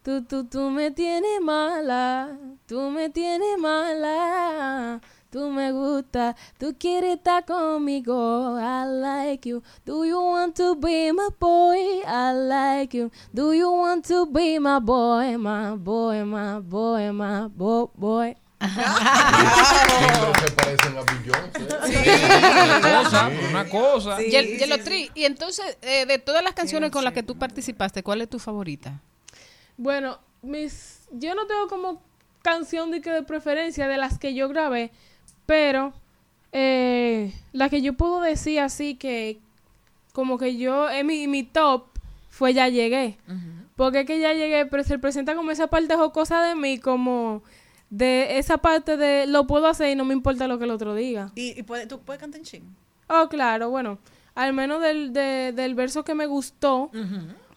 tú, 0.03 0.23
tú, 0.23 0.45
tú 0.45 0.69
me 0.69 0.91
tienes 0.91 1.41
mala, 1.41 2.38
tú 2.68 2.89
me 2.89 3.10
tienes 3.10 3.57
mala, 3.60 5.01
tú 5.34 5.49
me 5.49 5.72
gusta, 5.72 6.35
tú 6.60 6.76
quieres 6.77 7.15
estar 7.18 7.43
conmigo, 7.43 8.55
I 8.60 8.85
like 8.85 9.49
you, 9.49 9.64
do 9.84 10.05
you 10.05 10.22
want 10.22 10.55
to 10.57 10.76
be 10.76 11.11
my 11.11 11.30
boy, 11.39 11.76
I 12.05 12.34
like 12.35 12.95
you, 12.95 13.10
do 13.34 13.51
you 13.51 13.72
want 13.72 14.05
to 14.10 14.27
be 14.27 14.60
my 14.60 14.77
boy, 14.80 15.35
my 15.39 15.72
boy, 15.76 16.23
my 16.23 16.60
boy, 16.60 17.11
my 17.11 17.47
boy, 17.47 17.88
boy. 17.95 18.38
Timbres 18.60 20.38
que 20.39 20.51
parecen 20.51 20.97
a 20.97 21.01
Beyoncé. 21.01 21.64
Una 22.64 23.01
cosa, 23.03 23.30
una 23.49 23.69
cosa. 23.69 24.18
Yel- 24.22 24.57
Yelotri, 24.60 25.10
y 25.15 25.26
entonces, 25.26 25.77
eh, 25.81 26.05
de 26.05 26.19
todas 26.19 26.43
las 26.43 26.53
canciones 26.53 26.91
con 26.91 27.03
las 27.03 27.14
que 27.14 27.23
tú 27.23 27.35
participaste, 27.39 28.03
¿cuál 28.03 28.22
es 28.22 28.30
tu 28.30 28.38
favorita? 28.38 29.01
Bueno, 29.77 30.19
mis, 30.43 31.07
yo 31.11 31.34
no 31.34 31.47
tengo 31.47 31.68
como 31.68 32.03
canción 32.43 32.91
de 32.91 33.01
que 33.01 33.10
de 33.10 33.23
preferencia 33.23 33.88
de 33.88 33.97
las 33.97 34.19
que 34.19 34.34
yo 34.35 34.47
grabé, 34.47 34.91
pero 35.45 35.94
eh, 36.52 37.34
la 37.52 37.70
que 37.70 37.82
yo 37.82 37.94
puedo 37.94 38.22
decir 38.22 38.60
así 38.60 38.95
que 38.95 39.40
como 40.14 40.38
que 40.38 40.57
yo, 40.57 40.90
en 40.90 41.07
mi, 41.07 41.28
mi 41.28 41.44
top 41.44 41.86
fue 42.30 42.53
Ya 42.53 42.68
Llegué. 42.70 43.18
Porque 43.76 44.02
es 44.02 44.06
que 44.06 44.20
Ya 44.20 44.34
Llegué, 44.34 44.65
pero 44.68 44.84
se 44.84 44.99
presenta 44.99 45.36
como 45.36 45.49
esa 45.52 45.68
parte 45.68 45.95
jocosa 45.95 46.44
de 46.44 46.56
mí, 46.56 46.78
como 46.78 47.41
de 47.90 48.38
esa 48.38 48.57
parte 48.57 48.98
de 48.98 49.26
lo 49.28 49.45
puedo 49.48 49.68
hacer 49.68 49.90
y 49.91 49.95
no 49.95 50.06
me 50.06 50.14
importa 50.14 50.48
lo 50.48 50.57
que 50.60 50.65
el 50.65 50.72
otro 50.72 50.94
diga. 50.95 51.32
¿Y, 51.36 51.60
y 51.60 51.64
puede- 51.64 51.88
tú 51.88 51.99
puedes 51.99 52.20
cantar 52.20 52.40
en 52.40 52.45
ching? 52.45 52.64
Oh, 53.07 53.28
claro, 53.30 53.70
bueno, 53.70 53.98
al 54.36 54.53
menos 54.53 54.82
del, 54.82 55.14
de- 55.14 55.52
del 55.56 55.74
verso 55.76 56.03
que 56.03 56.14
me 56.15 56.26
gustó, 56.28 56.90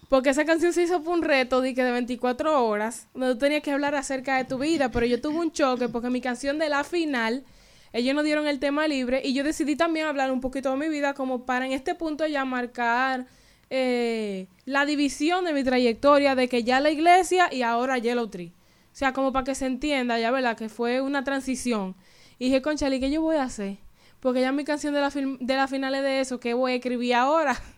porque 0.08 0.30
esa 0.30 0.44
canción 0.44 0.72
se 0.72 0.82
hizo 0.82 1.02
por 1.02 1.14
un 1.14 1.22
reto 1.22 1.60
de, 1.60 1.74
que 1.74 1.82
de 1.84 1.90
24 1.92 2.64
horas, 2.66 3.08
donde 3.14 3.34
tú 3.34 3.38
tenías 3.40 3.62
que 3.62 3.72
hablar 3.72 3.94
acerca 3.94 4.36
de 4.36 4.44
tu 4.44 4.58
vida, 4.58 4.90
pero 4.90 5.04
yo 5.06 5.20
tuve 5.20 5.38
un 5.38 5.52
choque 5.52 5.88
porque 5.88 6.10
mi 6.10 6.20
canción 6.20 6.58
de 6.58 6.68
la 6.68 6.84
final, 6.84 7.44
ellos 7.92 8.14
nos 8.14 8.24
dieron 8.24 8.46
el 8.46 8.58
tema 8.58 8.88
libre 8.88 9.22
y 9.24 9.34
yo 9.34 9.44
decidí 9.44 9.76
también 9.76 10.06
hablar 10.06 10.30
un 10.30 10.40
poquito 10.40 10.70
de 10.70 10.76
mi 10.76 10.88
vida 10.88 11.14
como 11.14 11.46
para 11.46 11.66
en 11.66 11.72
este 11.72 11.94
punto 11.94 12.26
ya 12.26 12.44
marcar 12.44 13.26
eh, 13.70 14.48
la 14.64 14.86
división 14.86 15.44
de 15.44 15.52
mi 15.52 15.64
trayectoria 15.64 16.34
de 16.34 16.48
que 16.48 16.62
ya 16.62 16.80
la 16.80 16.90
iglesia 16.90 17.52
y 17.52 17.62
ahora 17.62 17.98
Yellow 17.98 18.28
Tree. 18.28 18.52
O 18.96 18.98
sea, 18.98 19.12
como 19.12 19.32
para 19.32 19.44
que 19.44 19.54
se 19.54 19.66
entienda, 19.66 20.18
ya 20.18 20.30
verdad, 20.30 20.56
que 20.56 20.68
fue 20.68 21.00
una 21.00 21.22
transición. 21.22 21.94
Y 22.38 22.46
dije, 22.46 22.62
conchale, 22.62 23.00
¿qué 23.00 23.10
yo 23.10 23.20
voy 23.20 23.36
a 23.36 23.42
hacer? 23.42 23.78
Porque 24.20 24.40
ya 24.40 24.52
mi 24.52 24.64
canción 24.64 24.94
de 24.94 25.00
la, 25.00 25.10
de 25.10 25.54
la 25.54 25.68
final 25.68 25.94
es 25.94 26.02
de 26.02 26.20
eso, 26.20 26.40
¿qué 26.40 26.54
voy 26.54 26.72
a 26.72 26.74
escribir 26.76 27.14
ahora? 27.14 27.60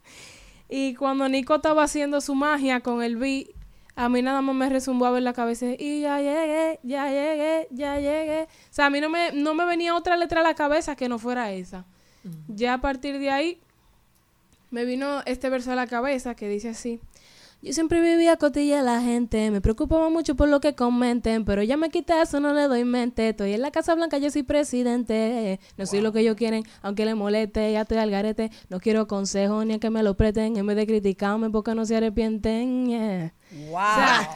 Y 0.70 0.94
cuando 0.96 1.26
Nico 1.30 1.54
estaba 1.54 1.82
haciendo 1.82 2.20
su 2.20 2.34
magia 2.34 2.80
con 2.80 3.02
el 3.02 3.16
beat, 3.16 3.48
a 3.98 4.08
mí 4.08 4.22
nada 4.22 4.40
más 4.42 4.54
me 4.54 4.68
resumbaba 4.68 5.18
en 5.18 5.24
la 5.24 5.32
cabeza 5.32 5.66
y 5.76 6.02
ya 6.02 6.20
llegué, 6.20 6.78
ya 6.84 7.08
llegué, 7.10 7.66
ya 7.72 7.96
llegué. 7.96 8.44
O 8.44 8.46
sea, 8.70 8.86
a 8.86 8.90
mí 8.90 9.00
no 9.00 9.10
me, 9.10 9.32
no 9.32 9.54
me 9.54 9.64
venía 9.64 9.96
otra 9.96 10.16
letra 10.16 10.38
a 10.38 10.44
la 10.44 10.54
cabeza 10.54 10.94
que 10.94 11.08
no 11.08 11.18
fuera 11.18 11.50
esa. 11.50 11.84
Ya 12.46 12.74
a 12.74 12.80
partir 12.80 13.18
de 13.18 13.30
ahí 13.30 13.58
me 14.70 14.84
vino 14.84 15.22
este 15.26 15.50
verso 15.50 15.72
a 15.72 15.74
la 15.74 15.88
cabeza 15.88 16.36
que 16.36 16.48
dice 16.48 16.68
así. 16.68 17.00
Yo 17.60 17.72
siempre 17.72 18.00
vivía 18.00 18.36
cotilla 18.36 18.78
a 18.78 18.82
la 18.82 19.00
gente, 19.00 19.50
me 19.50 19.60
preocupaba 19.60 20.08
mucho 20.10 20.36
por 20.36 20.48
lo 20.48 20.60
que 20.60 20.76
comenten, 20.76 21.44
pero 21.44 21.60
ya 21.64 21.76
me 21.76 21.90
quité 21.90 22.22
eso, 22.22 22.38
no 22.38 22.52
le 22.54 22.62
doy 22.68 22.84
mente. 22.84 23.30
Estoy 23.30 23.52
en 23.54 23.62
la 23.62 23.72
Casa 23.72 23.96
Blanca, 23.96 24.16
yo 24.18 24.30
soy 24.30 24.44
presidente. 24.44 25.58
No 25.76 25.84
soy 25.84 26.00
lo 26.00 26.12
que 26.12 26.20
ellos 26.20 26.36
quieren, 26.36 26.62
aunque 26.82 27.04
le 27.04 27.16
moleste, 27.16 27.72
ya 27.72 27.80
estoy 27.80 27.98
al 27.98 28.12
garete. 28.12 28.52
No 28.68 28.78
quiero 28.78 29.08
consejos 29.08 29.66
ni 29.66 29.74
a 29.74 29.78
que 29.80 29.90
me 29.90 30.04
lo 30.04 30.16
presten, 30.16 30.56
en 30.56 30.66
vez 30.66 30.76
de 30.76 30.86
criticarme 30.86 31.50
porque 31.50 31.74
no 31.74 31.84
se 31.84 31.96
arrepienten. 31.96 32.86
yeah. 32.86 33.34
¡Wow! 33.70 33.80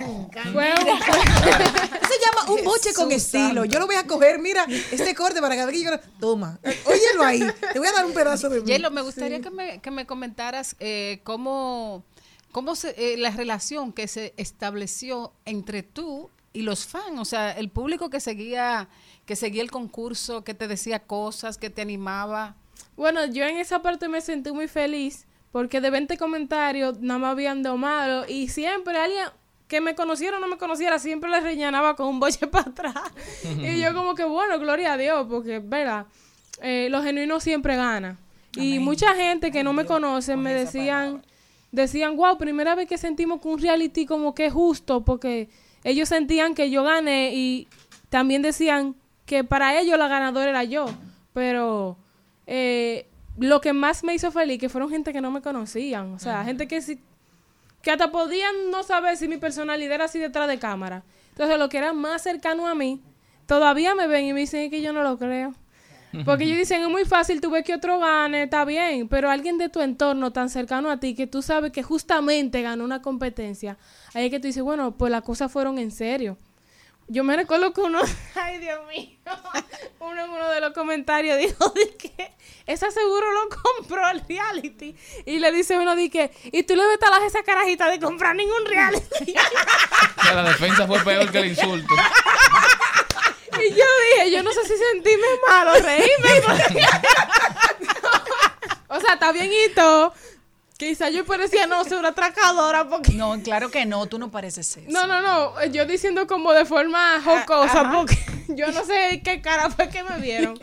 Un- 0.09 0.28
Eso 0.32 2.09
se 2.09 2.19
llama 2.24 2.51
un 2.59 2.65
boche 2.65 2.93
con 2.93 3.12
estilo. 3.12 3.65
Yo 3.66 3.78
lo 3.78 3.86
voy 3.86 3.97
a 3.97 4.07
coger, 4.07 4.40
mira, 4.40 4.66
este 4.90 5.15
corte 5.15 5.40
para 5.40 5.55
cada 5.55 5.66
vez 5.66 5.77
que 5.77 5.85
yo... 5.85 5.90
Toma, 6.19 6.59
óyelo 6.85 7.23
ahí. 7.24 7.40
Te 7.73 7.78
voy 7.78 7.86
a 7.89 7.93
dar 7.93 8.05
un 8.05 8.12
pedazo 8.15 8.49
de 8.49 8.61
mí. 8.62 8.66
Yelo, 8.66 8.90
me 8.90 9.03
gustaría 9.03 9.40
que, 9.40 9.51
me, 9.51 9.81
que 9.81 9.90
me 9.90 10.07
comentaras 10.07 10.74
eh, 10.81 11.20
cómo, 11.24 12.05
cómo 12.53 12.77
se, 12.77 12.95
eh, 12.97 13.16
la 13.16 13.31
relación 13.31 13.93
que 13.93 14.07
se 14.07 14.35
estableció 14.37 15.33
entre 15.45 15.83
tú 15.83 16.31
y 16.53 16.62
los 16.62 16.87
fans, 16.87 17.19
o 17.19 17.24
sea, 17.24 17.53
el 17.53 17.70
público 17.70 18.11
que 18.11 18.20
seguía, 18.20 18.89
que 19.24 19.37
seguía 19.37 19.62
el 19.62 19.70
concurso, 19.70 20.45
que 20.45 20.55
te 20.55 20.69
decía 20.69 21.01
cosas, 21.01 21.57
que 21.57 21.70
te 21.70 21.83
animaba. 21.83 22.57
Bueno, 22.97 23.24
yo 23.27 23.45
en 23.45 23.57
esa 23.57 23.81
parte 23.81 24.09
me 24.09 24.20
sentí 24.20 24.53
muy 24.53 24.69
feliz 24.69 25.27
porque 25.51 25.81
de 25.81 25.91
20 25.91 26.16
comentarios 26.19 27.01
nada 27.01 27.19
más 27.19 27.33
habían 27.33 27.62
dos 27.62 27.79
malos 27.79 28.29
y 28.29 28.49
siempre 28.49 28.97
alguien 28.99 29.27
que 29.66 29.81
me 29.81 29.95
conociera 29.95 30.37
o 30.37 30.41
no 30.41 30.49
me 30.49 30.59
conociera 30.59 30.99
siempre 30.99 31.31
le 31.31 31.41
rellenaba 31.41 31.97
con 31.97 32.07
un 32.07 32.20
boche 32.20 32.47
para 32.49 32.70
atrás. 32.70 32.95
y 33.45 33.81
yo 33.81 33.95
como 33.95 34.15
que 34.15 34.24
bueno, 34.24 34.59
gloria 34.59 34.93
a 34.93 34.97
Dios, 34.99 35.27
porque 35.29 35.61
verdad, 35.61 36.07
eh, 36.61 36.89
lo 36.91 37.03
genuino 37.03 37.41
siempre 37.41 37.77
gana. 37.77 38.19
Y 38.55 38.79
mucha 38.81 39.15
gente 39.15 39.51
que 39.51 39.65
no 39.65 39.73
me 39.73 39.87
conoce 39.87 40.37
me 40.37 40.53
decían, 40.53 41.23
decían, 41.73 42.16
wow, 42.16 42.39
primera 42.39 42.74
vez 42.74 42.86
que 42.86 42.99
sentimos 42.99 43.40
que 43.40 43.49
un 43.49 43.59
reality 43.59 44.07
como 44.07 44.35
que 44.35 44.47
es 44.47 44.53
justo, 44.53 45.05
porque 45.05 45.49
ellos 45.82 46.09
sentían 46.09 46.55
que 46.55 46.70
yo 46.70 46.85
gané 46.85 47.35
y 47.35 47.66
también 48.11 48.43
decían 48.43 48.94
que 49.27 49.43
para 49.43 49.81
ellos 49.81 49.99
la 49.99 50.07
ganadora 50.07 50.51
era 50.51 50.65
yo. 50.65 50.86
Pero 51.32 51.97
eh, 52.47 53.07
lo 53.39 53.61
que 53.61 53.73
más 53.73 54.05
me 54.05 54.15
hizo 54.15 54.31
feliz 54.31 54.59
que 54.59 54.69
fueron 54.69 54.90
gente 54.90 55.12
que 55.12 55.20
no 55.20 55.31
me 55.31 55.40
conocían. 55.40 56.12
O 56.12 56.19
sea, 56.19 56.44
gente 56.44 56.69
que 56.69 56.82
sí, 56.82 57.01
que 57.81 57.90
hasta 57.90 58.12
podían 58.12 58.70
no 58.70 58.82
saber 58.82 59.16
si 59.16 59.27
mi 59.27 59.39
personalidad 59.39 59.94
era 59.94 60.05
así 60.05 60.19
detrás 60.19 60.47
de 60.49 60.59
cámara. 60.59 61.03
Entonces, 61.31 61.59
lo 61.59 61.69
que 61.69 61.78
era 61.78 61.94
más 61.94 62.23
cercano 62.23 62.69
a 62.69 62.74
mí, 62.74 63.01
todavía 63.47 63.94
me 63.94 64.07
ven 64.07 64.27
y 64.27 64.32
me 64.35 64.40
dicen 64.40 64.70
que 64.70 64.82
yo 64.82 64.93
no 64.93 65.03
lo 65.03 65.19
creo. 65.19 65.55
Porque 66.24 66.44
ellos 66.44 66.59
dicen, 66.59 66.82
es 66.82 66.89
muy 66.89 67.05
fácil, 67.05 67.40
tú 67.40 67.51
ves 67.51 67.64
que 67.64 67.74
otro 67.74 67.98
gane, 67.98 68.43
está 68.44 68.64
bien, 68.64 69.09
pero 69.09 69.30
alguien 69.30 69.56
de 69.56 69.68
tu 69.68 69.80
entorno 69.80 70.32
tan 70.32 70.51
cercano 70.51 70.90
a 70.90 71.01
ti 71.01 71.14
que 71.14 71.26
tú 71.26 71.40
sabes 71.40 71.72
que 71.72 71.82
justamente 71.82 72.60
ganó 72.60 72.84
una 72.84 73.01
competencia, 73.01 73.78
ahí 74.12 74.26
es 74.26 74.30
que 74.30 74.39
tú 74.39 74.47
dices, 74.47 74.62
bueno, 74.62 74.97
pues 74.97 75.10
las 75.10 75.22
cosas 75.22 75.51
fueron 75.51 75.78
en 75.78 75.90
serio. 75.90 76.36
Yo 77.09 77.24
me 77.24 77.36
recuerdo 77.36 77.72
que 77.72 77.80
uno, 77.80 78.01
ay 78.34 78.59
Dios 78.59 78.80
mío, 78.89 79.18
uno 80.01 80.24
en 80.24 80.30
uno 80.30 80.48
de 80.51 80.60
los 80.60 80.72
comentarios 80.72 81.39
dijo 81.39 81.68
de 81.70 81.97
que 81.97 82.32
esa 82.66 82.90
seguro 82.90 83.26
lo 83.32 83.48
compró 83.48 84.09
el 84.10 84.22
reality. 84.26 84.94
Y 85.26 85.39
le 85.39 85.52
dice 85.52 85.78
uno 85.78 85.97
de 85.97 86.10
que, 86.10 86.30
y 86.44 86.62
tú 86.62 86.74
le 86.76 86.86
ves 86.86 86.98
a 87.02 87.26
esa 87.26 87.43
carajita 87.43 87.90
de 87.90 88.01
comprar 88.01 88.36
ningún 88.36 88.64
reality. 88.66 89.34
O 90.14 90.24
sea, 90.24 90.34
la 90.34 90.44
defensa 90.44 90.86
fue 90.86 91.01
peor 91.01 91.30
que 91.30 91.39
el 91.39 91.47
insulto. 91.48 91.94
Y 93.66 93.70
yo 93.74 93.84
dije, 94.16 94.30
yo 94.32 94.43
no 94.43 94.52
sé 94.52 94.62
si 94.66 94.74
sentirme 94.76 95.26
mal 95.48 95.68
o 95.68 95.72
reírme. 95.74 96.43
porque- 96.47 96.86
o 98.89 99.01
sea, 99.01 99.14
está 99.14 99.32
bien 99.32 99.51
y 99.52 99.68
todo. 99.74 100.12
Quizá 100.89 101.11
yo 101.11 101.25
parecía 101.25 101.67
no 101.69 101.85
ser 101.85 101.99
una 101.99 102.09
atracadora 102.09 102.89
porque... 102.89 103.13
No, 103.13 103.41
claro 103.43 103.71
que 103.71 103.87
no, 103.87 104.07
tú 104.07 104.19
no 104.19 104.31
pareces 104.31 104.67
ser. 104.67 104.85
No, 104.91 105.07
no, 105.07 105.21
no. 105.21 105.65
Yo 105.67 105.87
diciendo 105.87 106.27
como 106.27 106.53
de 106.53 106.65
forma 106.65 107.21
jocosa 107.25 107.83
ajá. 107.83 107.93
porque 107.93 108.19
yo 108.49 108.73
no 108.73 108.85
sé 108.85 109.21
qué 109.25 109.41
cara 109.41 109.71
fue 109.71 109.89
que 109.89 110.03
me 110.03 110.19
vieron. 110.19 110.59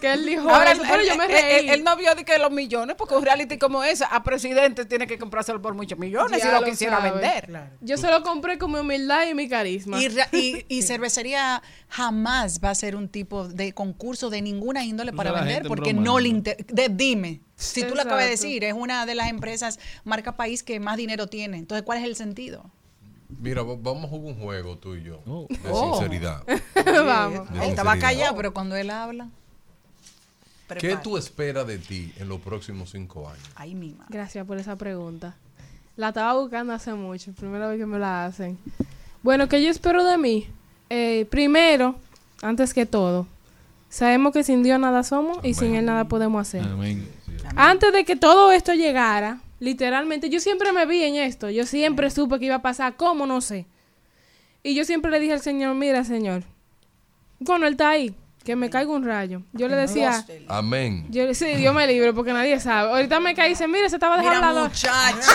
Que 0.00 0.12
él 0.12 0.26
dijo 0.26 0.48
Ahora, 0.48 0.72
eso, 0.72 0.82
él, 0.82 0.88
pero 0.90 1.02
yo 1.02 1.16
me 1.16 1.26
reí. 1.26 1.66
él- 1.66 1.70
él 1.70 1.84
no 1.84 1.96
vio 1.96 2.14
de 2.14 2.24
que 2.24 2.38
los 2.38 2.50
millones, 2.52 2.94
porque 2.96 3.14
un 3.16 3.24
reality 3.24 3.58
como 3.58 3.82
ese, 3.82 4.04
a 4.08 4.22
presidente 4.22 4.84
tiene 4.84 5.06
que 5.08 5.18
comprárselo 5.18 5.60
por 5.60 5.74
muchos 5.74 5.98
millones 5.98 6.38
Ya 6.38 6.46
si 6.46 6.52
lo, 6.52 6.60
lo 6.60 6.66
quisiera 6.66 6.98
sabe. 6.98 7.10
vender. 7.10 7.68
Yo 7.80 7.96
se 7.96 8.08
lo 8.10 8.22
compré 8.22 8.58
con 8.58 8.70
mi 8.72 8.78
humildad 8.78 9.26
y 9.26 9.34
mi 9.34 9.48
carisma. 9.48 9.98
Y, 10.00 10.08
y- 10.32 10.66
y 10.68 10.82
cervecería 10.82 11.62
jamás 11.88 12.60
va 12.62 12.70
a 12.70 12.74
ser 12.74 12.96
un 12.96 13.08
tipo 13.08 13.48
de 13.48 13.72
concurso 13.72 14.30
de 14.30 14.40
ninguna 14.42 14.84
índole 14.84 15.12
para 15.12 15.32
vender 15.32 15.64
porque 15.66 15.92
no 15.92 16.18
le 16.20 16.28
inter- 16.28 16.64
de- 16.66 16.88
Dime, 16.90 17.40
si 17.64 17.82
tú 17.86 17.94
lo 17.94 18.02
acabas 18.02 18.24
de 18.24 18.30
Exacto. 18.32 18.46
decir, 18.48 18.64
es 18.64 18.74
una 18.74 19.06
de 19.06 19.14
las 19.14 19.28
empresas 19.30 19.78
marca 20.04 20.36
país 20.36 20.62
que 20.62 20.80
más 20.80 20.96
dinero 20.96 21.26
tiene. 21.26 21.58
Entonces, 21.58 21.84
¿cuál 21.84 21.98
es 21.98 22.04
el 22.04 22.16
sentido? 22.16 22.64
Mira, 23.40 23.62
va- 23.62 23.76
vamos 23.80 24.04
a 24.04 24.08
jugar 24.08 24.34
un 24.34 24.40
juego 24.40 24.76
tú 24.78 24.94
y 24.94 25.02
yo. 25.02 25.20
De 25.48 25.58
Oh. 25.70 25.96
sinceridad. 25.98 26.44
Vamos. 27.04 27.48
Él 27.54 27.62
estaba 27.70 27.96
callado, 27.98 28.36
pero 28.36 28.52
cuando 28.54 28.76
él 28.76 28.90
habla. 28.90 29.28
¿Qué 30.78 30.96
tú 30.96 31.16
esperas 31.18 31.66
de 31.66 31.78
ti 31.78 32.12
en 32.18 32.28
los 32.28 32.40
próximos 32.40 32.90
cinco 32.90 33.28
años? 33.28 33.42
Ay, 33.54 33.74
mi 33.74 33.90
madre. 33.90 34.06
Gracias 34.10 34.46
por 34.46 34.58
esa 34.58 34.76
pregunta. 34.76 35.36
La 35.96 36.08
estaba 36.08 36.34
buscando 36.40 36.72
hace 36.72 36.92
mucho, 36.94 37.32
primera 37.32 37.68
vez 37.68 37.78
que 37.78 37.86
me 37.86 37.98
la 37.98 38.24
hacen. 38.26 38.58
Bueno, 39.22 39.48
¿qué 39.48 39.62
yo 39.62 39.70
espero 39.70 40.04
de 40.04 40.16
mí? 40.18 40.48
Eh, 40.90 41.26
primero, 41.30 41.96
antes 42.42 42.72
que 42.74 42.86
todo, 42.86 43.26
sabemos 43.88 44.32
que 44.32 44.42
sin 44.42 44.62
Dios 44.62 44.80
nada 44.80 45.02
somos 45.02 45.38
y 45.44 45.54
sin 45.54 45.74
Él 45.74 45.84
nada 45.84 46.06
podemos 46.08 46.40
hacer. 46.40 46.62
Amén. 46.62 47.06
Antes 47.56 47.92
de 47.92 48.04
que 48.04 48.16
todo 48.16 48.52
esto 48.52 48.72
llegara, 48.74 49.38
literalmente, 49.60 50.28
yo 50.30 50.40
siempre 50.40 50.72
me 50.72 50.86
vi 50.86 51.02
en 51.02 51.16
esto. 51.16 51.50
Yo 51.50 51.66
siempre 51.66 52.10
supe 52.10 52.38
que 52.38 52.46
iba 52.46 52.56
a 52.56 52.62
pasar, 52.62 52.96
¿cómo? 52.96 53.26
No 53.26 53.40
sé. 53.40 53.66
Y 54.62 54.74
yo 54.74 54.84
siempre 54.84 55.10
le 55.10 55.20
dije 55.20 55.34
al 55.34 55.40
Señor, 55.42 55.74
mira, 55.74 56.04
Señor, 56.04 56.42
bueno, 57.38 57.66
Él 57.66 57.72
está 57.74 57.90
ahí, 57.90 58.14
que 58.44 58.56
me 58.56 58.70
caiga 58.70 58.90
un 58.92 59.04
rayo. 59.04 59.42
Yo 59.52 59.68
le 59.68 59.76
decía, 59.76 60.24
Amén. 60.48 61.06
yo, 61.10 61.32
sí, 61.34 61.46
Dios 61.56 61.74
me 61.74 61.86
libre 61.86 62.12
porque 62.14 62.32
nadie 62.32 62.58
sabe. 62.60 62.90
Ahorita 62.90 63.20
me 63.20 63.34
caí 63.34 63.48
y 63.48 63.50
dice, 63.50 63.68
mira, 63.68 63.88
se 63.90 63.96
estaba 63.96 64.16
dejando 64.16 64.36
Mira, 64.38 64.48
hablar. 64.48 64.64
muchacho. 64.70 65.30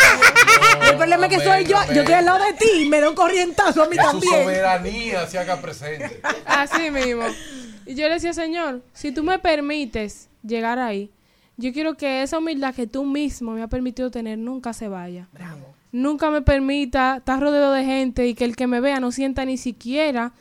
El 0.90 0.98
problema 0.98 1.28
es 1.28 1.38
que 1.38 1.44
soy 1.44 1.66
yo. 1.66 1.78
Yo 1.94 2.02
estoy 2.02 2.14
al 2.16 2.26
lado 2.26 2.44
de 2.44 2.54
ti 2.54 2.84
y 2.84 2.90
me 2.90 3.00
da 3.02 3.10
un 3.10 3.16
corrientazo 3.16 3.84
a 3.84 3.88
mí 3.88 3.96
Que 3.98 4.04
su 4.04 4.10
también. 4.12 4.34
soberanía 4.44 5.28
se 5.28 5.38
haga 5.38 5.62
presente. 5.62 6.22
Así 6.46 6.90
mismo. 6.90 7.24
Y 7.86 7.96
yo 7.96 8.08
le 8.08 8.16
decía, 8.16 8.34
Señor, 8.34 8.82
si 8.94 9.12
tú 9.12 9.24
me 9.24 9.38
permites 9.40 10.28
llegar 10.44 10.80
ahí, 10.80 11.12
yo 11.60 11.74
quiero 11.74 11.96
que 11.96 12.24
esa 12.24 12.38
humildad 12.38 12.74
que 12.74 12.88
tú 12.88 13.04
mismo 13.04 13.52
me 13.52 13.62
has 13.62 13.70
permitido 13.70 14.10
tener 14.10 14.38
nunca 14.38 14.72
se 14.72 14.88
vaya. 14.88 15.28
Nunca 15.92 16.32
me 16.32 16.42
permita 16.42 17.18
estar 17.18 17.42
rodeado 17.42 17.74
de 17.74 17.84
gente 17.84 18.28
y 18.28 18.34
que 18.34 18.46
el 18.46 18.56
que 18.56 18.66
me 18.66 18.80
vea 18.80 19.02
no 19.02 19.12
sienta 19.12 19.44
ni 19.44 19.58
siquiera 19.58 20.32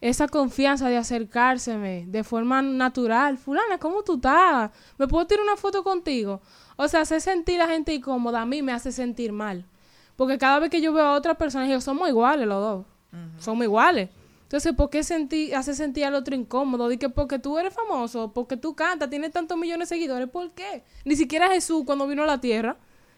esa 0.00 0.26
confianza 0.26 0.88
de 0.88 0.96
acercárseme 0.96 2.06
de 2.08 2.24
forma 2.24 2.60
natural. 2.60 3.38
Fulana, 3.38 3.78
¿cómo 3.78 4.02
tú 4.02 4.16
estás? 4.16 4.72
¿Me 4.98 5.06
puedo 5.06 5.24
tirar 5.28 5.44
una 5.44 5.56
foto 5.56 5.84
contigo? 5.84 6.42
O 6.74 6.88
sea, 6.88 7.02
hacer 7.02 7.20
sentir 7.20 7.60
a 7.60 7.66
la 7.66 7.72
gente 7.72 7.94
incómoda 7.94 8.42
a 8.42 8.46
mí 8.46 8.60
me 8.60 8.72
hace 8.72 8.90
sentir 8.90 9.30
mal. 9.30 9.64
Porque 10.16 10.38
cada 10.38 10.58
vez 10.58 10.70
que 10.70 10.80
yo 10.80 10.92
veo 10.92 11.04
a 11.04 11.12
otra 11.12 11.34
persona, 11.34 11.66
digo, 11.66 11.80
somos 11.80 12.08
iguales 12.08 12.48
los 12.48 12.60
dos. 12.60 12.86
Somos 13.38 13.62
iguales. 13.62 14.10
Entonces, 14.54 14.72
¿por 14.74 14.88
qué 14.88 15.02
senti- 15.02 15.52
hace 15.52 15.74
sentir 15.74 16.04
al 16.04 16.14
otro 16.14 16.32
incómodo? 16.36 16.86
Di 16.88 16.96
que 16.96 17.08
porque 17.08 17.40
tú 17.40 17.58
eres 17.58 17.74
famoso, 17.74 18.32
porque 18.32 18.56
tú 18.56 18.76
cantas, 18.76 19.10
tienes 19.10 19.32
tantos 19.32 19.58
millones 19.58 19.88
de 19.88 19.96
seguidores, 19.96 20.28
¿por 20.30 20.52
qué? 20.52 20.84
Ni 21.04 21.16
siquiera 21.16 21.48
Jesús 21.48 21.82
cuando 21.84 22.06
vino 22.06 22.22
a 22.22 22.26
la 22.26 22.40
tierra, 22.40 22.76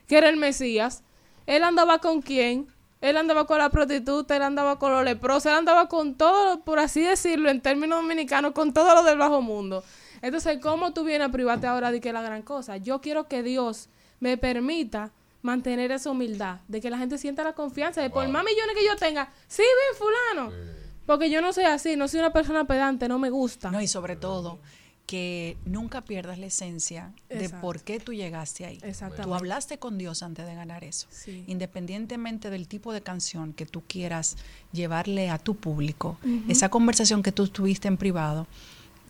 que 0.08 0.16
era 0.16 0.30
el 0.30 0.38
Mesías, 0.38 1.02
él 1.44 1.62
andaba 1.62 1.98
con 1.98 2.22
quién? 2.22 2.68
Él 3.02 3.18
andaba 3.18 3.46
con 3.46 3.58
la 3.58 3.68
prostituta, 3.68 4.34
él 4.34 4.44
andaba 4.44 4.78
con 4.78 4.92
los 4.92 5.04
leprosos, 5.04 5.44
él 5.52 5.58
andaba 5.58 5.90
con 5.90 6.14
todo, 6.14 6.64
por 6.64 6.78
así 6.78 7.02
decirlo, 7.02 7.50
en 7.50 7.60
términos 7.60 8.00
dominicanos, 8.00 8.52
con 8.52 8.72
todo 8.72 8.94
lo 8.94 9.02
del 9.02 9.18
bajo 9.18 9.42
mundo. 9.42 9.84
Entonces, 10.22 10.58
¿cómo 10.62 10.94
tú 10.94 11.04
vienes 11.04 11.28
a 11.28 11.30
privarte 11.30 11.66
ahora 11.66 11.90
de 11.92 12.00
que 12.00 12.08
es 12.08 12.14
la 12.14 12.22
gran 12.22 12.40
cosa? 12.40 12.78
Yo 12.78 13.02
quiero 13.02 13.28
que 13.28 13.42
Dios 13.42 13.90
me 14.20 14.38
permita 14.38 15.12
mantener 15.42 15.92
esa 15.92 16.10
humildad, 16.12 16.60
de 16.66 16.80
que 16.80 16.88
la 16.88 16.96
gente 16.96 17.18
sienta 17.18 17.44
la 17.44 17.52
confianza, 17.52 18.00
de 18.00 18.08
por 18.08 18.26
más 18.26 18.42
millones 18.42 18.74
que 18.74 18.86
yo 18.86 18.96
tenga, 18.96 19.30
sí, 19.46 19.62
ven 19.62 19.98
fulano. 19.98 20.85
Porque 21.06 21.30
yo 21.30 21.40
no 21.40 21.52
soy 21.52 21.64
así, 21.64 21.96
no 21.96 22.08
soy 22.08 22.20
una 22.20 22.32
persona 22.32 22.66
pedante, 22.66 23.08
no 23.08 23.18
me 23.18 23.30
gusta. 23.30 23.70
No, 23.70 23.80
y 23.80 23.86
sobre 23.86 24.16
todo, 24.16 24.58
que 25.06 25.56
nunca 25.64 26.04
pierdas 26.04 26.38
la 26.38 26.46
esencia 26.46 27.12
de 27.28 27.48
por 27.48 27.80
qué 27.82 28.00
tú 28.00 28.12
llegaste 28.12 28.66
ahí. 28.66 28.78
Exactamente. 28.82 29.22
Tú 29.22 29.34
hablaste 29.34 29.78
con 29.78 29.98
Dios 29.98 30.22
antes 30.22 30.46
de 30.46 30.54
ganar 30.54 30.82
eso. 30.82 31.06
Sí. 31.10 31.44
Independientemente 31.46 32.50
del 32.50 32.66
tipo 32.66 32.92
de 32.92 33.00
canción 33.00 33.52
que 33.52 33.66
tú 33.66 33.82
quieras 33.86 34.36
llevarle 34.72 35.30
a 35.30 35.38
tu 35.38 35.54
público, 35.54 36.18
esa 36.48 36.68
conversación 36.68 37.22
que 37.22 37.30
tú 37.30 37.46
tuviste 37.46 37.86
en 37.86 37.96
privado 37.96 38.48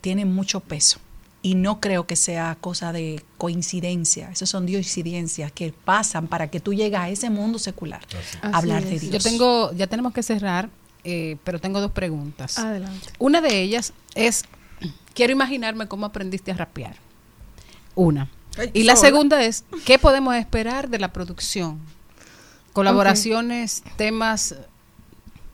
tiene 0.02 0.26
mucho 0.26 0.60
peso. 0.60 0.98
Y 1.40 1.54
no 1.54 1.80
creo 1.80 2.06
que 2.06 2.16
sea 2.16 2.58
cosa 2.60 2.92
de 2.92 3.22
coincidencia. 3.38 4.30
Esas 4.30 4.48
son 4.48 4.66
diosidencias 4.66 5.52
que 5.52 5.72
pasan 5.72 6.26
para 6.26 6.50
que 6.50 6.60
tú 6.60 6.74
llegues 6.74 6.98
a 6.98 7.08
ese 7.08 7.30
mundo 7.30 7.58
secular. 7.58 8.02
a 8.42 8.58
hablar 8.58 8.84
de 8.84 8.98
Dios. 8.98 9.12
Yo 9.12 9.20
tengo, 9.20 9.72
ya 9.72 9.86
tenemos 9.86 10.12
que 10.12 10.22
cerrar, 10.22 10.68
eh, 11.08 11.36
pero 11.44 11.60
tengo 11.60 11.80
dos 11.80 11.92
preguntas. 11.92 12.58
Adelante. 12.58 13.08
Una 13.18 13.40
de 13.40 13.62
ellas 13.62 13.92
es, 14.14 14.44
quiero 15.14 15.32
imaginarme 15.32 15.86
cómo 15.86 16.04
aprendiste 16.06 16.50
a 16.50 16.56
rapear. 16.56 16.96
Una. 17.94 18.28
Ay, 18.58 18.70
Y 18.74 18.82
la 18.82 18.96
segunda 18.96 19.42
es, 19.44 19.64
¿qué 19.84 19.98
podemos 19.98 20.34
esperar 20.34 20.88
de 20.90 20.98
la 20.98 21.12
producción? 21.12 21.78
Colaboraciones, 22.72 23.82
temas, 23.96 24.54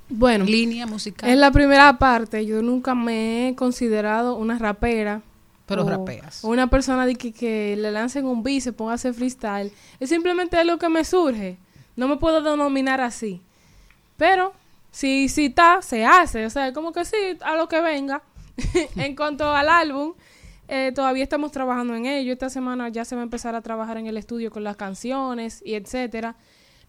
Bueno, 0.08 0.44
línea 0.44 0.86
musical. 0.86 1.28
en 1.30 1.40
la 1.40 1.50
primera 1.52 1.98
parte 1.98 2.44
yo 2.46 2.62
nunca 2.62 2.94
me 2.94 3.48
he 3.48 3.54
considerado 3.54 4.34
una 4.36 4.58
rapera. 4.58 5.22
Pero 5.66 5.84
o- 5.86 5.88
rapeas. 5.88 6.44
o 6.44 6.48
una 6.48 6.66
persona 6.68 7.06
de 7.06 7.14
que, 7.14 7.32
que 7.32 7.76
le 7.76 7.92
lancen 7.92 8.26
un 8.26 8.42
beat, 8.42 8.62
se 8.62 8.72
ponga 8.72 8.92
a 8.92 8.94
hacer 8.96 9.14
freestyle. 9.14 9.72
Es 10.00 10.08
simplemente 10.08 10.56
algo 10.56 10.78
que 10.78 10.88
me 10.88 11.04
surge. 11.04 11.56
No 11.94 12.08
me 12.08 12.16
puedo 12.16 12.42
denominar 12.42 13.00
así. 13.00 13.40
Pero 14.16 14.52
si 14.93 15.28
si 15.28 15.47
está, 15.47 15.82
se 15.82 16.05
hace. 16.05 16.47
O 16.47 16.51
sea, 16.51 16.73
como 16.73 16.93
que 16.93 17.05
sí, 17.05 17.16
a 17.40 17.56
lo 17.56 17.69
que 17.69 17.81
venga. 17.81 18.23
en 18.97 19.16
cuanto 19.16 19.51
al 19.51 19.69
álbum, 19.69 20.14
eh, 20.69 20.93
todavía 20.94 21.24
estamos 21.24 21.51
trabajando 21.51 21.97
en 21.97 22.06
ello. 22.06 22.32
Esta 22.32 22.51
semana 22.51 22.89
ya 22.90 23.05
se 23.05 23.16
va 23.16 23.23
a 23.23 23.24
empezar 23.24 23.56
a 23.56 23.62
trabajar 23.62 23.97
en 23.97 24.06
el 24.06 24.16
estudio 24.16 24.52
con 24.52 24.62
las 24.62 24.77
canciones 24.77 25.62
y 25.64 25.74
etcétera. 25.74 26.36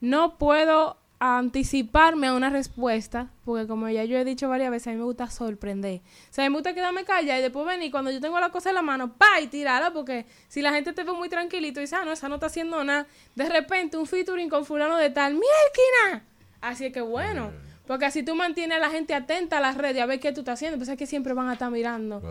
No 0.02 0.38
puedo 0.38 0.98
anticiparme 1.20 2.28
a 2.28 2.34
una 2.34 2.50
respuesta, 2.50 3.30
porque 3.46 3.66
como 3.66 3.88
ya 3.88 4.04
yo 4.04 4.18
he 4.18 4.26
dicho 4.26 4.50
varias 4.50 4.70
veces, 4.72 4.88
a 4.88 4.92
mí 4.92 4.98
me 4.98 5.06
gusta 5.06 5.30
sorprender. 5.30 6.02
O 6.30 6.34
sea, 6.34 6.44
a 6.44 6.50
mí 6.50 6.52
me 6.52 6.58
gusta 6.58 6.74
quedarme 6.74 7.06
callada 7.06 7.40
y 7.40 7.42
después 7.42 7.66
venir 7.66 7.92
cuando 7.92 8.12
yo 8.12 8.20
tengo 8.20 8.38
la 8.42 8.50
cosa 8.50 8.70
en 8.70 8.76
la 8.76 8.82
mano, 8.82 9.14
pa 9.14 9.40
y 9.40 9.48
tirarla, 9.48 9.94
porque 9.94 10.26
si 10.50 10.62
la 10.62 10.74
gente 10.74 10.92
te 10.92 11.06
ve 11.06 11.14
muy 11.14 11.30
tranquilito 11.30 11.80
y 11.80 11.84
dice, 11.84 11.96
ah, 11.96 12.04
no, 12.04 12.12
esa 12.12 12.28
no 12.28 12.36
está 12.36 12.48
haciendo 12.48 12.84
nada, 12.84 13.08
de 13.36 13.48
repente 13.48 13.96
un 13.96 14.06
featuring 14.06 14.50
con 14.50 14.66
fulano 14.66 14.98
de 14.98 15.12
tal, 15.12 15.34
¡mielquina! 15.34 16.26
Así 16.60 16.92
que 16.92 17.00
bueno, 17.00 17.52
porque 17.88 18.06
así 18.06 18.24
tú 18.24 18.36
mantienes 18.36 18.78
a 18.78 18.80
la 18.80 18.90
gente 18.90 19.14
atenta 19.14 19.58
a 19.58 19.62
las 19.62 19.78
redes 19.78 20.02
a 20.02 20.06
ver 20.06 20.20
qué 20.20 20.32
tú 20.32 20.42
estás 20.42 20.56
haciendo, 20.56 20.78
pues 20.78 20.90
es 20.90 20.98
que 20.98 21.06
siempre 21.06 21.34
van 21.34 21.50
a 21.50 21.54
estar 21.54 21.70
mirando. 21.70 22.22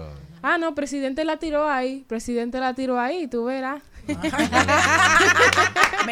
Ah, 0.42 0.58
no, 0.58 0.74
presidente 0.74 1.24
la 1.24 1.38
tiró 1.38 1.68
ahí, 1.68 2.04
presidente 2.08 2.58
la 2.58 2.74
tiró 2.74 2.98
ahí, 2.98 3.26
tú 3.26 3.44
verás. 3.44 3.82
Me 4.06 4.14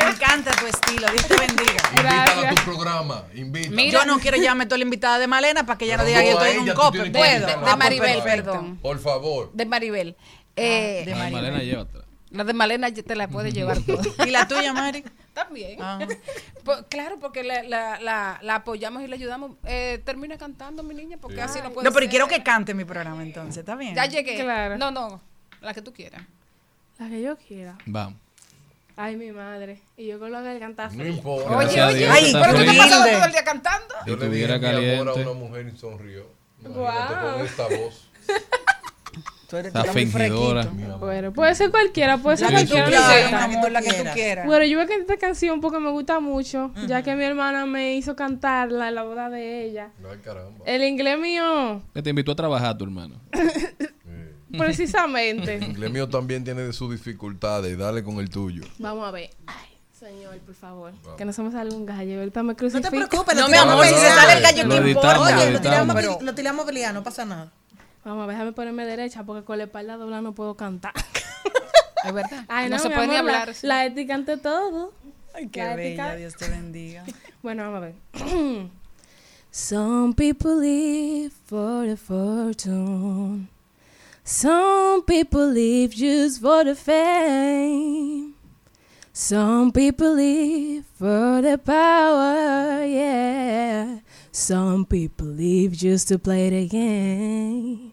encanta 0.01 0.55
tu 0.55 0.67
estilo, 0.67 1.09
Dios 1.11 1.27
te 1.27 1.37
bendiga. 1.37 1.83
Invítala 1.97 2.51
a 2.51 2.55
tu 2.55 2.62
programa. 2.62 3.25
Invita. 3.35 3.83
yo 3.91 4.05
no 4.05 4.21
quiero 4.21 4.37
llamarme 4.37 4.67
toda 4.67 4.79
la 4.79 4.85
invitada 4.85 5.19
de 5.19 5.27
Malena 5.27 5.67
para 5.67 5.77
que 5.77 5.87
ella 5.87 5.97
no 5.97 6.05
diga 6.05 6.21
que 6.21 6.31
estoy 6.31 6.51
en 6.51 6.61
un 6.61 6.69
invitarla. 6.69 7.49
Ah, 7.49 7.51
de 7.51 7.57
pues 7.57 7.77
Maribel, 7.77 8.23
perfecto. 8.23 8.53
perdón. 8.53 8.79
Por 8.81 9.01
favor. 9.01 9.51
De 9.53 9.67
Maribel. 9.67 10.17
Eh, 10.55 11.03
de 11.07 11.15
Maribel. 11.15 11.43
Malena, 11.43 11.62
llévatela. 11.62 12.05
La 12.31 12.45
de 12.45 12.53
Malena 12.53 12.89
ya 12.89 13.03
te 13.03 13.17
la 13.17 13.27
puedes 13.27 13.53
llevar 13.53 13.81
toda. 13.81 14.05
¿Y 14.27 14.31
la 14.31 14.47
tuya, 14.47 14.73
Mari? 14.73 15.05
También. 15.45 15.79
Ah. 15.83 15.99
Pues, 16.65 16.85
claro, 16.91 17.19
porque 17.19 17.43
la, 17.43 17.62
la, 17.62 17.99
la, 18.01 18.39
la 18.43 18.55
apoyamos 18.57 19.03
y 19.03 19.07
la 19.07 19.17
ayudamos. 19.17 19.53
Eh, 19.65 20.01
termina 20.05 20.37
cantando, 20.37 20.83
mi 20.83 20.95
niña, 20.95 21.17
porque 21.21 21.41
así 21.41 21.59
no 21.62 21.71
puede 21.73 21.85
No, 21.87 21.93
pero 21.93 22.05
ser. 22.05 22.11
quiero 22.11 22.29
que 22.29 22.43
cante 22.43 22.75
mi 22.75 22.85
programa 22.85 23.23
entonces, 23.23 23.59
¿está 23.59 23.77
bien? 23.77 23.95
Ya 23.95 24.05
llegué. 24.07 24.37
Claro. 24.43 24.77
No, 24.77 24.91
no, 24.91 25.21
la 25.62 25.73
que 25.73 25.81
tú 25.81 25.93
quieras. 25.93 26.23
La 26.99 27.09
que 27.09 27.23
yo 27.23 27.37
quiera. 27.39 27.79
Vamos. 27.87 28.19
Ay, 28.97 29.17
mi 29.17 29.33
madre. 29.33 29.81
Y 29.97 30.09
yo 30.09 30.19
con 30.19 30.31
la 30.31 30.43
garganta 30.43 30.85
No 30.85 30.91
fría. 30.91 31.09
importa. 31.09 31.57
Oye, 31.57 31.83
oye, 31.83 31.97
Dios, 31.97 32.11
ay, 32.12 32.33
pero 32.35 32.53
tú 32.53 32.59
te 32.71 32.77
pasado 32.77 33.05
todo 33.11 33.25
el 33.25 33.33
día 33.33 33.45
cantando. 33.45 33.95
Yo 34.07 34.17
le 34.17 34.29
dije 34.29 34.59
mi 34.59 34.95
amor 34.95 35.09
a 35.09 35.15
una 35.15 35.33
mujer 35.33 35.73
y 35.75 35.79
sonrió. 35.79 36.27
Imagínate 36.62 37.15
con 37.33 37.47
esta 37.47 37.67
voz. 37.69 38.11
Tú 39.51 39.56
eres, 39.56 39.74
muy 39.74 40.06
fingidora. 40.06 40.64
Bueno, 41.01 41.32
puede 41.32 41.55
ser 41.56 41.70
cualquiera, 41.72 42.18
puede 42.18 42.36
ser 42.36 42.52
La 42.52 42.60
que 42.60 42.66
tú 42.66 42.72
cualquiera. 42.74 43.06
quieras, 43.09 43.32
no 43.51 43.56
amor, 43.59 43.70
la 43.72 43.82
que 43.82 43.93
tú 43.93 44.05
quieras. 44.14 44.47
Bueno, 44.47 44.64
yo 44.64 44.77
voy 44.78 44.85
a 44.85 44.89
cantar 44.89 45.01
esta 45.16 45.16
canción 45.27 45.60
porque 45.60 45.78
me 45.81 45.90
gusta 45.90 46.20
mucho, 46.20 46.70
ya 46.86 47.02
que 47.02 47.16
mi 47.16 47.24
hermana 47.24 47.66
me 47.66 47.94
hizo 47.97 48.14
cantarla 48.14 48.89
en 48.89 48.94
la 48.94 49.02
boda 49.02 49.28
de 49.28 49.64
ella. 49.64 49.90
Ay, 50.09 50.18
caramba. 50.24 50.64
El 50.64 50.85
inglés 50.85 51.18
mío, 51.18 51.82
Que 51.93 52.01
te 52.02 52.10
invitó 52.10 52.32
a 52.32 52.36
trabajar 52.36 52.78
tu 52.78 52.85
hermano. 52.85 53.16
precisamente. 54.56 55.56
El 55.56 55.62
inglés 55.64 55.90
mío 55.90 56.09
también 56.09 56.44
tiene 56.44 56.62
de 56.62 56.72
sus 56.72 56.90
dificultades. 56.90 57.77
Dale 57.78 58.02
con 58.02 58.16
el 58.18 58.31
tuyo. 58.31 58.62
Vamos 58.78 59.06
a 59.06 59.10
ver. 59.10 59.31
Ay, 59.47 59.68
señor, 59.98 60.39
por 60.39 60.55
favor. 60.55 60.93
Que 61.16 61.24
no 61.24 61.32
se 61.32 61.43
me 61.43 61.51
salga 61.51 61.74
un 61.74 61.86
gallo. 61.86 62.18
Ahorita 62.18 62.43
me 62.43 62.52
No 62.52 62.56
crucifica. 62.56 62.90
te 62.90 62.97
preocupes, 62.97 63.36
No, 63.36 63.48
mi 63.48 63.56
amor, 63.56 63.85
si 63.86 63.94
se 63.94 64.09
sale 64.10 64.32
el 64.35 64.43
gallo, 64.43 64.64
Lo 64.64 64.70
¿qué 64.70 64.77
editamos, 64.81 64.89
importa? 64.90 65.14
lo 65.16 65.22
Oye, 65.22 65.51
lo 65.52 65.60
tiramos, 65.60 65.97
editamos. 65.97 66.22
lo 66.22 66.35
tiramos 66.35 66.66
pelear, 66.66 66.94
no 66.94 67.02
pasa 67.02 67.24
nada. 67.24 67.52
Vamos 68.05 68.28
déjame 68.28 68.52
ponerme 68.52 68.86
derecha 68.86 69.24
porque 69.24 69.44
con 69.44 69.59
la 69.59 69.64
espalda 69.64 69.97
doblada 69.97 70.22
no 70.22 70.32
puedo 70.35 70.55
cantar. 70.56 70.93
Es 72.02 72.14
verdad. 72.14 72.47
Ay, 72.48 72.70
no, 72.70 72.77
no, 72.77 72.82
se 72.82 72.89
puede 72.89 73.09
ni 73.09 73.12
la- 73.12 73.18
hablar. 73.18 73.55
sí. 73.55 73.66
La, 73.66 73.85
ética 73.85 74.14
ante 74.14 74.39
todo. 74.39 74.94
Ay, 75.35 75.48
qué 75.48 75.62
La 75.62 75.77
bella, 75.77 76.05
ética- 76.14 76.16
Dios 76.16 76.35
te 76.36 76.48
bendiga. 76.48 77.05
Bueno, 77.43 77.62
vamos 77.70 77.77
a 77.77 77.81
ver. 77.81 77.94
Some 79.51 80.14
people 80.14 80.56
live 80.60 81.32
for 81.47 81.86
the 81.86 81.97
fortune. 81.97 83.48
Some 84.24 85.02
people 85.06 85.47
live 85.52 85.94
just 85.94 86.40
for 86.40 86.64
the 86.64 86.74
fame. 86.74 88.35
Some 89.12 89.72
people 89.72 90.14
live 90.14 90.85
for 90.98 91.43
the 91.43 91.59
power, 91.59 92.85
yeah. 92.86 94.01
Some 94.32 94.85
people 94.86 95.27
live 95.27 95.72
just 95.72 96.09
to 96.09 96.18
play 96.18 96.48
the 96.51 96.66
game. 96.68 97.90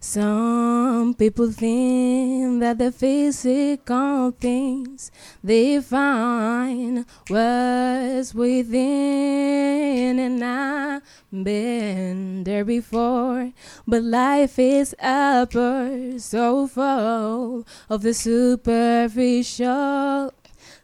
Some 0.00 1.14
people 1.14 1.50
think 1.50 2.60
that 2.60 2.78
the 2.78 2.92
physical 2.92 4.30
things 4.30 5.10
they 5.42 5.80
find 5.80 7.04
was 7.28 8.32
within, 8.32 10.20
and 10.20 10.44
I've 10.44 11.02
been 11.32 12.44
there 12.44 12.64
before. 12.64 13.52
But 13.88 14.04
life 14.04 14.56
is 14.60 14.94
upper, 15.02 16.16
so 16.18 16.68
full 16.68 17.66
of 17.90 18.02
the 18.02 18.14
superficial. 18.14 18.78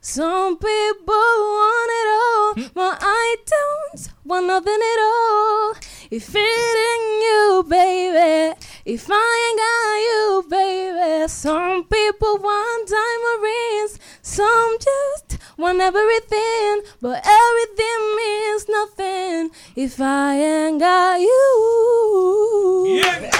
Some 0.07 0.59
people 0.59 1.15
want 1.15 1.91
it 2.01 2.09
all, 2.21 2.55
but 2.75 2.99
I 3.01 3.37
don't 3.47 4.09
want 4.27 4.47
nothing 4.47 4.75
at 4.75 5.01
all. 5.01 5.75
If 6.11 6.29
it 6.35 6.77
ain't 6.91 7.23
you, 7.25 7.65
baby, 7.67 8.55
if 8.85 9.09
I 9.11 9.25
ain't 9.49 9.59
got 9.65 9.97
you, 10.05 10.45
baby. 10.51 11.27
Some 11.29 11.85
people 11.85 12.37
want 12.37 12.87
diamond 12.87 13.43
rings, 13.43 13.99
some 14.21 14.77
just 14.79 15.39
want 15.57 15.81
everything, 15.81 16.83
but 17.01 17.25
everything 17.25 18.17
means 18.21 18.69
nothing 18.69 19.51
if 19.75 19.99
I 20.03 20.37
ain't 20.37 20.81
got 20.81 21.19
you. 21.19 23.01
El 23.01 23.31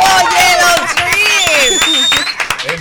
próximo 0.00 0.76
Muy 1.86 2.15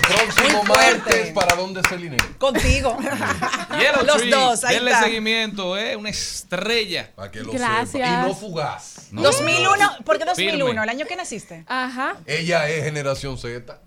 fuerte. 0.09 0.99
martes, 1.03 1.31
¿para 1.33 1.55
dónde 1.55 1.81
es 1.81 1.91
el 1.91 2.01
dinero? 2.01 2.25
Contigo. 2.37 2.97
Yellow 3.79 4.05
Los 4.05 4.17
Tree, 4.17 4.29
dos, 4.31 4.63
ahí 4.63 4.75
denle 4.75 4.91
está. 4.91 5.03
seguimiento, 5.03 5.77
¿eh? 5.77 5.95
Una 5.95 6.09
estrella. 6.09 7.11
Para 7.15 7.31
que 7.31 7.41
lo 7.41 7.51
Gracias. 7.51 7.91
sepa. 7.91 8.07
Y 8.23 8.27
no 8.27 8.33
fugaz. 8.35 9.07
No. 9.11 9.21
2001, 9.23 9.97
¿por 10.05 10.17
qué 10.17 10.25
2001? 10.25 10.65
Firme. 10.65 10.83
El 10.83 10.89
año 10.89 11.05
que 11.05 11.15
naciste. 11.15 11.63
Ajá. 11.67 12.17
Ella 12.25 12.67
es 12.69 12.83
generación 12.83 13.37
Z. 13.37 13.79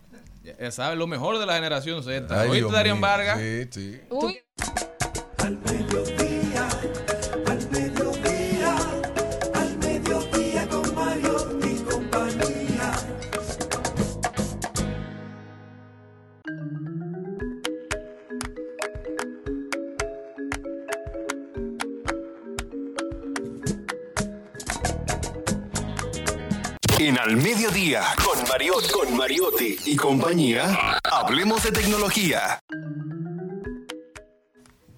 Ya- 0.43 0.57
Ya 0.59 0.71
sabes, 0.71 0.99
lo 0.99 1.07
mejor 1.07 1.39
de 1.39 1.47
la 1.47 1.55
generación 1.55 2.03
Z. 2.03 2.27
Ay, 2.31 2.49
¿Oíste, 2.49 2.57
Dios 2.59 2.73
Darían 2.73 2.97
mío. 2.99 3.07
Vargas? 3.07 3.39
Sí, 3.39 3.69
sí. 3.71 4.01
Uy. 4.11 4.41
En 27.09 27.19
Al 27.19 27.39
Mediodía, 27.39 28.03
con 28.23 28.47
Mariotti, 28.47 28.89
con 28.93 29.17
Mariotti 29.17 29.77
y 29.87 29.97
compañía, 29.97 30.99
hablemos 31.05 31.63
de 31.63 31.73
tecnología. 31.73 32.61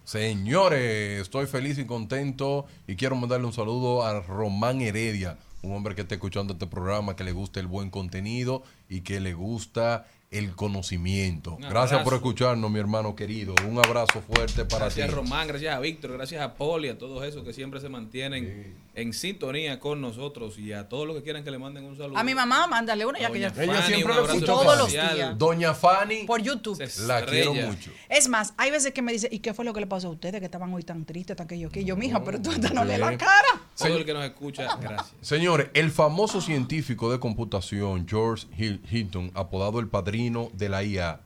Señores, 0.03 1.23
estoy 1.23 1.47
feliz 1.47 1.79
y 1.79 1.87
contento 1.87 2.67
y 2.89 2.97
quiero 2.97 3.15
mandarle 3.15 3.47
un 3.47 3.53
saludo 3.53 4.05
a 4.05 4.23
Román 4.23 4.81
Heredia. 4.81 5.39
un 5.63 5.73
hombre 5.73 5.95
que 5.95 6.01
esté 6.01 6.17
escuchando 6.17 6.55
este 6.55 6.67
programa, 6.67 7.15
que 7.15 7.23
le 7.23 7.31
guste 7.31 7.61
el 7.61 7.69
buen 7.69 7.91
contenido 7.91 8.65
y 8.89 9.03
que 9.03 9.21
le 9.21 9.35
gusta 9.35 10.09
el 10.33 10.55
conocimiento. 10.57 11.59
Gracias 11.61 12.03
por 12.03 12.15
escucharnos, 12.15 12.71
mi 12.71 12.79
hermano 12.81 13.15
querido. 13.15 13.55
Un 13.69 13.79
abrazo 13.79 14.21
fuerte 14.23 14.65
para 14.65 14.87
Gracias 14.87 15.09
ti. 15.09 15.13
a 15.13 15.17
Román, 15.17 15.47
gracias 15.49 15.77
a 15.77 15.81
Víctor, 15.81 16.13
gracias 16.13 16.43
a 16.43 16.55
Poli, 16.55 16.89
a 16.89 16.99
todos 16.99 17.25
esos 17.25 17.45
que 17.45 17.53
siempre 17.53 17.81
se 17.81 17.89
mantienen 17.89 18.75
en 19.01 19.13
sintonía 19.13 19.81
con 19.81 20.01
nosotros 20.01 20.59
y 20.59 20.73
a 20.73 20.89
todos 20.89 21.07
los 21.07 21.17
que 21.17 21.23
quieran 21.23 21.45
que 21.45 21.51
le 21.51 21.59
manden 21.59 21.85
un 21.85 21.97
saludo. 21.97 22.19
A 22.19 22.25
mi 22.25 22.35
mamá, 22.35 22.67
mándale 22.67 23.07
una 23.07 23.19
ya 23.19 23.31
que 23.31 23.41
Doña 23.41 23.49
ella, 23.49 23.63
Ella 23.63 23.75
Fanny, 23.75 23.95
siempre 23.95 24.15
lo 24.15 24.25
escucha 24.25 24.47
todos 24.47 24.79
los 24.79 24.93
días. 24.93 25.39
Doña 25.39 25.75
Fanny, 25.75 26.25
por 26.25 26.43
YouTube. 26.43 26.83
la 27.07 27.25
quiero 27.25 27.55
mucho. 27.55 27.91
Es 28.09 28.29
más, 28.29 28.55
hay 28.57 28.71
veces 28.71 28.93
que 28.93 29.03
me 29.03 29.13
dice, 29.13 29.29
¿y 29.31 29.41
qué 29.41 29.55
fue 29.55 29.65
lo 29.65 29.73
que 29.73 29.81
le 29.81 29.87
pasó 29.87 30.09
a 30.09 30.11
ustedes 30.11 30.41
que 30.41 30.47
estaban 30.47 30.73
hoy 30.73 30.83
tan 30.83 31.05
tristes, 31.05 31.37
tan 31.37 31.47
que 31.47 31.59
yo, 31.59 31.71
que 31.71 31.85
yo, 31.85 31.97
mija, 31.97 32.23
pero 32.25 32.41
tú 32.41 32.51
hasta 32.51 32.71
no 32.71 32.85
le 32.85 32.99
la 32.99 33.17
cara? 33.17 33.63
Todo 33.77 33.97
el 33.97 34.05
que 34.05 34.13
nos 34.13 34.25
escucha, 34.25 34.77
gracias. 34.77 35.13
Señores, 35.21 35.69
el 35.75 35.91
famoso 35.91 36.41
científico 36.41 37.11
de 37.11 37.19
computación 37.19 38.07
George 38.09 38.47
Hinton, 38.91 39.31
apodado 39.35 39.81
el 39.81 39.89
padrino 39.89 40.51
de 40.53 40.69
la 40.69 40.85
IA, 40.85 41.21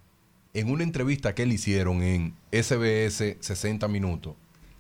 en 0.55 0.71
una 0.71 0.85
entrevista 0.85 1.35
que 1.35 1.47
le 1.47 1.55
hicieron 1.55 2.03
en 2.03 2.37
SBS 2.53 3.37
60 3.41 3.89
Minutos, 3.89 4.35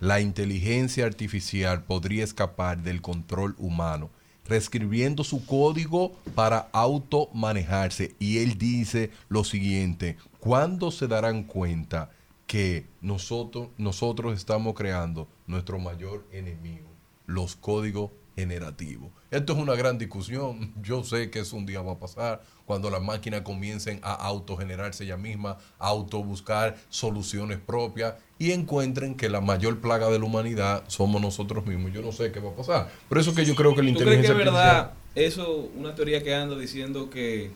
la 0.04 0.20
inteligencia 0.20 1.06
artificial 1.06 1.82
podría 1.84 2.24
escapar 2.24 2.82
del 2.82 3.00
control 3.00 3.54
humano, 3.56 4.10
reescribiendo 4.44 5.24
su 5.24 5.46
código 5.46 6.12
para 6.34 6.68
automanejarse. 6.72 8.14
Y 8.18 8.38
él 8.38 8.58
dice 8.58 9.10
lo 9.30 9.44
siguiente, 9.44 10.18
¿cuándo 10.40 10.90
se 10.90 11.08
darán 11.08 11.44
cuenta 11.44 12.10
que 12.46 12.86
nosotros, 13.00 13.68
nosotros 13.78 14.36
estamos 14.36 14.74
creando 14.74 15.26
nuestro 15.46 15.78
mayor 15.78 16.26
enemigo? 16.32 16.94
los 17.26 17.56
códigos 17.56 18.10
generativos. 18.36 19.10
Esto 19.30 19.52
es 19.52 19.58
una 19.58 19.74
gran 19.74 19.98
discusión. 19.98 20.72
Yo 20.82 21.04
sé 21.04 21.30
que 21.30 21.40
eso 21.40 21.56
un 21.56 21.66
día 21.66 21.80
va 21.82 21.92
a 21.92 21.98
pasar 21.98 22.42
cuando 22.66 22.90
las 22.90 23.02
máquinas 23.02 23.42
comiencen 23.42 24.00
a 24.02 24.12
autogenerarse 24.14 25.04
ellas 25.04 25.18
mismas, 25.18 25.56
a 25.78 25.88
autobuscar 25.88 26.76
soluciones 26.88 27.58
propias 27.58 28.14
y 28.38 28.52
encuentren 28.52 29.14
que 29.14 29.28
la 29.28 29.40
mayor 29.40 29.80
plaga 29.80 30.08
de 30.08 30.18
la 30.18 30.24
humanidad 30.24 30.84
somos 30.86 31.20
nosotros 31.20 31.66
mismos. 31.66 31.92
Yo 31.92 32.02
no 32.02 32.12
sé 32.12 32.32
qué 32.32 32.40
va 32.40 32.50
a 32.50 32.54
pasar. 32.56 32.90
Por 33.08 33.18
eso 33.18 33.34
que 33.34 33.44
yo 33.44 33.54
creo 33.54 33.74
que 33.74 33.82
la 33.82 33.92
¿Tú 33.92 33.98
crees 34.00 34.26
que 34.26 34.26
inteligencia 34.26 34.32
es 34.32 34.48
artificial- 34.48 34.54
verdad 34.54 34.92
eso, 35.14 35.70
una 35.76 35.94
teoría 35.94 36.22
que 36.24 36.34
anda 36.34 36.56
diciendo 36.58 37.08
que 37.10 37.52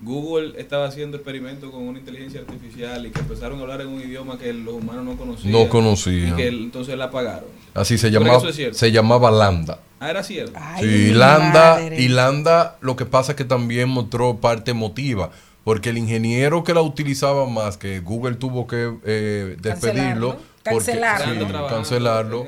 Google 0.00 0.60
estaba 0.60 0.86
haciendo 0.86 1.16
experimentos 1.16 1.70
con 1.70 1.82
una 1.82 1.98
inteligencia 1.98 2.40
artificial 2.40 3.06
y 3.06 3.10
que 3.10 3.20
empezaron 3.20 3.58
a 3.58 3.62
hablar 3.62 3.80
en 3.80 3.88
un 3.88 4.00
idioma 4.00 4.38
que 4.38 4.52
los 4.52 4.74
humanos 4.74 5.04
no 5.04 5.16
conocían? 5.16 5.52
No 5.52 5.68
conocían. 5.68 6.32
Y 6.34 6.36
que 6.36 6.48
entonces 6.48 6.96
la 6.98 7.04
apagaron. 7.04 7.48
Así 7.74 7.96
se 7.98 8.10
¿Tú 8.10 8.18
crees 8.18 8.18
que 8.18 8.24
llamaba, 8.24 8.38
eso 8.38 8.48
es 8.48 8.56
cierto? 8.56 8.78
se 8.78 8.92
llamaba 8.92 9.30
Lambda. 9.30 9.78
Ah, 10.00 10.10
era 10.10 10.22
cierto. 10.22 10.58
Sí, 10.80 11.12
Lambda, 11.12 11.80
y 11.96 12.08
Lambda 12.08 12.76
lo 12.80 12.96
que 12.96 13.06
pasa 13.06 13.32
es 13.32 13.36
que 13.36 13.44
también 13.44 13.88
mostró 13.88 14.36
parte 14.36 14.72
emotiva, 14.72 15.30
porque 15.64 15.90
el 15.90 15.98
ingeniero 15.98 16.62
que 16.62 16.74
la 16.74 16.82
utilizaba 16.82 17.46
más, 17.48 17.78
que 17.78 18.00
Google 18.00 18.34
tuvo 18.34 18.66
que 18.66 18.92
eh, 19.04 19.56
despedirlo, 19.60 20.36
porque, 20.64 20.92
Cancelarlo. 20.92 21.46
sí, 21.46 21.52
cancelarlo, 21.68 22.46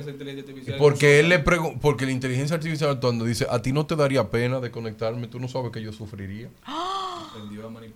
porque 0.78 1.20
él 1.20 1.28
le 1.28 1.38
porque 1.38 2.06
la 2.06 2.12
inteligencia 2.12 2.56
artificial 2.56 2.98
cuando 3.00 3.24
dice, 3.24 3.46
a 3.50 3.60
ti 3.60 3.72
no 3.72 3.86
te 3.86 3.94
daría 3.96 4.30
pena 4.30 4.60
de 4.60 4.70
conectarme, 4.70 5.26
tú 5.28 5.38
no 5.38 5.48
sabes 5.48 5.70
que 5.70 5.82
yo 5.82 5.92
sufriría. 5.92 6.48
Aprendió 6.64 6.66
a 6.66 6.66
manipular. 6.66 6.95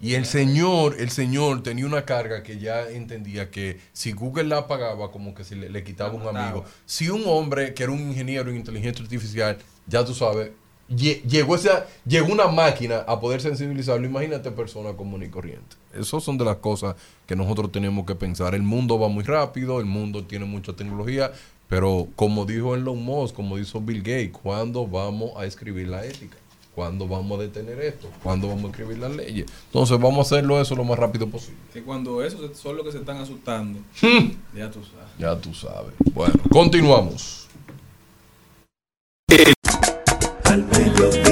Y 0.01 0.15
el 0.15 0.25
señor, 0.27 0.97
el 0.99 1.11
señor 1.11 1.62
tenía 1.62 1.87
una 1.87 2.05
carga 2.05 2.43
que 2.43 2.59
ya 2.59 2.89
entendía 2.89 3.51
que 3.51 3.79
si 3.93 4.12
Google 4.12 4.45
la 4.45 4.59
apagaba, 4.59 5.11
como 5.11 5.35
que 5.35 5.45
se 5.45 5.57
le, 5.57 5.69
le 5.71 5.83
quitaba 5.85 6.12
un 6.12 6.23
amigo. 6.37 6.65
Si 6.87 7.09
un 7.09 7.23
hombre 7.27 7.75
que 7.75 7.83
era 7.83 7.93
un 7.93 8.01
ingeniero 8.01 8.51
en 8.51 8.57
inteligencia 8.57 9.03
artificial, 9.03 9.59
ya 9.87 10.05
tú 10.05 10.15
sabes, 10.15 10.51
lle- 10.89 11.23
llegó 11.23 11.55
esa, 11.55 11.87
llegó 12.07 12.33
una 12.33 12.49
máquina 12.49 12.99
a 13.07 13.21
poder 13.21 13.41
sensibilizarlo, 13.41 14.07
imagínate 14.07 14.51
persona 14.51 14.93
común 14.95 15.23
y 15.23 15.29
corriente. 15.29 15.77
Esas 15.95 16.23
son 16.23 16.39
de 16.39 16.45
las 16.45 16.57
cosas 16.57 16.95
que 17.27 17.35
nosotros 17.37 17.73
tenemos 17.73 18.07
que 18.07 18.15
pensar. 18.15 18.55
El 18.55 18.62
mundo 18.62 18.99
va 18.99 19.09
muy 19.09 19.25
rápido, 19.25 19.81
el 19.81 19.87
mundo 19.87 20.25
tiene 20.25 20.45
mucha 20.45 20.73
tecnología, 20.75 21.33
pero 21.69 22.09
como 22.17 22.45
dijo 22.47 22.75
Elon 22.75 23.03
Musk, 23.03 23.35
como 23.35 23.57
dijo 23.57 23.81
Bill 23.81 23.99
Gates, 24.03 24.31
¿cuándo 24.31 24.87
vamos 24.87 25.33
a 25.37 25.45
escribir 25.47 25.87
la 25.89 26.05
ética? 26.05 26.37
¿Cuándo 26.81 27.07
vamos 27.07 27.39
a 27.39 27.43
detener 27.43 27.78
esto? 27.81 28.09
¿Cuándo 28.23 28.48
vamos 28.48 28.65
a 28.65 28.69
escribir 28.69 28.97
las 28.97 29.15
leyes? 29.15 29.44
Entonces 29.66 30.01
vamos 30.01 30.16
a 30.16 30.23
hacerlo 30.23 30.59
eso 30.62 30.74
lo 30.74 30.82
más 30.82 30.98
rápido 30.98 31.28
posible. 31.28 31.59
Que 31.74 31.82
cuando 31.82 32.24
esos 32.24 32.57
son 32.57 32.74
los 32.74 32.86
que 32.86 32.93
se 32.93 32.98
están 33.01 33.19
asustando, 33.19 33.81
ya 34.57 34.70
tú 34.70 34.81
sabes. 34.82 35.11
Ya 35.19 35.39
tú 35.39 35.52
sabes. 35.52 35.93
Bueno, 36.15 36.36
continuamos. 36.51 37.48
Al 40.44 40.65
mediodía, 40.65 41.30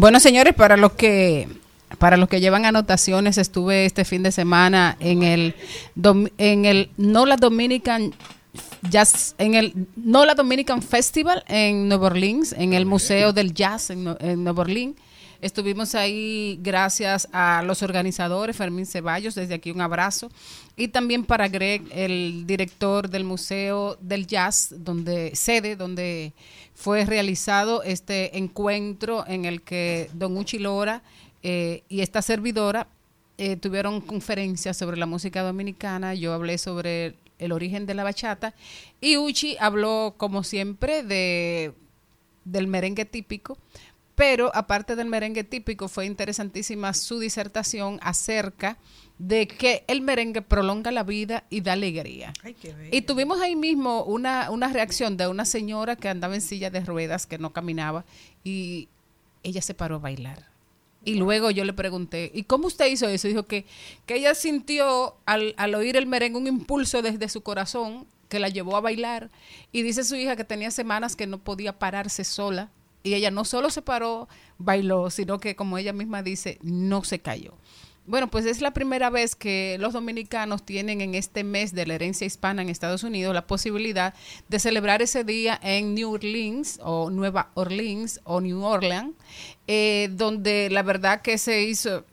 Bueno, 0.00 0.18
señores, 0.18 0.54
para 0.54 0.78
los 0.78 0.92
que 0.92 1.46
para 1.98 2.16
los 2.16 2.30
que 2.30 2.40
llevan 2.40 2.64
anotaciones, 2.64 3.36
estuve 3.36 3.84
este 3.84 4.06
fin 4.06 4.22
de 4.22 4.32
semana 4.32 4.96
en 4.98 5.22
el 5.22 5.54
en 6.38 6.64
el 6.64 6.88
NOLA 6.96 7.36
Dominican 7.36 8.14
Jazz 8.88 9.34
en 9.36 9.56
el 9.56 9.74
NOLA 9.96 10.34
Dominican 10.34 10.80
Festival 10.80 11.44
en 11.48 11.86
Nueva 11.86 12.06
Orleans, 12.06 12.54
en 12.54 12.72
el 12.72 12.86
Museo 12.86 13.34
del 13.34 13.52
Jazz 13.52 13.90
en, 13.90 14.16
en 14.20 14.42
Nueva 14.42 14.62
Orleans. 14.62 14.96
Estuvimos 15.42 15.94
ahí 15.94 16.58
gracias 16.62 17.28
a 17.32 17.62
los 17.62 17.82
organizadores, 17.82 18.56
Fermín 18.56 18.84
Ceballos, 18.84 19.34
desde 19.34 19.54
aquí 19.54 19.70
un 19.70 19.80
abrazo. 19.80 20.30
Y 20.76 20.88
también 20.88 21.24
para 21.24 21.48
Greg, 21.48 21.82
el 21.92 22.46
director 22.46 23.08
del 23.08 23.24
Museo 23.24 23.96
del 24.00 24.26
Jazz, 24.26 24.74
donde 24.78 25.34
sede, 25.34 25.76
donde 25.76 26.34
fue 26.80 27.04
realizado 27.04 27.82
este 27.82 28.38
encuentro 28.38 29.26
en 29.26 29.44
el 29.44 29.60
que 29.60 30.08
Don 30.14 30.38
Uchi 30.38 30.58
Lora 30.58 31.02
eh, 31.42 31.82
y 31.90 32.00
esta 32.00 32.22
servidora 32.22 32.86
eh, 33.36 33.56
tuvieron 33.56 34.00
conferencias 34.00 34.78
sobre 34.78 34.96
la 34.96 35.04
música 35.04 35.42
dominicana. 35.42 36.14
Yo 36.14 36.32
hablé 36.32 36.56
sobre 36.56 37.16
el 37.38 37.52
origen 37.52 37.84
de 37.84 37.92
la 37.92 38.02
bachata 38.02 38.54
y 38.98 39.18
Uchi 39.18 39.58
habló, 39.60 40.14
como 40.16 40.42
siempre, 40.42 41.02
de 41.02 41.74
del 42.46 42.66
merengue 42.66 43.04
típico. 43.04 43.58
Pero 44.14 44.50
aparte 44.54 44.96
del 44.96 45.08
merengue 45.08 45.44
típico, 45.44 45.86
fue 45.86 46.06
interesantísima 46.06 46.94
su 46.94 47.18
disertación 47.18 47.98
acerca 48.00 48.78
de 49.20 49.46
que 49.46 49.84
el 49.86 50.00
merengue 50.00 50.40
prolonga 50.40 50.90
la 50.90 51.02
vida 51.02 51.44
y 51.50 51.60
da 51.60 51.74
alegría. 51.74 52.32
Y 52.90 53.02
tuvimos 53.02 53.38
ahí 53.42 53.54
mismo 53.54 54.02
una, 54.04 54.50
una 54.50 54.72
reacción 54.72 55.18
de 55.18 55.28
una 55.28 55.44
señora 55.44 55.94
que 55.94 56.08
andaba 56.08 56.34
en 56.34 56.40
silla 56.40 56.70
de 56.70 56.80
ruedas, 56.80 57.26
que 57.26 57.36
no 57.36 57.52
caminaba, 57.52 58.06
y 58.44 58.88
ella 59.42 59.60
se 59.60 59.74
paró 59.74 59.96
a 59.96 59.98
bailar. 59.98 60.46
Y 61.04 61.16
luego 61.16 61.50
yo 61.50 61.66
le 61.66 61.74
pregunté, 61.74 62.30
¿y 62.32 62.44
cómo 62.44 62.68
usted 62.68 62.86
hizo 62.86 63.08
eso? 63.08 63.28
Dijo 63.28 63.42
que, 63.42 63.66
que 64.06 64.14
ella 64.14 64.34
sintió 64.34 65.16
al, 65.26 65.54
al 65.58 65.74
oír 65.74 65.98
el 65.98 66.06
merengue 66.06 66.38
un 66.38 66.46
impulso 66.46 67.02
desde 67.02 67.28
su 67.28 67.42
corazón 67.42 68.06
que 68.30 68.38
la 68.38 68.48
llevó 68.48 68.74
a 68.78 68.80
bailar. 68.80 69.30
Y 69.70 69.82
dice 69.82 70.02
su 70.04 70.16
hija 70.16 70.34
que 70.34 70.44
tenía 70.44 70.70
semanas 70.70 71.14
que 71.14 71.26
no 71.26 71.36
podía 71.36 71.78
pararse 71.78 72.24
sola. 72.24 72.70
Y 73.02 73.12
ella 73.12 73.30
no 73.30 73.44
solo 73.44 73.68
se 73.68 73.82
paró, 73.82 74.28
bailó, 74.56 75.10
sino 75.10 75.40
que 75.40 75.56
como 75.56 75.76
ella 75.76 75.92
misma 75.92 76.22
dice, 76.22 76.58
no 76.62 77.04
se 77.04 77.18
cayó. 77.18 77.52
Bueno, 78.06 78.28
pues 78.28 78.46
es 78.46 78.60
la 78.60 78.72
primera 78.72 79.10
vez 79.10 79.36
que 79.36 79.76
los 79.78 79.92
dominicanos 79.92 80.64
tienen 80.64 81.00
en 81.00 81.14
este 81.14 81.44
mes 81.44 81.74
de 81.74 81.86
la 81.86 81.94
herencia 81.94 82.26
hispana 82.26 82.62
en 82.62 82.68
Estados 82.68 83.04
Unidos 83.04 83.34
la 83.34 83.46
posibilidad 83.46 84.14
de 84.48 84.58
celebrar 84.58 85.02
ese 85.02 85.22
día 85.22 85.60
en 85.62 85.94
New 85.94 86.12
Orleans 86.12 86.80
o 86.82 87.10
Nueva 87.10 87.50
Orleans 87.54 88.20
o 88.24 88.40
New 88.40 88.64
Orleans, 88.64 89.14
eh, 89.66 90.08
donde 90.12 90.70
la 90.70 90.82
verdad 90.82 91.20
que 91.20 91.38
se 91.38 91.62
hizo, 91.62 92.04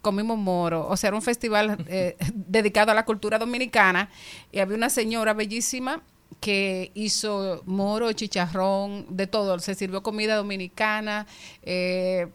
comimos 0.00 0.38
moro, 0.38 0.86
o 0.88 0.96
sea, 0.96 1.08
era 1.08 1.16
un 1.16 1.22
festival 1.22 1.84
eh, 1.88 2.16
dedicado 2.34 2.92
a 2.92 2.94
la 2.94 3.04
cultura 3.04 3.38
dominicana 3.38 4.08
y 4.52 4.60
había 4.60 4.76
una 4.76 4.90
señora 4.90 5.34
bellísima 5.34 6.02
que 6.40 6.92
hizo 6.94 7.62
moro, 7.66 8.12
chicharrón, 8.12 9.06
de 9.10 9.26
todo, 9.26 9.58
se 9.58 9.74
sirvió 9.74 10.02
comida 10.02 10.36
dominicana, 10.36 11.26
eh, 11.62 12.28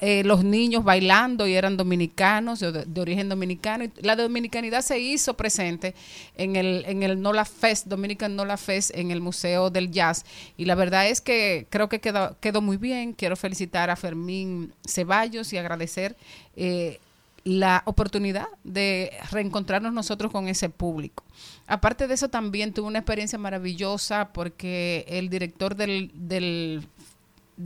eh, 0.00 0.24
los 0.24 0.42
niños 0.42 0.82
bailando 0.82 1.46
y 1.46 1.54
eran 1.54 1.76
dominicanos, 1.76 2.58
de, 2.58 3.00
origen 3.00 3.28
dominicano. 3.28 3.84
La 4.02 4.16
dominicanidad 4.16 4.82
se 4.82 4.98
hizo 4.98 5.34
presente 5.34 5.94
en 6.36 6.56
el, 6.56 6.84
en 6.86 7.04
el 7.04 7.20
NOLA 7.20 7.44
Fest, 7.44 7.86
Dominican 7.86 8.34
NOLA 8.34 8.56
Fest, 8.56 8.90
en 8.94 9.12
el 9.12 9.20
Museo 9.20 9.70
del 9.70 9.92
Jazz. 9.92 10.24
Y 10.56 10.64
la 10.64 10.74
verdad 10.74 11.06
es 11.06 11.20
que 11.20 11.68
creo 11.70 11.88
que 11.88 12.00
quedó, 12.00 12.36
quedó 12.40 12.60
muy 12.60 12.78
bien. 12.78 13.12
Quiero 13.12 13.36
felicitar 13.36 13.90
a 13.90 13.96
Fermín 13.96 14.74
Ceballos 14.84 15.52
y 15.52 15.58
agradecer 15.58 16.16
eh, 16.56 16.98
la 17.44 17.82
oportunidad 17.86 18.48
de 18.64 19.12
reencontrarnos 19.30 19.92
nosotros 19.92 20.32
con 20.32 20.48
ese 20.48 20.68
público. 20.68 21.22
Aparte 21.68 22.08
de 22.08 22.14
eso, 22.14 22.28
también 22.28 22.72
tuve 22.72 22.88
una 22.88 22.98
experiencia 22.98 23.38
maravillosa 23.38 24.32
porque 24.32 25.06
el 25.08 25.30
director 25.30 25.76
del 25.76 26.10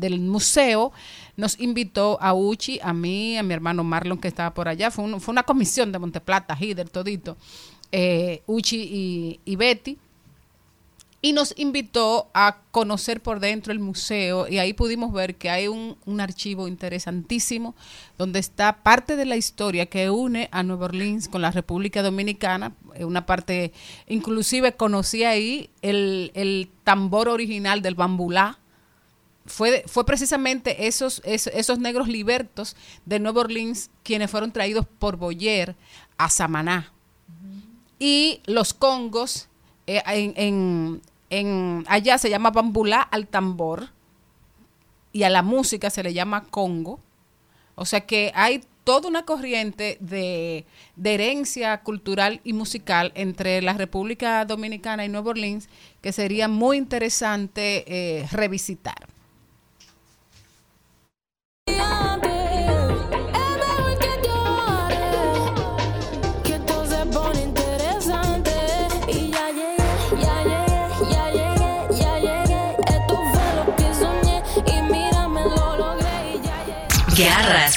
del 0.01 0.21
museo 0.21 0.93
nos 1.37 1.59
invitó 1.61 2.19
a 2.21 2.35
Uchi, 2.35 2.79
a 2.83 2.93
mí, 2.93 3.37
a 3.37 3.43
mi 3.43 3.55
hermano 3.55 3.85
Marlon 3.85 4.19
que 4.19 4.29
estaba 4.29 4.55
por 4.55 4.69
allá. 4.69 4.91
Fue, 4.91 5.21
fue 5.21 5.33
una 5.33 5.43
comisión 5.43 5.93
de 5.93 5.99
Monteplata, 5.99 6.57
Hider, 6.59 6.89
todito. 6.89 7.37
eh, 7.93 8.43
Uchi 8.47 8.77
y, 8.83 9.41
y 9.45 9.57
Betty 9.57 9.99
y 11.23 11.33
nos 11.33 11.55
invitó 11.57 12.29
a 12.35 12.59
conocer 12.71 13.23
por 13.23 13.41
dentro 13.41 13.73
el 13.73 13.79
museo 13.79 14.47
y 14.47 14.59
ahí 14.59 14.75
pudimos 14.75 15.11
ver 15.11 15.37
que 15.37 15.49
hay 15.49 15.69
un, 15.69 15.97
un 16.05 16.21
archivo 16.21 16.69
interesantísimo 16.69 17.75
donde 18.19 18.41
está 18.41 18.83
parte 18.83 19.17
de 19.17 19.25
la 19.25 19.37
historia 19.37 19.87
que 19.87 20.11
une 20.11 20.51
a 20.53 20.63
Nueva 20.63 20.85
Orleans 20.85 21.29
con 21.29 21.41
la 21.41 21.51
República 21.51 22.03
Dominicana, 22.03 22.75
eh, 22.95 23.07
una 23.07 23.25
parte, 23.25 23.73
inclusive 24.07 24.75
conocí 24.75 25.25
ahí 25.25 25.71
el, 25.81 26.31
el 26.35 26.69
tambor 26.85 27.31
original 27.31 27.81
del 27.81 27.95
bambulá, 27.95 28.59
fue, 29.47 29.85
fue 29.87 30.07
precisamente 30.07 30.87
esos, 30.87 31.21
esos, 31.25 31.53
esos 31.55 31.79
negros 31.79 32.09
libertos 32.09 32.77
de 33.05 33.19
Nueva 33.21 33.43
Orleans 33.43 33.91
quienes 34.03 34.31
fueron 34.31 34.53
traídos 34.53 34.87
por 34.99 35.17
Boyer 35.17 35.77
a 36.17 36.31
Samaná. 36.31 36.93
Y 37.99 38.41
los 38.47 38.75
congos, 38.75 39.49
eh, 39.87 40.03
en, 40.07 40.35
en- 40.37 41.03
en- 41.31 41.85
allá 41.89 42.19
se 42.19 42.31
llama 42.31 42.51
bambulá 42.51 43.01
al 43.03 43.27
tambor 43.29 43.91
y 45.13 45.23
a 45.23 45.31
la 45.31 45.43
música 45.43 45.91
se 45.91 46.03
le 46.03 46.13
llama 46.13 46.45
congo. 46.45 47.01
O 47.77 47.85
sea 47.85 48.01
que 48.03 48.33
hay 48.35 48.63
toda 48.85 49.09
una 49.09 49.25
corriente 49.25 49.97
de, 50.01 50.67
de 50.97 51.15
herencia 51.15 51.81
cultural 51.81 52.41
y 52.45 52.53
musical 52.53 53.13
entre 53.15 53.63
la 53.63 53.73
República 53.73 54.45
Dominicana 54.45 55.05
y 55.05 55.09
Nueva 55.09 55.31
Orleans 55.31 55.69
que 56.03 56.13
sería 56.13 56.49
muy 56.49 56.77
interesante 56.77 57.85
eh, 57.87 58.27
revisitar. 58.31 59.09
Garras, 77.17 77.75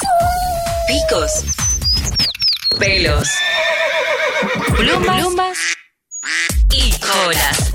picos, 0.86 1.44
pelos, 2.78 3.28
plumas, 4.76 5.16
plumas 5.16 5.58
y 6.72 6.90
colas. 6.98 7.72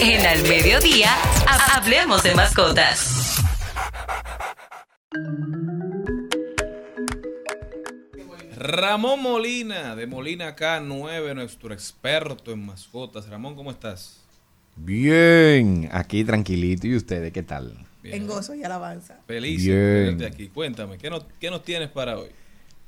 En 0.00 0.26
Al 0.26 0.42
Mediodía, 0.42 1.10
ha- 1.46 1.76
hablemos 1.76 2.22
de 2.22 2.34
mascotas. 2.34 3.40
Ramón 8.56 9.22
Molina, 9.22 9.94
de 9.96 10.06
Molina 10.06 10.56
K9, 10.56 11.34
nuestro 11.34 11.72
experto 11.72 12.52
en 12.52 12.64
mascotas. 12.64 13.28
Ramón, 13.28 13.54
¿cómo 13.54 13.70
estás? 13.70 14.20
Bien, 14.76 15.88
aquí 15.92 16.24
tranquilito. 16.24 16.86
¿Y 16.86 16.96
ustedes 16.96 17.32
qué 17.32 17.42
tal? 17.42 17.74
En 18.14 18.26
gozo 18.26 18.54
y 18.54 18.62
alabanza. 18.64 19.18
Feliz 19.26 19.64
Bien. 19.64 19.76
de 19.76 20.04
tenerte 20.04 20.26
aquí. 20.26 20.48
Cuéntame, 20.48 20.98
¿qué 20.98 21.10
nos, 21.10 21.24
qué 21.40 21.50
nos 21.50 21.62
tienes 21.64 21.88
para 21.90 22.18
hoy? 22.18 22.28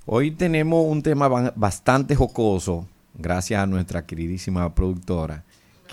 Hoy 0.07 0.31
tenemos 0.31 0.86
un 0.86 1.03
tema 1.03 1.28
ba- 1.28 1.53
bastante 1.57 2.15
jocoso, 2.15 2.86
gracias 3.15 3.62
a 3.62 3.66
nuestra 3.66 4.07
queridísima 4.07 4.74
productora, 4.74 5.45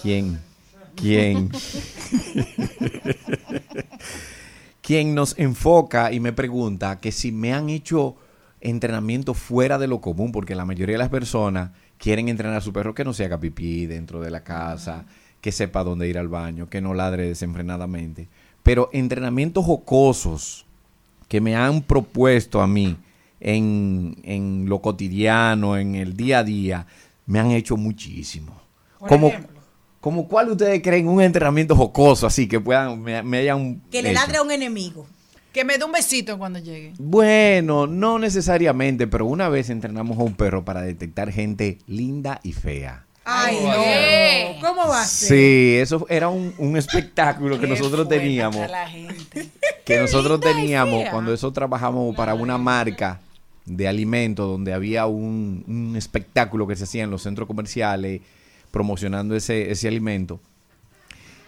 quien, 0.02 0.40
quien, 0.96 1.50
quien 4.82 5.16
nos 5.16 5.38
enfoca 5.38 6.12
y 6.12 6.20
me 6.20 6.34
pregunta 6.34 7.00
que 7.00 7.12
si 7.12 7.32
me 7.32 7.54
han 7.54 7.70
hecho 7.70 8.16
entrenamiento 8.62 9.34
fuera 9.34 9.78
de 9.78 9.88
lo 9.88 10.02
común, 10.02 10.32
porque 10.32 10.56
la 10.56 10.66
mayoría 10.66 10.94
de 10.96 11.00
las 11.00 11.10
personas 11.10 11.72
quieren 11.98 12.30
entrenar 12.30 12.58
a 12.58 12.62
su 12.62 12.74
perro 12.74 12.94
que 12.96 13.04
no 13.04 13.14
se 13.14 13.26
haga 13.26 13.40
pipí 13.40 13.86
dentro 13.86 14.22
de 14.22 14.32
la 14.32 14.44
casa, 14.44 15.06
que 15.42 15.52
sepa 15.52 15.84
dónde 15.84 16.08
ir 16.08 16.18
al 16.18 16.28
baño, 16.28 16.68
que 16.70 16.82
no 16.82 16.94
ladre 16.94 17.28
desenfrenadamente. 17.28 18.28
Pero 18.66 18.90
entrenamientos 18.94 19.64
jocosos 19.64 20.66
que 21.28 21.40
me 21.40 21.56
han 21.56 21.84
propuesto 21.84 22.62
a 22.62 22.68
mí 22.68 22.98
en, 23.40 24.18
en 24.24 24.66
lo 24.68 24.82
cotidiano, 24.82 25.78
en 25.78 25.94
el 25.94 26.18
día 26.18 26.40
a 26.40 26.44
día, 26.44 26.88
me 27.28 27.40
han 27.40 27.52
hecho 27.52 27.78
muchísimo. 27.78 28.60
Por 28.98 29.10
Como, 29.10 29.28
ejemplo. 29.28 29.62
como 30.02 30.28
cuál 30.28 30.50
ustedes 30.50 30.82
creen 30.82 31.08
un 31.08 31.22
entrenamiento 31.22 31.76
jocoso 31.76 32.26
así 32.26 32.48
que 32.48 32.60
puedan, 32.60 33.02
me, 33.04 33.22
me 33.22 33.38
hayan 33.38 33.82
Que 33.92 34.02
le 34.02 34.10
hecho? 34.12 34.20
ladre 34.20 34.38
a 34.38 34.42
un 34.42 34.52
enemigo. 34.52 35.06
Que 35.54 35.64
me 35.64 35.78
dé 35.78 35.86
un 35.86 35.92
besito 35.92 36.38
cuando 36.40 36.58
llegue. 36.60 36.94
Bueno, 36.98 37.86
no 37.88 38.18
necesariamente, 38.20 39.06
pero 39.06 39.28
una 39.28 39.48
vez 39.48 39.70
entrenamos 39.70 40.18
a 40.18 40.24
un 40.24 40.34
perro 40.34 40.66
para 40.66 40.82
detectar 40.82 41.32
gente 41.32 41.78
linda 41.88 42.40
y 42.44 42.52
fea. 42.54 43.05
Ay, 43.26 43.58
¿Cómo 43.58 43.68
va 43.68 43.74
a 43.74 44.54
no. 44.54 44.62
¿Cómo 44.62 44.88
va 44.88 45.02
a 45.02 45.06
ser? 45.06 45.30
Sí, 45.30 45.76
eso 45.78 46.06
era 46.10 46.30
un, 46.30 46.54
un 46.60 46.78
espectáculo 46.78 47.60
que 47.60 47.68
nosotros 47.68 48.08
teníamos. 48.08 48.70
Que 49.84 50.00
nosotros 50.00 50.40
teníamos 50.40 51.10
cuando 51.10 51.34
eso 51.34 51.52
trabajamos 51.52 52.16
para 52.16 52.36
una 52.36 52.58
marca 52.58 53.20
de 53.66 53.88
alimentos 53.88 54.48
donde 54.48 54.74
había 54.74 55.08
un, 55.08 55.64
un 55.68 55.96
espectáculo 55.96 56.68
que 56.68 56.76
se 56.76 56.84
hacía 56.84 57.04
en 57.04 57.10
los 57.10 57.24
centros 57.24 57.48
comerciales 57.48 58.22
promocionando 58.70 59.36
ese, 59.36 59.72
ese 59.72 59.88
alimento. 59.88 60.40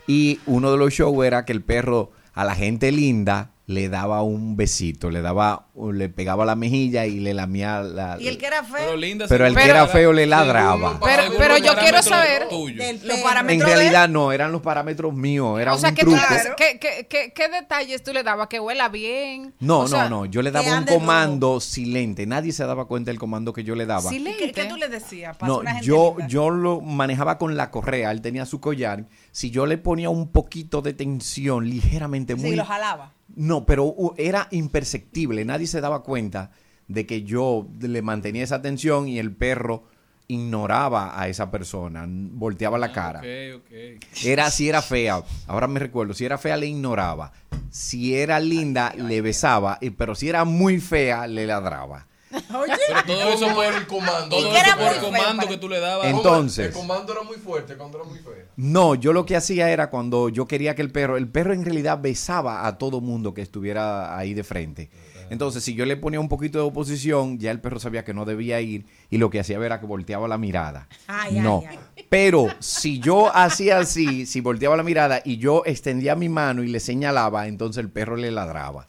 Y 0.07 0.39
uno 0.45 0.71
de 0.71 0.77
los 0.77 0.93
shows 0.93 1.25
era 1.25 1.45
que 1.45 1.51
el 1.51 1.61
perro 1.61 2.11
a 2.33 2.45
la 2.45 2.55
gente 2.55 2.91
linda 2.91 3.51
le 3.69 3.89
daba 3.89 4.23
un 4.23 4.55
besito, 4.55 5.11
le 5.11 5.21
daba, 5.21 5.67
le 5.93 6.07
pegaba 6.07 6.45
la 6.45 6.55
mejilla 6.55 7.05
y 7.05 7.19
le 7.19 7.33
lamía 7.33 7.81
la... 7.81 8.15
Y 8.17 8.29
el 8.29 8.37
que 8.37 8.45
era 8.45 8.63
feo. 8.63 8.77
Pero 8.77 8.95
linda 8.95 9.25
Pero 9.27 9.45
el 9.45 9.53
que 9.57 9.65
era 9.65 9.85
feo 9.87 10.13
le 10.13 10.25
ladraba. 10.25 10.97
Pero- 11.03 11.57
yo 11.57 11.75
quiero 11.75 11.99
parámetros 11.99 12.05
saber-. 12.05 12.47
Del 12.47 12.95
Los 12.95 13.01
perro. 13.01 13.13
En 13.17 13.23
parámetros 13.23 13.69
realidad 13.69 14.07
no, 14.07 14.31
eran 14.31 14.53
los 14.53 14.61
parámetros 14.61 15.13
míos, 15.13 15.59
era 15.59 15.73
o 15.73 15.77
sea, 15.77 15.89
un 15.89 15.95
que. 15.95 16.05
¿qué, 16.55 16.79
qué, 16.79 17.07
qué- 17.09 17.33
qué 17.35 17.49
detalles 17.49 18.01
tú 18.03 18.13
le 18.13 18.23
dabas? 18.23 18.47
Que 18.47 18.61
huela 18.61 18.87
bien. 18.87 19.53
No, 19.59 19.79
O 19.79 19.87
sea, 19.89 20.03
no, 20.07 20.21
no. 20.21 20.25
Yo 20.27 20.41
le 20.41 20.51
daba 20.51 20.77
un 20.79 20.85
comando 20.85 21.59
silente. 21.59 22.25
Nadie 22.25 22.53
se 22.53 22.63
daba 22.65 22.85
cuenta 22.87 23.11
del 23.11 23.19
comando 23.19 23.51
que 23.51 23.65
yo 23.65 23.75
le 23.75 23.85
daba. 23.85 24.13
¿Y 24.15 24.23
qué, 24.23 24.53
qué 24.53 24.63
tú 24.65 24.77
le 24.77 24.87
decías? 24.87 25.35
Para 25.35 25.51
No, 25.51 25.59
una 25.59 25.71
gente 25.73 25.85
yo, 25.87 26.13
linda. 26.17 26.27
yo 26.29 26.49
lo 26.51 26.79
manejaba 26.79 27.37
con 27.37 27.57
la 27.57 27.69
correa. 27.69 28.11
Él 28.11 28.21
tenía 28.21 28.45
su 28.45 28.61
collar. 28.61 29.07
Si 29.33 29.51
yo 29.51 29.65
le 29.65 29.77
ponía 29.77 30.09
un 30.09 30.31
poquito 30.31 30.81
de 30.81 30.93
tensión, 30.93 31.69
ligeramente 31.69 32.35
muy. 32.35 32.51
Sí, 32.51 32.55
lo 32.55 32.63
jalaba. 32.63 33.13
No, 33.37 33.65
pero 33.65 33.95
era 34.17 34.47
imperceptible. 34.51 35.45
Nadie 35.45 35.67
se 35.67 35.79
daba 35.79 36.03
cuenta 36.03 36.51
de 36.87 37.05
que 37.05 37.23
yo 37.23 37.67
le 37.79 38.01
mantenía 38.01 38.43
esa 38.43 38.61
tensión 38.61 39.07
y 39.07 39.19
el 39.19 39.31
perro 39.31 39.83
ignoraba 40.27 41.19
a 41.19 41.29
esa 41.29 41.49
persona, 41.49 42.05
volteaba 42.07 42.77
la 42.77 42.91
cara. 42.91 43.19
Ok, 43.19 43.61
ok. 43.63 44.03
Era 44.25 44.51
si 44.51 44.67
era 44.67 44.81
fea, 44.81 45.23
ahora 45.47 45.67
me 45.67 45.79
recuerdo, 45.79 46.13
si 46.13 46.25
era 46.25 46.37
fea 46.37 46.57
le 46.57 46.65
ignoraba, 46.67 47.31
si 47.69 48.15
era 48.15 48.39
linda 48.39 48.93
le 48.95 49.21
besaba, 49.21 49.79
pero 49.97 50.15
si 50.15 50.27
era 50.27 50.43
muy 50.43 50.79
fea 50.79 51.27
le 51.27 51.45
ladraba. 51.45 52.07
Oye, 52.31 52.73
Pero 52.87 53.03
todo 53.05 53.29
eso 53.33 53.53
por 53.53 53.65
el 53.65 53.87
comando. 53.87 54.35
Todo 54.35 54.47
¿Y 54.47 54.51
qué 54.51 54.57
era 54.59 54.67
eso 54.69 54.77
por 54.77 54.93
el 54.93 54.99
comando 54.99 55.35
para- 55.37 55.47
que 55.47 55.57
tú 55.57 55.69
le 55.69 55.79
dabas. 55.79 56.07
Entonces- 56.07 56.67
El 56.67 56.73
comando 56.73 57.13
era 57.13 57.23
muy 57.23 57.37
fuerte 57.37 57.75
cuando 57.75 57.99
era 57.99 58.07
muy 58.07 58.19
feo. 58.19 58.33
No, 58.57 58.95
yo 58.95 59.13
lo 59.13 59.25
que 59.25 59.35
hacía 59.35 59.69
era 59.69 59.89
cuando 59.89 60.29
yo 60.29 60.45
quería 60.47 60.75
que 60.75 60.81
el 60.81 60.91
perro, 60.91 61.17
el 61.17 61.27
perro 61.27 61.53
en 61.53 61.63
realidad 61.63 61.99
besaba 62.01 62.67
a 62.67 62.77
todo 62.77 62.99
mundo 63.01 63.33
que 63.33 63.41
estuviera 63.41 64.17
ahí 64.17 64.33
de 64.33 64.43
frente. 64.43 64.89
Entonces, 65.29 65.61
si 65.61 65.73
yo 65.73 65.85
le 65.85 65.97
ponía 65.97 66.21
un 66.21 66.29
poquito 66.29 66.57
de 66.57 66.63
oposición, 66.63 67.37
ya 67.37 67.51
el 67.51 67.59
perro 67.59 67.79
sabía 67.79 68.05
que 68.05 68.13
no 68.13 68.23
debía 68.23 68.61
ir 68.61 68.85
y 69.09 69.17
lo 69.17 69.29
que 69.29 69.41
hacía 69.41 69.57
era 69.57 69.79
que 69.79 69.85
volteaba 69.85 70.25
la 70.27 70.37
mirada. 70.37 70.87
Ay, 71.05 71.39
no. 71.41 71.63
ay, 71.67 71.77
Pero 72.07 72.47
si 72.59 72.99
yo 72.99 73.35
hacía 73.35 73.79
así, 73.79 74.25
si 74.25 74.39
volteaba 74.39 74.77
la 74.77 74.83
mirada 74.83 75.21
y 75.25 75.35
yo 75.37 75.63
extendía 75.65 76.15
mi 76.15 76.29
mano 76.29 76.63
y 76.63 76.67
le 76.69 76.79
señalaba, 76.79 77.47
entonces 77.47 77.81
el 77.83 77.89
perro 77.89 78.15
le 78.15 78.31
ladraba. 78.31 78.87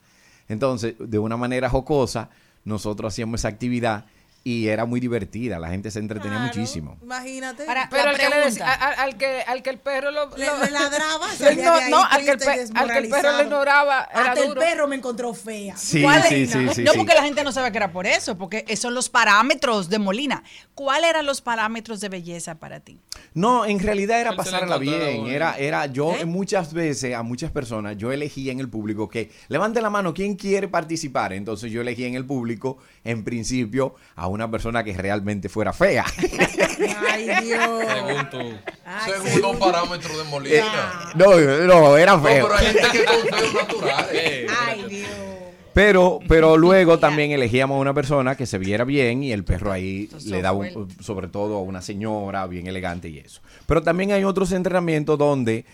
Entonces, 0.49 0.95
de 0.99 1.19
una 1.19 1.37
manera 1.37 1.69
jocosa, 1.69 2.31
nosotros 2.65 3.13
hacíamos 3.13 3.41
esa 3.41 3.49
actividad 3.49 4.07
y 4.45 4.69
era 4.69 4.87
muy 4.87 4.99
divertida. 5.01 5.59
La 5.59 5.69
gente 5.69 5.91
se 5.91 5.99
entretenía 5.99 6.39
Claro. 6.39 6.55
muchísimo. 6.55 6.97
Imagínate. 7.03 7.65
Ahora, 7.69 7.89
Pero 7.91 8.11
al 8.11 8.17
que, 8.19 8.29
le 8.31 8.37
decía- 8.37 8.73
al, 8.73 9.17
que, 9.19 9.43
al 9.47 9.63
que 9.63 9.71
el 9.71 9.79
perro 9.79 10.11
lo, 10.11 10.27
lo- 10.31 10.37
le 10.37 10.71
ladraba, 10.71 11.27
No, 11.91 12.03
al 12.05 12.25
que, 12.25 12.31
el 12.31 12.37
triste 12.39 12.65
y 12.71 12.73
pe- 12.73 12.79
al 12.79 12.91
que 12.91 12.99
el 12.99 13.09
perro 13.09 13.31
le 13.33 13.39
desmoralizado. 13.39 13.43
ignoraba 13.43 14.09
era 14.11 14.33
Hasta 14.33 14.45
el 14.45 14.55
perro 14.55 14.89
me 14.89 14.97
encontró 14.97 15.35
fea. 15.35 15.77
Sí, 15.77 16.03
¿Cuál 16.03 16.23
sí, 16.23 16.47
sí, 16.47 16.69
sí. 16.75 16.83
no, 16.85 16.93
sí. 16.93 16.99
porque 16.99 17.15
la 17.15 17.23
gente 17.25 17.43
no 17.45 17.53
sabe 17.53 17.71
que 17.73 17.77
era 17.79 17.93
por 17.93 18.07
eso, 18.07 18.39
porque 18.39 18.65
esos 18.69 18.83
son 18.83 18.95
los 18.95 19.09
parámetros 19.11 19.89
de 19.91 19.99
Molina. 19.99 20.43
¿Cuáles 20.75 21.11
eran 21.11 21.27
los 21.27 21.41
parámetros 21.41 22.01
de 22.01 22.09
belleza 22.09 22.55
para 22.59 22.81
ti? 22.81 23.01
No, 23.35 23.67
en 23.67 23.79
realidad 23.81 24.21
era 24.21 24.35
pasarla 24.37 24.79
bien. 24.79 25.27
Era, 25.27 25.57
era 25.59 25.87
yo 25.87 26.15
¿Eh? 26.15 26.25
muchas 26.25 26.73
veces 26.73 27.15
a 27.15 27.23
muchas 27.23 27.51
personas 27.51 27.97
yo 27.99 28.13
elegía 28.13 28.53
en 28.53 28.61
el 28.61 28.69
público 28.71 29.09
que 29.09 29.31
levante 29.49 29.83
la 29.83 29.91
mano 29.91 30.15
quién 30.15 30.37
quiere 30.37 30.69
participar. 30.69 31.33
Entonces 31.33 31.71
yo 31.73 31.81
elegí 31.81 32.05
en 32.05 32.15
el 32.15 32.25
público, 32.25 32.79
en 33.05 33.25
principio, 33.25 33.97
a 34.15 34.28
una 34.29 34.51
persona 34.51 34.83
que 34.85 34.93
realmente 34.95 35.49
fuera 35.49 35.73
fea. 35.73 36.05
Ay, 37.11 37.29
Dios. 37.45 37.83
Según 37.95 38.31
tú. 38.31 38.39
Segundo 39.27 39.59
parámetro 39.59 40.17
de 40.19 40.25
Molina. 40.25 41.13
no, 41.15 41.27
no, 41.67 41.97
era 41.97 42.13
No, 42.17 42.23
feo. 42.23 42.49
pero 42.49 42.57
hay 42.59 42.67
gente 42.67 42.89
que 42.93 43.05
con 43.05 43.39
feos 43.39 43.55
naturales. 43.55 44.51
Ay, 44.67 44.85
Dios. 44.89 45.09
Pero, 45.75 46.19
pero 46.27 46.57
luego 46.57 46.99
también 46.99 47.31
elegíamos 47.31 47.77
a 47.77 47.81
una 47.81 47.95
persona 47.95 48.37
que 48.37 48.47
se 48.47 48.59
viera 48.59 48.83
bien 48.83 49.23
y 49.23 49.31
el 49.31 49.45
perro 49.45 49.71
ahí 49.71 50.09
le 50.27 50.43
daba 50.43 50.59
un- 50.59 50.89
sobre 51.01 51.29
todo 51.29 51.57
a 51.59 51.63
una 51.63 51.83
señora 51.83 52.49
bien 52.49 52.67
elegante 52.67 53.09
y 53.09 53.19
eso. 53.19 53.41
Pero 53.67 53.81
también 53.83 54.11
hay 54.11 54.25
otros 54.25 54.51
entrenamientos 54.51 55.17
donde 55.17 55.65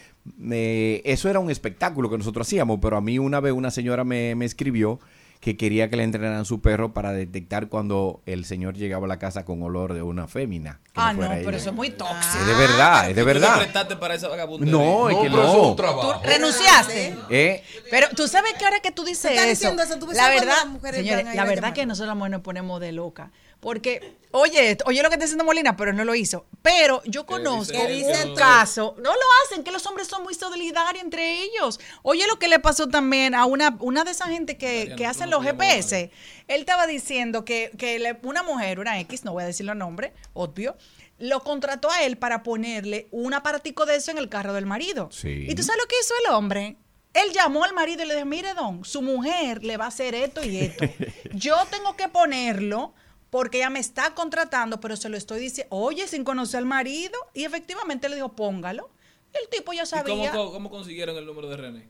eh, 0.50 1.00
eso 1.06 1.30
era 1.30 1.38
un 1.38 1.50
espectáculo 1.50 2.10
que 2.10 2.18
nosotros 2.18 2.46
hacíamos, 2.46 2.80
pero 2.82 2.98
a 2.98 3.00
mí 3.00 3.18
una 3.18 3.40
vez 3.40 3.54
una 3.54 3.70
señora 3.70 4.04
me, 4.04 4.34
me 4.34 4.44
escribió 4.44 5.00
que 5.44 5.58
quería 5.58 5.90
que 5.90 5.96
le 5.96 6.04
entrenaran 6.04 6.46
su 6.46 6.62
perro 6.62 6.94
para 6.94 7.12
detectar 7.12 7.68
cuando 7.68 8.22
el 8.24 8.46
señor 8.46 8.78
llegaba 8.78 9.04
a 9.04 9.08
la 9.08 9.18
casa 9.18 9.44
con 9.44 9.62
olor 9.62 9.92
de 9.92 10.00
una 10.00 10.26
fémina. 10.26 10.80
Ah, 10.94 11.12
no, 11.12 11.20
pero 11.20 11.34
ella. 11.34 11.56
eso 11.58 11.68
es 11.68 11.76
muy 11.76 11.90
tóxico. 11.90 12.38
Es 12.40 12.46
de 12.46 12.54
verdad, 12.54 13.10
es 13.10 13.14
de 13.14 13.20
¿Tú 13.20 13.28
le 13.28 13.34
verdad. 13.34 13.58
prestaste 13.58 13.96
para 13.96 14.14
esa? 14.14 14.28
No, 14.60 15.10
es 15.10 15.16
que 15.18 15.28
pero 15.28 15.42
eso 15.42 15.52
es 15.52 15.62
un 15.62 15.68
no. 15.68 15.76
trabajo. 15.76 16.22
¿Renunciaste? 16.24 17.14
¿Eh? 17.28 17.62
Pero 17.90 18.06
tú 18.16 18.26
sabes 18.26 18.54
que 18.54 18.64
ahora 18.64 18.80
que 18.80 18.90
tú 18.90 19.04
dices 19.04 19.32
Tú 19.32 19.38
estás 19.38 19.46
eso, 19.62 19.82
eso, 19.82 19.98
tú 19.98 20.10
la 20.12 20.30
verdad, 20.30 20.54
las 20.62 20.66
mujeres 20.66 21.00
señores, 21.00 21.34
la 21.34 21.42
a 21.42 21.44
verdad 21.44 21.74
que 21.74 21.84
nosotros 21.84 22.08
las 22.08 22.16
mujeres 22.16 22.32
nos 22.38 22.40
ponemos 22.42 22.80
de 22.80 22.92
loca. 22.92 23.30
Porque, 23.64 24.18
oye, 24.30 24.70
esto, 24.72 24.84
oye 24.86 25.02
lo 25.02 25.08
que 25.08 25.14
está 25.14 25.24
diciendo 25.24 25.42
Molina, 25.44 25.76
pero 25.76 25.92
no 25.92 26.04
lo 26.04 26.14
hizo. 26.14 26.46
Pero 26.62 27.02
yo 27.06 27.26
conozco 27.26 27.72
¿Qué 27.72 27.88
dice 27.88 28.26
un 28.26 28.36
caso, 28.36 28.94
no 28.98 29.10
lo 29.12 29.20
hacen, 29.44 29.64
que 29.64 29.72
los 29.72 29.84
hombres 29.86 30.06
son 30.06 30.22
muy 30.22 30.34
solidarios 30.34 31.02
entre 31.02 31.42
ellos. 31.42 31.80
Oye 32.02 32.26
lo 32.28 32.38
que 32.38 32.46
le 32.48 32.58
pasó 32.60 32.86
también 32.88 33.34
a 33.34 33.46
una, 33.46 33.76
una 33.80 34.04
de 34.04 34.10
esas 34.12 34.28
gente 34.28 34.56
que, 34.58 34.94
que 34.96 35.06
hacen 35.06 35.30
los 35.30 35.42
GPS. 35.42 36.10
Él 36.46 36.60
estaba 36.60 36.86
diciendo 36.86 37.44
que, 37.44 37.72
que 37.78 37.98
le- 37.98 38.18
una 38.22 38.42
mujer, 38.42 38.78
una 38.78 39.00
X, 39.00 39.24
no 39.24 39.32
voy 39.32 39.42
a 39.42 39.46
decir 39.46 39.64
los 39.66 39.74
nombres, 39.76 40.12
obvio, 40.34 40.76
lo 41.18 41.40
contrató 41.40 41.90
a 41.90 42.02
él 42.02 42.18
para 42.18 42.42
ponerle 42.42 43.08
un 43.12 43.32
aparatico 43.34 43.86
de 43.86 43.96
eso 43.96 44.10
en 44.10 44.18
el 44.18 44.28
carro 44.28 44.52
del 44.52 44.66
marido. 44.66 45.08
Sí. 45.10 45.46
¿Y 45.48 45.54
tú 45.54 45.62
sabes 45.62 45.80
lo 45.80 45.88
que 45.88 45.96
hizo 46.00 46.12
el 46.26 46.34
hombre? 46.34 46.76
Él 47.14 47.32
llamó 47.32 47.62
al 47.62 47.72
marido 47.72 48.02
y 48.02 48.06
le 48.08 48.14
dijo, 48.16 48.26
mire, 48.26 48.54
don, 48.54 48.84
su 48.84 49.00
mujer 49.00 49.62
le 49.62 49.76
va 49.76 49.84
a 49.84 49.88
hacer 49.88 50.16
esto 50.16 50.44
y 50.44 50.58
esto. 50.58 50.84
Yo 51.32 51.56
tengo 51.70 51.94
que 51.96 52.08
ponerlo 52.08 52.92
porque 53.34 53.58
ella 53.58 53.68
me 53.68 53.80
está 53.80 54.14
contratando, 54.14 54.78
pero 54.78 54.94
se 54.96 55.08
lo 55.08 55.16
estoy 55.16 55.40
diciendo, 55.40 55.74
oye, 55.74 56.06
sin 56.06 56.22
conocer 56.22 56.58
al 56.58 56.66
marido. 56.66 57.18
Y 57.32 57.42
efectivamente 57.44 58.08
le 58.08 58.14
dijo, 58.14 58.28
póngalo. 58.28 58.88
Y 59.34 59.38
el 59.42 59.48
tipo 59.50 59.72
ya 59.72 59.82
¿Y 59.82 59.86
cómo, 59.90 59.98
sabía. 60.06 60.30
cómo- 60.30 60.52
cómo 60.52 60.70
consiguieron 60.70 61.16
el 61.16 61.26
número 61.26 61.48
de 61.48 61.56
René? 61.56 61.88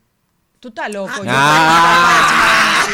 Tú 0.59 0.69
estás 0.69 0.91
loco. 0.91 1.13
yo- 1.23 1.25
Ah. 1.29 2.87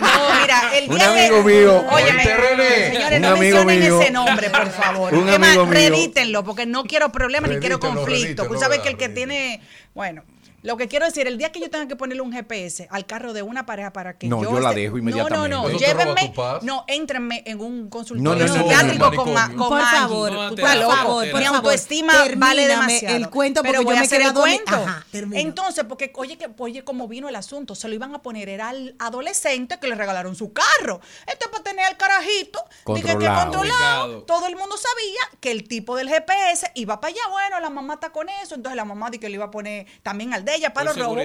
No, 0.00 0.40
mira, 0.40 0.78
el 0.78 0.88
Un 0.88 0.96
día 0.96 1.10
de- 1.10 1.26
amigo 1.26 1.42
mío. 1.42 1.84
Óyeme, 1.90 2.24
René. 2.36 2.92
señores, 2.92 3.16
Un 3.16 3.22
no 3.22 3.28
amigo 3.30 3.64
mencionen 3.64 3.80
mío. 3.80 4.00
ese 4.00 4.10
nombre, 4.12 4.50
por 4.50 4.70
favor. 4.70 5.14
Un 5.14 5.28
Es 5.28 5.38
más, 5.40 5.48
amigo 5.48 5.66
mío. 5.66 6.44
porque 6.44 6.66
no 6.66 6.84
quiero 6.84 7.10
problemas 7.10 7.50
ni 7.50 7.58
quiero 7.58 7.80
conflicto. 7.80 8.46
Tú 8.46 8.58
sabes 8.60 8.78
que 8.78 8.90
el 8.90 8.96
que 8.96 9.08
redítenlo. 9.08 9.34
tiene, 9.34 9.60
bueno, 9.94 10.22
lo 10.62 10.76
que 10.76 10.88
quiero 10.88 11.06
decir, 11.06 11.26
el 11.26 11.38
día 11.38 11.52
que 11.52 11.60
yo 11.60 11.70
tenga 11.70 11.86
que 11.86 11.94
ponerle 11.96 12.20
un 12.22 12.32
GPS 12.32 12.88
al 12.90 13.06
carro 13.06 13.32
de 13.32 13.42
una 13.42 13.64
pareja 13.64 13.92
para 13.92 14.18
que 14.18 14.26
No, 14.28 14.42
yo... 14.42 14.50
yo 14.52 14.60
la 14.60 14.70
esté- 14.70 14.80
dejo 14.82 14.92
No, 14.94 14.98
inmediatamente. 14.98 15.48
no, 15.48 15.62
no, 15.62 15.68
roba 15.68 15.78
llévenme, 15.78 16.32
no, 16.62 16.84
éntrenme 16.88 17.42
en 17.46 17.60
un 17.60 17.76
No, 17.78 17.84
no, 17.84 17.90
consultorio 17.90 18.46
no, 18.46 18.54
no, 18.54 18.60
psiquiátrico 18.62 19.04
no, 19.04 19.10
no, 19.12 19.24
con, 19.24 19.34
ma- 19.34 19.48
no. 19.48 19.56
con 19.56 19.68
Por 19.68 19.78
Maggie. 19.80 19.98
favor, 19.98 20.30
por 20.30 20.60
favor, 20.60 21.30
por 21.30 21.40
Mi 21.40 21.44
favor. 21.46 21.56
autoestima 21.56 22.12
vale 22.36 22.66
demasiado. 22.66 23.16
el 23.16 23.30
cuento 23.30 23.62
Pero 23.62 23.74
porque 23.74 23.84
voy 23.84 23.94
yo 23.94 23.98
a 23.98 24.00
me 24.00 24.06
hacer 24.06 24.22
el 24.22 24.32
cuento. 24.34 24.74
Ajá. 24.74 25.06
Entonces, 25.12 25.84
porque 25.88 26.12
oye, 26.16 26.36
que, 26.36 26.48
oye, 26.58 26.82
cómo 26.84 27.06
vino 27.08 27.28
el 27.28 27.36
asunto, 27.36 27.74
se 27.74 27.88
lo 27.88 27.94
iban 27.94 28.14
a 28.14 28.22
poner, 28.22 28.48
era 28.48 28.68
al 28.70 28.96
adolescente 28.98 29.78
que 29.78 29.86
le 29.88 29.94
regalaron 29.94 30.34
su 30.34 30.52
carro. 30.52 31.00
Este 31.26 31.48
para 31.48 31.62
tener 31.62 31.84
al 31.84 31.96
carajito, 31.96 32.64
dije 32.94 33.02
que 33.06 33.12
Controlado. 33.28 33.60
Ubicado. 33.60 34.22
Todo 34.24 34.46
el 34.46 34.56
mundo 34.56 34.76
sabía 34.76 35.38
que 35.40 35.50
el 35.50 35.66
tipo 35.68 35.96
del 35.96 36.08
GPS 36.08 36.70
iba 36.74 37.00
para 37.00 37.12
allá. 37.12 37.20
Bueno, 37.30 37.60
la 37.60 37.70
mamá 37.70 37.94
está 37.94 38.10
con 38.10 38.28
eso, 38.28 38.54
entonces 38.54 38.76
la 38.76 38.84
mamá 38.84 39.10
dice 39.10 39.20
que 39.20 39.28
le 39.28 39.34
iba 39.34 39.44
a 39.46 39.50
poner 39.50 39.86
también 40.02 40.34
al 40.34 40.44
de 40.48 40.56
ella 40.56 40.72
para 40.72 40.90
Por 40.90 40.98
los 40.98 41.06
robos. 41.06 41.22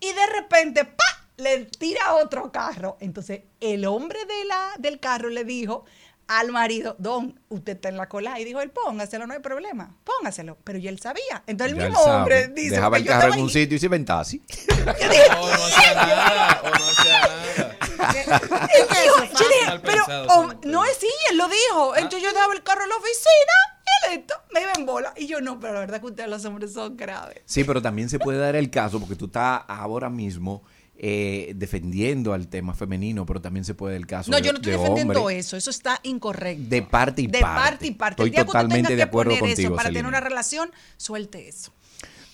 Y 0.00 0.12
de 0.12 0.26
repente, 0.34 0.84
¡pa! 0.84 1.04
le 1.40 1.64
tira 1.64 2.14
otro 2.14 2.52
carro. 2.52 2.96
Entonces, 3.00 3.42
el 3.60 3.84
hombre 3.86 4.18
de 4.24 4.44
la, 4.44 4.72
del 4.78 5.00
carro 5.00 5.28
le 5.28 5.44
dijo 5.44 5.84
al 6.28 6.52
marido, 6.52 6.94
don, 6.98 7.40
usted 7.48 7.72
está 7.72 7.88
en 7.88 7.96
la 7.96 8.08
cola. 8.08 8.38
Y 8.38 8.44
dijo 8.44 8.60
él, 8.60 8.70
póngaselo, 8.70 9.26
no 9.26 9.34
hay 9.34 9.40
problema, 9.40 9.96
póngaselo. 10.04 10.58
Pero 10.62 10.78
ya 10.78 10.90
él 10.90 11.00
sabía. 11.00 11.42
Entonces, 11.46 11.72
el 11.72 11.80
Ya 11.80 11.88
mismo 11.88 12.02
hombre 12.04 12.48
dice, 12.48 12.76
Dejaba 12.76 12.96
porque 12.96 13.12
el 13.12 13.18
carro 13.18 13.34
en 13.34 13.40
un 13.40 13.50
sitio 13.50 13.76
y 13.76 13.80
se 13.80 13.86
inventaba 13.86 14.20
así. 14.20 14.40
Yo 14.48 15.08
dije, 15.08 15.28
no 15.30 15.64
hacía 15.64 15.94
nada, 15.94 16.62
o 16.62 16.68
no 16.68 16.84
hacía 16.86 17.20
nada. 17.20 17.76
Él 18.00 18.86
dijo, 18.88 19.16
yo 19.24 19.48
dije, 19.48 19.66
Mal 19.66 19.80
pero 19.82 20.04
oh, 20.28 20.50
no 20.64 20.84
es 20.84 20.96
sí, 20.96 21.08
él 21.30 21.36
lo 21.36 21.48
dijo. 21.48 21.96
Entonces 21.96 22.22
yo 22.22 22.32
dejaba 22.32 22.54
el 22.54 22.62
carro 22.62 22.84
en 22.84 22.88
la 22.88 22.96
oficina 22.96 23.69
esto, 24.12 24.34
me 24.52 24.62
iba 24.62 24.72
en 24.76 24.86
bola. 24.86 25.12
Y 25.16 25.26
yo 25.26 25.40
no, 25.40 25.58
pero 25.60 25.74
la 25.74 25.80
verdad 25.80 26.00
que 26.00 26.06
ustedes 26.06 26.28
los 26.28 26.44
hombres 26.44 26.72
son 26.72 26.96
graves. 26.96 27.40
Sí, 27.44 27.64
pero 27.64 27.80
también 27.82 28.08
se 28.08 28.18
puede 28.18 28.38
dar 28.38 28.56
el 28.56 28.70
caso, 28.70 29.00
porque 29.00 29.16
tú 29.16 29.26
estás 29.26 29.62
ahora 29.68 30.10
mismo 30.10 30.62
eh, 30.96 31.52
defendiendo 31.56 32.34
al 32.34 32.48
tema 32.48 32.74
femenino, 32.74 33.24
pero 33.24 33.40
también 33.40 33.64
se 33.64 33.74
puede 33.74 33.94
dar 33.94 34.00
el 34.00 34.06
caso 34.06 34.30
No, 34.30 34.36
de, 34.36 34.42
yo 34.42 34.52
no 34.52 34.58
estoy 34.58 34.72
de 34.72 34.78
defendiendo 34.78 35.20
hombre. 35.20 35.38
eso, 35.38 35.56
eso 35.56 35.70
está 35.70 35.98
incorrecto. 36.02 36.68
De 36.68 36.82
parte 36.82 37.22
y 37.22 37.26
de 37.26 37.40
parte. 37.40 37.60
parte 37.70 37.86
y 37.86 37.90
parte. 37.92 38.22
Estoy 38.24 38.44
totalmente 38.44 38.96
de 38.96 39.02
acuerdo 39.02 39.38
contigo, 39.38 39.68
eso 39.68 39.76
para 39.76 39.88
tener 39.88 40.06
una 40.06 40.20
relación, 40.20 40.70
suelte 40.96 41.48
eso. 41.48 41.72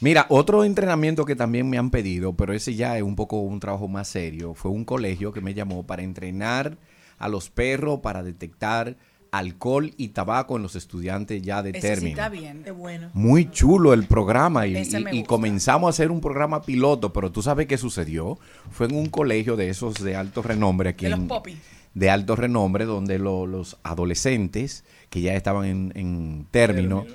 Mira, 0.01 0.27
otro 0.29 0.65
entrenamiento 0.65 1.25
que 1.25 1.37
también 1.37 1.71
me 1.71 1.79
han 1.79 1.91
pedido, 1.91 2.35
pero 2.35 2.53
ese 2.53 2.75
ya 2.75 2.97
es 2.97 3.03
un 3.03 3.17
poco 3.17 3.41
un 3.41 3.61
trabajo 3.61 3.89
más 3.89 4.09
serio, 4.09 4.53
fue 4.55 4.71
un 4.71 4.85
colegio 4.85 5.33
que 5.33 5.41
me 5.41 5.55
llamó 5.55 5.87
para 5.87 6.03
entrenar 6.03 6.77
a 7.19 7.29
los 7.29 7.49
perros 7.51 8.01
para 8.01 8.23
detectar 8.23 8.97
alcohol 9.39 9.93
y 9.97 10.09
tabaco 10.09 10.57
en 10.57 10.63
los 10.63 10.77
estudiantes 10.77 11.43
ya 11.43 11.63
de 11.63 11.71
Ese 11.71 11.81
sí 11.81 11.87
término. 11.87 12.11
está 12.11 12.29
bien. 12.29 12.63
Qué 12.65 12.71
bueno. 12.71 13.11
Muy 13.15 13.51
chulo 13.51 13.93
el 13.95 14.07
programa 14.07 14.67
y, 14.67 15.25
comenzamos 15.25 15.87
a 15.87 15.91
hacer 15.91 16.11
un 16.11 16.21
programa 16.21 16.63
piloto, 16.63 17.13
pero 17.13 17.31
tú 17.33 17.43
sabes 17.43 17.67
qué 17.67 17.79
sucedió. 17.79 18.39
Fue 18.71 18.87
en 18.87 18.95
un 18.97 19.07
colegio 19.07 19.57
de 19.57 19.69
esos 19.69 19.95
de 19.95 20.17
alto 20.17 20.43
renombre 20.43 20.91
aquí 20.91 21.05
De 21.07 21.11
los 21.13 21.21
en- 21.21 21.29
popis. 21.29 21.57
de 21.95 22.11
alto 22.11 22.37
renombre 22.37 22.85
donde 22.85 23.19
lo- 23.19 23.47
los 23.47 23.77
adolescentes 23.83 24.85
que 25.11 25.21
ya 25.21 25.35
estaban 25.35 25.65
en, 25.67 25.93
en 25.95 26.47
término, 26.51 27.07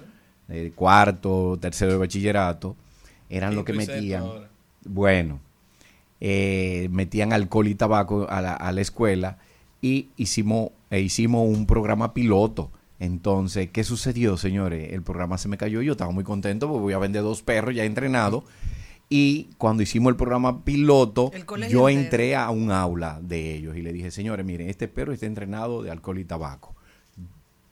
eh, 0.50 0.72
cuarto, 0.76 1.58
tercero 1.62 1.92
de 1.92 1.98
bachillerato, 1.98 2.76
eran 3.30 3.56
lo 3.56 3.64
que 3.64 3.74
metían. 3.74 4.24
ahora. 4.24 4.50
Bueno, 4.84 5.40
eh, 6.20 6.88
metían 6.92 7.34
alcohol 7.34 7.68
y 7.68 7.76
tabaco 7.76 8.28
a 8.30 8.42
la, 8.42 8.54
a 8.54 8.72
la 8.72 8.82
escuela 8.82 9.38
y 9.82 10.10
hicimos, 10.18 10.70
e 10.92 11.00
hicimos 11.00 11.48
un 11.48 11.66
programa 11.66 12.14
piloto. 12.14 12.72
Entonces, 13.00 13.72
¿qué 13.72 13.84
sucedió, 13.84 14.38
señores? 14.38 14.94
El 14.94 15.02
programa 15.02 15.40
se 15.40 15.48
me 15.48 15.58
cayó. 15.58 15.82
Yo 15.82 15.94
estaba 15.94 16.12
muy 16.12 16.24
contento 16.24 16.68
porque 16.68 16.82
voy 16.82 16.94
a 16.94 17.00
vender 17.00 17.24
dos 17.24 17.42
perros 17.42 17.74
ya 17.74 17.84
entrenados. 17.84 18.44
Y 19.10 19.50
cuando 19.58 19.82
hicimos 19.82 20.12
el 20.12 20.16
programa 20.16 20.64
piloto, 20.64 21.32
El 21.34 21.68
yo 21.68 21.90
entré 21.90 22.36
a 22.36 22.50
un 22.52 22.72
aula 22.72 23.20
de 23.22 23.56
ellos 23.56 23.76
y 23.76 23.82
le 23.82 23.92
dije, 23.92 24.12
señores, 24.12 24.46
miren, 24.46 24.70
este 24.70 24.88
perro 24.88 25.12
está 25.12 25.26
entrenado 25.26 25.82
de 25.82 25.90
alcohol 25.90 26.20
y 26.20 26.26
tabaco. 26.26 26.76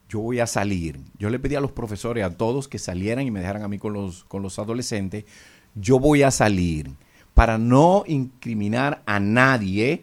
Yo 0.08 0.20
voy 0.20 0.40
a 0.40 0.46
salir. 0.46 0.98
Yo 1.18 1.30
le 1.30 1.38
pedí 1.38 1.54
a 1.54 1.60
los 1.60 1.72
profesores, 1.72 2.24
a 2.24 2.36
todos, 2.36 2.66
que 2.66 2.78
salieran 2.78 3.24
y 3.24 3.30
me 3.30 3.40
dejaran 3.40 3.62
a 3.62 3.68
mí 3.68 3.78
con 3.78 3.92
los, 3.92 4.24
con 4.24 4.42
los 4.42 4.58
adolescentes. 4.58 5.24
Yo 5.74 6.00
voy 6.00 6.24
a 6.24 6.30
salir 6.30 6.90
para 7.34 7.56
no 7.56 8.04
incriminar 8.06 9.02
a 9.06 9.20
nadie. 9.20 10.02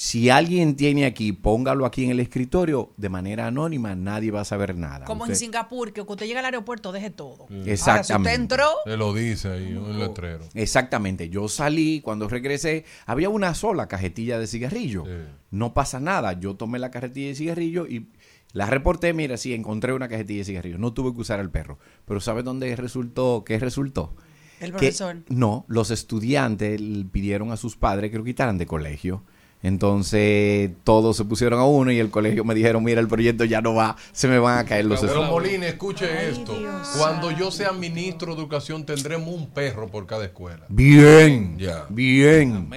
Si 0.00 0.30
alguien 0.30 0.76
tiene 0.76 1.06
aquí, 1.06 1.32
póngalo 1.32 1.84
aquí 1.84 2.04
en 2.04 2.10
el 2.12 2.20
escritorio 2.20 2.92
de 2.96 3.08
manera 3.08 3.48
anónima, 3.48 3.96
nadie 3.96 4.30
va 4.30 4.42
a 4.42 4.44
saber 4.44 4.76
nada. 4.76 5.04
Como 5.04 5.26
en 5.26 5.34
Singapur, 5.34 5.88
que 5.92 6.02
cuando 6.02 6.12
usted 6.12 6.26
llega 6.28 6.38
al 6.38 6.44
aeropuerto, 6.44 6.92
deje 6.92 7.10
todo. 7.10 7.46
Ahora, 7.50 7.64
si 7.64 7.70
Exactamente. 7.72 8.30
usted 8.30 8.40
entró, 8.42 8.68
Se 8.84 8.96
lo 8.96 9.12
dice 9.12 9.48
ahí, 9.50 9.72
un 9.74 9.98
letrero. 9.98 10.44
Exactamente. 10.54 11.30
Yo 11.30 11.48
salí, 11.48 12.00
cuando 12.00 12.28
regresé, 12.28 12.84
había 13.06 13.28
una 13.28 13.54
sola 13.54 13.88
cajetilla 13.88 14.38
de 14.38 14.46
cigarrillo. 14.46 15.02
No 15.50 15.74
pasa 15.74 15.98
nada. 15.98 16.38
Yo 16.38 16.54
tomé 16.54 16.78
la 16.78 16.92
cajetilla 16.92 17.26
de 17.30 17.34
cigarrillo 17.34 17.88
y 17.88 18.06
la 18.52 18.66
reporté. 18.66 19.12
Mira, 19.14 19.36
sí, 19.36 19.52
encontré 19.52 19.92
una 19.94 20.06
cajetilla 20.08 20.38
de 20.38 20.44
cigarrillo. 20.44 20.78
No 20.78 20.92
tuve 20.92 21.12
que 21.12 21.22
usar 21.22 21.40
el 21.40 21.50
perro. 21.50 21.80
Pero 22.04 22.20
¿sabes 22.20 22.44
dónde 22.44 22.76
resultó? 22.76 23.42
¿Qué 23.44 23.58
resultó? 23.58 24.14
el 24.60 24.66
Que- 24.72 24.78
profesor. 24.78 25.16
no, 25.28 25.64
los 25.68 25.90
estudiantes 25.90 26.80
pidieron 27.12 27.50
a 27.52 27.56
sus 27.56 27.76
padres 27.76 28.10
que 28.12 28.18
lo 28.18 28.24
quitaran 28.24 28.58
de 28.58 28.66
colegio. 28.66 29.24
Entonces 29.62 30.70
todos 30.84 31.16
se 31.16 31.24
pusieron 31.24 31.58
a 31.58 31.64
uno 31.64 31.90
y 31.90 31.98
el 31.98 32.10
colegio 32.10 32.44
me 32.44 32.54
dijeron, 32.54 32.84
mira, 32.84 33.00
el 33.00 33.08
proyecto 33.08 33.44
ya 33.44 33.60
no 33.60 33.74
va, 33.74 33.96
se 34.12 34.28
me 34.28 34.38
van 34.38 34.58
a 34.58 34.64
caer 34.64 34.84
los 34.84 35.00
Pero. 35.00 35.22
Molina, 35.24 35.66
escuche 35.66 36.28
esto. 36.30 36.56
Cuando 36.96 37.30
yo 37.32 37.50
sea 37.50 37.72
ministro 37.72 38.34
de 38.34 38.40
educación, 38.40 38.84
tendremos 38.84 39.28
un 39.34 39.48
perro 39.48 39.88
por 39.88 40.06
cada 40.06 40.24
escuela. 40.24 40.64
Bien, 40.68 41.58
Ya. 41.58 41.86
bien. 41.88 42.68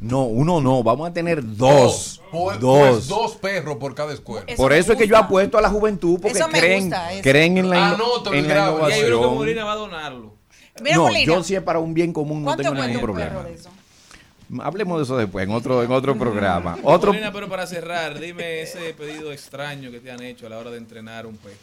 No, 0.00 0.24
uno 0.24 0.60
no, 0.60 0.82
vamos 0.82 1.08
a 1.08 1.12
tener 1.12 1.42
dos. 1.56 2.20
Pues- 2.32 2.58
dos. 2.58 2.88
pues 2.90 3.08
dos 3.08 3.36
perros 3.36 3.76
por 3.76 3.94
cada 3.94 4.12
escuela. 4.14 4.46
Por 4.56 4.72
eso 4.72 4.92
es 4.92 4.98
que 4.98 5.06
yo 5.06 5.16
apuesto 5.16 5.58
a 5.58 5.60
la 5.62 5.68
juventud, 5.68 6.18
porque 6.20 6.40
creen, 6.50 6.84
gusta, 6.84 7.08
creen 7.22 7.58
en 7.58 7.70
la, 7.70 7.90
Anótalo 7.90 8.34
en 8.36 8.48
la 8.48 8.54
grábalo. 8.54 8.88
Y 8.88 8.92
hay 8.92 9.00
uno 9.00 9.06
que 9.06 9.12
innovación. 9.12 9.34
Molina 9.34 9.64
va 9.64 9.72
a 9.72 9.76
donarlo. 9.76 10.34
Mira, 10.82 10.96
no, 10.96 11.02
Molina, 11.04 11.24
yo 11.26 11.42
si 11.44 11.54
es 11.54 11.62
para 11.62 11.78
un 11.78 11.92
bien 11.94 12.12
común 12.12 12.40
no 12.40 12.46
¿cuánto 12.46 12.62
tengo 12.62 12.74
ningún 12.74 12.90
un 12.90 13.00
perro 13.00 13.12
problema. 13.12 13.42
de 13.44 13.54
eso? 13.54 13.68
Hablemos 14.60 14.98
de 14.98 15.04
eso 15.04 15.16
después, 15.16 15.46
en 15.46 15.54
otro, 15.54 15.82
en 15.82 15.90
otro 15.92 16.16
programa. 16.18 16.76
Otro, 16.82 17.12
Molina, 17.12 17.32
pero 17.32 17.48
para 17.48 17.66
cerrar, 17.66 18.18
dime 18.20 18.60
ese 18.62 18.92
pedido 18.94 19.32
extraño 19.32 19.90
que 19.90 20.00
te 20.00 20.10
han 20.10 20.22
hecho 20.22 20.46
a 20.46 20.50
la 20.50 20.58
hora 20.58 20.70
de 20.70 20.78
entrenar 20.78 21.26
un 21.26 21.36
pez. 21.36 21.56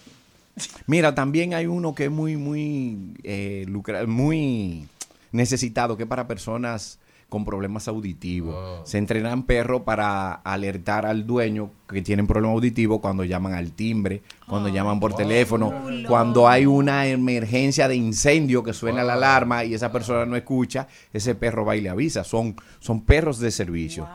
Mira, 0.87 1.13
también 1.15 1.53
hay 1.53 1.67
uno 1.67 1.93
que 1.93 2.05
es 2.05 2.11
muy, 2.11 2.35
muy, 2.35 3.13
eh, 3.23 3.65
lucra- 3.67 4.05
muy 4.07 4.87
necesitado, 5.31 5.95
que 5.95 6.03
es 6.03 6.09
para 6.09 6.27
personas 6.27 6.99
con 7.29 7.45
problemas 7.45 7.87
auditivos. 7.87 8.89
Se 8.89 8.97
entrenan 8.97 9.43
perros 9.43 9.83
para 9.83 10.33
alertar 10.33 11.05
al 11.05 11.27
dueño 11.27 11.71
que 11.87 12.01
tienen 12.01 12.25
problema 12.25 12.53
auditivo 12.53 12.99
cuando 12.99 13.23
llaman 13.23 13.53
al 13.53 13.71
timbre, 13.71 14.23
cuando 14.47 14.69
llaman 14.69 14.99
por 14.99 15.13
teléfono, 15.13 15.71
cuando 16.07 16.47
hay 16.47 16.65
una 16.65 17.07
emergencia 17.07 17.87
de 17.87 17.95
incendio 17.95 18.63
que 18.63 18.73
suena 18.73 19.03
la 19.03 19.13
alarma 19.13 19.63
y 19.63 19.75
esa 19.75 19.91
persona 19.91 20.25
no 20.25 20.35
escucha, 20.35 20.87
ese 21.13 21.35
perro 21.35 21.63
va 21.63 21.75
y 21.75 21.81
le 21.81 21.89
avisa. 21.89 22.23
Son, 22.23 22.55
son 22.79 23.05
perros 23.05 23.39
de 23.39 23.51
servicio. 23.51 24.07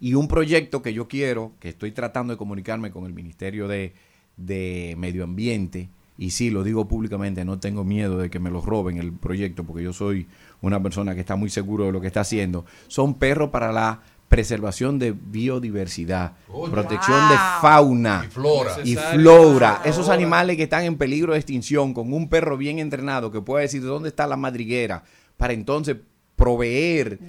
Y 0.00 0.14
un 0.14 0.26
proyecto 0.26 0.82
que 0.82 0.92
yo 0.92 1.06
quiero, 1.06 1.52
que 1.60 1.68
estoy 1.68 1.92
tratando 1.92 2.32
de 2.32 2.38
comunicarme 2.38 2.90
con 2.90 3.04
el 3.04 3.12
Ministerio 3.12 3.68
de, 3.68 3.92
de 4.36 4.94
Medio 4.98 5.24
Ambiente, 5.24 5.88
y 6.16 6.30
sí, 6.30 6.50
lo 6.50 6.62
digo 6.62 6.86
públicamente, 6.86 7.44
no 7.44 7.58
tengo 7.58 7.84
miedo 7.84 8.18
de 8.18 8.30
que 8.30 8.38
me 8.38 8.50
lo 8.50 8.60
roben 8.60 8.98
el 8.98 9.12
proyecto, 9.12 9.64
porque 9.64 9.82
yo 9.82 9.92
soy 9.92 10.28
una 10.60 10.82
persona 10.82 11.14
que 11.14 11.20
está 11.20 11.36
muy 11.36 11.50
seguro 11.50 11.84
de 11.86 11.92
lo 11.92 12.00
que 12.00 12.06
está 12.08 12.20
haciendo, 12.20 12.64
son 12.88 13.14
perros 13.14 13.50
para 13.50 13.72
la 13.72 14.00
preservación 14.28 14.98
de 14.98 15.12
biodiversidad, 15.12 16.32
Oye. 16.48 16.72
protección 16.72 17.28
de 17.28 17.36
fauna 17.60 18.24
Y 18.26 18.30
flora. 18.30 18.72
y 18.84 18.96
flora. 18.96 19.82
Esos 19.84 20.08
animales 20.08 20.56
que 20.56 20.64
están 20.64 20.84
en 20.84 20.96
peligro 20.96 21.32
de 21.34 21.38
extinción, 21.38 21.94
con 21.94 22.12
un 22.12 22.28
perro 22.28 22.56
bien 22.56 22.78
entrenado 22.78 23.30
que 23.30 23.40
puede 23.40 23.62
decir 23.62 23.82
dónde 23.82 24.08
está 24.08 24.26
la 24.26 24.36
madriguera, 24.36 25.04
para 25.36 25.52
entonces 25.52 25.96
proveer 26.36 27.20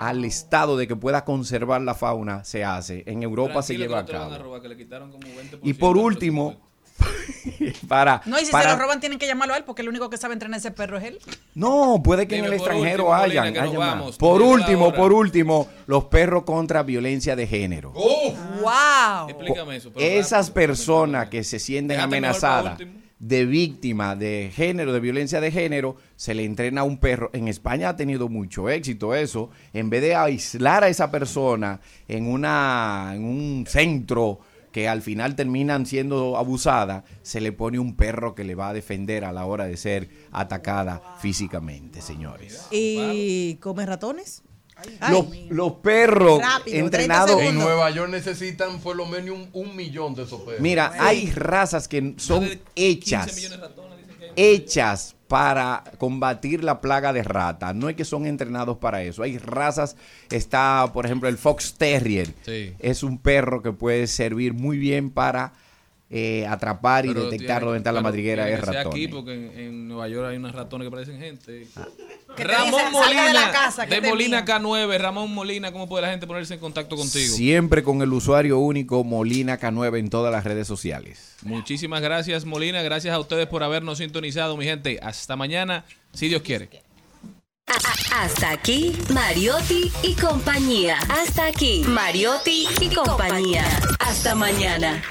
al 0.00 0.24
Estado 0.24 0.76
de 0.78 0.86
que 0.88 0.96
pueda 0.96 1.24
conservar 1.24 1.82
la 1.82 1.94
fauna, 1.94 2.42
se 2.44 2.64
hace. 2.64 3.02
En 3.06 3.22
Europa 3.22 3.60
se 3.62 3.74
Tranquilo 3.74 4.00
lleva 4.00 4.00
a 4.00 4.06
cabo. 4.28 4.42
robar, 4.42 4.62
que 4.62 4.68
le 4.68 4.76
quitaron 4.78 5.10
como 5.10 5.24
20% 5.26 5.58
Y 5.62 5.74
por 5.74 5.98
último, 5.98 6.65
para, 7.88 8.22
No, 8.26 8.38
y 8.40 8.44
si 8.44 8.52
para- 8.52 8.70
se 8.70 8.76
lo 8.76 8.82
roban 8.82 9.00
tienen 9.00 9.18
que 9.18 9.26
llamarlo 9.26 9.54
a 9.54 9.56
él 9.56 9.64
porque 9.64 9.82
el 9.82 9.88
único 9.88 10.10
que 10.10 10.16
sabe 10.16 10.34
entrenar 10.34 10.58
ese 10.58 10.70
perro 10.70 10.98
es 10.98 11.04
él. 11.04 11.18
No, 11.54 12.00
puede 12.02 12.26
que 12.26 12.38
en 12.38 12.44
el 12.46 12.52
extranjero 12.54 13.04
último, 13.04 13.14
hayan. 13.14 13.54
Molina, 13.54 13.78
vamos, 13.78 14.16
Por 14.16 14.42
último, 14.42 14.92
por 14.92 15.12
último, 15.12 15.68
los 15.86 16.04
perros 16.04 16.44
contra 16.44 16.82
violencia 16.82 17.36
de 17.36 17.46
género. 17.46 17.92
¡Wow! 17.92 19.28
Explícame 19.28 19.76
eso. 19.76 19.92
pero 19.92 20.04
Esas 20.04 20.50
personas 20.50 21.28
que 21.28 21.44
se 21.44 21.58
sienten 21.58 22.00
amenazadas 22.00 22.78
de 23.18 23.46
víctima 23.46 24.14
de 24.14 24.52
género, 24.54 24.92
de 24.92 25.00
violencia 25.00 25.40
de 25.40 25.50
género, 25.50 25.96
se 26.16 26.34
le 26.34 26.44
entrena 26.44 26.82
a 26.82 26.84
un 26.84 26.98
perro. 26.98 27.30
En 27.32 27.48
España 27.48 27.88
ha 27.90 27.96
tenido 27.96 28.28
mucho 28.28 28.68
éxito 28.68 29.14
eso. 29.14 29.50
En 29.72 29.88
vez 29.88 30.02
de 30.02 30.14
aislar 30.14 30.84
a 30.84 30.88
esa 30.88 31.10
persona 31.10 31.80
en, 32.08 32.26
una, 32.30 33.12
en 33.14 33.24
un 33.24 33.64
centro 33.66 34.40
que 34.76 34.88
al 34.88 35.00
final 35.00 35.36
terminan 35.36 35.86
siendo 35.86 36.36
abusadas, 36.36 37.04
se 37.22 37.40
le 37.40 37.50
pone 37.50 37.78
un 37.78 37.96
perro 37.96 38.34
que 38.34 38.44
le 38.44 38.54
va 38.54 38.68
a 38.68 38.72
defender 38.74 39.24
a 39.24 39.32
la 39.32 39.46
hora 39.46 39.64
de 39.64 39.78
ser 39.78 40.10
atacada 40.32 41.16
físicamente, 41.18 42.02
señores. 42.02 42.66
¿Y 42.70 43.54
come 43.54 43.86
ratones? 43.86 44.42
Los, 45.08 45.28
los 45.48 45.72
perros 45.76 46.42
Rápido, 46.42 46.76
entrenados 46.76 47.40
En 47.40 47.54
Nueva 47.54 47.88
York 47.90 48.10
necesitan 48.10 48.78
por 48.80 48.96
lo 48.96 49.06
menos 49.06 49.38
un, 49.38 49.48
un 49.54 49.74
millón 49.74 50.14
de 50.14 50.24
esos 50.24 50.42
perros. 50.42 50.60
Mira, 50.60 50.92
hay 50.98 51.30
razas 51.30 51.88
que 51.88 52.12
son 52.18 52.46
hechas, 52.74 53.34
hechas 54.36 55.15
para 55.28 55.82
combatir 55.98 56.62
la 56.62 56.80
plaga 56.80 57.12
de 57.12 57.22
rata. 57.22 57.72
No 57.72 57.88
es 57.88 57.96
que 57.96 58.04
son 58.04 58.26
entrenados 58.26 58.78
para 58.78 59.02
eso. 59.02 59.22
Hay 59.22 59.38
razas, 59.38 59.96
está 60.30 60.90
por 60.92 61.06
ejemplo 61.06 61.28
el 61.28 61.38
Fox 61.38 61.74
Terrier. 61.74 62.28
Sí. 62.44 62.74
Es 62.78 63.02
un 63.02 63.18
perro 63.18 63.62
que 63.62 63.72
puede 63.72 64.06
servir 64.06 64.54
muy 64.54 64.78
bien 64.78 65.10
para 65.10 65.52
eh, 66.08 66.46
atrapar 66.46 67.04
y 67.04 67.08
Pero 67.08 67.24
detectar 67.24 67.46
tiene- 67.58 67.64
dónde 67.64 67.78
está 67.78 67.90
la 67.92 68.00
madriguera 68.00 68.44
ser 68.46 68.60
ratones. 68.64 68.86
aquí 68.86 69.08
porque 69.08 69.32
en, 69.34 69.58
en 69.58 69.88
Nueva 69.88 70.06
York 70.08 70.28
hay 70.30 70.36
unos 70.36 70.54
ratones 70.54 70.86
que 70.86 70.90
parecen 70.92 71.18
gente. 71.18 71.66
Te 72.36 72.44
Ramón 72.44 72.70
dicen, 72.70 72.92
"Salga 72.92 73.00
Molina, 73.00 73.26
de 73.26 73.32
la 73.34 73.50
casa, 73.50 73.86
de 73.86 74.00
Molina 74.02 74.38
envían". 74.40 74.62
K9. 74.62 74.98
Ramón 74.98 75.34
Molina, 75.34 75.72
¿cómo 75.72 75.88
puede 75.88 76.02
la 76.02 76.10
gente 76.10 76.26
ponerse 76.26 76.54
en 76.54 76.60
contacto 76.60 76.94
contigo? 76.96 77.34
Siempre 77.34 77.82
con 77.82 78.02
el 78.02 78.12
usuario 78.12 78.58
único 78.58 79.02
Molina 79.02 79.58
K9 79.58 79.98
en 79.98 80.08
todas 80.10 80.30
las 80.30 80.44
redes 80.44 80.66
sociales. 80.68 81.34
Muchísimas 81.42 82.00
gracias, 82.02 82.44
Molina. 82.44 82.82
Gracias 82.82 83.12
a 83.14 83.18
ustedes 83.18 83.46
por 83.48 83.62
habernos 83.64 83.98
sintonizado, 83.98 84.56
mi 84.56 84.64
gente. 84.64 85.00
Hasta 85.02 85.34
mañana, 85.34 85.84
si 86.12 86.28
Dios 86.28 86.42
quiere. 86.42 86.68
Hasta 88.14 88.50
aquí, 88.52 88.92
Mariotti 89.12 89.90
y 90.04 90.14
compañía. 90.14 90.98
Hasta 91.08 91.46
aquí, 91.46 91.82
Mariotti 91.86 92.66
y 92.80 92.94
compañía. 92.94 93.64
Hasta 93.98 94.34
mañana. 94.36 95.02